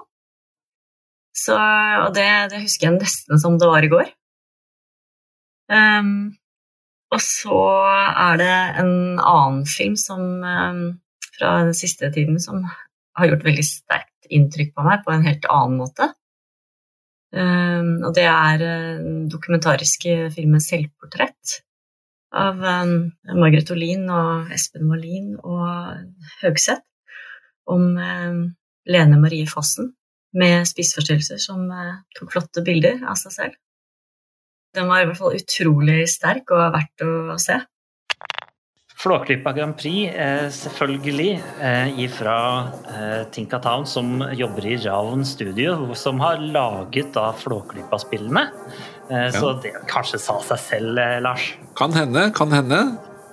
Så, 1.38 1.56
og 1.58 2.14
det, 2.16 2.28
det, 2.54 2.64
husker 2.64 2.88
jeg 2.88 2.98
nesten 2.98 3.42
som 3.42 3.58
det 3.62 3.70
var 3.70 3.86
i 3.86 3.92
går. 3.92 4.08
Um, 5.68 6.32
og 7.14 7.22
så 7.24 7.60
er 8.08 8.40
det 8.40 8.54
en 8.82 8.94
annen 9.20 9.66
film 9.70 9.98
som, 10.00 10.24
um, 10.42 10.82
fra 11.36 11.52
den 11.68 11.76
siste 11.78 12.10
tiden 12.16 12.40
som 12.42 12.64
har 13.18 13.30
gjort 13.30 13.46
veldig 13.46 13.66
sterkt 13.68 14.32
inntrykk 14.34 14.74
på 14.76 14.88
meg 14.88 15.04
på 15.06 15.14
en 15.14 15.28
helt 15.28 15.46
annen 15.52 15.78
måte. 15.84 16.10
Um, 17.36 18.00
og 18.08 18.16
det 18.16 18.26
er 18.32 18.60
den 18.64 19.28
dokumentariske 19.30 20.32
filmen 20.34 20.64
'Selvportrett' 20.64 21.60
av 22.36 22.60
um, 22.60 23.12
Margaret 23.38 23.70
Olin 23.72 24.08
og 24.12 24.52
Espen 24.54 24.90
Wallin 24.92 25.36
og 25.40 26.02
Høgseth 26.42 26.84
om 27.72 27.94
um, 27.96 28.42
Lene 28.88 29.22
Marie 29.22 29.48
Fossen 29.48 29.94
med 30.38 30.68
spiseforstyrrelser 30.68 31.40
som 31.42 31.66
uh, 31.72 32.04
tok 32.18 32.36
flotte 32.36 32.64
bilder 32.66 33.02
av 33.08 33.18
seg 33.20 33.36
selv. 33.36 33.58
Den 34.76 34.92
var 34.92 35.02
i 35.02 35.08
hvert 35.10 35.20
fall 35.20 35.40
utrolig 35.40 36.04
sterk 36.12 36.52
og 36.54 36.76
verdt 36.76 37.04
å 37.08 37.40
se. 37.42 37.62
Flåklypa 38.98 39.52
Grand 39.54 39.76
Prix, 39.78 40.10
eh, 40.10 40.48
selvfølgelig, 40.50 41.36
fra 42.10 42.38
eh, 42.90 43.28
Tinka 43.32 43.60
Town, 43.62 43.86
som 43.86 44.24
jobber 44.34 44.66
i 44.66 44.78
Ravn 44.82 45.22
Studio, 45.26 45.94
som 45.94 46.18
har 46.20 46.42
laget 46.42 47.14
da 47.14 47.28
Flåklypa-spillene. 47.38 48.48
Eh, 49.10 49.30
så 49.32 49.54
det 49.64 49.74
kanskje 49.90 50.20
sa 50.22 50.38
seg 50.44 50.64
selv, 50.64 51.00
eh, 51.00 51.20
Lars. 51.24 51.54
Kan 51.80 51.94
hende, 51.96 52.30
kan 52.36 52.52
hende. 52.52 52.82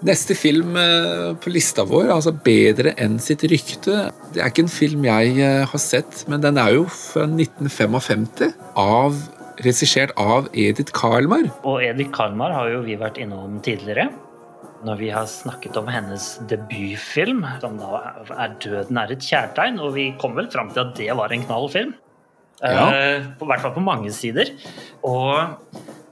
Neste 0.04 0.36
film 0.36 0.76
eh, 0.76 1.32
på 1.40 1.50
lista 1.50 1.84
vår, 1.88 2.10
altså 2.12 2.34
'Bedre 2.34 2.92
enn 3.00 3.18
sitt 3.18 3.42
rykte', 3.48 4.10
det 4.34 4.42
er 4.42 4.50
ikke 4.50 4.66
en 4.66 4.68
film 4.68 5.06
jeg 5.06 5.38
har 5.70 5.80
sett, 5.80 6.26
men 6.28 6.42
den 6.44 6.58
er 6.58 6.74
jo 6.76 6.84
fra 6.84 7.24
1955, 7.24 8.52
av, 8.76 9.16
regissert 9.64 10.12
av 10.20 10.50
Edith 10.52 10.92
Karlmar. 10.92 11.48
Og 11.64 11.82
Edith 11.82 12.12
Karlmar 12.12 12.52
har 12.52 12.68
jo 12.74 12.84
vi 12.84 12.98
vært 13.00 13.18
innom 13.22 13.62
tidligere 13.64 14.10
når 14.84 14.98
vi 15.00 15.08
har 15.08 15.24
snakket 15.24 15.78
om 15.80 15.86
hennes 15.88 16.24
debutfilm, 16.50 17.40
som 17.62 17.78
da 17.80 18.00
er 18.36 18.52
'Døden 18.60 18.98
er 19.00 19.12
et 19.12 19.24
kjærtegn', 19.24 19.80
og 19.80 19.94
vi 19.94 20.14
kom 20.20 20.36
vel 20.36 20.50
fram 20.50 20.70
til 20.70 20.80
at 20.80 20.96
det 20.96 21.16
var 21.16 21.32
en 21.32 21.46
knallfilm. 21.46 21.94
Ja. 22.62 22.86
Eh, 22.90 23.26
på 23.38 23.48
hvert 23.48 23.64
fall 23.64 23.74
på 23.76 23.84
mange 23.84 24.12
sider. 24.14 24.52
Og 25.06 25.56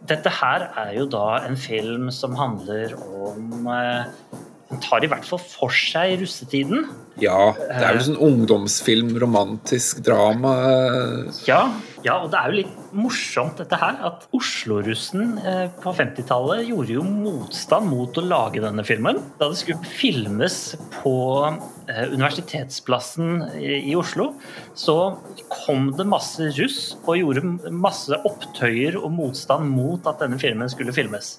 dette 0.09 0.33
her 0.41 0.67
er 0.83 0.95
jo 0.97 1.07
da 1.11 1.43
en 1.47 1.59
film 1.61 2.11
som 2.15 2.35
handler 2.39 2.97
om 2.99 3.69
eh, 3.71 4.41
tar 4.81 5.05
i 5.05 5.11
hvert 5.11 5.27
fall 5.29 5.41
for 5.43 5.75
seg 5.75 6.21
russetiden. 6.23 6.87
Ja, 7.21 7.53
det 7.59 7.81
er 7.85 7.99
jo 7.99 8.05
sånn 8.09 8.21
ungdomsfilm, 8.25 9.13
romantisk 9.21 10.01
drama. 10.07 10.55
Ja, 11.49 11.67
ja, 12.03 12.17
og 12.19 12.33
det 12.33 12.39
er 12.39 12.51
jo 12.51 12.57
litt 12.57 12.95
morsomt 12.99 13.61
dette 13.61 13.79
her, 13.79 13.99
at 14.09 14.25
Oslo-russen 14.35 15.37
eh, 15.39 15.69
på 15.83 15.93
50-tallet 15.95 16.65
gjorde 16.67 16.97
jo 16.97 17.05
motstand 17.07 17.87
mot 17.93 18.19
å 18.19 18.25
lage 18.27 18.63
denne 18.65 18.83
filmen. 18.87 19.21
Da 19.39 19.51
det 19.53 19.61
skulle 19.61 19.93
filmes 20.01 20.57
på 20.97 21.15
eh, 21.47 22.11
Universitetsplassen 22.11 23.47
i 23.61 23.95
Oslo, 23.99 24.33
så 24.75 24.97
kom 25.53 25.93
det 25.99 26.09
masse 26.11 26.51
russ 26.59 26.83
og 27.05 27.21
gjorde 27.21 27.71
masse 27.71 28.19
opptøyer 28.27 28.99
og 28.99 29.13
motstand 29.21 29.71
mot 29.71 30.11
at 30.11 30.25
denne 30.25 30.41
filmen 30.43 30.73
skulle 30.73 30.97
filmes. 30.97 31.37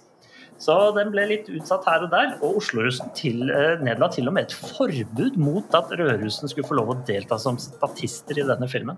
Så 0.64 0.76
den 0.96 1.12
ble 1.12 1.26
litt 1.28 1.50
utsatt 1.52 1.88
her 1.90 2.06
og 2.06 2.14
der, 2.14 2.38
og 2.40 2.62
Oslo-russen 2.62 3.12
til, 3.18 3.50
eh, 3.52 3.82
nedla 3.84 4.08
til 4.14 4.30
og 4.30 4.38
med 4.38 4.48
et 4.48 4.56
forbud 4.56 5.36
mot 5.36 5.76
at 5.76 5.92
rødrussen 5.92 6.48
skulle 6.48 6.70
få 6.70 6.80
lov 6.80 6.94
å 6.94 7.02
delta 7.06 7.40
som 7.40 7.60
statister 7.60 8.40
i 8.40 8.48
denne 8.48 8.70
filmen. 8.72 8.98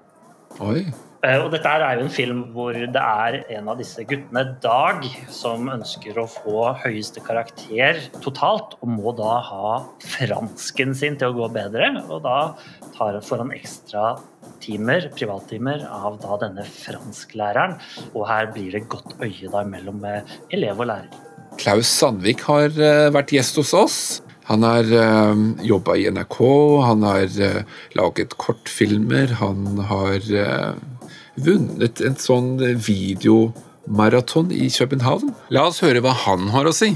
Oi. 0.64 0.86
Eh, 1.26 1.42
Og 1.42 1.50
dette 1.52 1.66
er 1.66 1.98
jo 1.98 2.06
en 2.06 2.14
film 2.14 2.44
hvor 2.54 2.72
det 2.74 3.02
er 3.02 3.40
en 3.58 3.68
av 3.68 3.80
disse 3.80 4.06
guttene, 4.08 4.44
Dag, 4.62 5.04
som 5.28 5.68
ønsker 5.74 6.20
å 6.22 6.28
få 6.30 6.76
høyeste 6.84 7.24
karakter 7.26 8.00
totalt, 8.22 8.78
og 8.82 8.88
må 8.88 9.16
da 9.18 9.42
ha 9.50 9.74
fransken 10.00 10.96
sin 10.96 11.18
til 11.18 11.34
å 11.34 11.38
gå 11.42 11.52
bedre. 11.52 11.90
Og 12.08 12.22
da 12.24 12.56
tar, 12.96 13.20
får 13.26 13.44
han 13.44 13.56
ekstra 13.58 14.20
timer, 14.62 15.10
privattimer 15.18 15.84
av 15.90 16.22
da 16.22 16.38
denne 16.46 16.64
fransklæreren. 16.64 17.80
Og 18.14 18.28
her 18.30 18.52
blir 18.54 18.72
det 18.78 18.88
godt 18.88 19.18
øye 19.20 19.52
da 19.52 19.66
mellom 19.68 20.06
eh, 20.06 20.36
elev 20.54 20.86
og 20.86 20.94
lærer. 20.94 21.24
Klaus 21.60 21.90
Sandvik 21.90 22.44
har 22.50 22.72
eh, 22.76 23.10
vært 23.14 23.34
gjest 23.36 23.60
hos 23.62 23.74
oss. 23.78 23.98
Han 24.46 24.62
har 24.62 24.86
uh, 24.86 25.34
jobba 25.66 25.96
i 25.98 26.06
NRK, 26.14 26.38
han 26.86 27.06
har 27.08 27.40
eh, 27.42 27.64
laget 27.98 28.36
kortfilmer, 28.38 29.34
han 29.40 29.80
har 29.90 30.22
eh, 30.22 30.76
vunnet 31.42 32.04
en 32.06 32.20
sånn 32.22 32.52
videomaraton 32.62 34.54
i 34.54 34.70
København. 34.70 35.34
La 35.50 35.66
oss 35.72 35.82
høre 35.82 36.04
hva 36.06 36.14
han 36.28 36.52
har 36.54 36.70
å 36.70 36.76
si. 36.78 36.94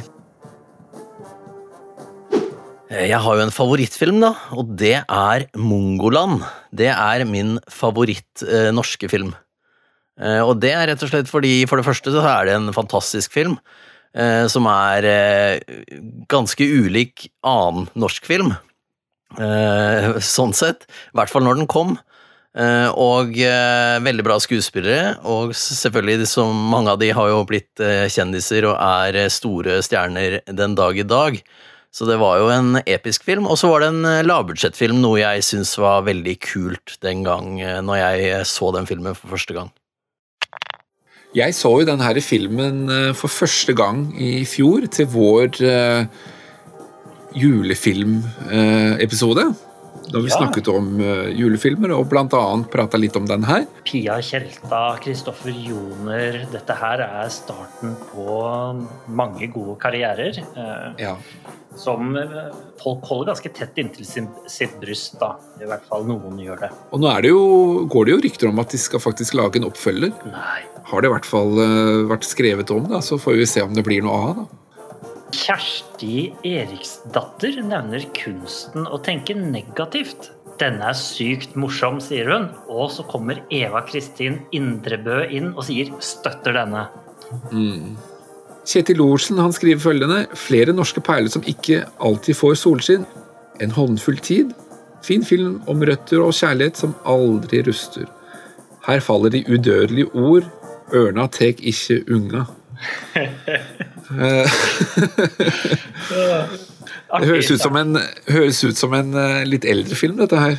Jeg 2.90 3.18
har 3.22 3.38
jo 3.38 3.46
en 3.46 3.54
favorittfilm, 3.54 4.22
da, 4.22 4.32
og 4.54 4.72
det 4.78 4.96
er 5.02 5.50
Mongoland. 5.58 6.42
Det 6.74 6.90
er 6.90 7.26
min 7.30 7.58
favoritt 7.70 8.46
eh, 8.46 8.70
norske 8.74 9.10
film. 9.10 9.34
Eh, 10.20 10.42
og 10.42 10.58
det 10.62 10.74
er 10.74 10.90
rett 10.90 11.06
og 11.06 11.12
slett 11.12 11.30
fordi, 11.30 11.64
for 11.70 11.78
det 11.78 11.86
første, 11.86 12.14
så 12.14 12.24
er 12.26 12.50
det 12.50 12.58
en 12.58 12.74
fantastisk 12.74 13.34
film. 13.34 13.60
Eh, 14.18 14.46
som 14.50 14.66
er 14.70 15.06
eh, 15.06 15.78
ganske 16.30 16.66
ulik 16.66 17.30
annen 17.46 17.90
norsk 18.00 18.26
film. 18.26 18.54
Eh, 19.38 20.16
sånn 20.26 20.56
sett. 20.58 20.88
I 21.14 21.20
hvert 21.20 21.34
fall 21.34 21.46
når 21.46 21.62
den 21.62 21.70
kom. 21.70 21.98
Og 22.60 23.38
veldig 23.38 24.24
bra 24.26 24.36
skuespillere, 24.42 25.20
og 25.22 25.54
selvfølgelig 25.56 26.26
som 26.28 26.50
mange 26.74 26.92
av 26.92 26.98
de 27.00 27.12
har 27.14 27.30
jo 27.30 27.44
blitt 27.48 27.80
kjendiser 28.12 28.66
og 28.68 28.74
er 28.74 29.30
store 29.32 29.78
stjerner 29.86 30.40
den 30.58 30.74
dag 30.76 30.98
i 30.98 31.06
dag. 31.08 31.38
Så 31.94 32.10
det 32.10 32.18
var 32.20 32.42
jo 32.42 32.50
en 32.52 32.82
episk 32.82 33.24
film, 33.24 33.48
og 33.48 33.62
så 33.62 33.70
var 33.70 33.86
det 33.86 33.92
en 33.94 34.26
lavbudsjettfilm, 34.28 34.98
noe 35.00 35.22
jeg 35.22 35.46
syns 35.46 35.78
var 35.80 36.04
veldig 36.10 36.36
kult 36.50 36.98
den 37.06 37.22
gang 37.24 37.62
når 37.86 38.02
jeg 38.02 38.44
så 38.50 38.74
den 38.76 38.90
filmen 38.90 39.16
for 39.16 39.38
første 39.38 39.56
gang. 39.56 39.72
Jeg 41.38 41.54
så 41.54 41.70
jo 41.78 41.86
denne 41.86 42.02
filmen 42.26 42.88
eh, 42.90 43.12
for 43.18 43.30
første 43.30 43.74
gang 43.78 44.08
i 44.18 44.42
fjor 44.50 44.88
til 44.90 45.06
vår 45.14 45.60
uh, 45.62 46.06
julefilmepisode. 47.38 49.44
Da 50.10 50.18
vi 50.24 50.30
Ja. 50.32 50.38
snakket 50.40 50.68
om 50.74 50.88
uh, 50.98 51.30
julefilmer, 51.30 51.94
og 51.94 52.08
annet 52.42 52.72
prata 52.74 52.98
litt 52.98 53.14
om 53.16 53.28
den 53.30 53.44
her. 53.46 53.68
Pia 53.86 54.18
Tjelta, 54.26 54.98
Kristoffer 55.04 55.54
Joner. 55.54 56.48
Dette 56.50 56.74
her 56.74 56.98
er 57.06 57.30
starten 57.30 57.94
på 58.10 58.26
mange 59.14 59.52
gode 59.54 59.78
karrierer. 59.78 60.34
Ja. 60.98 61.14
Som 61.78 62.18
folk 62.82 63.06
holder 63.06 63.36
ganske 63.36 63.54
tett 63.54 63.78
inntil 63.78 64.02
sin, 64.06 64.28
sitt 64.50 64.80
bryst, 64.82 65.20
da. 65.22 65.36
I 65.62 65.70
hvert 65.70 65.86
fall 65.86 66.10
noen 66.10 66.42
gjør 66.42 66.58
det. 66.66 66.72
Og 66.90 67.00
nå 67.06 67.14
det 67.22 67.30
jo, 67.30 67.86
går 67.86 68.06
det 68.10 68.18
jo 68.18 68.22
rykter 68.26 68.50
om 68.50 68.58
at 68.66 68.74
de 68.74 68.78
skal 68.82 68.98
faktisk 69.00 69.38
lage 69.38 69.62
en 69.62 69.70
oppfølger. 69.70 70.10
Nei. 70.34 70.66
Har 70.90 71.02
det 71.02 71.10
i 71.10 71.14
hvert 71.14 71.28
fall 71.30 71.60
eh, 71.62 72.08
vært 72.10 72.26
skrevet 72.26 72.72
om, 72.74 72.88
da, 72.90 73.02
så 73.06 73.20
får 73.22 73.38
vi 73.38 73.48
se 73.50 73.62
om 73.66 73.76
det 73.76 73.86
blir 73.86 74.02
noe 74.06 74.18
av. 74.30 74.42
da. 74.42 74.60
Kjersti 75.30 76.32
Eriksdatter 76.48 77.60
nevner 77.62 78.08
kunsten 78.18 78.88
å 78.90 78.98
tenke 79.06 79.36
negativt. 79.38 80.32
Denne 80.60 80.90
er 80.90 80.98
sykt 80.98 81.54
morsom, 81.60 82.00
sier 82.04 82.32
hun. 82.34 82.50
Og 82.68 82.90
så 82.92 83.06
kommer 83.08 83.44
Eva 83.54 83.84
Kristin 83.88 84.42
Indrebø 84.56 85.22
inn 85.30 85.54
og 85.54 85.68
sier 85.70 85.94
'støtter 86.02 86.58
denne'. 86.58 86.88
Mm. 87.54 87.96
Kjetil 88.66 89.02
Olsen 89.02 89.38
han 89.38 89.54
skriver 89.54 89.82
følgende 89.82 90.28
Flere 90.38 90.74
norske 90.74 91.02
perler 91.02 91.30
som 91.30 91.46
ikke 91.46 91.86
alltid 92.02 92.36
får 92.36 92.58
solskinn. 92.58 93.06
En 93.62 93.72
håndfull 93.72 94.18
tid. 94.18 94.54
Fin 95.06 95.24
film 95.24 95.62
om 95.68 95.82
røtter 95.86 96.22
og 96.26 96.34
kjærlighet 96.34 96.78
som 96.78 96.96
aldri 97.06 97.62
ruster. 97.64 98.10
Her 98.88 99.00
faller 99.00 99.30
de 99.30 99.46
udødelige 99.48 100.10
ord. 100.14 100.50
Ørna 100.96 101.28
tek 101.32 101.62
ikke 101.62 102.02
unga. 102.16 102.46
Det 107.10 107.26
høres 107.26 107.50
ut 107.52 107.62
som 107.62 107.78
en, 107.78 107.98
høres 108.30 108.64
ut 108.64 108.78
som 108.78 108.94
en 108.98 109.14
eh, 109.18 109.44
litt 109.50 109.66
eldre 109.66 109.98
film, 109.98 110.18
dette 110.22 110.40
her. 110.40 110.58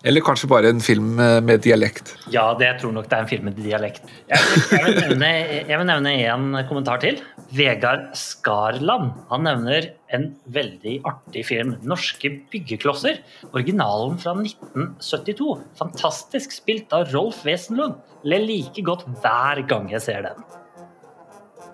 Eller 0.00 0.24
kanskje 0.24 0.48
bare 0.48 0.70
en 0.72 0.80
film 0.80 1.12
med, 1.18 1.58
dialekt. 1.60 2.14
Ja, 2.32 2.46
det 2.56 2.64
jeg 2.64 2.78
tror 2.80 2.94
nok 2.96 3.08
det 3.10 3.18
er 3.18 3.24
en 3.26 3.28
film 3.28 3.48
med 3.50 3.58
dialekt. 3.60 4.06
Jeg, 4.30 4.46
vil 4.72 5.10
nevne, 5.12 6.14
jeg 6.16 6.30
en 6.32 6.56
kommentar 6.70 7.02
til. 7.02 7.20
Vegard 7.52 8.06
Skarland 8.16 9.10
han 9.28 9.44
nevner 9.44 9.90
en 10.14 10.30
veldig 10.48 11.00
artig 11.04 11.44
film. 11.50 11.74
'Norske 11.84 12.32
byggeklosser'. 12.52 13.20
Originalen 13.52 14.16
fra 14.22 14.32
1972. 14.38 15.58
Fantastisk 15.76 16.56
spilt 16.56 16.96
av 16.96 17.12
Rolf 17.12 17.44
Wesenlund. 17.44 18.00
Ler 18.24 18.46
like 18.46 18.84
godt 18.86 19.04
hver 19.20 19.60
gang 19.68 19.92
jeg 19.92 20.00
ser 20.06 20.24
den. 20.30 20.48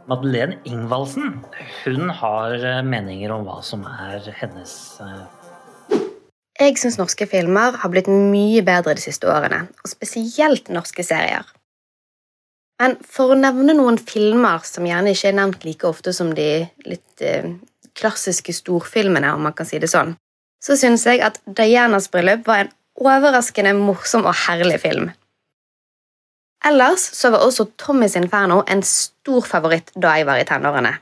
Madeleine 0.07 0.59
Ingvaldsen 0.67 1.41
hun 1.85 2.11
har 2.11 2.63
meninger 2.87 3.33
om 3.35 3.47
hva 3.47 3.59
som 3.67 3.83
er 3.91 4.23
hennes 4.39 4.75
eh, 5.03 5.25
Jeg 6.57 6.79
syns 6.81 6.97
norske 6.97 7.27
filmer 7.29 7.77
har 7.83 7.93
blitt 7.93 8.09
mye 8.09 8.63
bedre 8.65 8.95
de 8.97 9.05
siste 9.05 9.29
årene, 9.29 9.67
og 9.85 9.91
spesielt 9.91 10.71
norske 10.73 11.05
serier. 11.05 11.45
Men 12.81 12.97
for 13.05 13.33
å 13.33 13.39
nevne 13.39 13.75
noen 13.77 13.99
filmer 14.01 14.65
som 14.69 14.87
gjerne 14.89 15.13
ikke 15.13 15.31
er 15.31 15.37
nevnt 15.37 15.65
like 15.65 15.89
ofte 15.89 16.13
som 16.17 16.33
de 16.37 16.67
litt 16.89 17.25
eh, 17.25 17.53
klassiske 17.97 18.53
storfilmene, 18.57 19.33
om 19.37 19.47
man 19.49 19.57
kan 19.57 19.69
si 19.69 19.81
det 19.81 19.93
sånn, 19.93 20.15
så 20.65 20.77
syns 20.81 21.07
jeg 21.09 21.23
at 21.25 21.39
Dianas 21.45 22.11
bryllup 22.13 22.45
var 22.49 22.65
en 22.65 22.73
overraskende 22.97 23.73
morsom 23.77 24.25
og 24.25 24.37
herlig 24.47 24.81
film. 24.85 25.11
Ellers 26.67 27.05
så 27.15 27.31
var 27.33 27.45
også 27.45 27.69
Tommys 27.79 28.17
Inferno 28.19 28.63
en 28.67 28.83
stor 28.85 29.45
favoritt 29.47 29.93
da 29.95 30.17
jeg 30.17 30.29
var 30.29 30.41
i 30.41 30.47
tenårene. 30.49 30.97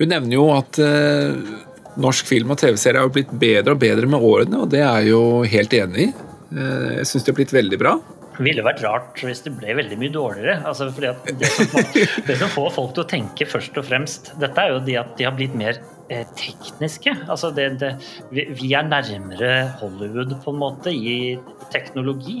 Hun 0.00 0.08
nevner 0.08 0.34
jo 0.34 0.48
at 0.56 0.80
eh, 0.82 1.52
norsk 2.00 2.28
film 2.28 2.54
og 2.54 2.60
TV-serie 2.62 3.02
har 3.02 3.12
blitt 3.12 3.32
bedre 3.32 3.76
og 3.76 3.82
bedre 3.82 4.08
med 4.08 4.24
årene, 4.24 4.64
og 4.64 4.72
det 4.72 4.82
er 4.84 5.02
jeg 5.02 5.12
jo 5.12 5.22
helt 5.52 5.78
enig 5.78 6.08
i. 6.08 6.10
Eh, 6.56 6.90
jeg 6.98 7.08
syns 7.10 7.24
det 7.26 7.32
har 7.32 7.40
blitt 7.40 7.56
veldig 7.56 7.80
bra. 7.80 7.96
Det 8.32 8.46
ville 8.46 8.64
vært 8.64 8.80
rart 8.80 9.20
hvis 9.20 9.42
det 9.44 9.52
ble 9.58 9.74
veldig 9.76 9.98
mye 10.00 10.12
dårligere. 10.12 10.54
Altså, 10.68 10.88
fordi 10.94 11.10
at 11.10 11.28
det, 11.40 11.50
som 11.52 11.68
får, 11.68 11.90
det 12.30 12.38
som 12.40 12.52
får 12.54 12.70
folk 12.78 12.94
til 12.96 13.04
å 13.04 13.10
tenke 13.10 13.48
først 13.48 13.76
og 13.76 13.88
fremst, 13.90 14.32
dette 14.40 14.64
er 14.64 14.72
jo 14.72 14.80
de 14.86 14.96
at 15.02 15.12
de 15.18 15.28
har 15.28 15.36
blitt 15.36 15.58
mer 15.58 15.82
eh, 16.08 16.24
tekniske. 16.38 17.12
Altså 17.26 17.52
det, 17.54 17.68
det, 17.82 17.92
vi, 18.32 18.48
vi 18.56 18.72
er 18.78 18.88
nærmere 18.88 19.52
Hollywood 19.82 20.38
på 20.44 20.54
en 20.54 20.62
måte 20.64 20.94
i 20.96 21.36
teknologi. 21.74 22.40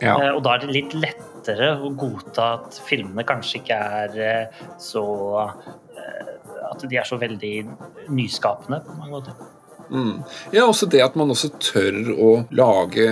Ja. 0.00 0.16
Eh, 0.16 0.32
og 0.34 0.42
da 0.46 0.56
er 0.56 0.64
det 0.64 0.74
litt 0.74 0.96
lettere 0.96 1.74
å 1.78 1.92
godta 1.96 2.54
at 2.58 2.80
filmene 2.88 3.24
kanskje 3.28 3.60
ikke 3.60 3.80
er 4.00 4.20
eh, 4.24 4.60
så 4.80 5.04
eh, 5.46 6.36
At 6.70 6.84
de 6.86 7.00
er 7.00 7.08
så 7.08 7.18
veldig 7.20 7.54
nyskapende 8.14 8.82
på 8.86 8.98
mange 8.98 9.18
måter. 9.18 9.40
Mm. 9.90 10.22
Ja, 10.54 10.64
også 10.68 10.86
det 10.86 11.02
at 11.02 11.16
man 11.18 11.32
også 11.34 11.50
tør 11.58 12.12
å 12.14 12.30
lage 12.54 13.06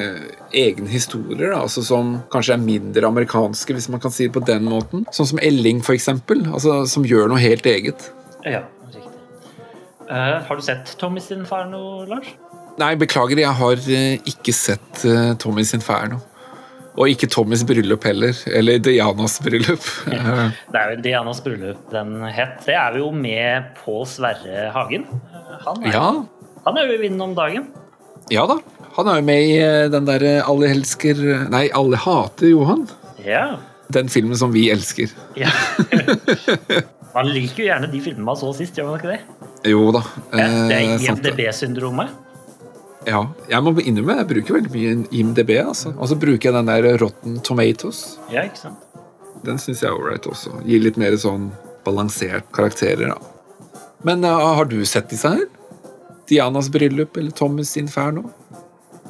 egne 0.55 0.87
historier, 0.93 1.51
da, 1.51 1.63
altså 1.65 1.83
som 1.83 2.15
kanskje 2.33 2.55
er 2.55 2.63
mindre 2.63 3.09
amerikanske, 3.09 3.75
hvis 3.75 3.89
man 3.91 4.03
kan 4.03 4.15
si 4.15 4.29
det 4.29 4.37
på 4.37 4.45
den 4.47 4.69
måten. 4.71 5.07
Sånn 5.15 5.33
som 5.33 5.43
Elling, 5.43 5.83
for 5.85 5.99
eksempel, 5.99 6.45
altså, 6.47 6.85
som 6.91 7.07
gjør 7.09 7.33
noe 7.33 7.43
helt 7.43 7.67
eget. 7.67 8.11
Ja, 8.47 8.63
riktig. 8.93 9.11
Uh, 10.07 10.39
har 10.47 10.61
du 10.61 10.65
sett 10.65 10.95
Tommys 11.01 11.33
Inferno, 11.35 12.05
Lars? 12.09 12.31
Nei, 12.79 12.93
beklager, 12.95 13.41
jeg 13.43 13.59
har 13.59 13.89
eh, 13.91 14.21
ikke 14.31 14.55
sett 14.55 15.03
uh, 15.03 15.35
Tommys 15.43 15.75
Inferno. 15.75 16.21
Og 16.99 17.13
ikke 17.13 17.29
Tommys 17.31 17.63
bryllup 17.67 18.07
heller. 18.09 18.35
Eller 18.51 18.81
Dianas 18.83 19.39
bryllup. 19.45 19.85
Det 20.73 20.81
er 20.81 20.95
jo 20.95 20.99
Dianas 21.05 21.43
bryllup 21.45 21.85
den 21.93 22.17
het. 22.27 22.59
Det 22.67 22.75
er 22.75 22.97
vi 22.97 23.05
jo 23.05 23.13
med 23.15 23.71
Pål 23.79 24.03
Sverre 24.11 24.67
Hagen. 24.75 25.07
Han 25.63 25.87
er, 25.87 25.95
ja. 25.95 26.11
han 26.67 26.79
er 26.79 26.91
jo 26.91 26.99
i 26.99 27.01
vinden 27.07 27.23
om 27.31 27.39
dagen. 27.39 27.71
ja 28.35 28.45
da. 28.51 28.59
Han 28.99 29.09
er 29.11 29.21
jo 29.21 29.27
med 29.29 29.47
i 29.47 29.57
eh, 29.63 29.87
den 29.93 30.07
derre 30.09 30.31
Alle 30.49 30.73
elsker 30.75 31.19
Nei, 31.53 31.69
Alle 31.77 31.99
hater 32.03 32.51
Johan. 32.51 32.87
Ja. 33.23 33.61
Den 33.95 34.11
filmen 34.11 34.39
som 34.39 34.51
vi 34.55 34.69
elsker. 34.75 35.13
ja. 35.39 35.53
Man 37.15 37.31
liker 37.33 37.63
jo 37.63 37.69
gjerne 37.71 37.89
de 37.91 38.01
filmene 38.05 38.27
man 38.29 38.37
så 38.39 38.53
sist, 38.55 38.77
gjør 38.79 38.91
man 38.91 39.01
ikke 39.01 39.15
det? 39.15 39.47
Jo 39.73 39.89
da. 39.97 40.03
Det 40.31 40.43
er 40.45 40.75
eh. 40.77 41.07
IMDb-syndromet. 41.09 42.13
Ja, 43.09 43.23
jeg 43.49 43.65
må 43.65 43.73
innrømme 43.81 44.19
jeg 44.19 44.29
bruker 44.33 44.59
veldig 44.59 44.73
mye 44.75 44.97
IMDb. 45.17 45.55
altså. 45.63 45.95
Og 45.97 46.11
så 46.11 46.19
bruker 46.21 46.51
jeg 46.51 46.57
den 46.59 46.69
der 46.69 46.99
Rotten 47.01 47.39
Tomatoes. 47.45 48.19
Ja, 48.33 48.45
ikke 48.45 48.67
sant? 48.67 48.85
Den 49.47 49.61
syns 49.63 49.83
jeg 49.83 49.89
er 49.91 49.97
ålreit 49.97 50.27
også. 50.29 50.59
Gir 50.67 50.83
litt 50.83 50.99
mer 51.01 51.17
sånn 51.21 51.49
balansert 51.87 52.51
karakterer, 52.53 53.15
da. 53.15 53.79
Men 54.07 54.27
uh, 54.27 54.55
har 54.59 54.69
du 54.71 54.79
sett 54.87 55.09
disse 55.11 55.31
her? 55.31 55.47
Dianas 56.29 56.69
bryllup 56.71 57.17
eller 57.17 57.33
Thomas 57.33 57.77
Inferno? 57.81 58.29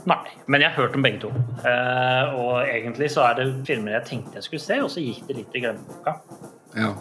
Nei, 0.09 0.23
men 0.47 0.63
jeg 0.63 0.71
har 0.71 0.85
hørt 0.85 0.97
om 0.97 1.05
begge 1.05 1.25
to. 1.25 1.33
Uh, 1.65 2.37
og 2.39 2.53
egentlig 2.63 3.11
så 3.13 3.27
er 3.29 3.41
det 3.41 3.49
filmer 3.69 3.99
jeg 3.99 4.07
tenkte 4.13 4.39
jeg 4.39 4.47
skulle 4.47 4.65
se, 4.65 4.79
og 4.85 4.93
så 4.93 5.03
gikk 5.03 5.27
det 5.29 5.41
litt 5.41 5.57
i 5.59 5.65
glemmeboka. 5.65 6.15
Ja. 6.79 6.93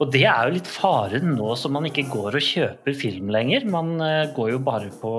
Og 0.00 0.10
det 0.12 0.22
er 0.28 0.48
jo 0.48 0.54
litt 0.56 0.68
faren 0.70 1.34
nå 1.36 1.52
som 1.58 1.72
man 1.76 1.86
ikke 1.88 2.04
går 2.10 2.36
og 2.38 2.44
kjøper 2.46 2.96
film 2.98 3.30
lenger. 3.34 3.64
Man 3.70 3.94
eh, 4.00 4.30
går 4.36 4.52
jo 4.54 4.58
bare 4.64 4.90
på, 5.00 5.12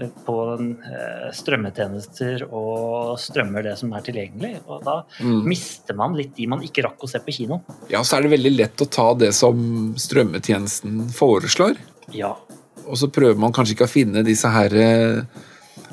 eh, 0.00 0.10
på 0.26 0.36
eh, 0.60 1.26
strømmetjenester 1.36 2.46
og 2.50 3.16
strømmer 3.20 3.66
det 3.66 3.76
som 3.80 3.92
er 3.96 4.04
tilgjengelig. 4.06 4.54
Og 4.66 4.84
da 4.86 4.96
Mm. 5.20 5.44
mister 5.48 5.94
man 5.96 6.14
litt 6.16 6.34
de 6.36 6.46
man 6.46 6.60
ikke 6.64 6.82
rakk 6.84 7.04
å 7.04 7.08
se 7.08 7.18
på 7.24 7.32
kino. 7.32 7.60
ja, 7.88 8.00
så 8.02 8.16
er 8.18 8.22
det 8.26 8.32
veldig 8.38 8.56
lett 8.56 8.82
å 8.84 8.88
ta 8.90 9.14
det 9.14 9.32
som 9.34 9.94
strømmetjenesten 9.96 11.08
foreslår. 11.14 11.76
Ja. 12.12 12.34
Og 12.86 12.96
så 13.00 13.08
prøver 13.10 13.38
man 13.38 13.52
kanskje 13.52 13.74
ikke 13.76 13.88
å 13.88 13.92
finne 13.92 14.24
disse 14.26 14.48
her 14.52 15.26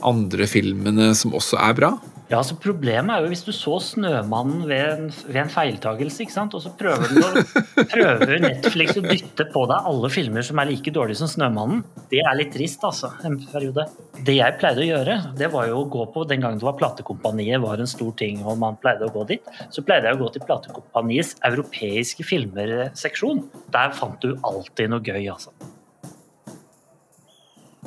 andre 0.03 0.47
filmene 0.49 1.13
som 1.15 1.31
også 1.33 1.57
er 1.61 1.73
bra. 1.77 1.91
Ja, 2.33 2.39
altså 2.39 2.55
Problemet 2.57 3.13
er 3.13 3.21
jo 3.21 3.29
hvis 3.29 3.43
du 3.45 3.51
så 3.53 3.75
'Snømannen' 3.77 4.63
ved 4.65 4.79
en, 4.89 5.09
ved 5.27 5.37
en 5.43 5.51
feiltagelse, 5.53 6.23
ikke 6.23 6.33
sant? 6.33 6.55
og 6.57 6.63
så 6.63 6.71
prøver, 6.73 7.11
du 7.13 7.19
å, 7.21 7.43
prøver 7.91 8.39
Netflix 8.41 8.97
å 8.97 9.03
dytte 9.05 9.45
på 9.53 9.61
deg 9.69 9.89
alle 9.91 10.09
filmer 10.09 10.45
som 10.47 10.57
er 10.57 10.71
like 10.71 10.89
dårlige 10.95 11.19
som 11.19 11.29
'Snømannen'. 11.29 11.83
Det 12.09 12.23
er 12.25 12.39
litt 12.39 12.49
trist, 12.55 12.81
altså. 12.89 13.11
En 13.21 13.37
periode. 13.51 13.85
Det 14.17 14.33
jeg 14.39 14.57
pleide 14.57 14.81
å 14.81 14.87
gjøre, 14.87 15.17
det 15.37 15.51
var 15.53 15.67
jo 15.69 15.83
å 15.83 15.91
gå 15.93 16.07
på 16.15 16.23
den 16.31 16.41
gangen 16.41 16.57
det 16.57 16.65
var 16.65 16.79
Platekompaniet 16.79 17.61
var 17.61 17.83
en 17.83 17.91
stor 17.91 18.09
ting, 18.17 18.41
og 18.41 18.57
man 18.63 18.79
pleide 18.81 19.05
å 19.05 19.13
gå 19.13 19.27
dit, 19.29 19.53
så 19.69 19.85
pleide 19.85 20.09
jeg 20.09 20.17
å 20.17 20.23
gå 20.23 20.31
til 20.33 20.45
Platekompaniets 20.47 21.35
europeiske 21.51 22.25
filmer-seksjon. 22.25 23.43
Der 23.77 23.93
fant 23.93 24.25
du 24.25 24.33
alltid 24.41 24.89
noe 24.89 25.05
gøy, 25.05 25.29
altså. 25.35 25.53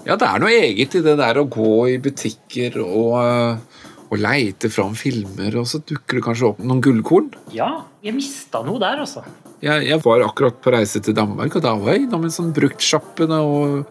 Ja, 0.06 0.14
det 0.14 0.30
er 0.30 0.38
noe 0.38 0.54
eget 0.54 0.94
i 0.94 1.02
det 1.02 1.16
der 1.18 1.42
å 1.42 1.48
gå 1.50 1.88
i 1.90 1.98
butikker 1.98 2.78
og, 2.84 3.16
eh, 3.24 3.82
og 4.06 4.20
leite 4.22 4.70
fram 4.72 4.94
filmer, 4.98 5.56
og 5.58 5.66
så 5.68 5.80
dukker 5.82 6.18
det 6.18 6.24
kanskje 6.26 6.50
opp 6.52 6.62
noen 6.62 6.82
gullkorn. 6.84 7.32
Ja, 7.54 7.70
jeg 8.04 8.16
mista 8.16 8.62
noe 8.66 8.80
der, 8.82 9.02
altså. 9.02 9.24
Jeg, 9.64 9.86
jeg 9.88 10.00
var 10.04 10.24
akkurat 10.26 10.58
på 10.62 10.72
reise 10.74 11.00
til 11.02 11.16
Danmark, 11.16 11.56
og 11.56 11.64
da 11.64 11.74
var 11.80 11.94
jeg 11.96 12.06
innom 12.06 12.26
en 12.28 12.34
sånn 12.34 12.52
bruktsjappe 12.56 13.26
og 13.40 13.86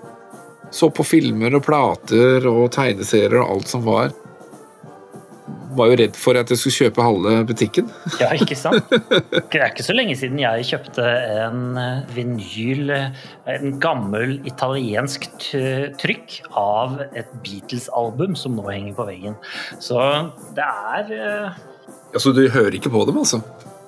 så 0.76 0.90
på 0.92 1.06
filmer 1.08 1.56
og 1.56 1.64
plater 1.66 2.46
og 2.50 2.68
tegneserier 2.76 3.40
og 3.42 3.56
alt 3.56 3.72
som 3.72 3.84
var. 3.86 4.14
Var 5.76 5.90
jo 5.92 5.96
redd 6.00 6.16
for 6.20 6.38
at 6.40 6.50
jeg 6.54 6.60
skulle 6.62 6.78
kjøpe 6.86 7.04
halve 7.06 7.34
butikken. 7.50 7.90
Ja, 8.22 8.30
ikke 8.38 8.56
sant? 8.58 8.88
Det 9.52 9.60
er 9.60 9.70
ikke 9.74 9.84
så 9.86 9.96
lenge 9.96 10.16
siden 10.20 10.40
jeg 10.40 10.66
kjøpte 10.70 11.04
en 11.46 11.78
eh, 11.82 12.02
vinyl, 12.16 12.90
eh, 12.96 13.10
en 13.58 13.78
gammel 13.84 14.38
italiensk 14.48 15.28
trykk 16.02 16.40
av 16.58 17.00
et 17.12 17.30
Beatles-album 17.46 18.36
som 18.40 18.56
nå 18.58 18.66
henger 18.72 18.96
på 18.98 19.06
veggen. 19.12 19.36
Så 19.84 20.00
det 20.56 20.66
er 20.66 21.14
Ja, 21.16 22.20
Så 22.22 22.32
du 22.36 22.46
hører 22.50 22.76
ikke 22.80 22.90
på 22.94 23.04
dem, 23.10 23.18
altså? 23.24 23.42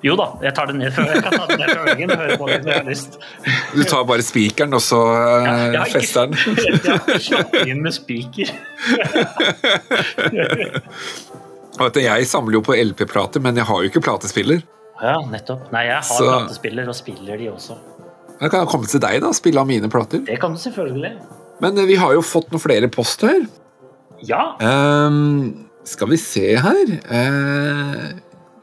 Jo 0.06 0.14
da, 0.14 0.28
jeg 0.46 0.54
tar 0.54 0.68
det 0.70 0.76
ned 0.78 0.92
fra, 0.94 1.08
jeg 1.10 1.24
kan 1.26 1.34
ta 1.34 1.46
det 1.50 1.56
ned 1.58 1.72
fra 1.74 1.86
veggen 1.88 2.12
og 2.14 2.20
høre 2.22 2.36
på 2.38 2.46
det 2.52 2.58
når 2.62 2.70
jeg 2.70 2.82
har 2.84 2.86
lyst. 2.92 3.16
Du 3.74 3.80
tar 3.90 4.04
bare 4.06 4.22
spikeren, 4.28 4.76
og 4.78 4.84
så 4.86 5.00
eh, 5.10 5.74
ikke- 5.74 5.88
fester 5.96 6.28
den? 6.28 6.38
Jeg 6.62 6.84
har 6.86 7.00
ikke 7.02 7.24
slappet 7.26 7.72
inn 7.74 7.82
med 7.82 7.96
spiker. 7.98 8.52
Og 11.80 12.00
Jeg 12.02 12.28
samler 12.28 12.58
jo 12.58 12.64
på 12.66 12.76
LP-plater, 12.76 13.44
men 13.44 13.56
jeg 13.60 13.66
har 13.70 13.84
jo 13.84 13.90
ikke 13.92 14.04
platespiller. 14.06 14.64
Ja, 15.02 15.18
nettopp. 15.30 15.72
Nei, 15.72 15.86
jeg 15.86 15.96
har 15.96 16.04
Så- 16.04 16.26
platespiller 16.26 16.88
og 16.90 16.96
spiller 16.96 17.38
de 17.38 17.52
også. 17.52 17.78
Jeg 18.42 18.52
kan 18.52 18.68
komme 18.68 18.86
til 18.86 19.00
deg 19.00 19.22
da, 19.22 19.32
spille 19.34 19.60
av 19.60 19.68
mine 19.68 19.90
plater. 19.90 20.20
Det 20.26 20.40
kan 20.40 20.54
du 20.54 20.58
selvfølgelig. 20.58 21.14
Men 21.62 21.78
eh, 21.78 21.86
vi 21.86 21.96
har 21.96 22.14
jo 22.14 22.22
fått 22.22 22.52
noen 22.52 22.62
flere 22.62 22.90
post 22.90 23.22
her. 23.22 23.48
Ja. 24.22 24.56
Um, 24.60 25.68
skal 25.84 26.10
vi 26.10 26.18
se 26.18 26.56
her 26.58 26.86
uh, 27.12 28.14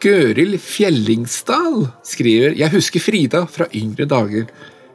Gøril 0.02 0.58
Fjellingsdal 0.58 1.86
skriver 2.02 2.56
Jeg 2.58 2.72
husker 2.74 3.00
Frida 3.00 3.44
fra 3.46 3.68
yngre 3.72 4.04
dager, 4.10 4.48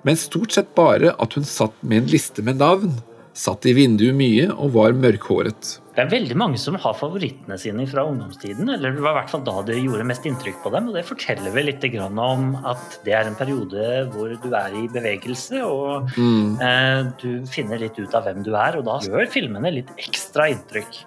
men 0.03 0.19
stort 0.19 0.51
sett 0.51 0.75
bare 0.75 1.15
at 1.17 1.33
hun 1.33 1.47
satt 1.47 1.73
med 1.81 2.03
en 2.03 2.11
liste 2.11 2.43
med 2.43 2.59
navn. 2.59 2.97
Satt 3.39 3.63
i 3.69 3.71
vinduet 3.77 4.17
mye 4.19 4.49
og 4.51 4.73
var 4.75 4.91
mørkhåret. 4.99 5.77
Det 5.95 6.01
er 6.03 6.09
veldig 6.11 6.35
mange 6.39 6.59
som 6.59 6.75
har 6.79 6.95
favorittene 6.95 7.55
sine 7.59 7.85
fra 7.87 8.03
ungdomstiden. 8.07 8.67
Eller 8.73 8.93
det 8.95 9.03
var 9.03 9.13
i 9.13 9.17
hvert 9.21 9.31
fall 9.31 9.43
da 9.47 9.53
det 9.67 9.77
gjorde 9.79 10.05
mest 10.07 10.27
inntrykk 10.27 10.57
på 10.63 10.71
dem. 10.75 10.89
Og 10.91 10.97
det 10.97 11.05
forteller 11.07 11.53
vel 11.55 11.69
litt 11.71 11.85
om 12.03 12.49
at 12.67 12.97
det 13.05 13.15
er 13.15 13.27
en 13.29 13.37
periode 13.39 13.85
hvor 14.13 14.31
du 14.43 14.49
er 14.55 14.75
i 14.75 14.87
bevegelse, 14.91 15.63
og 15.63 16.09
Mm. 16.17 16.59
eh, 16.61 17.03
du 17.21 17.45
finner 17.47 17.79
litt 17.79 17.99
ut 17.99 18.13
av 18.15 18.23
hvem 18.27 18.43
du 18.43 18.51
er, 18.55 18.77
og 18.79 18.85
da 18.85 18.99
gjør 19.07 19.31
filmene 19.31 19.71
litt 19.73 19.91
ekstra 19.97 20.49
inntrykk. 20.51 21.05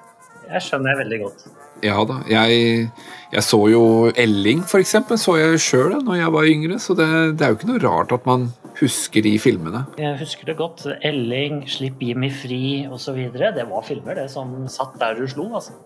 jeg 0.53 0.61
skjønner 0.61 0.93
jeg 0.93 0.99
veldig 1.05 1.21
godt. 1.23 1.45
Ja 1.83 2.05
da. 2.05 2.17
Jeg, 2.29 2.91
jeg 3.33 3.43
så 3.43 3.61
jo 3.73 4.13
Elling, 4.17 4.63
for 4.69 4.79
eksempel, 4.81 5.17
så 5.19 5.37
jeg 5.41 5.59
sjøl 5.59 5.95
da 5.97 6.01
når 6.05 6.17
jeg 6.21 6.33
var 6.33 6.45
yngre, 6.45 6.79
så 6.79 6.95
det, 6.97 7.09
det 7.39 7.47
er 7.47 7.53
jo 7.55 7.57
ikke 7.61 7.71
noe 7.73 7.81
rart 7.83 8.13
at 8.13 8.27
man 8.29 8.53
husker 8.81 9.25
de 9.25 9.33
filmene. 9.43 9.85
Jeg 10.01 10.19
husker 10.21 10.49
det 10.49 10.57
godt. 10.59 10.87
Elling, 11.05 11.63
Slipp 11.71 12.03
Jimmy 12.03 12.31
fri 12.35 12.87
osv. 12.91 13.19
Det 13.33 13.67
var 13.69 13.85
filmer 13.87 14.19
det 14.19 14.29
som 14.33 14.55
satt 14.73 14.99
der 15.01 15.19
du 15.19 15.27
slo. 15.29 15.51
altså. 15.55 15.77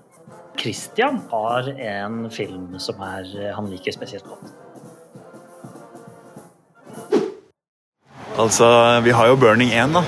Christian 0.57 1.21
har 1.31 1.69
en 1.69 2.31
film 2.33 2.79
som 2.81 3.03
er, 3.05 3.29
han 3.57 3.69
liker 3.71 3.93
spesielt 3.93 4.25
godt. 4.25 4.55
Altså, 8.37 9.01
vi 9.05 9.11
har 9.17 9.29
jo 9.31 9.37
Burning 9.41 9.73
1, 9.73 9.93
da. 9.97 10.03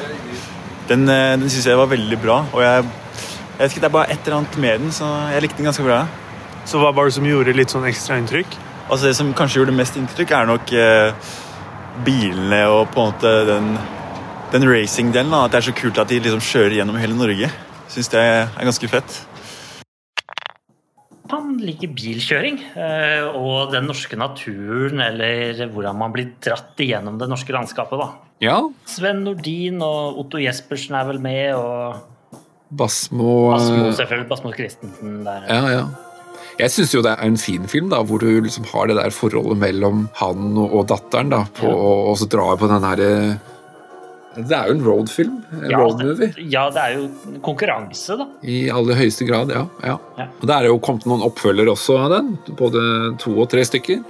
Den, 0.88 1.08
eh, 1.08 1.36
den 1.40 1.48
syns 1.50 1.66
jeg 1.66 1.78
var 1.78 1.88
veldig 1.88 2.18
bra. 2.20 2.44
Og 2.52 2.62
jeg, 2.62 2.84
jeg 2.84 3.58
vet 3.58 3.70
ikke, 3.70 3.80
det 3.80 3.88
er 3.88 3.96
bare 3.96 4.12
et 4.12 4.24
eller 4.24 4.36
annet 4.38 4.58
med 4.58 4.78
den, 4.78 4.92
så 4.92 5.04
jeg 5.32 5.42
likte 5.42 5.56
den 5.56 5.68
ganske 5.68 5.84
bra. 5.84 6.02
Så 6.68 6.80
hva 6.80 6.92
var 6.92 7.08
det 7.08 7.16
som 7.16 7.24
gjorde 7.24 7.56
litt 7.56 7.72
sånn 7.72 7.86
ekstra 7.88 8.18
inntrykk? 8.20 8.56
Altså 8.88 9.08
Det 9.08 9.16
som 9.16 9.32
kanskje 9.36 9.62
gjorde 9.62 9.76
mest 9.76 9.96
inntrykk, 9.96 10.32
er 10.32 10.48
nok 10.48 10.72
eh, 10.72 11.30
bilene 12.06 12.60
og 12.72 12.90
på 12.94 13.02
en 13.02 13.12
måte 13.12 13.32
den, 13.48 13.72
den 14.52 14.68
racing-delen. 14.68 15.34
At 15.38 15.54
det 15.54 15.62
er 15.62 15.68
så 15.70 15.76
kult 15.76 16.00
at 16.02 16.12
de 16.12 16.20
liksom 16.22 16.44
kjører 16.44 16.78
gjennom 16.80 17.00
hele 17.00 17.16
Norge. 17.18 17.50
Syns 17.92 18.12
det 18.12 18.22
er 18.22 18.48
ganske 18.58 18.90
fett. 18.92 19.18
Han 21.28 21.58
liker 21.60 21.90
bilkjøring 21.92 22.56
eh, 22.80 23.26
og 23.36 23.72
den 23.74 23.84
norske 23.88 24.16
naturen, 24.16 25.02
eller 25.04 25.66
hvordan 25.74 25.98
man 26.00 26.14
blir 26.14 26.30
dratt 26.44 26.80
igjennom 26.80 27.18
det 27.20 27.28
norske 27.28 27.52
landskapet. 27.52 28.00
da. 28.00 28.08
Ja. 28.44 28.58
Sven 28.88 29.24
Nordin 29.26 29.82
og 29.84 30.22
Otto 30.22 30.40
Jespersen 30.40 30.96
er 30.96 31.08
vel 31.10 31.20
med, 31.20 31.52
og 31.58 32.38
Basmo 32.68 33.50
Basmo 33.52 33.92
selvfølgelig, 33.96 34.28
Basmo 34.28 34.52
Christensen 34.52 35.24
der. 35.26 35.48
Ja, 35.48 35.62
ja. 35.72 36.07
Jeg 36.58 36.72
syns 36.74 36.90
jo 36.96 37.02
det 37.06 37.12
er 37.14 37.22
en 37.28 37.36
fin 37.38 37.68
film, 37.70 37.88
da, 37.92 38.00
hvor 38.02 38.18
du 38.18 38.26
liksom 38.42 38.64
har 38.72 38.88
det 38.90 38.96
der 38.98 39.12
forholdet 39.14 39.60
mellom 39.60 40.08
han 40.18 40.56
og, 40.58 40.80
datteren. 40.90 41.30
da, 41.30 41.44
på, 41.54 41.70
og, 41.70 42.08
og 42.10 42.18
så 42.18 42.26
drar 42.32 42.56
på 42.58 42.66
den 42.70 42.82
herre 42.82 43.10
Det 44.38 44.54
er 44.56 44.66
jo 44.70 44.74
en 44.76 44.82
roadfilm. 44.86 45.36
En 45.54 45.70
Ja, 45.70 45.78
roadmovie. 45.84 46.32
ja, 46.50 46.64
det 46.74 46.82
er 46.82 46.96
jo 46.98 47.38
konkurranse, 47.46 48.16
da. 48.18 48.26
I 48.42 48.68
aller 48.74 48.98
høyeste 48.98 49.26
grad, 49.26 49.50
ja. 49.54 49.64
ja. 49.86 49.96
Ja. 50.18 50.26
Og 50.40 50.46
Det 50.50 50.54
er 50.56 50.68
jo 50.72 50.78
kommet 50.82 51.06
noen 51.10 51.22
oppfølgere 51.26 51.72
også 51.74 51.96
av 52.04 52.10
den. 52.16 52.34
Både 52.58 52.82
to 53.22 53.34
og 53.38 53.48
tre 53.54 53.62
stykker. 53.66 54.02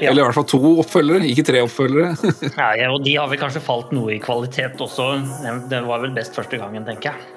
Eller 0.00 0.22
i 0.22 0.24
hvert 0.24 0.36
fall 0.38 0.46
to 0.48 0.60
oppfølgere, 0.80 1.26
ikke 1.28 1.44
tre 1.48 1.60
oppfølgere. 1.64 2.14
Ja, 2.60 2.70
ja, 2.76 2.86
og 2.92 3.02
de 3.04 3.16
har 3.20 3.28
vel 3.28 3.40
kanskje 3.40 3.60
falt 3.64 3.90
noe 3.92 4.14
i 4.14 4.20
kvalitet 4.22 4.80
også. 4.80 5.10
Det 5.68 5.80
var 5.88 6.00
vel 6.06 6.12
best 6.16 6.36
første 6.36 6.56
gangen, 6.60 6.86
tenker 6.88 7.12
jeg. 7.12 7.28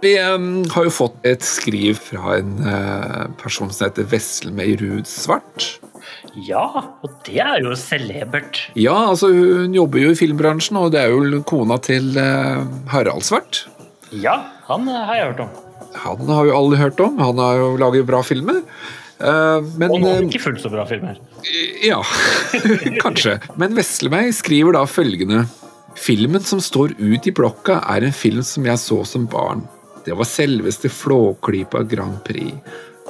Vi 0.00 0.14
um, 0.24 0.64
har 0.72 0.86
jo 0.86 0.92
fått 0.92 1.16
et 1.28 1.44
skriv 1.44 1.98
fra 2.00 2.38
en 2.38 2.54
uh, 2.64 3.24
person 3.40 3.68
som 3.72 3.88
heter 3.88 4.06
Veslemøy 4.08 4.78
Ruud 4.80 5.08
Svart. 5.08 5.74
Ja, 6.46 6.64
og 7.02 7.10
det 7.26 7.40
er 7.42 7.58
jo 7.60 7.74
celebert. 7.76 8.62
Ja, 8.78 8.94
altså 9.10 9.28
hun 9.34 9.74
jobber 9.76 10.00
jo 10.00 10.12
i 10.14 10.18
filmbransjen, 10.18 10.78
og 10.80 10.94
det 10.94 11.02
er 11.02 11.12
jo 11.12 11.42
kona 11.48 11.76
til 11.84 12.14
uh, 12.16 12.64
Harald 12.92 13.26
Svart. 13.26 13.66
Ja, 14.10 14.38
han 14.66 14.88
eh, 14.88 15.02
har 15.06 15.18
jeg 15.18 15.26
hørt 15.32 15.42
om. 15.44 15.52
Han 16.00 16.32
har 16.32 16.48
jo 16.48 16.56
alle 16.56 16.78
hørt 16.80 17.02
om. 17.02 17.18
Han 17.20 17.42
har 17.42 17.60
jo 17.60 17.68
laget 17.78 18.08
bra 18.08 18.22
filmer. 18.26 18.62
Uh, 19.20 19.60
men 19.76 19.92
Og 19.92 20.00
noen 20.00 20.30
ikke 20.30 20.40
fullt 20.46 20.62
så 20.62 20.70
bra 20.72 20.86
filmer. 20.88 21.18
Ja, 21.84 22.00
kanskje. 23.04 23.36
Men 23.60 23.76
Veslemøy 23.76 24.32
skriver 24.36 24.78
da 24.78 24.86
følgende 24.88 25.44
Filmen 26.00 26.40
som 26.46 26.62
står 26.62 26.94
ut 26.96 27.26
i 27.28 27.32
blokka, 27.34 27.80
er 27.92 28.06
en 28.06 28.14
film 28.14 28.44
som 28.46 28.64
jeg 28.64 28.80
så 28.80 29.02
som 29.04 29.26
barn. 29.28 29.66
Det 30.04 30.16
var 30.16 30.28
selveste 30.28 30.88
Flåklypa 30.88 31.82
Grand 31.82 32.22
Prix. 32.24 32.54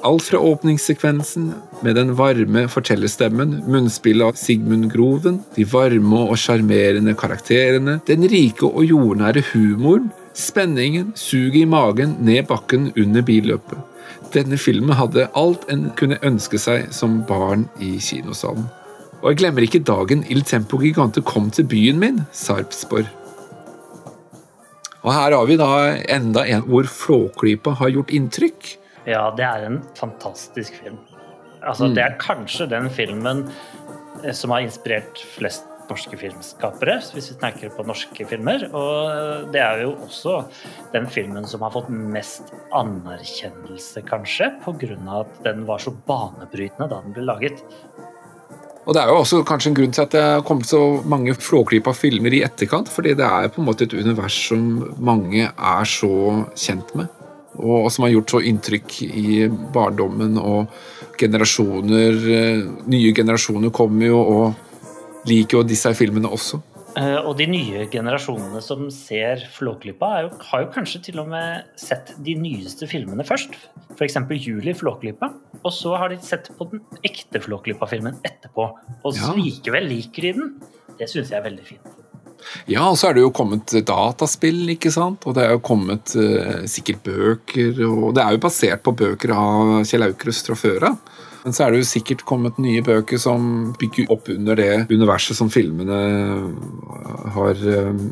Alt 0.02 0.22
fra 0.22 0.38
åpningssekvensen 0.38 1.52
med 1.84 1.94
den 1.94 2.14
varme 2.16 2.64
fortellerstemmen, 2.72 3.58
munnspillet 3.68 4.26
av 4.26 4.38
Sigmund 4.40 4.88
Groven, 4.92 5.42
de 5.54 5.66
varme 5.68 6.22
og 6.24 6.38
sjarmerende 6.40 7.12
karakterene, 7.20 7.98
den 8.08 8.24
rike 8.32 8.64
og 8.66 8.86
jordnære 8.88 9.44
humoren, 9.52 10.08
spenningen, 10.32 11.12
suget 11.14 11.62
i 11.62 11.68
magen 11.68 12.16
ned 12.24 12.48
bakken 12.48 12.88
under 12.96 13.22
billøpet. 13.22 13.78
Denne 14.34 14.56
filmen 14.58 14.96
hadde 14.96 15.28
alt 15.36 15.68
en 15.70 15.90
kunne 15.98 16.20
ønske 16.24 16.58
seg 16.58 16.88
som 16.94 17.20
barn 17.28 17.68
i 17.82 17.98
kinosalen. 18.00 18.70
Og 19.20 19.34
jeg 19.34 19.42
glemmer 19.42 19.66
ikke 19.66 19.84
dagen 19.84 20.24
Il 20.32 20.46
Tempo 20.48 20.80
Gigante 20.80 21.20
kom 21.20 21.50
til 21.52 21.68
byen 21.68 22.00
min, 22.00 22.22
Sarpsborg. 22.32 23.19
Og 25.00 25.12
her 25.14 25.32
har 25.32 25.46
vi 25.48 25.56
da 25.60 25.70
enda 26.12 26.44
en 26.48 26.66
hvor 26.68 26.88
Flåklypa 26.88 27.72
har 27.80 27.92
gjort 27.94 28.12
inntrykk. 28.12 28.74
Ja, 29.08 29.30
det 29.36 29.46
er 29.46 29.66
en 29.70 29.80
fantastisk 29.96 30.76
film. 30.82 30.98
Altså, 31.62 31.88
Mm. 31.88 31.94
Det 31.94 32.02
er 32.04 32.18
kanskje 32.18 32.68
den 32.68 32.90
filmen 32.90 33.50
eh, 34.24 34.32
som 34.32 34.50
har 34.50 34.60
inspirert 34.60 35.18
flest 35.36 35.64
norske 35.90 36.16
filmskapere, 36.16 36.98
hvis 37.14 37.30
vi 37.32 37.36
snakker 37.36 37.72
på 37.74 37.84
norske 37.86 38.26
filmer. 38.28 38.62
Og 38.76 39.50
det 39.52 39.60
er 39.62 39.82
jo 39.82 39.94
også 40.06 40.36
den 40.94 41.08
filmen 41.10 41.46
som 41.50 41.64
har 41.66 41.72
fått 41.74 41.90
mest 41.90 42.52
anerkjennelse, 42.76 44.04
kanskje, 44.06 44.52
pga. 44.64 44.98
at 45.20 45.42
den 45.44 45.66
var 45.66 45.82
så 45.82 45.90
banebrytende 46.06 46.88
da 46.90 47.00
den 47.02 47.16
ble 47.16 47.26
laget. 47.26 47.64
Og 48.88 48.96
det 48.96 49.02
er 49.02 49.10
jo 49.12 49.18
også 49.20 49.42
kanskje 49.46 49.70
en 49.70 49.76
grunn 49.76 49.92
til 49.94 50.04
at 50.06 50.14
det 50.14 50.22
har 50.24 50.44
kommet 50.46 50.68
så 50.68 50.80
mange 51.08 51.34
Flåklypa-filmer 51.36 52.36
i 52.38 52.44
etterkant, 52.46 52.88
fordi 52.88 53.12
det 53.18 53.26
er 53.26 53.50
på 53.52 53.60
en 53.60 53.68
måte 53.68 53.84
et 53.86 53.94
univers 53.94 54.36
som 54.48 54.62
mange 54.98 55.44
er 55.44 55.90
så 55.90 56.12
kjent 56.56 56.94
med. 56.96 57.10
Og 57.60 57.90
som 57.92 58.06
har 58.06 58.14
gjort 58.14 58.32
så 58.32 58.40
inntrykk 58.48 58.96
i 59.04 59.26
barndommen, 59.74 60.38
og 60.40 60.72
generasjoner 61.20 62.26
eh, 62.32 62.62
Nye 62.88 63.12
generasjoner 63.12 63.72
kommer 63.74 64.08
jo 64.08 64.20
og 64.22 65.26
liker 65.28 65.58
jo 65.58 65.66
disse 65.68 65.92
filmene 65.98 66.30
også. 66.32 66.62
Eh, 66.98 67.18
Og 67.22 67.36
de 67.38 67.46
nye 67.46 67.84
generasjonene 67.92 68.60
som 68.64 68.88
ser 68.90 69.44
Flåklypa, 69.54 70.08
jo, 70.24 70.30
har 70.50 70.64
jo 70.64 70.70
kanskje 70.74 71.02
til 71.06 71.20
og 71.22 71.28
med 71.30 71.68
sett 71.78 72.14
de 72.24 72.34
nyeste 72.34 72.88
filmene 72.90 73.22
først. 73.26 73.54
F.eks. 73.96 74.16
Juli 74.40 74.74
Flåklypa. 74.74 75.30
Og 75.62 75.72
så 75.76 75.94
har 76.00 76.08
de 76.10 76.18
sett 76.24 76.50
på 76.58 76.66
den 76.72 76.82
ekte 77.06 77.40
Flåklypa-filmen 77.44 78.18
etterpå. 78.26 78.70
Og 79.04 79.14
Ja. 79.14 79.32
likevel 79.36 79.88
liker 79.88 80.22
de 80.22 80.32
den. 80.32 80.54
Det 80.98 81.08
syns 81.08 81.30
jeg 81.30 81.38
er 81.40 81.48
veldig 81.50 81.64
fint. 81.66 81.80
Ja, 82.66 82.88
og 82.88 82.96
så 82.96 83.10
er 83.10 83.14
det 83.14 83.20
jo 83.22 83.30
kommet 83.30 83.66
dataspill, 83.84 84.66
ikke 84.72 84.90
sant? 84.90 85.26
Og 85.26 85.34
det 85.36 85.44
er 85.44 85.50
jo 85.52 85.60
kommet 85.60 86.14
eh, 86.16 86.64
sikkert 86.66 87.02
bøker, 87.04 87.76
og 87.86 88.14
det 88.16 88.22
er 88.24 88.32
jo 88.32 88.38
basert 88.38 88.82
på 88.82 88.94
bøker 88.96 89.30
av 89.36 89.84
Kjell 89.84 90.06
Aukrust 90.08 90.46
fra 90.48 90.56
før 90.56 90.86
av. 90.88 90.96
Men 91.44 91.56
så 91.56 91.64
er 91.64 91.72
det 91.72 91.80
jo 91.82 91.88
sikkert 91.88 92.24
kommet 92.28 92.58
nye 92.60 92.82
bøker 92.84 93.20
som 93.20 93.72
bygger 93.80 94.12
opp 94.12 94.28
under 94.32 94.58
det 94.58 94.70
universet 94.90 95.38
som 95.38 95.50
filmene 95.52 96.00
har 97.36 97.62
eh, 97.74 98.04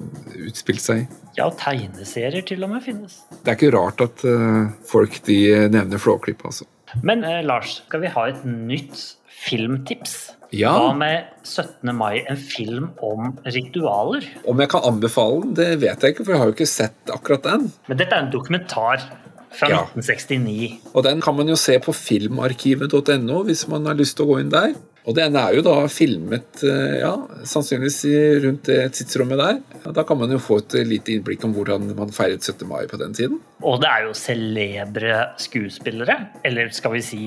utspilt 0.48 0.84
seg 0.84 1.04
i. 1.04 1.06
Ja, 1.38 1.48
og 1.50 1.58
tegneserier 1.60 2.46
til 2.46 2.64
og 2.66 2.72
med 2.72 2.82
finnes. 2.86 3.20
Det 3.44 3.52
er 3.52 3.58
ikke 3.58 3.74
rart 3.76 4.02
at 4.04 4.24
eh, 4.26 4.64
folk 4.88 5.20
de 5.28 5.38
nevner 5.70 6.02
Flåklipp, 6.02 6.42
altså. 6.48 6.66
Men 7.04 7.22
eh, 7.26 7.44
Lars, 7.46 7.82
skal 7.86 8.02
vi 8.02 8.12
ha 8.14 8.26
et 8.30 8.42
nytt 8.48 9.04
filmtips? 9.44 10.18
Ja. 10.56 10.72
Hva 10.72 10.94
med 10.96 11.26
17. 11.44 11.92
mai, 11.92 12.22
en 12.24 12.38
film 12.40 12.90
om 13.04 13.34
ritualer? 13.44 14.24
Om 14.48 14.62
jeg 14.64 14.72
kan 14.72 14.86
anbefale 14.88 15.42
den, 15.44 15.56
det 15.58 15.68
vet 15.84 16.02
jeg 16.04 16.14
ikke, 16.14 16.24
for 16.24 16.34
jeg 16.34 16.42
har 16.42 16.50
jo 16.50 16.56
ikke 16.56 16.70
sett 16.70 17.12
akkurat 17.12 17.44
den. 17.44 17.68
Men 17.90 18.00
dette 18.00 18.16
er 18.16 18.24
en 18.24 18.32
dokumentar 18.32 19.04
fra 19.54 19.70
Ja. 19.70 19.80
1969. 19.96 20.92
Og 20.94 21.04
den 21.04 21.20
kan 21.24 21.36
man 21.36 21.48
jo 21.48 21.56
se 21.56 21.78
på 21.82 21.94
filmarkivet.no 21.96 23.42
hvis 23.48 23.66
man 23.68 23.86
har 23.86 23.98
lyst 23.98 24.16
til 24.18 24.26
å 24.26 24.32
gå 24.34 24.40
inn 24.42 24.52
der. 24.52 24.74
Og 25.08 25.14
den 25.16 25.36
er 25.40 25.54
jo 25.56 25.62
da 25.64 25.86
filmet 25.88 26.60
eh, 26.68 26.98
ja, 27.00 27.14
sannsynligvis 27.48 28.02
rundt 28.44 28.66
det 28.68 28.80
tidsrommet 28.98 29.40
der. 29.40 29.60
Da 29.96 30.04
kan 30.04 30.18
man 30.20 30.34
jo 30.34 30.40
få 30.42 30.58
et 30.60 30.74
lite 30.84 31.14
innblikk 31.14 31.46
om 31.48 31.54
hvordan 31.56 31.86
man 31.96 32.12
feiret 32.12 32.44
17. 32.44 32.66
mai 32.68 32.84
på 32.90 32.98
den 33.00 33.14
tiden. 33.16 33.38
Og 33.64 33.80
det 33.80 33.88
er 33.88 34.04
jo 34.04 34.12
celebre 34.18 35.22
skuespillere, 35.40 36.18
eller 36.44 36.68
skal 36.76 36.92
vi 36.98 37.00
si 37.06 37.22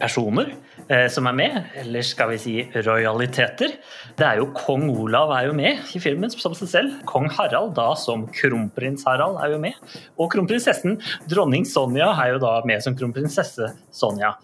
personer, 0.00 0.52
eh, 0.88 1.06
som 1.08 1.26
er 1.26 1.36
med. 1.38 1.58
Eller 1.80 2.02
skal 2.06 2.32
vi 2.32 2.38
si 2.42 2.54
rojaliteter. 2.74 3.76
Det 4.18 4.26
er 4.26 4.40
jo 4.40 4.50
Kong 4.56 4.88
Olav 4.92 5.32
er 5.36 5.48
jo 5.48 5.56
med 5.56 5.94
i 5.94 6.02
filmen 6.02 6.32
som 6.32 6.54
seg 6.56 6.70
selv. 6.70 6.96
Kong 7.10 7.28
Harald 7.30 7.74
da 7.78 7.92
som 7.98 8.26
kronprins 8.34 9.06
Harald 9.08 9.40
er 9.42 9.54
jo 9.54 9.60
med. 9.62 9.78
Og 10.18 10.32
kronprinsessen 10.34 10.98
dronning 11.30 11.66
Sonja 11.68 12.10
er 12.14 12.34
jo 12.34 12.42
da 12.42 12.56
med 12.66 12.82
som 12.84 12.96
kronprinsesse 12.98 13.72
Sonja. 13.94 14.34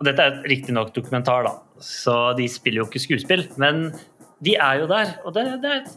Og 0.00 0.06
dette 0.08 0.24
er 0.24 0.40
riktignok 0.48 0.94
dokumentar, 0.96 1.44
da, 1.44 1.58
så 1.84 2.32
de 2.38 2.46
spiller 2.48 2.80
jo 2.80 2.88
ikke 2.88 3.02
skuespill. 3.04 3.44
Men 3.60 3.90
de 4.40 4.56
er 4.56 4.80
jo 4.80 4.88
der. 4.88 5.18
Og 5.26 5.34
det, 5.36 5.44
det 5.60 5.74
er, 5.74 5.90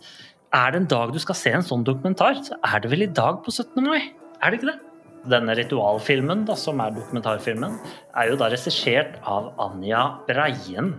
er 0.59 0.73
det 0.73 0.81
en 0.81 0.89
dag 0.91 1.13
du 1.15 1.21
skal 1.23 1.39
se 1.39 1.53
en 1.55 1.63
sånn 1.65 1.85
dokumentar, 1.87 2.41
så 2.43 2.59
er 2.67 2.83
det 2.83 2.91
vel 2.91 3.07
i 3.07 3.13
dag 3.21 3.39
på 3.45 3.53
17. 3.53 3.79
mai? 3.85 4.11
Er 4.43 4.51
det 4.51 4.59
ikke 4.59 4.73
det? 4.73 4.92
Denne 5.29 5.55
ritualfilmen, 5.55 6.43
da, 6.49 6.55
som 6.59 6.81
er 6.83 6.95
dokumentarfilmen, 6.95 7.77
er 8.19 8.31
jo 8.31 8.39
da 8.39 8.49
regissert 8.51 9.15
av 9.23 9.53
Anja 9.61 10.03
Breien. 10.27 10.93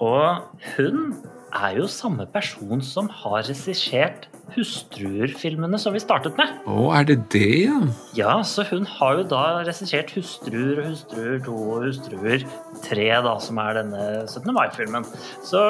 Og 0.00 0.40
hun 0.76 1.12
er 1.50 1.76
jo 1.80 1.88
samme 1.90 2.24
person 2.30 2.80
som 2.84 3.10
har 3.22 3.42
regissert 3.44 4.28
Hustruer-filmene 4.50 5.78
som 5.78 5.94
vi 5.94 6.00
startet 6.02 6.34
med. 6.38 6.56
Å, 6.66 6.88
er 6.98 7.06
det 7.06 7.18
det, 7.30 7.50
ja? 7.68 7.78
Ja, 8.18 8.32
så 8.46 8.64
hun 8.66 8.86
har 8.98 9.20
jo 9.20 9.26
da 9.30 9.42
regissert 9.60 10.10
Hustruer 10.16 10.80
og 10.80 10.88
Hustruer 10.88 11.38
2 11.46 11.54
og 11.60 11.84
Hustruer 11.86 12.46
3, 12.88 13.08
da, 13.28 13.36
som 13.44 13.60
er 13.62 13.78
denne 13.78 14.06
17. 14.26 14.50
mai-filmen. 14.56 15.06
Så 15.46 15.62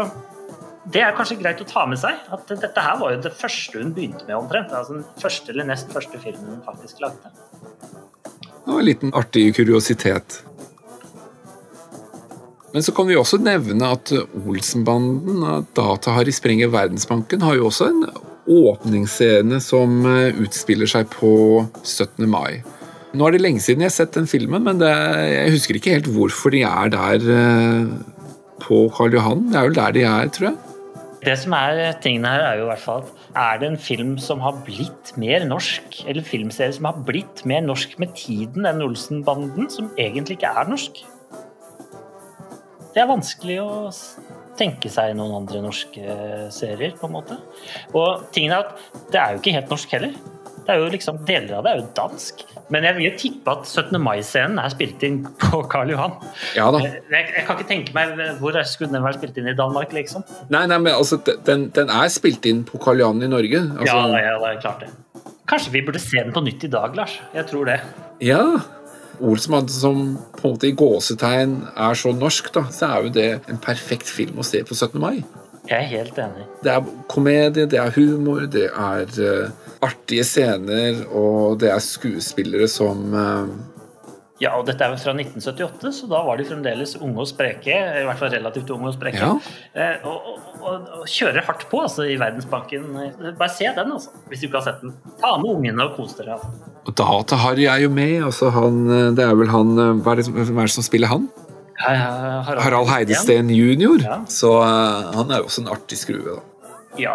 det 0.89 1.02
er 1.05 1.16
kanskje 1.16 1.36
greit 1.40 1.61
å 1.61 1.66
ta 1.69 1.85
med 1.89 2.01
seg, 2.01 2.16
at 2.32 2.48
dette 2.48 2.85
her 2.85 2.97
var 3.01 3.12
jo 3.12 3.24
det 3.27 3.35
første 3.36 3.82
hun 3.82 3.93
begynte 3.97 4.24
med 4.24 4.39
omtrent. 4.39 4.73
Altså 4.73 4.97
den 4.97 5.05
første 5.20 5.52
eller 5.52 5.69
nest 5.69 5.93
første 5.93 6.20
filmen 6.23 6.55
hun 6.55 6.62
faktisk 6.65 7.02
lagde. 7.05 7.32
Det 8.65 8.70
var 8.70 8.81
en 8.81 8.89
liten 8.89 9.12
artig 9.16 9.51
kuriositet. 9.59 10.40
Men 12.73 12.86
så 12.86 12.94
kan 12.94 13.09
vi 13.11 13.19
også 13.19 13.40
nevne 13.43 13.93
at 13.93 14.12
Olsenbanden 14.15 15.43
Data-Harry 15.77 16.32
Sprenger 16.32 16.70
Verdensbanken 16.73 17.43
har 17.43 17.59
jo 17.59 17.66
også 17.69 17.90
en 17.90 18.05
åpningsscene 18.51 19.59
som 19.62 20.01
eh, 20.09 20.39
utspiller 20.40 20.89
seg 20.89 21.11
på 21.12 21.32
17. 21.82 22.24
mai. 22.31 22.62
Nå 23.11 23.27
er 23.27 23.35
det 23.35 23.43
lenge 23.43 23.62
siden 23.62 23.82
jeg 23.82 23.90
har 23.90 23.97
sett 23.97 24.16
den 24.16 24.31
filmen, 24.31 24.62
men 24.65 24.78
det, 24.81 24.90
jeg 25.35 25.55
husker 25.57 25.77
ikke 25.77 25.97
helt 25.98 26.11
hvorfor 26.15 26.55
de 26.55 26.62
er 26.66 26.94
der 26.94 27.31
eh, 27.36 27.93
på 28.62 28.85
Karl 28.97 29.19
Johan. 29.19 29.48
Det 29.51 29.59
er 29.59 29.69
vel 29.69 29.78
der 29.81 29.97
de 29.98 30.07
er, 30.07 30.31
tror 30.35 30.52
jeg. 30.52 30.70
Det 31.21 31.35
som 31.37 31.53
er 31.53 31.99
tingene 32.01 32.31
her, 32.33 32.43
er 32.47 32.59
jo 32.61 32.65
i 32.65 32.69
hvert 32.71 32.81
fall 32.81 33.03
at 33.05 33.11
er 33.37 33.59
det 33.61 33.69
en 33.69 33.81
film 33.81 34.15
som 34.23 34.41
har 34.41 34.57
blitt 34.65 35.13
mer 35.21 35.45
norsk, 35.45 36.01
eller 36.09 36.25
filmserie 36.25 36.73
som 36.73 36.89
har 36.89 37.03
blitt 37.05 37.43
mer 37.49 37.61
norsk 37.65 37.99
med 38.01 38.15
tiden 38.17 38.69
enn 38.69 38.81
Olsenbanden, 38.85 39.69
som 39.73 39.91
egentlig 40.01 40.39
ikke 40.39 40.53
er 40.63 40.71
norsk? 40.71 41.03
Det 42.91 43.03
er 43.03 43.11
vanskelig 43.11 43.59
å 43.63 43.75
tenke 44.59 44.91
seg 44.93 45.13
noen 45.17 45.43
andre 45.43 45.61
norske 45.65 46.17
serier, 46.57 46.97
på 46.97 47.09
en 47.09 47.17
måte. 47.19 47.37
Og 47.93 48.25
tingen 48.35 48.57
er 48.57 48.65
at 48.65 49.13
det 49.13 49.21
er 49.21 49.35
jo 49.35 49.43
ikke 49.43 49.57
helt 49.59 49.77
norsk 49.77 49.95
heller. 49.97 50.17
Det 50.65 50.73
er 50.73 50.81
jo 50.81 50.91
liksom, 50.97 51.21
Deler 51.29 51.59
av 51.59 51.67
det 51.67 51.75
er 51.75 51.83
jo 51.83 51.91
dansk. 52.01 52.45
Men 52.71 52.87
jeg 52.87 52.97
vil 52.97 53.07
jo 53.09 53.13
tippe 53.19 53.53
at 53.53 53.67
17. 53.69 53.99
mai-scenen 54.03 54.61
er 54.63 54.73
spilt 54.73 55.03
inn 55.07 55.21
på 55.43 55.63
Karl 55.71 55.93
Johan. 55.95 56.17
Ja 56.57 56.71
da. 56.75 56.83
Jeg, 56.85 57.03
jeg 57.11 57.45
kan 57.47 57.59
ikke 57.59 57.69
tenke 57.69 57.97
meg 57.97 58.17
hvor 58.41 58.57
skulle 58.69 58.93
den 58.95 59.05
vært 59.05 59.21
spilt 59.21 59.39
inn 59.41 59.51
i 59.51 59.57
Danmark, 59.59 59.95
liksom. 59.97 60.25
Nei, 60.53 60.65
nei, 60.71 60.79
men 60.79 60.95
altså, 60.95 61.21
den, 61.47 61.69
den 61.77 61.93
er 61.93 62.11
spilt 62.13 62.47
inn 62.49 62.65
på 62.69 62.81
Karl 62.83 63.03
Johan 63.03 63.23
i 63.27 63.31
Norge. 63.31 63.65
Altså, 63.77 63.89
Ja, 63.91 64.27
ja, 64.31 64.37
det 64.43 64.53
er 64.55 64.61
klart 64.63 64.85
det. 64.87 64.93
Kanskje 65.51 65.73
vi 65.75 65.83
burde 65.83 65.99
se 66.03 66.21
den 66.21 66.35
på 66.35 66.43
nytt 66.47 66.63
i 66.65 66.71
dag, 66.71 66.95
Lars. 66.95 67.17
Jeg 67.35 67.49
tror 67.51 67.67
det. 67.67 67.81
Ja. 68.23 68.45
Olsenbanden 69.21 69.73
som 69.75 70.05
på 70.39 70.47
en 70.47 70.55
måte 70.55 70.69
i 70.71 70.77
gåsetegn 70.79 71.57
er 71.75 71.99
så 71.99 72.13
norsk, 72.17 72.53
da, 72.55 72.63
så 72.73 72.87
er 72.87 73.09
jo 73.09 73.15
det 73.19 73.29
en 73.51 73.59
perfekt 73.61 74.09
film 74.09 74.39
å 74.41 74.47
se 74.47 74.63
på 74.65 74.77
17. 74.79 74.97
mai. 75.03 75.25
Jeg 75.71 75.85
er 75.85 75.91
helt 75.93 76.17
enig. 76.19 76.45
Det 76.65 76.71
er 76.73 76.87
komedie, 77.11 77.67
det 77.71 77.79
er 77.79 77.93
humor, 77.95 78.43
det 78.51 78.67
er 78.67 79.11
uh, 79.23 79.69
artige 79.87 80.25
scener, 80.27 81.05
og 81.15 81.61
det 81.63 81.71
er 81.71 81.85
skuespillere 81.85 82.67
som 82.71 83.05
uh... 83.15 83.53
Ja, 84.41 84.55
og 84.57 84.65
dette 84.67 84.83
er 84.83 84.95
jo 84.95 84.97
fra 84.97 85.13
1978, 85.13 85.93
så 85.99 86.07
da 86.09 86.23
var 86.25 86.41
de 86.41 86.47
fremdeles 86.49 86.95
unge 86.97 87.21
og 87.21 87.29
spreke. 87.29 87.75
I 87.77 88.07
hvert 88.09 88.19
fall 88.19 88.33
relativt 88.33 88.71
unge 88.73 88.89
og 88.89 88.95
spreke. 88.97 89.21
Ja. 89.21 89.35
Uh, 89.77 90.09
og, 90.09 90.31
og, 90.33 90.49
og, 90.65 90.89
og 91.03 91.13
kjører 91.13 91.45
hardt 91.47 91.67
på 91.71 91.83
altså, 91.85 92.07
i 92.09 92.17
Verdensbanken. 92.19 92.89
Bare 93.29 93.51
se 93.53 93.69
den, 93.77 93.93
altså, 93.95 94.17
hvis 94.33 94.43
du 94.43 94.49
ikke 94.49 94.59
har 94.63 94.67
sett 94.73 94.83
den. 94.83 94.97
Ta 95.21 95.37
med 95.39 95.53
ungene 95.53 95.87
og 95.87 95.95
kos 96.01 96.17
dere. 96.19 96.41
Altså. 96.41 96.73
Og 96.89 96.97
Data-Harry 96.99 97.69
er 97.69 97.85
jo 97.85 97.93
med. 97.95 98.17
altså 98.25 98.51
han, 98.57 98.83
Det 99.15 99.23
er 99.23 99.39
vel 99.39 99.53
han 99.53 99.77
Hva 100.01 100.17
er 100.17 100.23
det, 100.25 100.27
hvem 100.33 100.59
er 100.65 100.73
det 100.73 100.75
som 100.75 100.89
spiller 100.89 101.13
han? 101.13 101.29
Hei, 101.81 101.94
hei, 101.97 102.09
Harald, 102.44 102.61
Harald 102.61 102.89
Heidesteen 102.90 103.48
jr. 103.48 104.02
Så 104.28 104.51
eh, 104.61 105.12
han 105.16 105.31
er 105.32 105.40
jo 105.40 105.47
også 105.48 105.62
en 105.62 105.70
artig 105.73 105.97
skrue, 105.97 106.35
da. 106.36 106.74
Ja. 107.01 107.15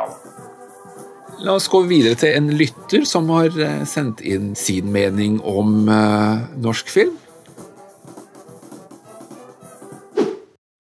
La 1.46 1.54
oss 1.60 1.68
gå 1.70 1.84
videre 1.86 2.18
til 2.18 2.34
en 2.34 2.48
lytter 2.58 3.06
som 3.06 3.30
har 3.30 3.54
eh, 3.62 3.84
sendt 3.86 4.24
inn 4.26 4.56
sin 4.58 4.90
mening 4.96 5.38
om 5.46 5.86
eh, 5.92 6.48
norsk 6.66 6.90
film. 6.90 7.14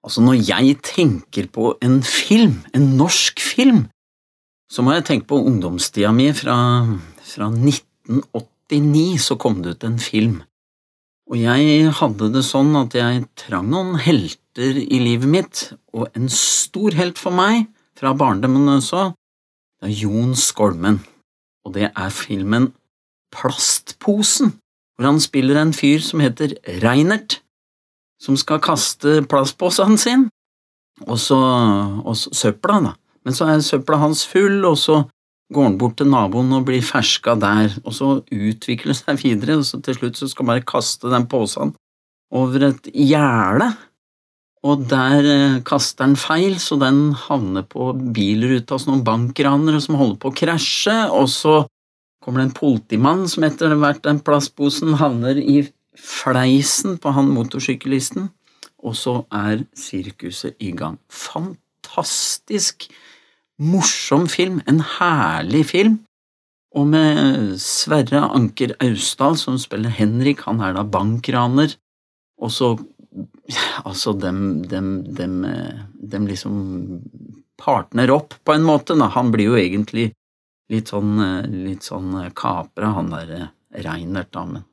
Altså, 0.05 0.21
når 0.21 0.41
jeg 0.47 0.79
tenker 0.85 1.51
på 1.53 1.75
en 1.85 1.99
film, 2.05 2.63
en 2.73 2.89
norsk 2.97 3.41
film, 3.41 3.85
så 4.65 4.81
må 4.81 4.95
jeg 4.95 5.05
tenke 5.11 5.29
på 5.29 5.43
ungdomstida 5.45 6.09
mi 6.13 6.31
fra, 6.33 6.57
fra 7.21 7.53
1989, 7.53 9.21
så 9.21 9.37
kom 9.37 9.61
det 9.61 9.77
ut 9.77 9.85
en 9.85 10.01
film. 10.01 10.41
Og 11.25 11.39
jeg 11.41 11.89
hadde 11.97 12.29
det 12.35 12.43
sånn 12.45 12.75
at 12.77 12.93
jeg 12.93 13.23
trang 13.39 13.71
noen 13.71 13.95
helter 13.97 14.77
i 14.77 14.99
livet 15.01 15.29
mitt, 15.29 15.61
og 15.89 16.13
en 16.13 16.29
stor 16.29 16.93
helt 16.97 17.17
for 17.17 17.33
meg, 17.33 17.65
fra 17.97 18.11
barndommen 18.17 18.69
også, 18.75 19.07
det 19.81 19.89
er 19.89 19.95
Jon 20.03 20.35
Skolmen, 20.37 20.99
og 21.65 21.73
det 21.77 21.89
er 21.89 22.13
filmen 22.13 22.69
Plastposen, 23.33 24.53
hvor 24.95 25.09
han 25.09 25.19
spiller 25.23 25.57
en 25.59 25.73
fyr 25.75 26.03
som 26.03 26.21
heter 26.23 26.53
Reinert, 26.83 27.39
som 28.21 28.37
skal 28.39 28.61
kaste 28.63 29.23
plastposen 29.29 29.97
sin, 29.99 30.27
og 31.07 31.17
så, 31.19 31.39
og 32.05 32.15
så 32.19 32.31
søpla, 32.37 32.79
da. 32.85 32.93
Men 33.25 33.35
så 33.35 33.49
er 33.49 33.65
søpla 33.65 33.97
hans 33.99 34.23
full, 34.29 34.61
og 34.67 34.77
så 34.79 35.01
går 35.53 35.67
han 35.67 35.77
bort 35.81 35.97
til 35.99 36.09
naboen 36.09 36.53
og 36.57 36.65
blir 36.67 36.85
ferska 36.85 37.35
der, 37.37 37.73
og 37.85 37.93
så 37.93 38.11
utvikler 38.33 38.93
det 38.93 38.99
seg 39.01 39.19
videre, 39.21 39.59
og 39.59 39.67
så 39.67 39.81
til 39.83 39.97
slutt 39.99 40.19
så 40.19 40.29
skal 40.29 40.45
han 40.45 40.53
bare 40.55 40.69
kaste 40.71 41.11
den 41.11 41.27
posen 41.29 41.75
over 42.35 42.71
et 42.71 42.89
gjerde, 42.89 43.69
og 44.65 44.87
der 44.89 45.27
eh, 45.29 45.59
kaster 45.65 46.07
han 46.07 46.17
feil, 46.17 46.57
så 46.61 46.77
den 46.81 47.11
havner 47.27 47.67
på 47.69 47.91
bilruta 47.93 48.79
hos 48.79 48.87
noen 48.89 49.05
bankranere 49.05 49.81
som 49.83 49.99
holder 49.99 50.17
på 50.21 50.31
å 50.31 50.37
krasje, 50.41 50.97
og 51.13 51.29
så 51.29 51.59
kommer 52.25 52.41
det 52.41 52.49
en 52.49 52.57
politimann 52.57 53.27
som 53.29 53.45
etter 53.45 53.75
hvert 53.77 54.01
den 54.07 54.23
plastposen 54.25 54.97
havner 54.97 55.37
i 55.37 55.61
fleisen 55.95 56.97
på 57.01 57.13
han 57.13 57.29
motorsyklisten, 57.35 58.31
og 58.85 58.97
så 58.97 59.19
er 59.33 59.63
sirkuset 59.77 60.57
i 60.61 60.73
gang. 60.77 60.97
Fantastisk 61.13 62.89
morsom 63.61 64.27
film, 64.31 64.61
en 64.67 64.81
herlig 64.97 65.65
film, 65.71 65.99
og 66.75 66.89
med 66.91 67.55
Sverre 67.63 68.25
Anker 68.35 68.75
Austdal 68.83 69.37
som 69.39 69.59
spiller 69.61 69.93
Henrik, 69.95 70.43
han 70.47 70.59
er 70.63 70.75
da 70.75 70.83
bankraner, 70.83 71.77
og 72.41 72.51
så 72.51 72.75
Altså, 73.85 74.11
dem, 74.19 74.63
dem, 74.67 74.87
dem, 75.15 75.45
eh, 75.45 75.83
dem 76.03 76.25
liksom 76.27 76.55
partner 77.61 78.11
opp 78.11 78.33
på 78.43 78.55
en 78.55 78.65
måte, 78.65 78.97
da. 78.99 79.07
Han 79.13 79.29
blir 79.31 79.53
jo 79.53 79.59
egentlig 79.59 80.09
litt 80.73 80.91
sånn, 80.91 81.13
eh, 81.23 81.47
litt 81.47 81.85
sånn 81.87 82.11
kapra, 82.35 82.89
han 82.97 83.13
der 83.13 83.31
eh, 83.37 83.51
Reinert, 83.85 84.33
da, 84.35 84.43
men 84.49 84.65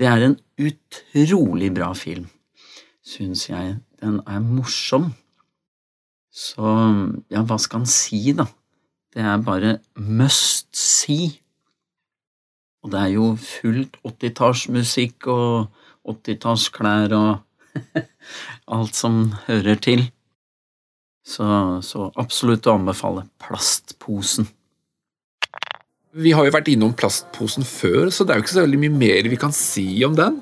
det 0.00 0.08
er 0.08 0.26
en 0.26 0.36
utrolig 0.60 1.70
bra 1.76 1.90
film, 1.96 2.28
syns 3.04 3.46
jeg. 3.50 3.78
Den 4.00 4.20
er 4.24 4.40
morsom. 4.40 5.10
Så 6.30 6.64
ja, 7.32 7.42
hva 7.42 7.58
skal 7.58 7.82
han 7.82 7.90
si, 7.90 8.22
da? 8.36 8.46
Det 9.10 9.22
er 9.26 9.42
bare 9.42 9.78
must 9.98 10.70
see. 10.76 11.32
Og 12.84 12.92
det 12.92 13.00
er 13.00 13.10
jo 13.16 13.32
fullt 13.42 13.98
åttitallsmusikk 14.06 15.26
og 15.32 16.10
åttitallsklær 16.10 17.12
og 17.18 17.74
alt 18.78 18.96
som 18.96 19.26
hører 19.48 19.82
til. 19.82 20.06
Så, 21.26 21.44
så 21.84 22.08
absolutt 22.18 22.66
å 22.70 22.78
anbefale 22.78 23.26
Plastposen. 23.42 24.48
Vi 26.10 26.32
har 26.34 26.42
jo 26.42 26.50
vært 26.50 26.68
innom 26.72 26.90
plastposen 26.98 27.62
før, 27.62 28.08
så 28.10 28.24
det 28.26 28.32
er 28.34 28.40
jo 28.40 28.42
ikke 28.42 28.56
så 28.56 28.64
veldig 28.64 28.80
mye 28.82 28.94
mer 28.98 29.28
vi 29.30 29.36
kan 29.38 29.52
si 29.54 29.84
om 30.02 30.16
den. 30.18 30.40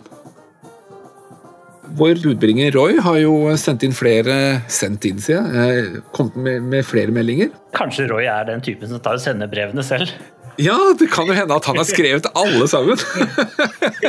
Vår 1.96 2.14
budbringer 2.22 2.72
Roy 2.72 2.98
har 3.00 3.18
jo 3.22 3.34
sendt 3.60 3.84
inn 3.86 3.94
flere 3.96 4.34
sendt 4.72 5.06
inn, 5.08 5.20
sier 5.22 5.40
jeg, 5.40 5.84
eh, 5.84 6.00
kommet 6.16 6.36
med, 6.36 6.66
med 6.68 6.86
flere 6.86 7.14
meldinger. 7.14 7.52
Kanskje 7.76 8.08
Roy 8.10 8.26
er 8.28 8.48
den 8.48 8.64
typen 8.64 8.90
som 8.90 9.00
tar 9.04 9.16
og 9.18 9.22
sender 9.22 9.50
brevene 9.50 9.84
selv. 9.86 10.12
Ja, 10.58 10.76
det 10.98 11.06
kan 11.14 11.28
jo 11.30 11.36
hende 11.36 11.54
at 11.54 11.68
han 11.70 11.78
har 11.78 11.86
skrevet 11.86 12.26
alle 12.34 12.66
sammen. 12.70 12.98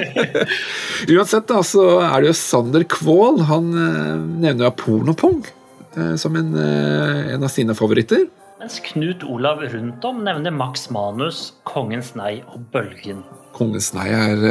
Uansett 1.13 1.45
da, 1.51 1.61
så 1.61 1.85
er 2.01 2.23
det 2.23 2.31
jo 2.31 2.37
Sander 2.39 2.85
Kvål. 2.89 3.43
Han 3.51 3.69
eh, 3.77 4.15
nevner 4.47 4.67
jo 4.67 4.73
Pornopong 4.81 5.43
eh, 5.45 6.15
som 6.19 6.35
en, 6.39 6.55
en 6.57 7.45
av 7.45 7.53
sine 7.53 7.77
favoritter. 7.77 8.25
Mens 8.59 8.81
Knut 8.89 9.23
Olav 9.23 9.61
rundt 9.71 10.03
om 10.09 10.25
nevner 10.25 10.51
Max 10.51 10.89
Manus, 10.91 11.53
Kongens 11.69 12.11
nei 12.19 12.41
og 12.49 12.65
Bølgen. 12.73 13.21
Kongens 13.55 13.93
nei 13.95 14.09
er 14.11 14.43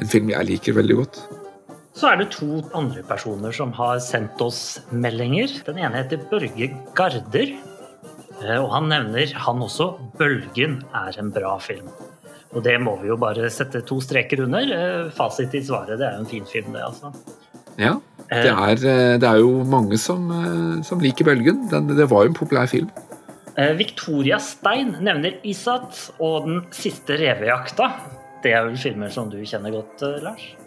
en 0.00 0.08
film 0.08 0.30
jeg 0.32 0.48
liker 0.48 0.78
veldig 0.78 0.96
godt. 1.02 1.20
Så 2.00 2.08
er 2.08 2.16
det 2.16 2.30
to 2.32 2.62
andre 2.72 3.02
personer 3.04 3.52
som 3.52 3.74
har 3.76 3.98
sendt 4.00 4.40
oss 4.40 4.78
meldinger. 4.88 5.52
Den 5.66 5.82
ene 5.82 5.98
heter 6.00 6.22
Børge 6.30 6.70
Garder. 6.96 7.50
eh, 8.40 8.56
Og 8.56 8.70
han 8.72 8.88
nevner 8.88 9.34
han 9.36 9.58
også 9.60 9.98
'Bølgen 10.16 10.82
er 10.94 11.18
en 11.18 11.30
bra 11.30 11.58
film'. 11.58 11.90
Og 12.54 12.64
det 12.64 12.80
må 12.80 12.96
vi 13.02 13.08
jo 13.08 13.16
bare 13.16 13.50
sette 13.50 13.84
to 13.84 14.00
streker 14.00 14.40
under. 14.44 14.60
Eh, 14.60 15.10
Fasit 15.10 15.54
i 15.54 15.60
svaret, 15.60 15.98
det 15.98 16.06
er 16.06 16.14
jo 16.14 16.20
en 16.20 16.26
fin 16.26 16.46
film, 16.46 16.72
det, 16.72 16.80
altså. 16.80 17.12
Ja. 17.76 18.00
Det 18.30 18.46
er, 18.46 18.72
eh, 18.72 19.18
det 19.18 19.28
er 19.28 19.36
jo 19.36 19.62
mange 19.64 19.98
som, 19.98 20.82
som 20.82 21.00
liker 21.00 21.24
Bølgen. 21.24 21.68
Den, 21.68 21.86
det 21.86 22.08
var 22.08 22.22
jo 22.24 22.28
en 22.28 22.34
populær 22.34 22.66
film. 22.66 22.88
Victoria 23.76 24.38
Stein 24.38 24.96
nevner 25.02 25.32
Isat 25.44 26.12
og 26.18 26.46
Den 26.46 26.62
siste 26.70 27.18
revejakta. 27.18 27.92
Det 28.42 28.54
er 28.54 28.64
vel 28.64 28.78
filmer 28.78 29.10
som 29.10 29.28
du 29.28 29.36
kjenner 29.44 29.70
godt, 29.70 30.00
Lars? 30.22 30.59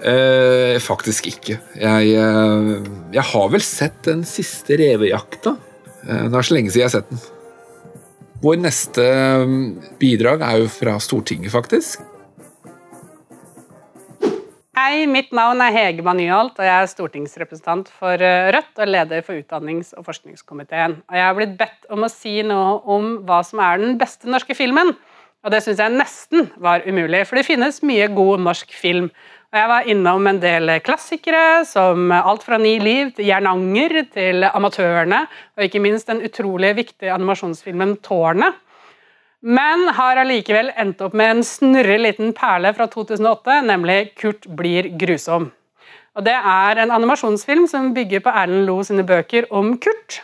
Eh, 0.00 0.78
faktisk 0.80 1.26
ikke. 1.28 1.58
Jeg, 1.76 2.12
eh, 2.16 2.70
jeg 3.12 3.24
har 3.32 3.50
vel 3.52 3.60
sett 3.60 4.02
Den 4.06 4.24
siste 4.24 4.78
revejakta. 4.80 5.56
Eh, 6.08 6.28
det 6.28 6.38
er 6.38 6.46
så 6.46 6.54
lenge 6.56 6.72
siden 6.72 6.80
jeg 6.80 6.88
har 6.88 6.96
sett 6.96 7.10
den. 7.10 7.20
Vår 8.40 8.56
neste 8.56 9.04
eh, 9.04 9.50
bidrag 10.00 10.40
er 10.40 10.62
jo 10.62 10.70
fra 10.72 10.96
Stortinget, 10.98 11.52
faktisk. 11.52 12.00
Hei, 14.80 15.04
mitt 15.04 15.28
navn 15.36 15.60
er 15.60 15.74
Hege 15.74 16.14
Nyholt, 16.16 16.56
og 16.56 16.64
jeg 16.64 16.72
er 16.72 16.88
stortingsrepresentant 16.88 17.90
for 17.92 18.22
eh, 18.24 18.48
Rødt 18.54 18.80
og 18.80 18.88
leder 18.88 19.20
for 19.26 19.36
utdannings- 19.36 19.92
og 19.92 20.06
forskningskomiteen. 20.06 20.96
Og 21.04 21.18
jeg 21.18 21.26
har 21.26 21.36
blitt 21.36 21.58
bedt 21.60 21.90
om 21.92 22.06
å 22.06 22.08
si 22.08 22.38
noe 22.46 22.78
om 22.88 23.18
hva 23.28 23.42
som 23.44 23.60
er 23.60 23.82
den 23.82 23.98
beste 24.00 24.30
norske 24.30 24.56
filmen. 24.56 24.94
Og 25.44 25.52
det 25.52 25.60
syns 25.64 25.80
jeg 25.80 25.92
nesten 25.92 26.48
var 26.60 26.86
umulig, 26.88 27.26
for 27.28 27.36
det 27.36 27.46
finnes 27.48 27.82
mye 27.84 28.08
god 28.16 28.42
norsk 28.44 28.72
film. 28.76 29.10
Og 29.50 29.58
jeg 29.58 29.66
var 29.66 29.86
innom 29.90 30.26
en 30.30 30.38
del 30.38 30.70
klassikere, 30.86 31.64
som 31.66 32.12
alt 32.14 32.44
fra 32.46 32.54
Ni 32.62 32.76
liv 32.78 33.08
til 33.16 33.26
Jernanger 33.26 33.96
til 34.14 34.44
Amatørene, 34.46 35.24
og 35.58 35.64
ikke 35.66 35.82
minst 35.82 36.06
den 36.06 36.20
utrolig 36.22 36.70
viktige 36.78 37.10
animasjonsfilmen 37.10 37.96
Tårnet. 38.06 38.60
Men 39.42 39.88
har 39.96 40.20
allikevel 40.20 40.70
endt 40.78 41.00
opp 41.02 41.16
med 41.18 41.32
en 41.32 41.42
snurre 41.42 41.96
liten 41.98 42.30
perle 42.36 42.70
fra 42.76 42.86
2008, 42.92 43.56
nemlig 43.66 43.98
Kurt 44.20 44.46
blir 44.54 44.92
grusom. 45.00 45.48
Og 46.14 46.24
Det 46.26 46.36
er 46.36 46.78
en 46.78 46.92
animasjonsfilm 46.94 47.66
som 47.70 47.90
bygger 47.96 48.22
på 48.22 48.30
Erlend 48.30 48.68
Lo 48.68 48.82
sine 48.86 49.02
bøker 49.02 49.48
om 49.50 49.72
Kurt, 49.82 50.20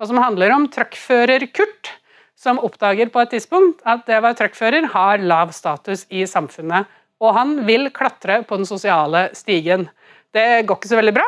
og 0.00 0.08
som 0.08 0.22
handler 0.22 0.54
om 0.56 0.68
truckfører 0.72 1.44
Kurt, 1.52 1.92
som 2.32 2.62
oppdager 2.64 3.12
på 3.12 3.20
et 3.20 3.34
tidspunkt 3.36 3.84
at 3.84 4.06
det 4.08 4.16
å 4.16 4.24
være 4.24 4.40
truckfører 4.40 4.88
har 4.94 5.20
lav 5.20 5.52
status 5.52 6.06
i 6.08 6.24
samfunnet, 6.24 6.88
og 7.20 7.36
han 7.36 7.54
vil 7.68 7.90
klatre 7.94 8.40
på 8.48 8.58
den 8.60 8.68
sosiale 8.68 9.28
stigen. 9.36 9.88
Det 10.32 10.64
går 10.66 10.78
ikke 10.78 10.90
så 10.90 10.98
veldig 11.00 11.14
bra, 11.16 11.26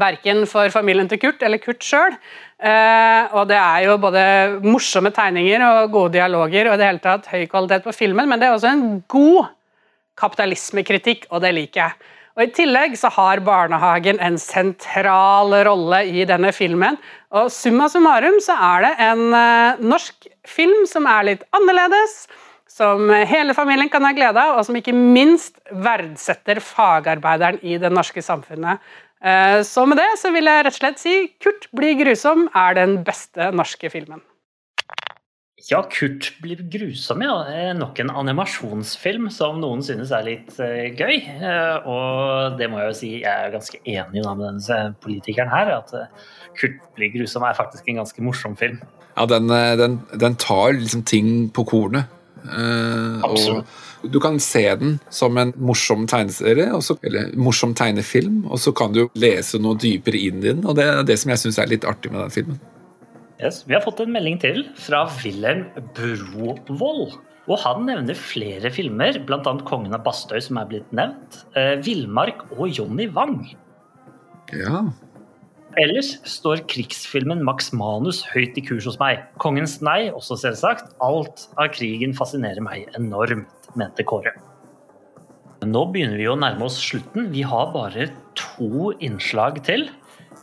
verken 0.00 0.44
for 0.50 0.70
familien 0.74 1.08
til 1.10 1.20
Kurt 1.22 1.42
eller 1.46 1.62
Kurt 1.62 1.84
sjøl. 1.84 2.14
Eh, 2.60 3.34
og 3.34 3.48
det 3.50 3.58
er 3.58 3.86
jo 3.86 3.98
både 4.02 4.22
morsomme 4.66 5.12
tegninger 5.14 5.64
og 5.66 5.94
gode 5.94 6.14
dialoger 6.18 6.68
og 6.68 6.76
i 6.76 6.80
det 6.80 6.88
hele 6.90 7.04
tatt 7.04 7.30
høy 7.32 7.44
kvalitet 7.50 7.86
på 7.86 7.96
filmen, 7.96 8.28
men 8.30 8.40
det 8.40 8.48
er 8.48 8.56
også 8.56 8.72
en 8.72 8.88
god 9.10 9.50
kapitalismekritikk, 10.20 11.30
og 11.30 11.42
det 11.44 11.54
liker 11.56 11.86
jeg. 11.86 12.10
Og 12.38 12.44
I 12.46 12.52
tillegg 12.54 12.94
så 12.96 13.10
har 13.12 13.42
barnehagen 13.44 14.20
en 14.22 14.38
sentral 14.40 15.52
rolle 15.66 16.04
i 16.08 16.22
denne 16.28 16.52
filmen. 16.56 16.96
Og 17.36 17.50
summa 17.52 17.88
summarum 17.90 18.38
så 18.44 18.54
er 18.70 18.86
det 18.86 18.92
en 19.08 19.24
eh, 19.36 19.82
norsk 19.82 20.30
film 20.48 20.86
som 20.88 21.08
er 21.10 21.26
litt 21.32 21.42
annerledes, 21.56 22.22
som 22.80 23.10
hele 23.12 23.54
familien 23.56 23.90
kan 23.92 24.06
ha 24.06 24.14
glede 24.16 24.40
av, 24.40 24.56
og 24.58 24.66
som 24.66 24.78
ikke 24.78 24.96
minst 24.96 25.60
verdsetter 25.84 26.62
fagarbeideren 26.64 27.60
i 27.66 27.76
det 27.80 27.92
norske 27.92 28.24
samfunnet. 28.24 28.80
Eh, 29.20 29.60
Så 29.68 29.84
med 29.86 30.00
det 30.00 30.08
så 30.18 30.32
vil 30.32 30.48
jeg 30.48 30.64
rett 30.64 30.74
og 30.74 30.80
slett 30.80 31.00
si 31.02 31.14
Kurt 31.44 31.68
blir 31.76 31.98
grusom 31.98 32.48
er 32.56 32.76
den 32.78 33.02
beste 33.04 33.50
norske 33.52 33.90
filmen. 33.92 34.22
Ja, 35.68 35.82
Kurt 35.84 36.30
blir 36.40 36.62
grusom, 36.72 37.20
ja. 37.20 37.34
Eh, 37.52 37.74
Nok 37.76 38.00
en 38.00 38.14
animasjonsfilm 38.22 39.28
som 39.30 39.60
noen 39.60 39.84
synes 39.84 40.10
er 40.16 40.24
litt 40.24 40.56
eh, 40.56 40.88
gøy. 40.96 41.18
Og 41.84 42.56
det 42.56 42.70
må 42.72 42.80
jeg 42.80 42.88
jo 42.88 42.96
si, 42.96 43.10
jeg 43.20 43.28
er 43.28 43.52
ganske 43.52 43.82
enig 43.84 44.24
da 44.24 44.32
med 44.38 44.62
denne 44.62 44.94
politikeren 45.04 45.52
her, 45.52 45.74
at 45.82 45.92
Kurt 46.56 46.80
blir 46.96 47.12
grusom 47.12 47.44
er 47.44 47.58
faktisk 47.60 47.92
en 47.92 48.00
ganske 48.00 48.24
morsom 48.24 48.56
film. 48.56 48.80
Ja, 49.18 49.26
den, 49.28 49.52
den, 49.76 50.00
den 50.16 50.40
tar 50.40 50.72
liksom 50.72 51.04
ting 51.04 51.50
på 51.52 51.66
kornet. 51.68 52.08
Eh, 52.44 53.22
Absolutt. 53.26 53.78
Og 54.00 54.12
du 54.14 54.16
kan 54.22 54.38
se 54.40 54.62
den 54.80 54.94
som 55.12 55.36
en 55.40 55.52
morsom 55.60 56.06
tegneserie, 56.08 56.70
også, 56.72 56.96
eller 57.04 57.34
morsom 57.36 57.74
tegnefilm, 57.76 58.46
og 58.48 58.60
så 58.62 58.72
kan 58.76 58.94
du 58.96 59.02
lese 59.20 59.60
noe 59.60 59.76
dypere 59.80 60.16
inn 60.16 60.40
i 60.40 60.52
den, 60.54 60.62
og 60.64 60.78
det 60.78 60.86
er 60.88 61.02
det 61.04 61.18
som 61.20 61.34
jeg 61.34 61.42
syns 61.42 61.60
er 61.60 61.68
litt 61.68 61.84
artig 61.88 62.12
med 62.12 62.22
den 62.24 62.32
filmen. 62.32 62.60
Yes, 63.40 63.62
vi 63.68 63.76
har 63.76 63.84
fått 63.84 64.00
en 64.04 64.12
melding 64.12 64.38
til 64.40 64.64
fra 64.76 65.06
Wilhelm 65.20 65.66
Brovold. 65.96 67.18
Og 67.50 67.58
han 67.64 67.86
nevner 67.88 68.14
flere 68.14 68.70
filmer, 68.70 69.16
bl.a. 69.26 69.40
'Kongen 69.40 69.96
av 69.96 70.04
Bastøy', 70.04 70.42
som 70.44 70.60
er 70.60 70.68
blitt 70.70 70.92
nevnt. 70.94 71.40
Eh, 71.56 71.80
'Villmark' 71.80 72.44
og 72.52 72.68
'Jonny 72.68 73.08
Wang'. 73.10 73.56
Ja. 74.52 74.84
Ellers 75.78 76.16
står 76.26 76.64
krigsfilmen 76.70 77.44
Max 77.46 77.70
Manus 77.76 78.24
høyt 78.32 78.56
i 78.58 78.62
kurs 78.66 78.88
hos 78.88 78.98
meg. 78.98 79.22
'Kongens 79.38 79.78
nei' 79.86 80.10
også 80.10 80.38
selvsagt. 80.40 80.94
Alt 81.04 81.46
av 81.56 81.70
krigen 81.76 82.14
fascinerer 82.16 82.62
meg 82.64 82.88
enormt, 82.98 83.70
mente 83.78 84.02
Kåre. 84.02 84.34
Nå 85.62 85.84
begynner 85.92 86.16
vi 86.18 86.26
å 86.26 86.38
nærme 86.40 86.66
oss 86.66 86.80
slutten. 86.80 87.30
Vi 87.30 87.42
har 87.46 87.70
bare 87.74 88.08
to 88.34 88.90
innslag 88.98 89.62
til. 89.62 89.90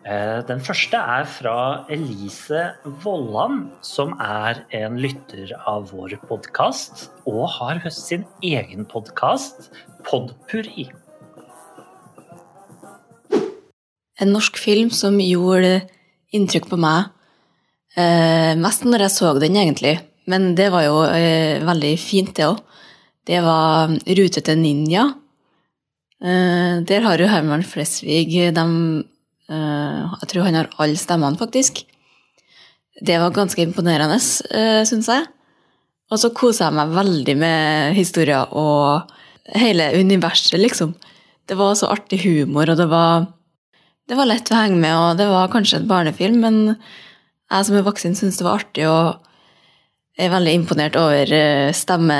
Eh, 0.06 0.42
Den 0.48 0.62
første 0.64 0.96
er 0.96 1.26
fra 1.26 1.86
Elise 1.90 2.76
Vollan, 3.04 3.72
som 3.82 4.14
er 4.22 4.64
en 4.72 4.96
lytter 4.96 5.52
av 5.68 5.92
vår 5.92 6.16
podkast, 6.30 7.10
og 7.26 7.50
har 7.58 7.82
sin 7.90 8.24
egen 8.42 8.86
podkast, 8.86 9.74
Podpurri. 10.08 10.88
En 14.22 14.34
norsk 14.34 14.58
film 14.58 14.90
som 14.94 15.20
gjorde 15.22 15.82
inntrykk 16.34 16.68
på 16.72 16.80
meg, 16.82 17.12
eh, 17.96 18.54
mest 18.58 18.86
når 18.86 19.06
jeg 19.06 19.16
så 19.16 19.34
den, 19.40 19.56
egentlig. 19.56 20.00
Men 20.28 20.56
det 20.56 20.72
var 20.74 20.84
jo 20.88 21.04
eh, 21.08 21.64
veldig 21.64 21.94
fint, 22.02 22.34
det 22.36 22.48
òg. 22.50 22.60
Det 23.28 23.42
var 23.44 23.92
Rute 23.92 24.42
til 24.42 24.60
ninja. 24.60 25.06
Eh, 26.24 26.82
der 26.88 27.06
har 27.06 27.20
jo 27.20 27.30
Herman 27.30 27.64
Flesvig 27.64 28.32
de, 28.56 28.66
eh, 29.50 30.00
Jeg 30.22 30.28
tror 30.32 30.44
han 30.44 30.56
har 30.56 30.70
alle 30.80 30.98
stemmene, 30.98 31.38
faktisk. 31.38 31.84
Det 33.04 33.20
var 33.20 33.32
ganske 33.32 33.62
imponerende, 33.62 34.18
eh, 34.52 34.84
syns 34.84 35.08
jeg. 35.08 35.28
Og 36.10 36.18
så 36.18 36.34
kosa 36.34 36.66
jeg 36.66 36.74
meg 36.74 36.96
veldig 36.96 37.38
med 37.38 37.96
historier 37.96 38.48
og 38.52 39.12
hele 39.54 39.92
universet, 39.94 40.60
liksom. 40.60 40.96
Det 41.48 41.56
var 41.56 41.76
så 41.76 41.92
artig 41.92 42.24
humor, 42.24 42.70
og 42.70 42.78
det 42.78 42.90
var 42.90 43.28
det 44.08 44.18
var 44.18 44.30
lett 44.30 44.52
å 44.52 44.58
henge 44.58 44.80
med, 44.80 44.96
og 44.96 45.20
det 45.20 45.28
var 45.30 45.52
kanskje 45.52 45.82
en 45.82 45.90
barnefilm, 45.90 46.40
men 46.44 46.60
jeg 46.74 47.68
som 47.68 47.78
er 47.78 47.86
voksen 47.88 48.18
syns 48.18 48.40
det 48.40 48.48
var 48.48 48.62
artig, 48.62 48.88
og 48.88 49.24
er 50.18 50.34
veldig 50.34 50.54
imponert 50.58 50.98
over 51.00 51.32
eh, 51.34 51.70
stemme, 51.76 52.18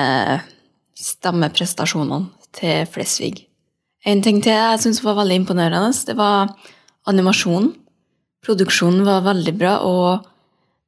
stemmeprestasjonene 1.00 2.28
til 2.58 2.88
Flesvig. 2.92 3.46
En 4.08 4.22
ting 4.24 4.40
til 4.44 4.54
jeg 4.56 4.82
syns 4.84 5.04
var 5.04 5.18
veldig 5.20 5.42
imponerende, 5.42 5.92
det 6.08 6.16
var 6.20 6.54
animasjonen. 7.10 7.74
Produksjonen 8.46 9.04
var 9.08 9.26
veldig 9.26 9.54
bra, 9.58 9.78
og 9.84 10.28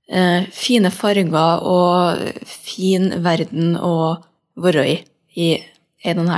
eh, 0.07 0.45
fine 0.53 0.91
farger 0.93 1.63
og 1.67 2.43
fin 2.47 3.11
verden 3.25 3.73
å 3.75 4.19
være 4.59 4.85
i 4.93 4.99
i 5.39 5.55
en 6.03 6.21
og 6.23 6.29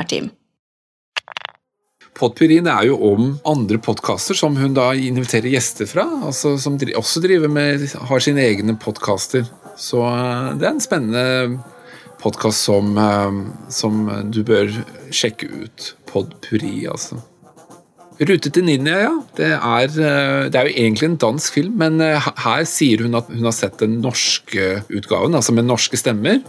Podpurien 2.21 2.67
er 2.69 2.85
jo 2.85 2.99
om 3.01 3.31
andre 3.49 3.79
podkaster 3.81 4.37
som 4.37 4.53
hun 4.59 4.75
da 4.77 4.91
inviterer 4.93 5.49
gjester 5.55 5.87
fra. 5.89 6.05
altså 6.27 6.53
Som 6.61 6.77
også 6.77 7.23
driver 7.23 7.49
med, 7.49 7.87
har 7.97 8.21
sine 8.21 8.43
egne 8.45 8.75
podkaster. 8.77 9.47
Så 9.73 10.03
eh, 10.05 10.51
det 10.59 10.67
er 10.67 10.75
en 10.75 10.83
spennende 10.83 11.63
podkast 12.21 12.67
som, 12.67 12.93
eh, 13.01 13.41
som 13.73 14.05
du 14.29 14.43
bør 14.45 14.69
sjekke 15.09 15.49
ut. 15.49 15.89
Podpuri, 16.11 16.85
altså. 16.91 17.17
Rute 18.21 18.51
til 18.53 18.67
Ninja, 18.69 18.99
ja. 19.01 19.13
Det 19.39 19.49
er, 19.57 19.89
eh, 19.89 20.45
det 20.53 20.61
er 20.61 20.69
jo 20.69 20.77
egentlig 20.77 21.09
en 21.09 21.21
dansk 21.25 21.57
film, 21.57 21.73
men 21.81 21.97
her 22.05 22.69
sier 22.69 23.01
hun 23.01 23.17
at 23.17 23.33
hun 23.33 23.49
har 23.49 23.57
sett 23.57 23.81
den 23.81 23.97
norske 24.05 24.83
utgaven, 24.93 25.33
altså 25.33 25.57
med 25.57 25.65
norske 25.65 25.97
stemmer. 25.97 26.43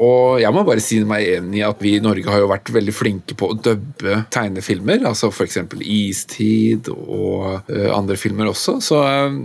Og 0.00 0.40
jeg 0.40 0.54
må 0.56 0.62
bare 0.64 0.80
si 0.80 1.02
meg 1.04 1.26
enig 1.34 1.60
i 1.60 1.66
at 1.66 1.82
vi 1.84 1.96
i 1.98 2.02
Norge 2.02 2.30
har 2.32 2.40
jo 2.40 2.48
vært 2.48 2.70
veldig 2.72 2.94
flinke 2.96 3.36
på 3.36 3.50
å 3.52 3.58
dubbe 3.60 4.22
tegnefilmer. 4.32 5.04
Altså 5.10 5.28
f.eks. 5.28 5.58
Istid 5.84 6.88
og 6.94 7.68
eh, 7.68 7.90
andre 7.92 8.16
filmer 8.16 8.48
også. 8.48 8.78
Så 8.84 9.02
eh, 9.04 9.36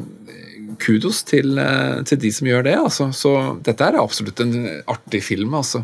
kudos 0.79 1.25
til, 1.27 1.57
eh, 1.59 1.99
til 2.07 2.21
de 2.23 2.31
som 2.31 2.47
gjør 2.47 2.67
det. 2.69 2.77
Altså. 2.79 3.09
Så 3.11 3.33
dette 3.65 3.83
er 3.83 3.99
absolutt 3.99 4.39
en 4.45 4.55
artig 4.87 5.23
film, 5.27 5.57
altså. 5.59 5.83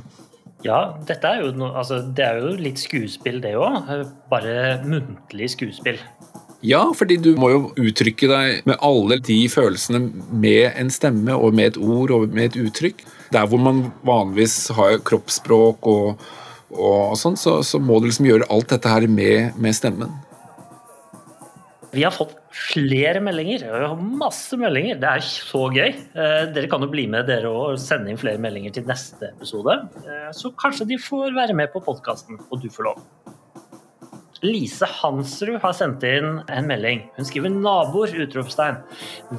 Ja, 0.64 0.94
dette 1.04 1.28
er 1.28 1.44
jo 1.44 1.50
no, 1.60 1.74
altså, 1.76 2.00
det 2.16 2.24
er 2.24 2.40
jo 2.40 2.54
litt 2.56 2.80
skuespill, 2.80 3.42
det 3.44 3.58
òg. 3.60 3.92
Bare 4.32 4.78
muntlig 4.88 5.52
skuespill. 5.58 6.00
Ja, 6.64 6.86
fordi 6.96 7.18
du 7.20 7.34
må 7.36 7.50
jo 7.52 7.64
uttrykke 7.76 8.30
deg 8.32 8.70
med 8.70 8.80
alle 8.80 9.18
de 9.20 9.42
følelsene 9.52 10.00
med 10.32 10.72
en 10.80 10.92
stemme 10.96 11.36
og 11.36 11.52
med 11.58 11.74
et 11.74 11.82
ord 11.84 12.14
og 12.16 12.32
med 12.32 12.54
et 12.54 12.62
uttrykk. 12.64 13.04
Der 13.34 13.50
hvor 13.50 13.62
man 13.62 13.88
vanligvis 14.06 14.70
har 14.78 15.00
kroppsspråk 15.06 15.90
og, 15.90 16.22
og 16.74 17.18
sånn, 17.20 17.38
så, 17.40 17.60
så 17.66 17.82
må 17.82 18.00
du 18.00 18.10
liksom 18.10 18.30
gjøre 18.30 18.50
alt 18.54 18.72
dette 18.76 18.92
her 18.92 19.08
med, 19.10 19.58
med 19.62 19.78
stemmen. 19.78 20.14
Vi 21.94 22.02
har 22.02 22.14
fått 22.14 22.34
flere 22.54 23.20
meldinger. 23.22 23.66
Vi 23.70 23.86
har 23.86 24.00
masse 24.02 24.58
meldinger. 24.58 24.98
Det 25.02 25.10
er 25.10 25.26
så 25.26 25.68
gøy. 25.74 25.92
Eh, 25.94 26.40
dere 26.54 26.70
kan 26.70 26.82
jo 26.82 26.90
bli 26.90 27.06
med 27.10 27.28
dere 27.30 27.52
og 27.54 27.78
sende 27.82 28.10
inn 28.10 28.18
flere 28.22 28.42
meldinger 28.42 28.74
til 28.74 28.88
neste 28.90 29.30
episode. 29.30 29.76
Eh, 30.02 30.32
så 30.34 30.50
kanskje 30.58 30.90
de 30.90 30.98
får 31.02 31.36
være 31.38 31.58
med 31.58 31.70
på 31.74 31.84
podkasten, 31.86 32.42
og 32.50 32.62
du 32.64 32.70
får 32.74 32.90
lov. 32.90 33.04
Lise 34.44 34.88
Hansrud 35.00 35.62
har 35.64 35.74
sendt 35.78 36.04
inn 36.04 36.42
en 36.52 36.68
melding. 36.68 37.06
Hun 37.16 37.28
skriver 37.28 37.50
'naboer', 37.54 38.12
utropstegn. 38.26 38.82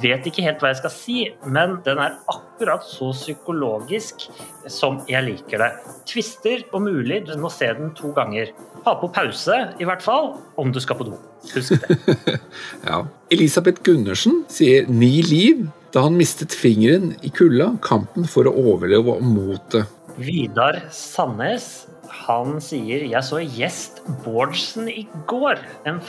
Vet 0.00 0.26
ikke 0.28 0.44
helt 0.46 0.62
hva 0.62 0.72
jeg 0.72 0.80
skal 0.80 0.94
si, 0.94 1.18
men 1.44 1.76
den 1.84 2.00
er 2.00 2.16
akkurat 2.32 2.84
så 2.88 3.10
psykologisk 3.12 4.28
som 4.66 5.02
jeg 5.08 5.26
liker 5.28 5.60
det. 5.60 5.70
Tvister 6.08 6.64
om 6.72 6.88
mulig 6.88 7.26
du 7.28 7.36
må 7.36 7.52
se 7.52 7.68
den 7.76 7.92
to 7.98 8.14
ganger. 8.16 8.54
Ha 8.84 8.96
på 9.00 9.12
pause, 9.12 9.60
i 9.80 9.84
hvert 9.84 10.02
fall, 10.02 10.34
om 10.56 10.72
du 10.72 10.80
skal 10.80 10.96
på 10.96 11.08
do. 11.10 11.18
Husk 11.52 11.76
det. 11.84 12.40
Ja. 12.88 13.04
Elisabeth 13.32 13.82
Gundersen 13.84 14.44
sier 14.48 14.88
'ni 14.88 15.20
liv' 15.22 15.68
da 15.92 16.02
han 16.02 16.16
mistet 16.18 16.50
fingeren 16.50 17.12
i 17.22 17.30
kulda, 17.30 17.76
kampen 17.82 18.24
for 18.26 18.48
å 18.48 18.54
overleve 18.72 19.14
og 19.14 19.22
motet. 19.22 19.86
Vidar 20.18 20.80
Sandnes 20.90 21.86
han 22.24 22.60
sier 22.64 23.04
jeg 23.10 23.22
så 23.26 23.40
Gjest 23.42 24.00
Bårdsen 24.24 24.88
i 24.88 25.06
går. 25.30 25.58
En 25.88 26.00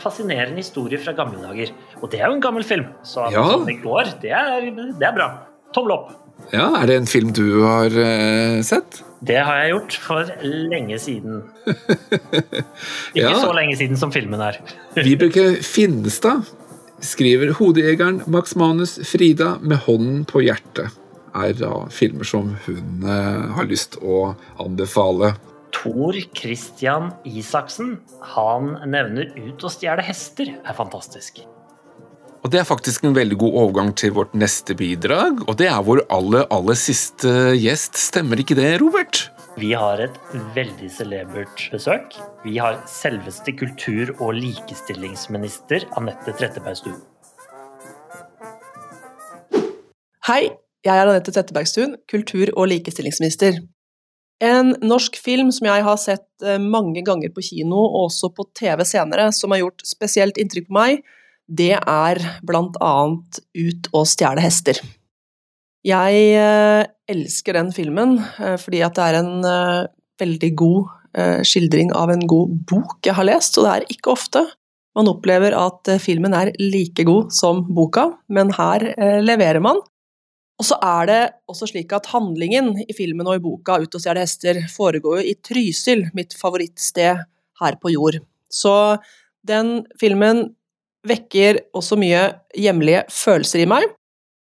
fascinerende 0.00 0.58
historie 0.62 0.98
fra 1.02 1.12
gamle 1.16 1.42
dager. 1.44 1.70
Og 2.00 2.10
det 2.12 2.20
er 2.20 2.28
jo 2.30 2.38
en 2.38 2.44
gammel 2.44 2.64
film, 2.66 2.86
så 3.06 3.26
at 3.28 3.32
Ja. 3.36 3.44
sånn 3.52 3.68
i 3.70 3.78
går, 3.82 4.14
det 4.22 4.32
er, 4.32 4.70
det 4.98 5.06
er 5.08 5.14
bra. 5.16 5.28
Tommel 5.74 5.92
opp. 5.98 6.12
Ja, 6.52 6.68
Er 6.82 6.86
det 6.86 6.96
en 6.96 7.06
film 7.06 7.30
du 7.32 7.62
har 7.62 7.86
uh, 7.94 8.60
sett? 8.66 9.02
Det 9.24 9.38
har 9.38 9.62
jeg 9.62 9.70
gjort 9.72 9.94
for 10.02 10.32
lenge 10.42 10.98
siden. 11.00 11.42
Ikke 13.14 13.30
Ja. 13.30 13.38
så 13.38 13.52
lenge 13.54 13.76
siden 13.78 13.96
som 13.96 14.12
filmen 14.12 14.40
er. 14.42 14.58
Vibeke 15.06 15.62
Finstad 15.62 16.44
skriver 17.04 17.52
'Hodejegeren', 17.54 18.22
Max 18.26 18.54
Manus, 18.56 18.98
Frida 19.04 19.58
med 19.60 19.78
hånden 19.86 20.24
på 20.24 20.42
hjertet. 20.44 20.90
Er 21.34 21.56
da 21.58 21.72
filmer 21.90 22.28
som 22.28 22.52
hun 22.66 23.02
eh, 23.02 23.48
har 23.56 23.66
lyst 23.66 23.98
å 24.02 24.34
anbefale. 24.62 25.34
Tor 25.74 26.14
Christian 26.36 27.10
Isaksen 27.26 27.98
han 28.34 28.76
nevner 28.86 29.34
'Ut 29.34 29.64
og 29.66 29.74
stjele 29.74 30.04
hester' 30.06 30.54
er 30.54 30.78
fantastisk. 30.78 31.42
Og 32.44 32.50
Det 32.50 32.60
er 32.60 32.68
faktisk 32.68 33.04
en 33.04 33.16
veldig 33.16 33.38
god 33.40 33.54
overgang 33.56 33.94
til 33.96 34.12
vårt 34.12 34.34
neste 34.36 34.76
bidrag, 34.76 35.48
og 35.48 35.56
det 35.56 35.66
er 35.66 35.80
vår 35.82 36.02
aller, 36.12 36.44
aller 36.52 36.76
siste 36.76 37.56
gjest. 37.56 37.96
Stemmer 37.96 38.36
ikke 38.36 38.54
det, 38.54 38.80
Robert? 38.82 39.30
Vi 39.56 39.72
har 39.72 40.00
et 40.04 40.18
veldig 40.54 40.90
celebert 40.92 41.70
besøk. 41.72 42.14
Vi 42.44 42.58
har 42.58 42.82
selveste 42.86 43.54
kultur- 43.56 44.12
og 44.20 44.34
likestillingsminister 44.36 45.88
Anette 45.96 46.34
Trettebergstuen. 46.36 47.00
Hei, 50.28 50.50
jeg 50.84 50.92
er 51.00 51.08
Anette 51.08 51.32
Trettebergstuen, 51.32 51.96
kultur- 52.10 52.52
og 52.54 52.68
likestillingsminister. 52.68 53.62
En 54.44 54.74
norsk 54.82 55.16
film 55.22 55.52
som 55.54 55.68
jeg 55.68 55.84
har 55.86 56.00
sett 56.00 56.44
eh, 56.44 56.58
mange 56.60 57.04
ganger 57.06 57.30
på 57.32 57.44
kino, 57.46 57.78
og 57.86 58.08
også 58.08 58.32
på 58.34 58.48
TV 58.58 58.82
senere, 58.88 59.30
som 59.32 59.54
har 59.54 59.62
gjort 59.62 59.84
spesielt 59.86 60.40
inntrykk 60.40 60.68
på 60.68 60.76
meg, 60.76 61.04
det 61.46 61.74
er 61.76 62.20
blant 62.46 62.76
annet 62.82 63.40
Ut 63.54 63.88
og 63.92 64.06
stjele 64.08 64.42
hester. 64.44 64.80
Jeg 65.84 66.20
eh, 66.40 66.82
elsker 67.12 67.56
den 67.58 67.70
filmen 67.76 68.16
eh, 68.40 68.56
fordi 68.60 68.80
at 68.84 68.96
det 68.96 69.08
er 69.08 69.20
en 69.22 69.48
veldig 70.20 70.52
god 70.56 71.00
skildring 71.46 71.92
av 71.94 72.10
en 72.10 72.24
god 72.26 72.50
bok 72.66 73.06
jeg 73.06 73.14
har 73.14 73.26
lest, 73.28 73.54
og 73.60 73.68
det 73.68 73.72
er 73.72 73.84
ikke 73.94 74.10
ofte 74.10 74.40
man 74.98 75.06
opplever 75.06 75.54
at 75.54 75.86
filmen 76.02 76.34
er 76.34 76.50
like 76.58 77.04
god 77.06 77.30
som 77.34 77.60
boka, 77.74 78.08
men 78.34 78.50
her 78.56 78.82
leverer 79.22 79.62
man. 79.62 79.78
Og 80.60 80.68
så 80.68 80.78
er 80.86 81.08
det 81.10 81.20
også 81.50 81.68
slik 81.72 81.92
at 81.96 82.10
handlingen 82.12 82.74
i 82.84 82.94
filmen 82.94 83.26
og 83.26 83.40
i 83.40 83.42
boka 83.42 83.80
Ut 83.82 83.96
og 83.96 84.02
stjele 84.02 84.22
hester 84.22 84.60
foregår 84.70 85.20
jo 85.20 85.32
i 85.32 85.34
Trysil, 85.42 86.06
mitt 86.14 86.36
favorittsted 86.38 87.24
her 87.60 87.78
på 87.82 87.94
jord. 87.94 88.20
Så 88.50 88.74
den 89.46 89.82
filmen 90.00 90.46
vekker 91.04 91.60
også 91.76 91.98
mye 92.00 92.22
hjemlige 92.56 93.02
følelser 93.12 93.64
i 93.64 93.68
meg. 93.68 93.84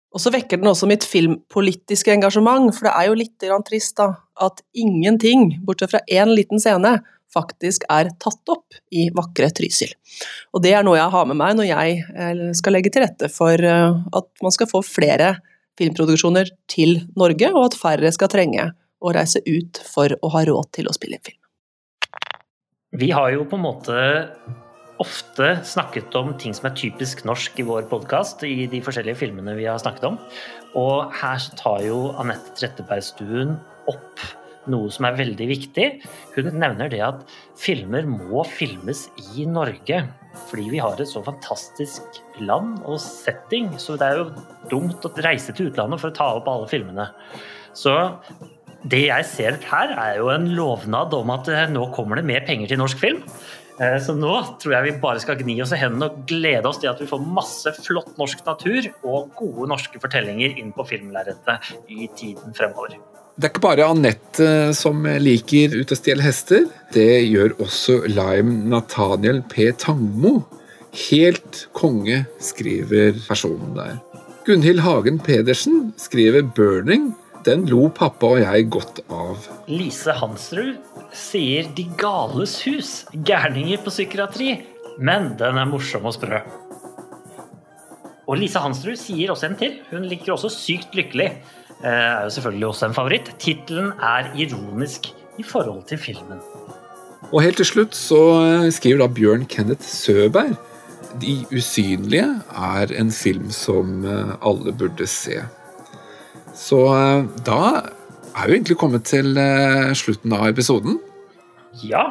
Og 0.09 0.23
så 0.23 0.31
vekker 0.34 0.57
den 0.57 0.71
også 0.71 0.88
mitt 0.89 1.05
filmpolitiske 1.05 2.15
engasjement, 2.15 2.71
for 2.73 2.88
det 2.88 2.95
er 2.95 3.09
jo 3.11 3.17
litt 3.19 3.49
trist 3.67 3.99
da, 3.99 4.09
at 4.41 4.63
ingenting, 4.73 5.59
bortsett 5.67 5.93
fra 5.93 6.01
én 6.09 6.31
liten 6.34 6.61
scene, 6.61 6.95
faktisk 7.30 7.84
er 7.93 8.09
tatt 8.17 8.49
opp 8.49 8.80
i 8.89 9.11
vakre 9.13 9.51
Trysil. 9.53 9.91
Og 10.55 10.63
det 10.63 10.73
er 10.73 10.88
noe 10.88 10.97
jeg 10.97 11.13
har 11.13 11.27
med 11.30 11.38
meg 11.38 11.59
når 11.59 11.69
jeg 11.69 11.99
eh, 12.09 12.41
skal 12.57 12.73
legge 12.73 12.89
til 12.93 13.05
rette 13.05 13.30
for 13.30 13.53
eh, 13.53 13.99
at 14.17 14.30
man 14.41 14.55
skal 14.55 14.71
få 14.71 14.81
flere 14.85 15.35
filmproduksjoner 15.80 16.53
til 16.72 17.01
Norge, 17.19 17.51
og 17.56 17.69
at 17.69 17.77
færre 17.80 18.11
skal 18.15 18.31
trenge 18.31 18.69
å 18.99 19.14
reise 19.15 19.41
ut 19.47 19.80
for 19.88 20.14
å 20.19 20.31
ha 20.35 20.45
råd 20.47 20.73
til 20.76 20.89
å 20.89 20.95
spille 20.95 21.19
en 21.19 21.27
film. 21.30 21.39
Vi 22.99 23.11
har 23.14 23.31
jo 23.35 23.45
på 23.47 23.57
en 23.57 23.65
måte 23.68 23.99
ofte 24.99 25.51
snakket 25.64 26.15
om 26.19 26.34
ting 26.41 26.56
som 26.57 26.68
er 26.68 26.76
typisk 26.76 27.23
norsk 27.27 27.61
i 27.61 27.65
vår 27.68 27.88
podkast, 27.91 28.43
i 28.43 28.68
de 28.72 28.81
forskjellige 28.84 29.22
filmene 29.22 29.56
vi 29.56 29.68
har 29.69 29.80
snakket 29.80 30.10
om. 30.10 30.19
Og 30.80 31.14
her 31.22 31.45
tar 31.60 31.85
jo 31.85 32.10
Anette 32.19 32.51
Trettebergstuen 32.60 33.56
opp 33.89 34.26
noe 34.68 34.91
som 34.91 35.07
er 35.07 35.18
veldig 35.18 35.48
viktig. 35.49 35.88
Hun 36.36 36.49
nevner 36.60 36.91
det 36.91 37.02
at 37.06 37.22
filmer 37.60 38.07
må 38.10 38.44
filmes 38.49 39.07
i 39.36 39.45
Norge. 39.49 40.03
Fordi 40.49 40.68
vi 40.72 40.81
har 40.81 40.99
et 40.99 41.10
så 41.10 41.23
fantastisk 41.26 42.19
land 42.40 42.80
og 42.88 42.99
setting, 43.02 43.72
så 43.81 43.98
det 43.99 44.07
er 44.07 44.19
jo 44.22 44.27
dumt 44.72 45.06
å 45.07 45.14
reise 45.26 45.56
til 45.56 45.72
utlandet 45.72 46.02
for 46.02 46.11
å 46.11 46.15
ta 46.15 46.27
opp 46.38 46.49
alle 46.52 46.69
filmene. 46.69 47.10
Så 47.76 47.95
det 48.90 49.06
jeg 49.07 49.26
ser 49.27 49.57
her, 49.72 49.95
er 49.98 50.19
jo 50.22 50.30
en 50.31 50.52
lovnad 50.56 51.14
om 51.18 51.34
at 51.34 51.49
eh, 51.52 51.65
nå 51.72 51.90
kommer 51.95 52.19
det 52.19 52.27
mer 52.30 52.45
penger 52.48 52.72
til 52.72 52.80
norsk 52.80 53.02
film. 53.02 53.23
Eh, 53.80 53.98
Så 53.99 54.15
nå 54.15 54.31
tror 54.61 54.77
jeg 54.77 54.86
vi 54.86 54.98
bare 55.03 55.19
skal 55.23 55.40
gni 55.41 55.57
oss 55.65 55.73
i 55.76 55.81
hendene 55.81 56.07
og 56.07 56.23
glede 56.30 56.69
oss 56.69 56.80
til 56.80 56.91
at 56.91 57.02
vi 57.02 57.10
får 57.10 57.26
masse 57.26 57.73
flott 57.81 58.14
norsk 58.22 58.45
natur 58.48 58.88
og 59.03 59.34
gode 59.40 59.68
norske 59.73 59.99
fortellinger 59.99 60.56
inn 60.61 60.72
på 60.76 60.88
filmlerretet 60.88 61.73
i 61.91 62.07
tiden 62.15 62.56
fremover. 62.56 62.95
Det 63.39 63.47
er 63.47 63.53
ikke 63.53 63.61
bare 63.63 63.85
Anette 63.87 64.45
som 64.75 65.05
liker 65.23 65.71
Ut 65.79 65.93
og 65.93 65.95
stjele 65.95 66.25
hester. 66.25 66.65
Det 66.91 67.21
gjør 67.23 67.53
også 67.63 68.01
Lime 68.11 68.65
Nathaniel 68.67 69.39
P. 69.47 69.69
Tangmo. 69.79 70.41
Helt 71.05 71.61
konge, 71.71 72.25
skriver 72.43 73.15
personen 73.29 73.77
der. 73.77 73.93
Gunhild 74.43 74.81
Hagen 74.83 75.21
Pedersen 75.23 75.93
skriver 75.95 76.49
'Burning'. 76.51 77.13
Den 77.45 77.63
lo 77.71 77.87
pappa 77.87 78.33
og 78.33 78.41
jeg 78.41 78.65
godt 78.75 78.99
av. 79.07 79.47
Lise 79.71 80.11
Hansrud 80.19 80.75
sier 81.15 81.69
'De 81.75 81.85
gales 81.95 82.57
hus', 82.67 83.05
gærninger 83.13 83.79
på 83.79 83.89
psykiatri, 83.89 84.65
men 84.99 85.37
den 85.39 85.55
er 85.55 85.69
morsom 85.69 86.05
og 86.05 86.17
sprø. 86.17 86.41
Og 88.27 88.37
Lise 88.37 88.59
Hansrud 88.59 88.99
sier 88.99 89.31
også 89.31 89.47
en 89.47 89.55
til. 89.55 89.79
Hun 89.91 90.03
liker 90.11 90.35
også 90.35 90.51
'Sykt 90.51 90.91
lykkelig'. 90.91 91.39
Eh, 91.84 91.89
er 91.89 92.23
jo 92.27 92.34
selvfølgelig 92.35 92.68
også 92.68 92.89
en 92.89 92.97
favoritt. 92.97 93.30
Tittelen 93.39 93.93
er 94.03 94.31
ironisk 94.35 95.11
i 95.39 95.43
forhold 95.43 95.84
til 95.88 95.97
filmen. 95.97 96.41
Og 97.31 97.43
helt 97.43 97.60
til 97.60 97.68
slutt 97.68 97.95
så 97.95 98.19
skriver 98.73 99.03
da 99.03 99.07
Bjørn 99.14 99.45
Kenneth 99.45 99.85
Søberg 99.85 100.56
De 101.22 101.35
usynlige 101.51 102.27
er 102.56 102.91
en 102.99 103.11
film 103.11 103.49
som 103.53 104.06
eh, 104.06 104.35
alle 104.45 104.73
burde 104.77 105.07
se. 105.10 105.41
Så 106.56 106.84
eh, 106.93 107.23
da 107.45 107.61
er 108.35 108.47
vi 108.47 108.57
egentlig 108.57 108.77
kommet 108.80 109.07
til 109.10 109.38
eh, 109.39 109.93
slutten 109.97 110.34
av 110.35 110.49
episoden. 110.51 110.99
Ja. 111.84 112.03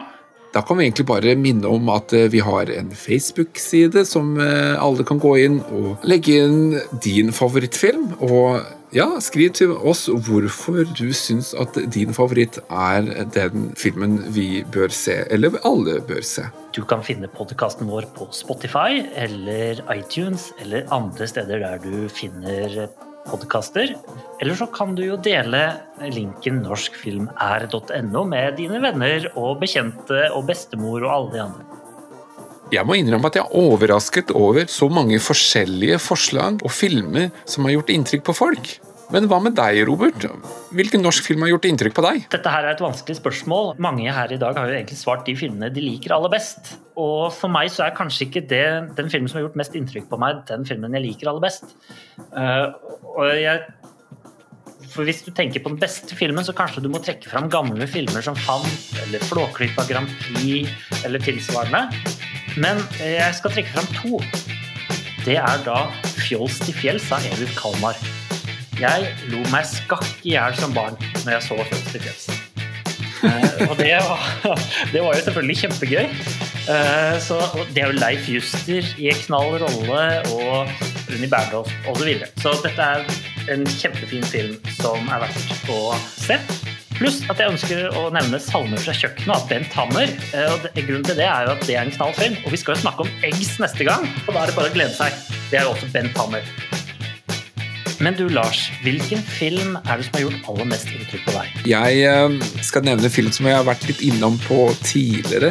Da 0.54 0.62
kan 0.64 0.78
vi 0.78 0.86
egentlig 0.88 1.06
bare 1.06 1.36
minne 1.38 1.68
om 1.70 1.90
at 1.92 2.12
eh, 2.16 2.26
vi 2.32 2.40
har 2.44 2.70
en 2.72 2.90
Facebook-side 2.96 4.04
som 4.08 4.34
eh, 4.40 4.74
alle 4.80 5.06
kan 5.06 5.20
gå 5.22 5.34
inn 5.44 5.60
og 5.68 6.08
legge 6.08 6.40
inn 6.42 6.78
din 7.04 7.32
favorittfilm. 7.36 8.10
Og 8.18 8.58
ja, 8.94 9.06
skriv 9.24 9.52
til 9.58 9.74
oss 9.76 10.06
hvorfor 10.08 10.86
du 10.96 11.08
syns 11.16 11.52
at 11.58 11.76
din 11.94 12.14
favoritt 12.16 12.60
er 12.68 13.08
den 13.34 13.72
filmen 13.78 14.20
vi 14.34 14.64
bør 14.74 14.92
se, 14.94 15.20
eller 15.32 15.58
alle 15.68 15.98
bør 16.08 16.24
se. 16.24 16.46
Du 16.76 16.84
kan 16.88 17.02
finne 17.04 17.30
podkasten 17.32 17.88
vår 17.90 18.08
på 18.16 18.28
Spotify 18.36 19.02
eller 19.18 19.82
iTunes 19.94 20.50
eller 20.62 20.88
andre 20.94 21.28
steder 21.30 21.64
der 21.64 21.82
du 21.84 22.08
finner 22.12 22.88
podkaster. 23.28 23.94
Eller 24.40 24.56
så 24.56 24.68
kan 24.72 24.94
du 24.96 25.04
jo 25.04 25.18
dele 25.20 25.62
linken 26.14 26.62
norskfilmær.no 26.64 28.24
med 28.28 28.56
dine 28.60 28.80
venner 28.84 29.28
og 29.34 29.58
bekjente 29.62 30.28
og 30.32 30.46
bestemor 30.48 31.02
og 31.02 31.12
alle 31.12 31.34
de 31.34 31.44
andre. 31.48 31.68
Jeg 32.68 32.84
må 32.84 32.98
innrømme 32.98 33.30
at 33.30 33.38
jeg 33.38 33.46
er 33.46 33.56
overrasket 33.56 34.34
over 34.36 34.66
så 34.68 34.90
mange 34.92 35.16
forskjellige 35.24 35.96
forslag 36.04 36.60
og 36.60 36.72
filmer 36.74 37.30
som 37.48 37.64
har 37.64 37.78
gjort 37.78 37.92
inntrykk 37.94 38.26
på 38.26 38.34
folk. 38.36 38.74
Men 39.08 39.24
hva 39.30 39.38
med 39.40 39.54
deg, 39.56 39.78
Robert? 39.88 40.26
Hvilken 40.76 41.00
norsk 41.00 41.24
film 41.24 41.46
har 41.46 41.54
gjort 41.54 41.64
inntrykk 41.64 41.94
på 41.96 42.04
deg? 42.04 42.26
Dette 42.34 42.52
her 42.52 42.66
er 42.66 42.74
et 42.74 42.82
vanskelig 42.84 43.16
spørsmål. 43.16 43.70
Mange 43.80 44.12
her 44.12 44.34
i 44.34 44.40
dag 44.40 44.58
har 44.58 44.68
jo 44.68 44.76
egentlig 44.76 44.98
svart 45.00 45.24
de 45.24 45.32
filmene 45.38 45.70
de 45.72 45.80
liker 45.80 46.12
aller 46.12 46.32
best. 46.34 46.74
Og 47.00 47.32
for 47.32 47.48
meg 47.52 47.72
så 47.72 47.86
er 47.86 47.96
kanskje 47.96 48.26
ikke 48.26 48.44
det 48.50 48.66
den 48.98 49.08
filmen 49.08 49.32
som 49.32 49.40
har 49.40 49.46
gjort 49.46 49.56
mest 49.62 49.78
inntrykk 49.80 50.10
på 50.10 50.20
meg, 50.20 50.42
den 50.50 50.68
filmen 50.68 50.92
jeg 50.98 51.06
liker 51.06 51.32
aller 51.32 51.46
best. 51.46 51.72
Uh, 52.36 52.76
og 53.14 53.32
jeg 53.32 53.64
for 54.92 55.08
Hvis 55.08 55.22
du 55.26 55.30
tenker 55.34 55.62
på 55.64 55.72
den 55.72 55.80
beste 55.80 56.16
filmen, 56.16 56.44
så 56.44 56.54
kanskje 56.56 56.82
du 56.84 56.88
må 56.92 57.00
trekke 57.04 57.30
fram 57.30 57.48
gamle 57.52 57.86
filmer 57.90 58.24
som 58.24 58.36
Fant, 58.38 58.90
eller 59.04 59.22
Flåklypa 59.28 59.84
Grand 59.88 60.10
Prix, 60.22 60.70
eller 61.04 61.22
tilsvarende. 61.22 61.86
Men 62.58 62.80
jeg 62.98 63.34
skal 63.38 63.54
trekke 63.54 63.74
fram 63.76 63.90
to. 64.00 64.20
Det 65.26 65.36
er 65.36 65.64
da 65.66 65.84
Fjols 66.24 66.58
til 66.64 66.76
fjells 66.76 67.08
av 67.14 67.24
Edith 67.28 67.54
Kalmar. 67.58 67.98
Jeg 68.78 69.12
lo 69.32 69.42
meg 69.52 69.66
skakk 69.66 70.06
i 70.22 70.36
hjel 70.36 70.54
som 70.58 70.74
barn 70.76 70.98
når 71.24 71.34
jeg 71.36 71.46
så 71.48 71.58
Fjols 71.70 71.88
til 71.92 72.06
fjells. 72.06 72.28
Uh, 73.18 73.64
og 73.66 73.74
det 73.80 73.96
var, 73.98 74.28
det 74.92 75.02
var, 75.02 75.16
jo 75.16 75.24
selvfølgelig 75.26 75.58
kjempegøy. 75.64 76.12
Uh, 76.68 77.16
så, 77.24 77.40
det 77.72 77.80
er 77.80 77.92
jo 77.92 77.96
Leif 77.96 78.28
Juster 78.28 78.84
i 79.00 79.08
en 79.08 79.20
knall 79.24 79.56
rolle, 79.62 80.02
og 80.36 80.68
Unni 81.08 81.28
Bernhoft 81.30 81.72
osv. 81.88 82.02
Så, 82.02 82.04
videre. 82.04 82.28
så 82.42 82.52
dette 82.64 82.88
er 82.94 83.54
en 83.54 83.64
kjempefin 83.64 84.26
film 84.28 84.58
som 84.76 85.08
er 85.08 85.24
verdt 85.24 85.72
å 85.72 85.96
se. 86.18 86.36
Pluss 86.98 87.20
at 87.30 87.38
jeg 87.38 87.54
ønsker 87.54 87.94
å 87.96 88.08
nevne 88.10 88.40
'Salmer 88.42 88.80
fra 88.82 88.92
kjøkkenet' 88.92 89.34
av 89.36 89.44
Bent 89.48 89.76
Hammer. 89.78 90.10
Og 90.50 90.66
grunnen 90.74 91.06
til 91.06 91.20
det 91.20 91.28
er 91.30 91.46
jo 91.46 91.54
at 91.54 91.62
det 91.68 91.76
er 91.76 91.86
en 91.86 91.94
knallfilm. 91.94 92.40
Og 92.42 92.50
vi 92.52 92.58
skal 92.58 92.74
jo 92.74 92.82
snakke 92.82 93.06
om 93.06 93.14
eggs 93.22 93.54
neste 93.62 93.86
gang, 93.86 94.08
og 94.26 94.34
da 94.34 94.42
er 94.42 94.50
det 94.50 94.58
bare 94.58 94.72
å 94.72 94.74
glede 94.74 94.96
seg. 94.98 95.14
Det 95.52 95.62
er 95.62 95.68
jo 95.68 95.76
også 95.76 95.92
Bent 95.94 96.18
Hammer. 96.18 96.77
Men 97.98 98.14
du 98.14 98.28
Lars, 98.30 98.68
hvilken 98.84 99.22
film 99.26 99.74
er 99.80 99.98
det 99.98 100.06
som 100.06 100.18
har 100.18 100.24
gjort 100.28 100.50
aller 100.52 100.68
mest 100.70 100.92
inntrykk 100.92 101.24
på 101.26 101.34
deg? 101.34 101.56
Jeg 101.66 102.04
eh, 102.06 102.36
skal 102.62 102.86
nevne 102.86 103.10
film 103.10 103.32
som 103.34 103.48
jeg 103.50 103.58
har 103.58 103.66
vært 103.66 103.88
litt 103.90 104.04
innom 104.06 104.38
på 104.44 104.68
tidligere, 104.84 105.50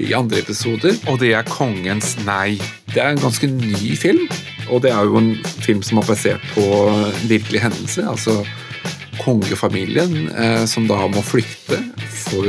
i 0.00 0.14
andre 0.16 0.40
episoder. 0.40 0.96
Og 1.12 1.20
det 1.20 1.34
er 1.36 1.44
'Kongens 1.44 2.16
nei'. 2.24 2.56
Det 2.94 3.02
er 3.02 3.12
en 3.12 3.20
ganske 3.20 3.46
ny 3.46 3.96
film. 3.96 4.24
Og 4.70 4.82
det 4.82 4.92
er 4.92 5.04
jo 5.04 5.20
en 5.20 5.34
film 5.44 5.82
som 5.82 5.98
er 5.98 6.08
basert 6.08 6.44
på 6.54 6.64
virkelig 7.28 7.60
hendelse. 7.60 8.08
altså 8.08 8.42
kongefamilien 9.22 10.30
eh, 10.32 10.64
som 10.66 10.88
da 10.88 11.04
må 11.10 11.22
flykte 11.24 11.78
for 12.08 12.48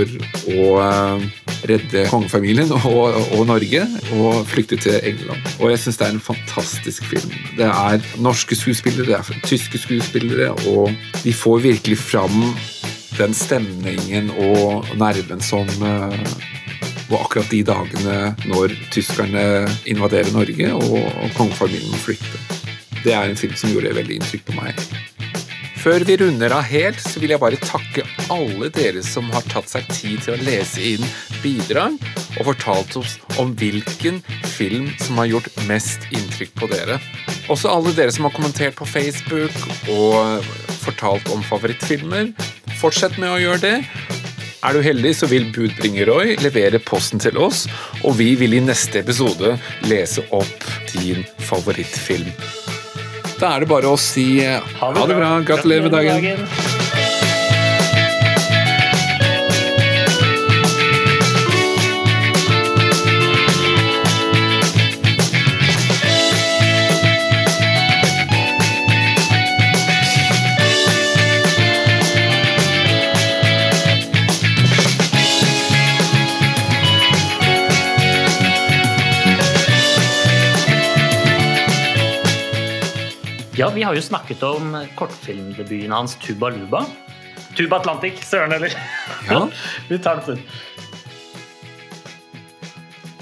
å 0.50 0.68
eh, 0.84 1.26
redde 1.70 2.06
kongefamilien 2.12 2.72
og, 2.76 3.16
og, 3.16 3.44
Norge 3.48 3.84
og 4.18 4.44
flykte 4.50 4.78
til 4.84 5.00
England. 5.04 5.52
Og 5.60 5.72
jeg 5.72 5.84
syns 5.84 6.00
det 6.00 6.08
er 6.08 6.16
en 6.16 6.24
fantastisk 6.24 7.06
film. 7.12 7.36
Det 7.58 7.68
er 7.70 8.08
norske 8.24 8.58
skuespillere, 8.58 9.08
det 9.08 9.20
er 9.20 9.46
tyske 9.48 9.82
skuespillere, 9.82 10.52
og 10.72 10.92
de 11.24 11.34
får 11.34 11.64
virkelig 11.70 12.00
fram 12.02 12.44
den 13.18 13.34
stemningen 13.38 14.32
og 14.42 14.90
nerven 14.98 15.42
som 15.46 15.70
eh, 15.86 16.20
og 17.12 17.20
akkurat 17.20 17.52
de 17.52 17.62
dagene 17.68 18.18
når 18.50 18.74
tyskerne 18.94 19.44
invaderer 19.90 20.32
Norge 20.34 20.74
og, 20.74 21.00
kongefamilien 21.38 21.92
må 21.92 22.00
flytte. 22.02 22.42
Det 23.04 23.14
er 23.14 23.28
en 23.28 23.38
film 23.38 23.56
som 23.60 23.74
gjorde 23.74 23.94
veldig 23.98 24.22
inntrykk 24.22 24.48
på 24.48 24.56
meg. 24.58 24.80
Før 25.84 26.06
vi 26.08 26.16
runder 26.16 26.54
av 26.56 26.64
helt, 26.64 27.00
så 27.04 27.20
vil 27.20 27.34
jeg 27.34 27.42
bare 27.44 27.58
takke 27.60 28.06
alle 28.32 28.70
dere 28.72 29.02
som 29.04 29.28
har 29.36 29.44
tatt 29.52 29.68
seg 29.68 29.90
tid 29.92 30.22
til 30.24 30.38
å 30.38 30.46
lese 30.48 30.80
inn 30.94 31.04
bidrag 31.44 31.98
og 32.38 32.48
fortalt 32.54 32.96
oss 33.02 33.18
om 33.42 33.52
hvilken 33.60 34.22
film 34.54 34.88
som 35.04 35.20
har 35.20 35.28
gjort 35.34 35.52
mest 35.68 36.08
inntrykk 36.16 36.56
på 36.62 36.72
dere. 36.72 37.02
Også 37.52 37.68
alle 37.68 37.92
dere 37.98 38.16
som 38.16 38.30
har 38.30 38.36
kommentert 38.38 38.80
på 38.80 38.88
Facebook 38.88 39.60
og 39.92 40.48
fortalt 40.86 41.28
om 41.36 41.44
favorittfilmer. 41.52 42.32
Fortsett 42.80 43.20
med 43.20 43.34
å 43.34 43.42
gjøre 43.44 43.64
det. 43.68 43.78
Er 44.64 44.72
du 44.72 44.86
heldig, 44.88 45.18
så 45.20 45.28
vil 45.28 45.52
budbringer 45.52 46.08
Roy 46.08 46.38
levere 46.40 46.80
posten 46.80 47.20
til 47.20 47.36
oss, 47.44 47.66
og 48.08 48.16
vi 48.24 48.38
vil 48.40 48.56
i 48.56 48.64
neste 48.64 49.04
episode 49.04 49.58
lese 49.92 50.24
opp 50.32 50.70
din 50.96 51.28
favorittfilm. 51.44 52.32
Da 53.44 53.58
er 53.58 53.66
det 53.66 53.68
bare 53.68 53.90
å 53.92 53.98
si 54.00 54.40
ha 54.40 54.94
det, 54.96 55.18
bra. 55.18 55.34
Gratulerer 55.44 55.90
med 55.90 55.92
dagen. 55.92 56.83
Ja, 83.56 83.70
vi 83.70 83.84
har 83.84 83.94
jo 83.94 84.02
snakket 84.02 84.42
om 84.44 84.72
kortfilmdebuten 84.96 85.92
hans 85.94 86.16
Tuba 86.16 86.50
Luba. 86.50 86.86
Tuba 87.58 87.78
Atlantic, 87.78 88.24
søren 88.26 88.52
eller? 88.52 88.74
Ja. 89.30 89.48
vi 89.90 90.00
tar 90.02 90.16
den 90.16 90.26
først. 90.26 90.42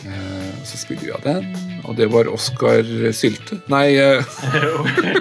Eh, 0.07 0.53
så 0.63 0.79
spiller 0.79 1.03
vi 1.03 1.11
av 1.11 1.25
den, 1.25 1.49
og 1.83 1.97
det 1.99 2.07
var 2.13 2.31
Oskar 2.31 2.87
Sylte. 3.11 3.59
Nei 3.73 3.97
eh, 3.99 4.23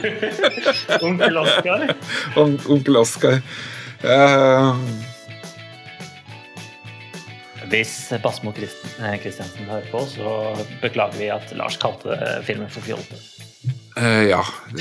Onkel 1.09 1.43
Oskar. 1.43 1.89
On 2.45 2.55
Onkel 2.71 3.01
Oskar. 3.03 3.43
Uh, 4.07 4.79
Hvis 7.75 7.97
Basmo 8.23 8.55
Kristiansen 8.55 9.67
hører 9.67 9.91
på, 9.91 10.07
så 10.15 10.55
beklager 10.87 11.19
vi 11.19 11.35
at 11.35 11.51
Lars 11.59 11.83
kalte 11.83 12.15
filmen 12.47 12.71
for 12.71 12.87
fjolte. 12.87 13.19
Uh, 14.01 14.25
ja. 14.31 14.45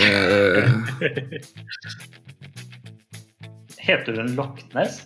Heter 3.89 4.13
hun 4.15 4.35
Lochnes? 4.35 5.01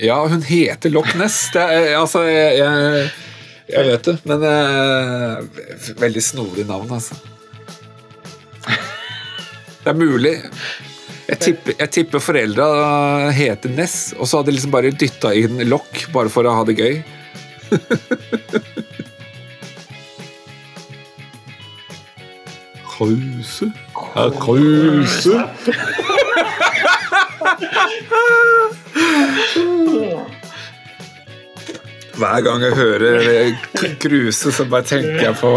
Ja, 0.00 0.26
hun 0.26 0.42
heter 0.42 0.90
Loch 0.90 1.14
Ness. 1.18 1.50
Det 1.52 1.60
er, 1.60 1.96
altså, 1.98 2.22
jeg, 2.24 2.56
jeg, 2.56 3.10
jeg, 3.68 3.86
vet 3.90 4.06
det, 4.08 4.14
men 4.30 4.44
uh, 4.48 5.42
Veldig 6.00 6.22
snodig 6.24 6.64
navn, 6.68 6.92
altså. 6.96 7.18
Det 9.82 9.92
er 9.92 9.98
mulig. 9.98 10.34
Jeg 11.30 11.38
tipper, 11.44 11.76
jeg 11.78 11.92
tipper 11.94 12.22
foreldra 12.24 12.68
heter 13.36 13.72
Ness, 13.76 14.14
og 14.16 14.26
så 14.28 14.40
hadde 14.40 14.50
de 14.50 14.56
liksom 14.56 14.72
bare 14.72 14.90
dytta 14.94 15.34
inn 15.36 15.60
Loch 15.68 16.06
bare 16.14 16.32
for 16.32 16.48
å 16.48 16.56
ha 16.58 16.64
det 16.68 16.78
gøy. 16.80 17.02
Krause? 23.00 23.72
Herr 24.14 24.30
Krause. 24.30 25.40
Hver 32.16 32.40
gang 32.40 32.62
jeg 32.62 32.72
hører 32.76 33.52
Kruse, 34.00 34.52
så 34.52 34.64
bare 34.64 34.82
tenker 34.82 35.20
jeg 35.20 35.34
på, 35.40 35.52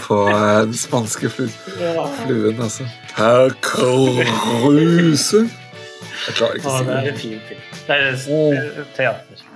på 0.00 0.18
den 0.64 0.74
spanske 0.76 1.28
fluen, 1.30 2.62
altså. 2.62 2.88
Herr 3.16 3.52
Kruse. 3.60 5.44
Jeg 6.28 6.34
klarer 6.34 6.54
ikke 6.56 6.72
å 6.72 6.78
si 6.78 6.84
det. 6.88 6.96
Det 6.96 7.04
er 7.04 7.12
en 7.12 7.20
fin 7.20 7.40
film. 7.48 7.60
Det 7.86 8.00
er 8.00 8.88
teater. 8.96 9.47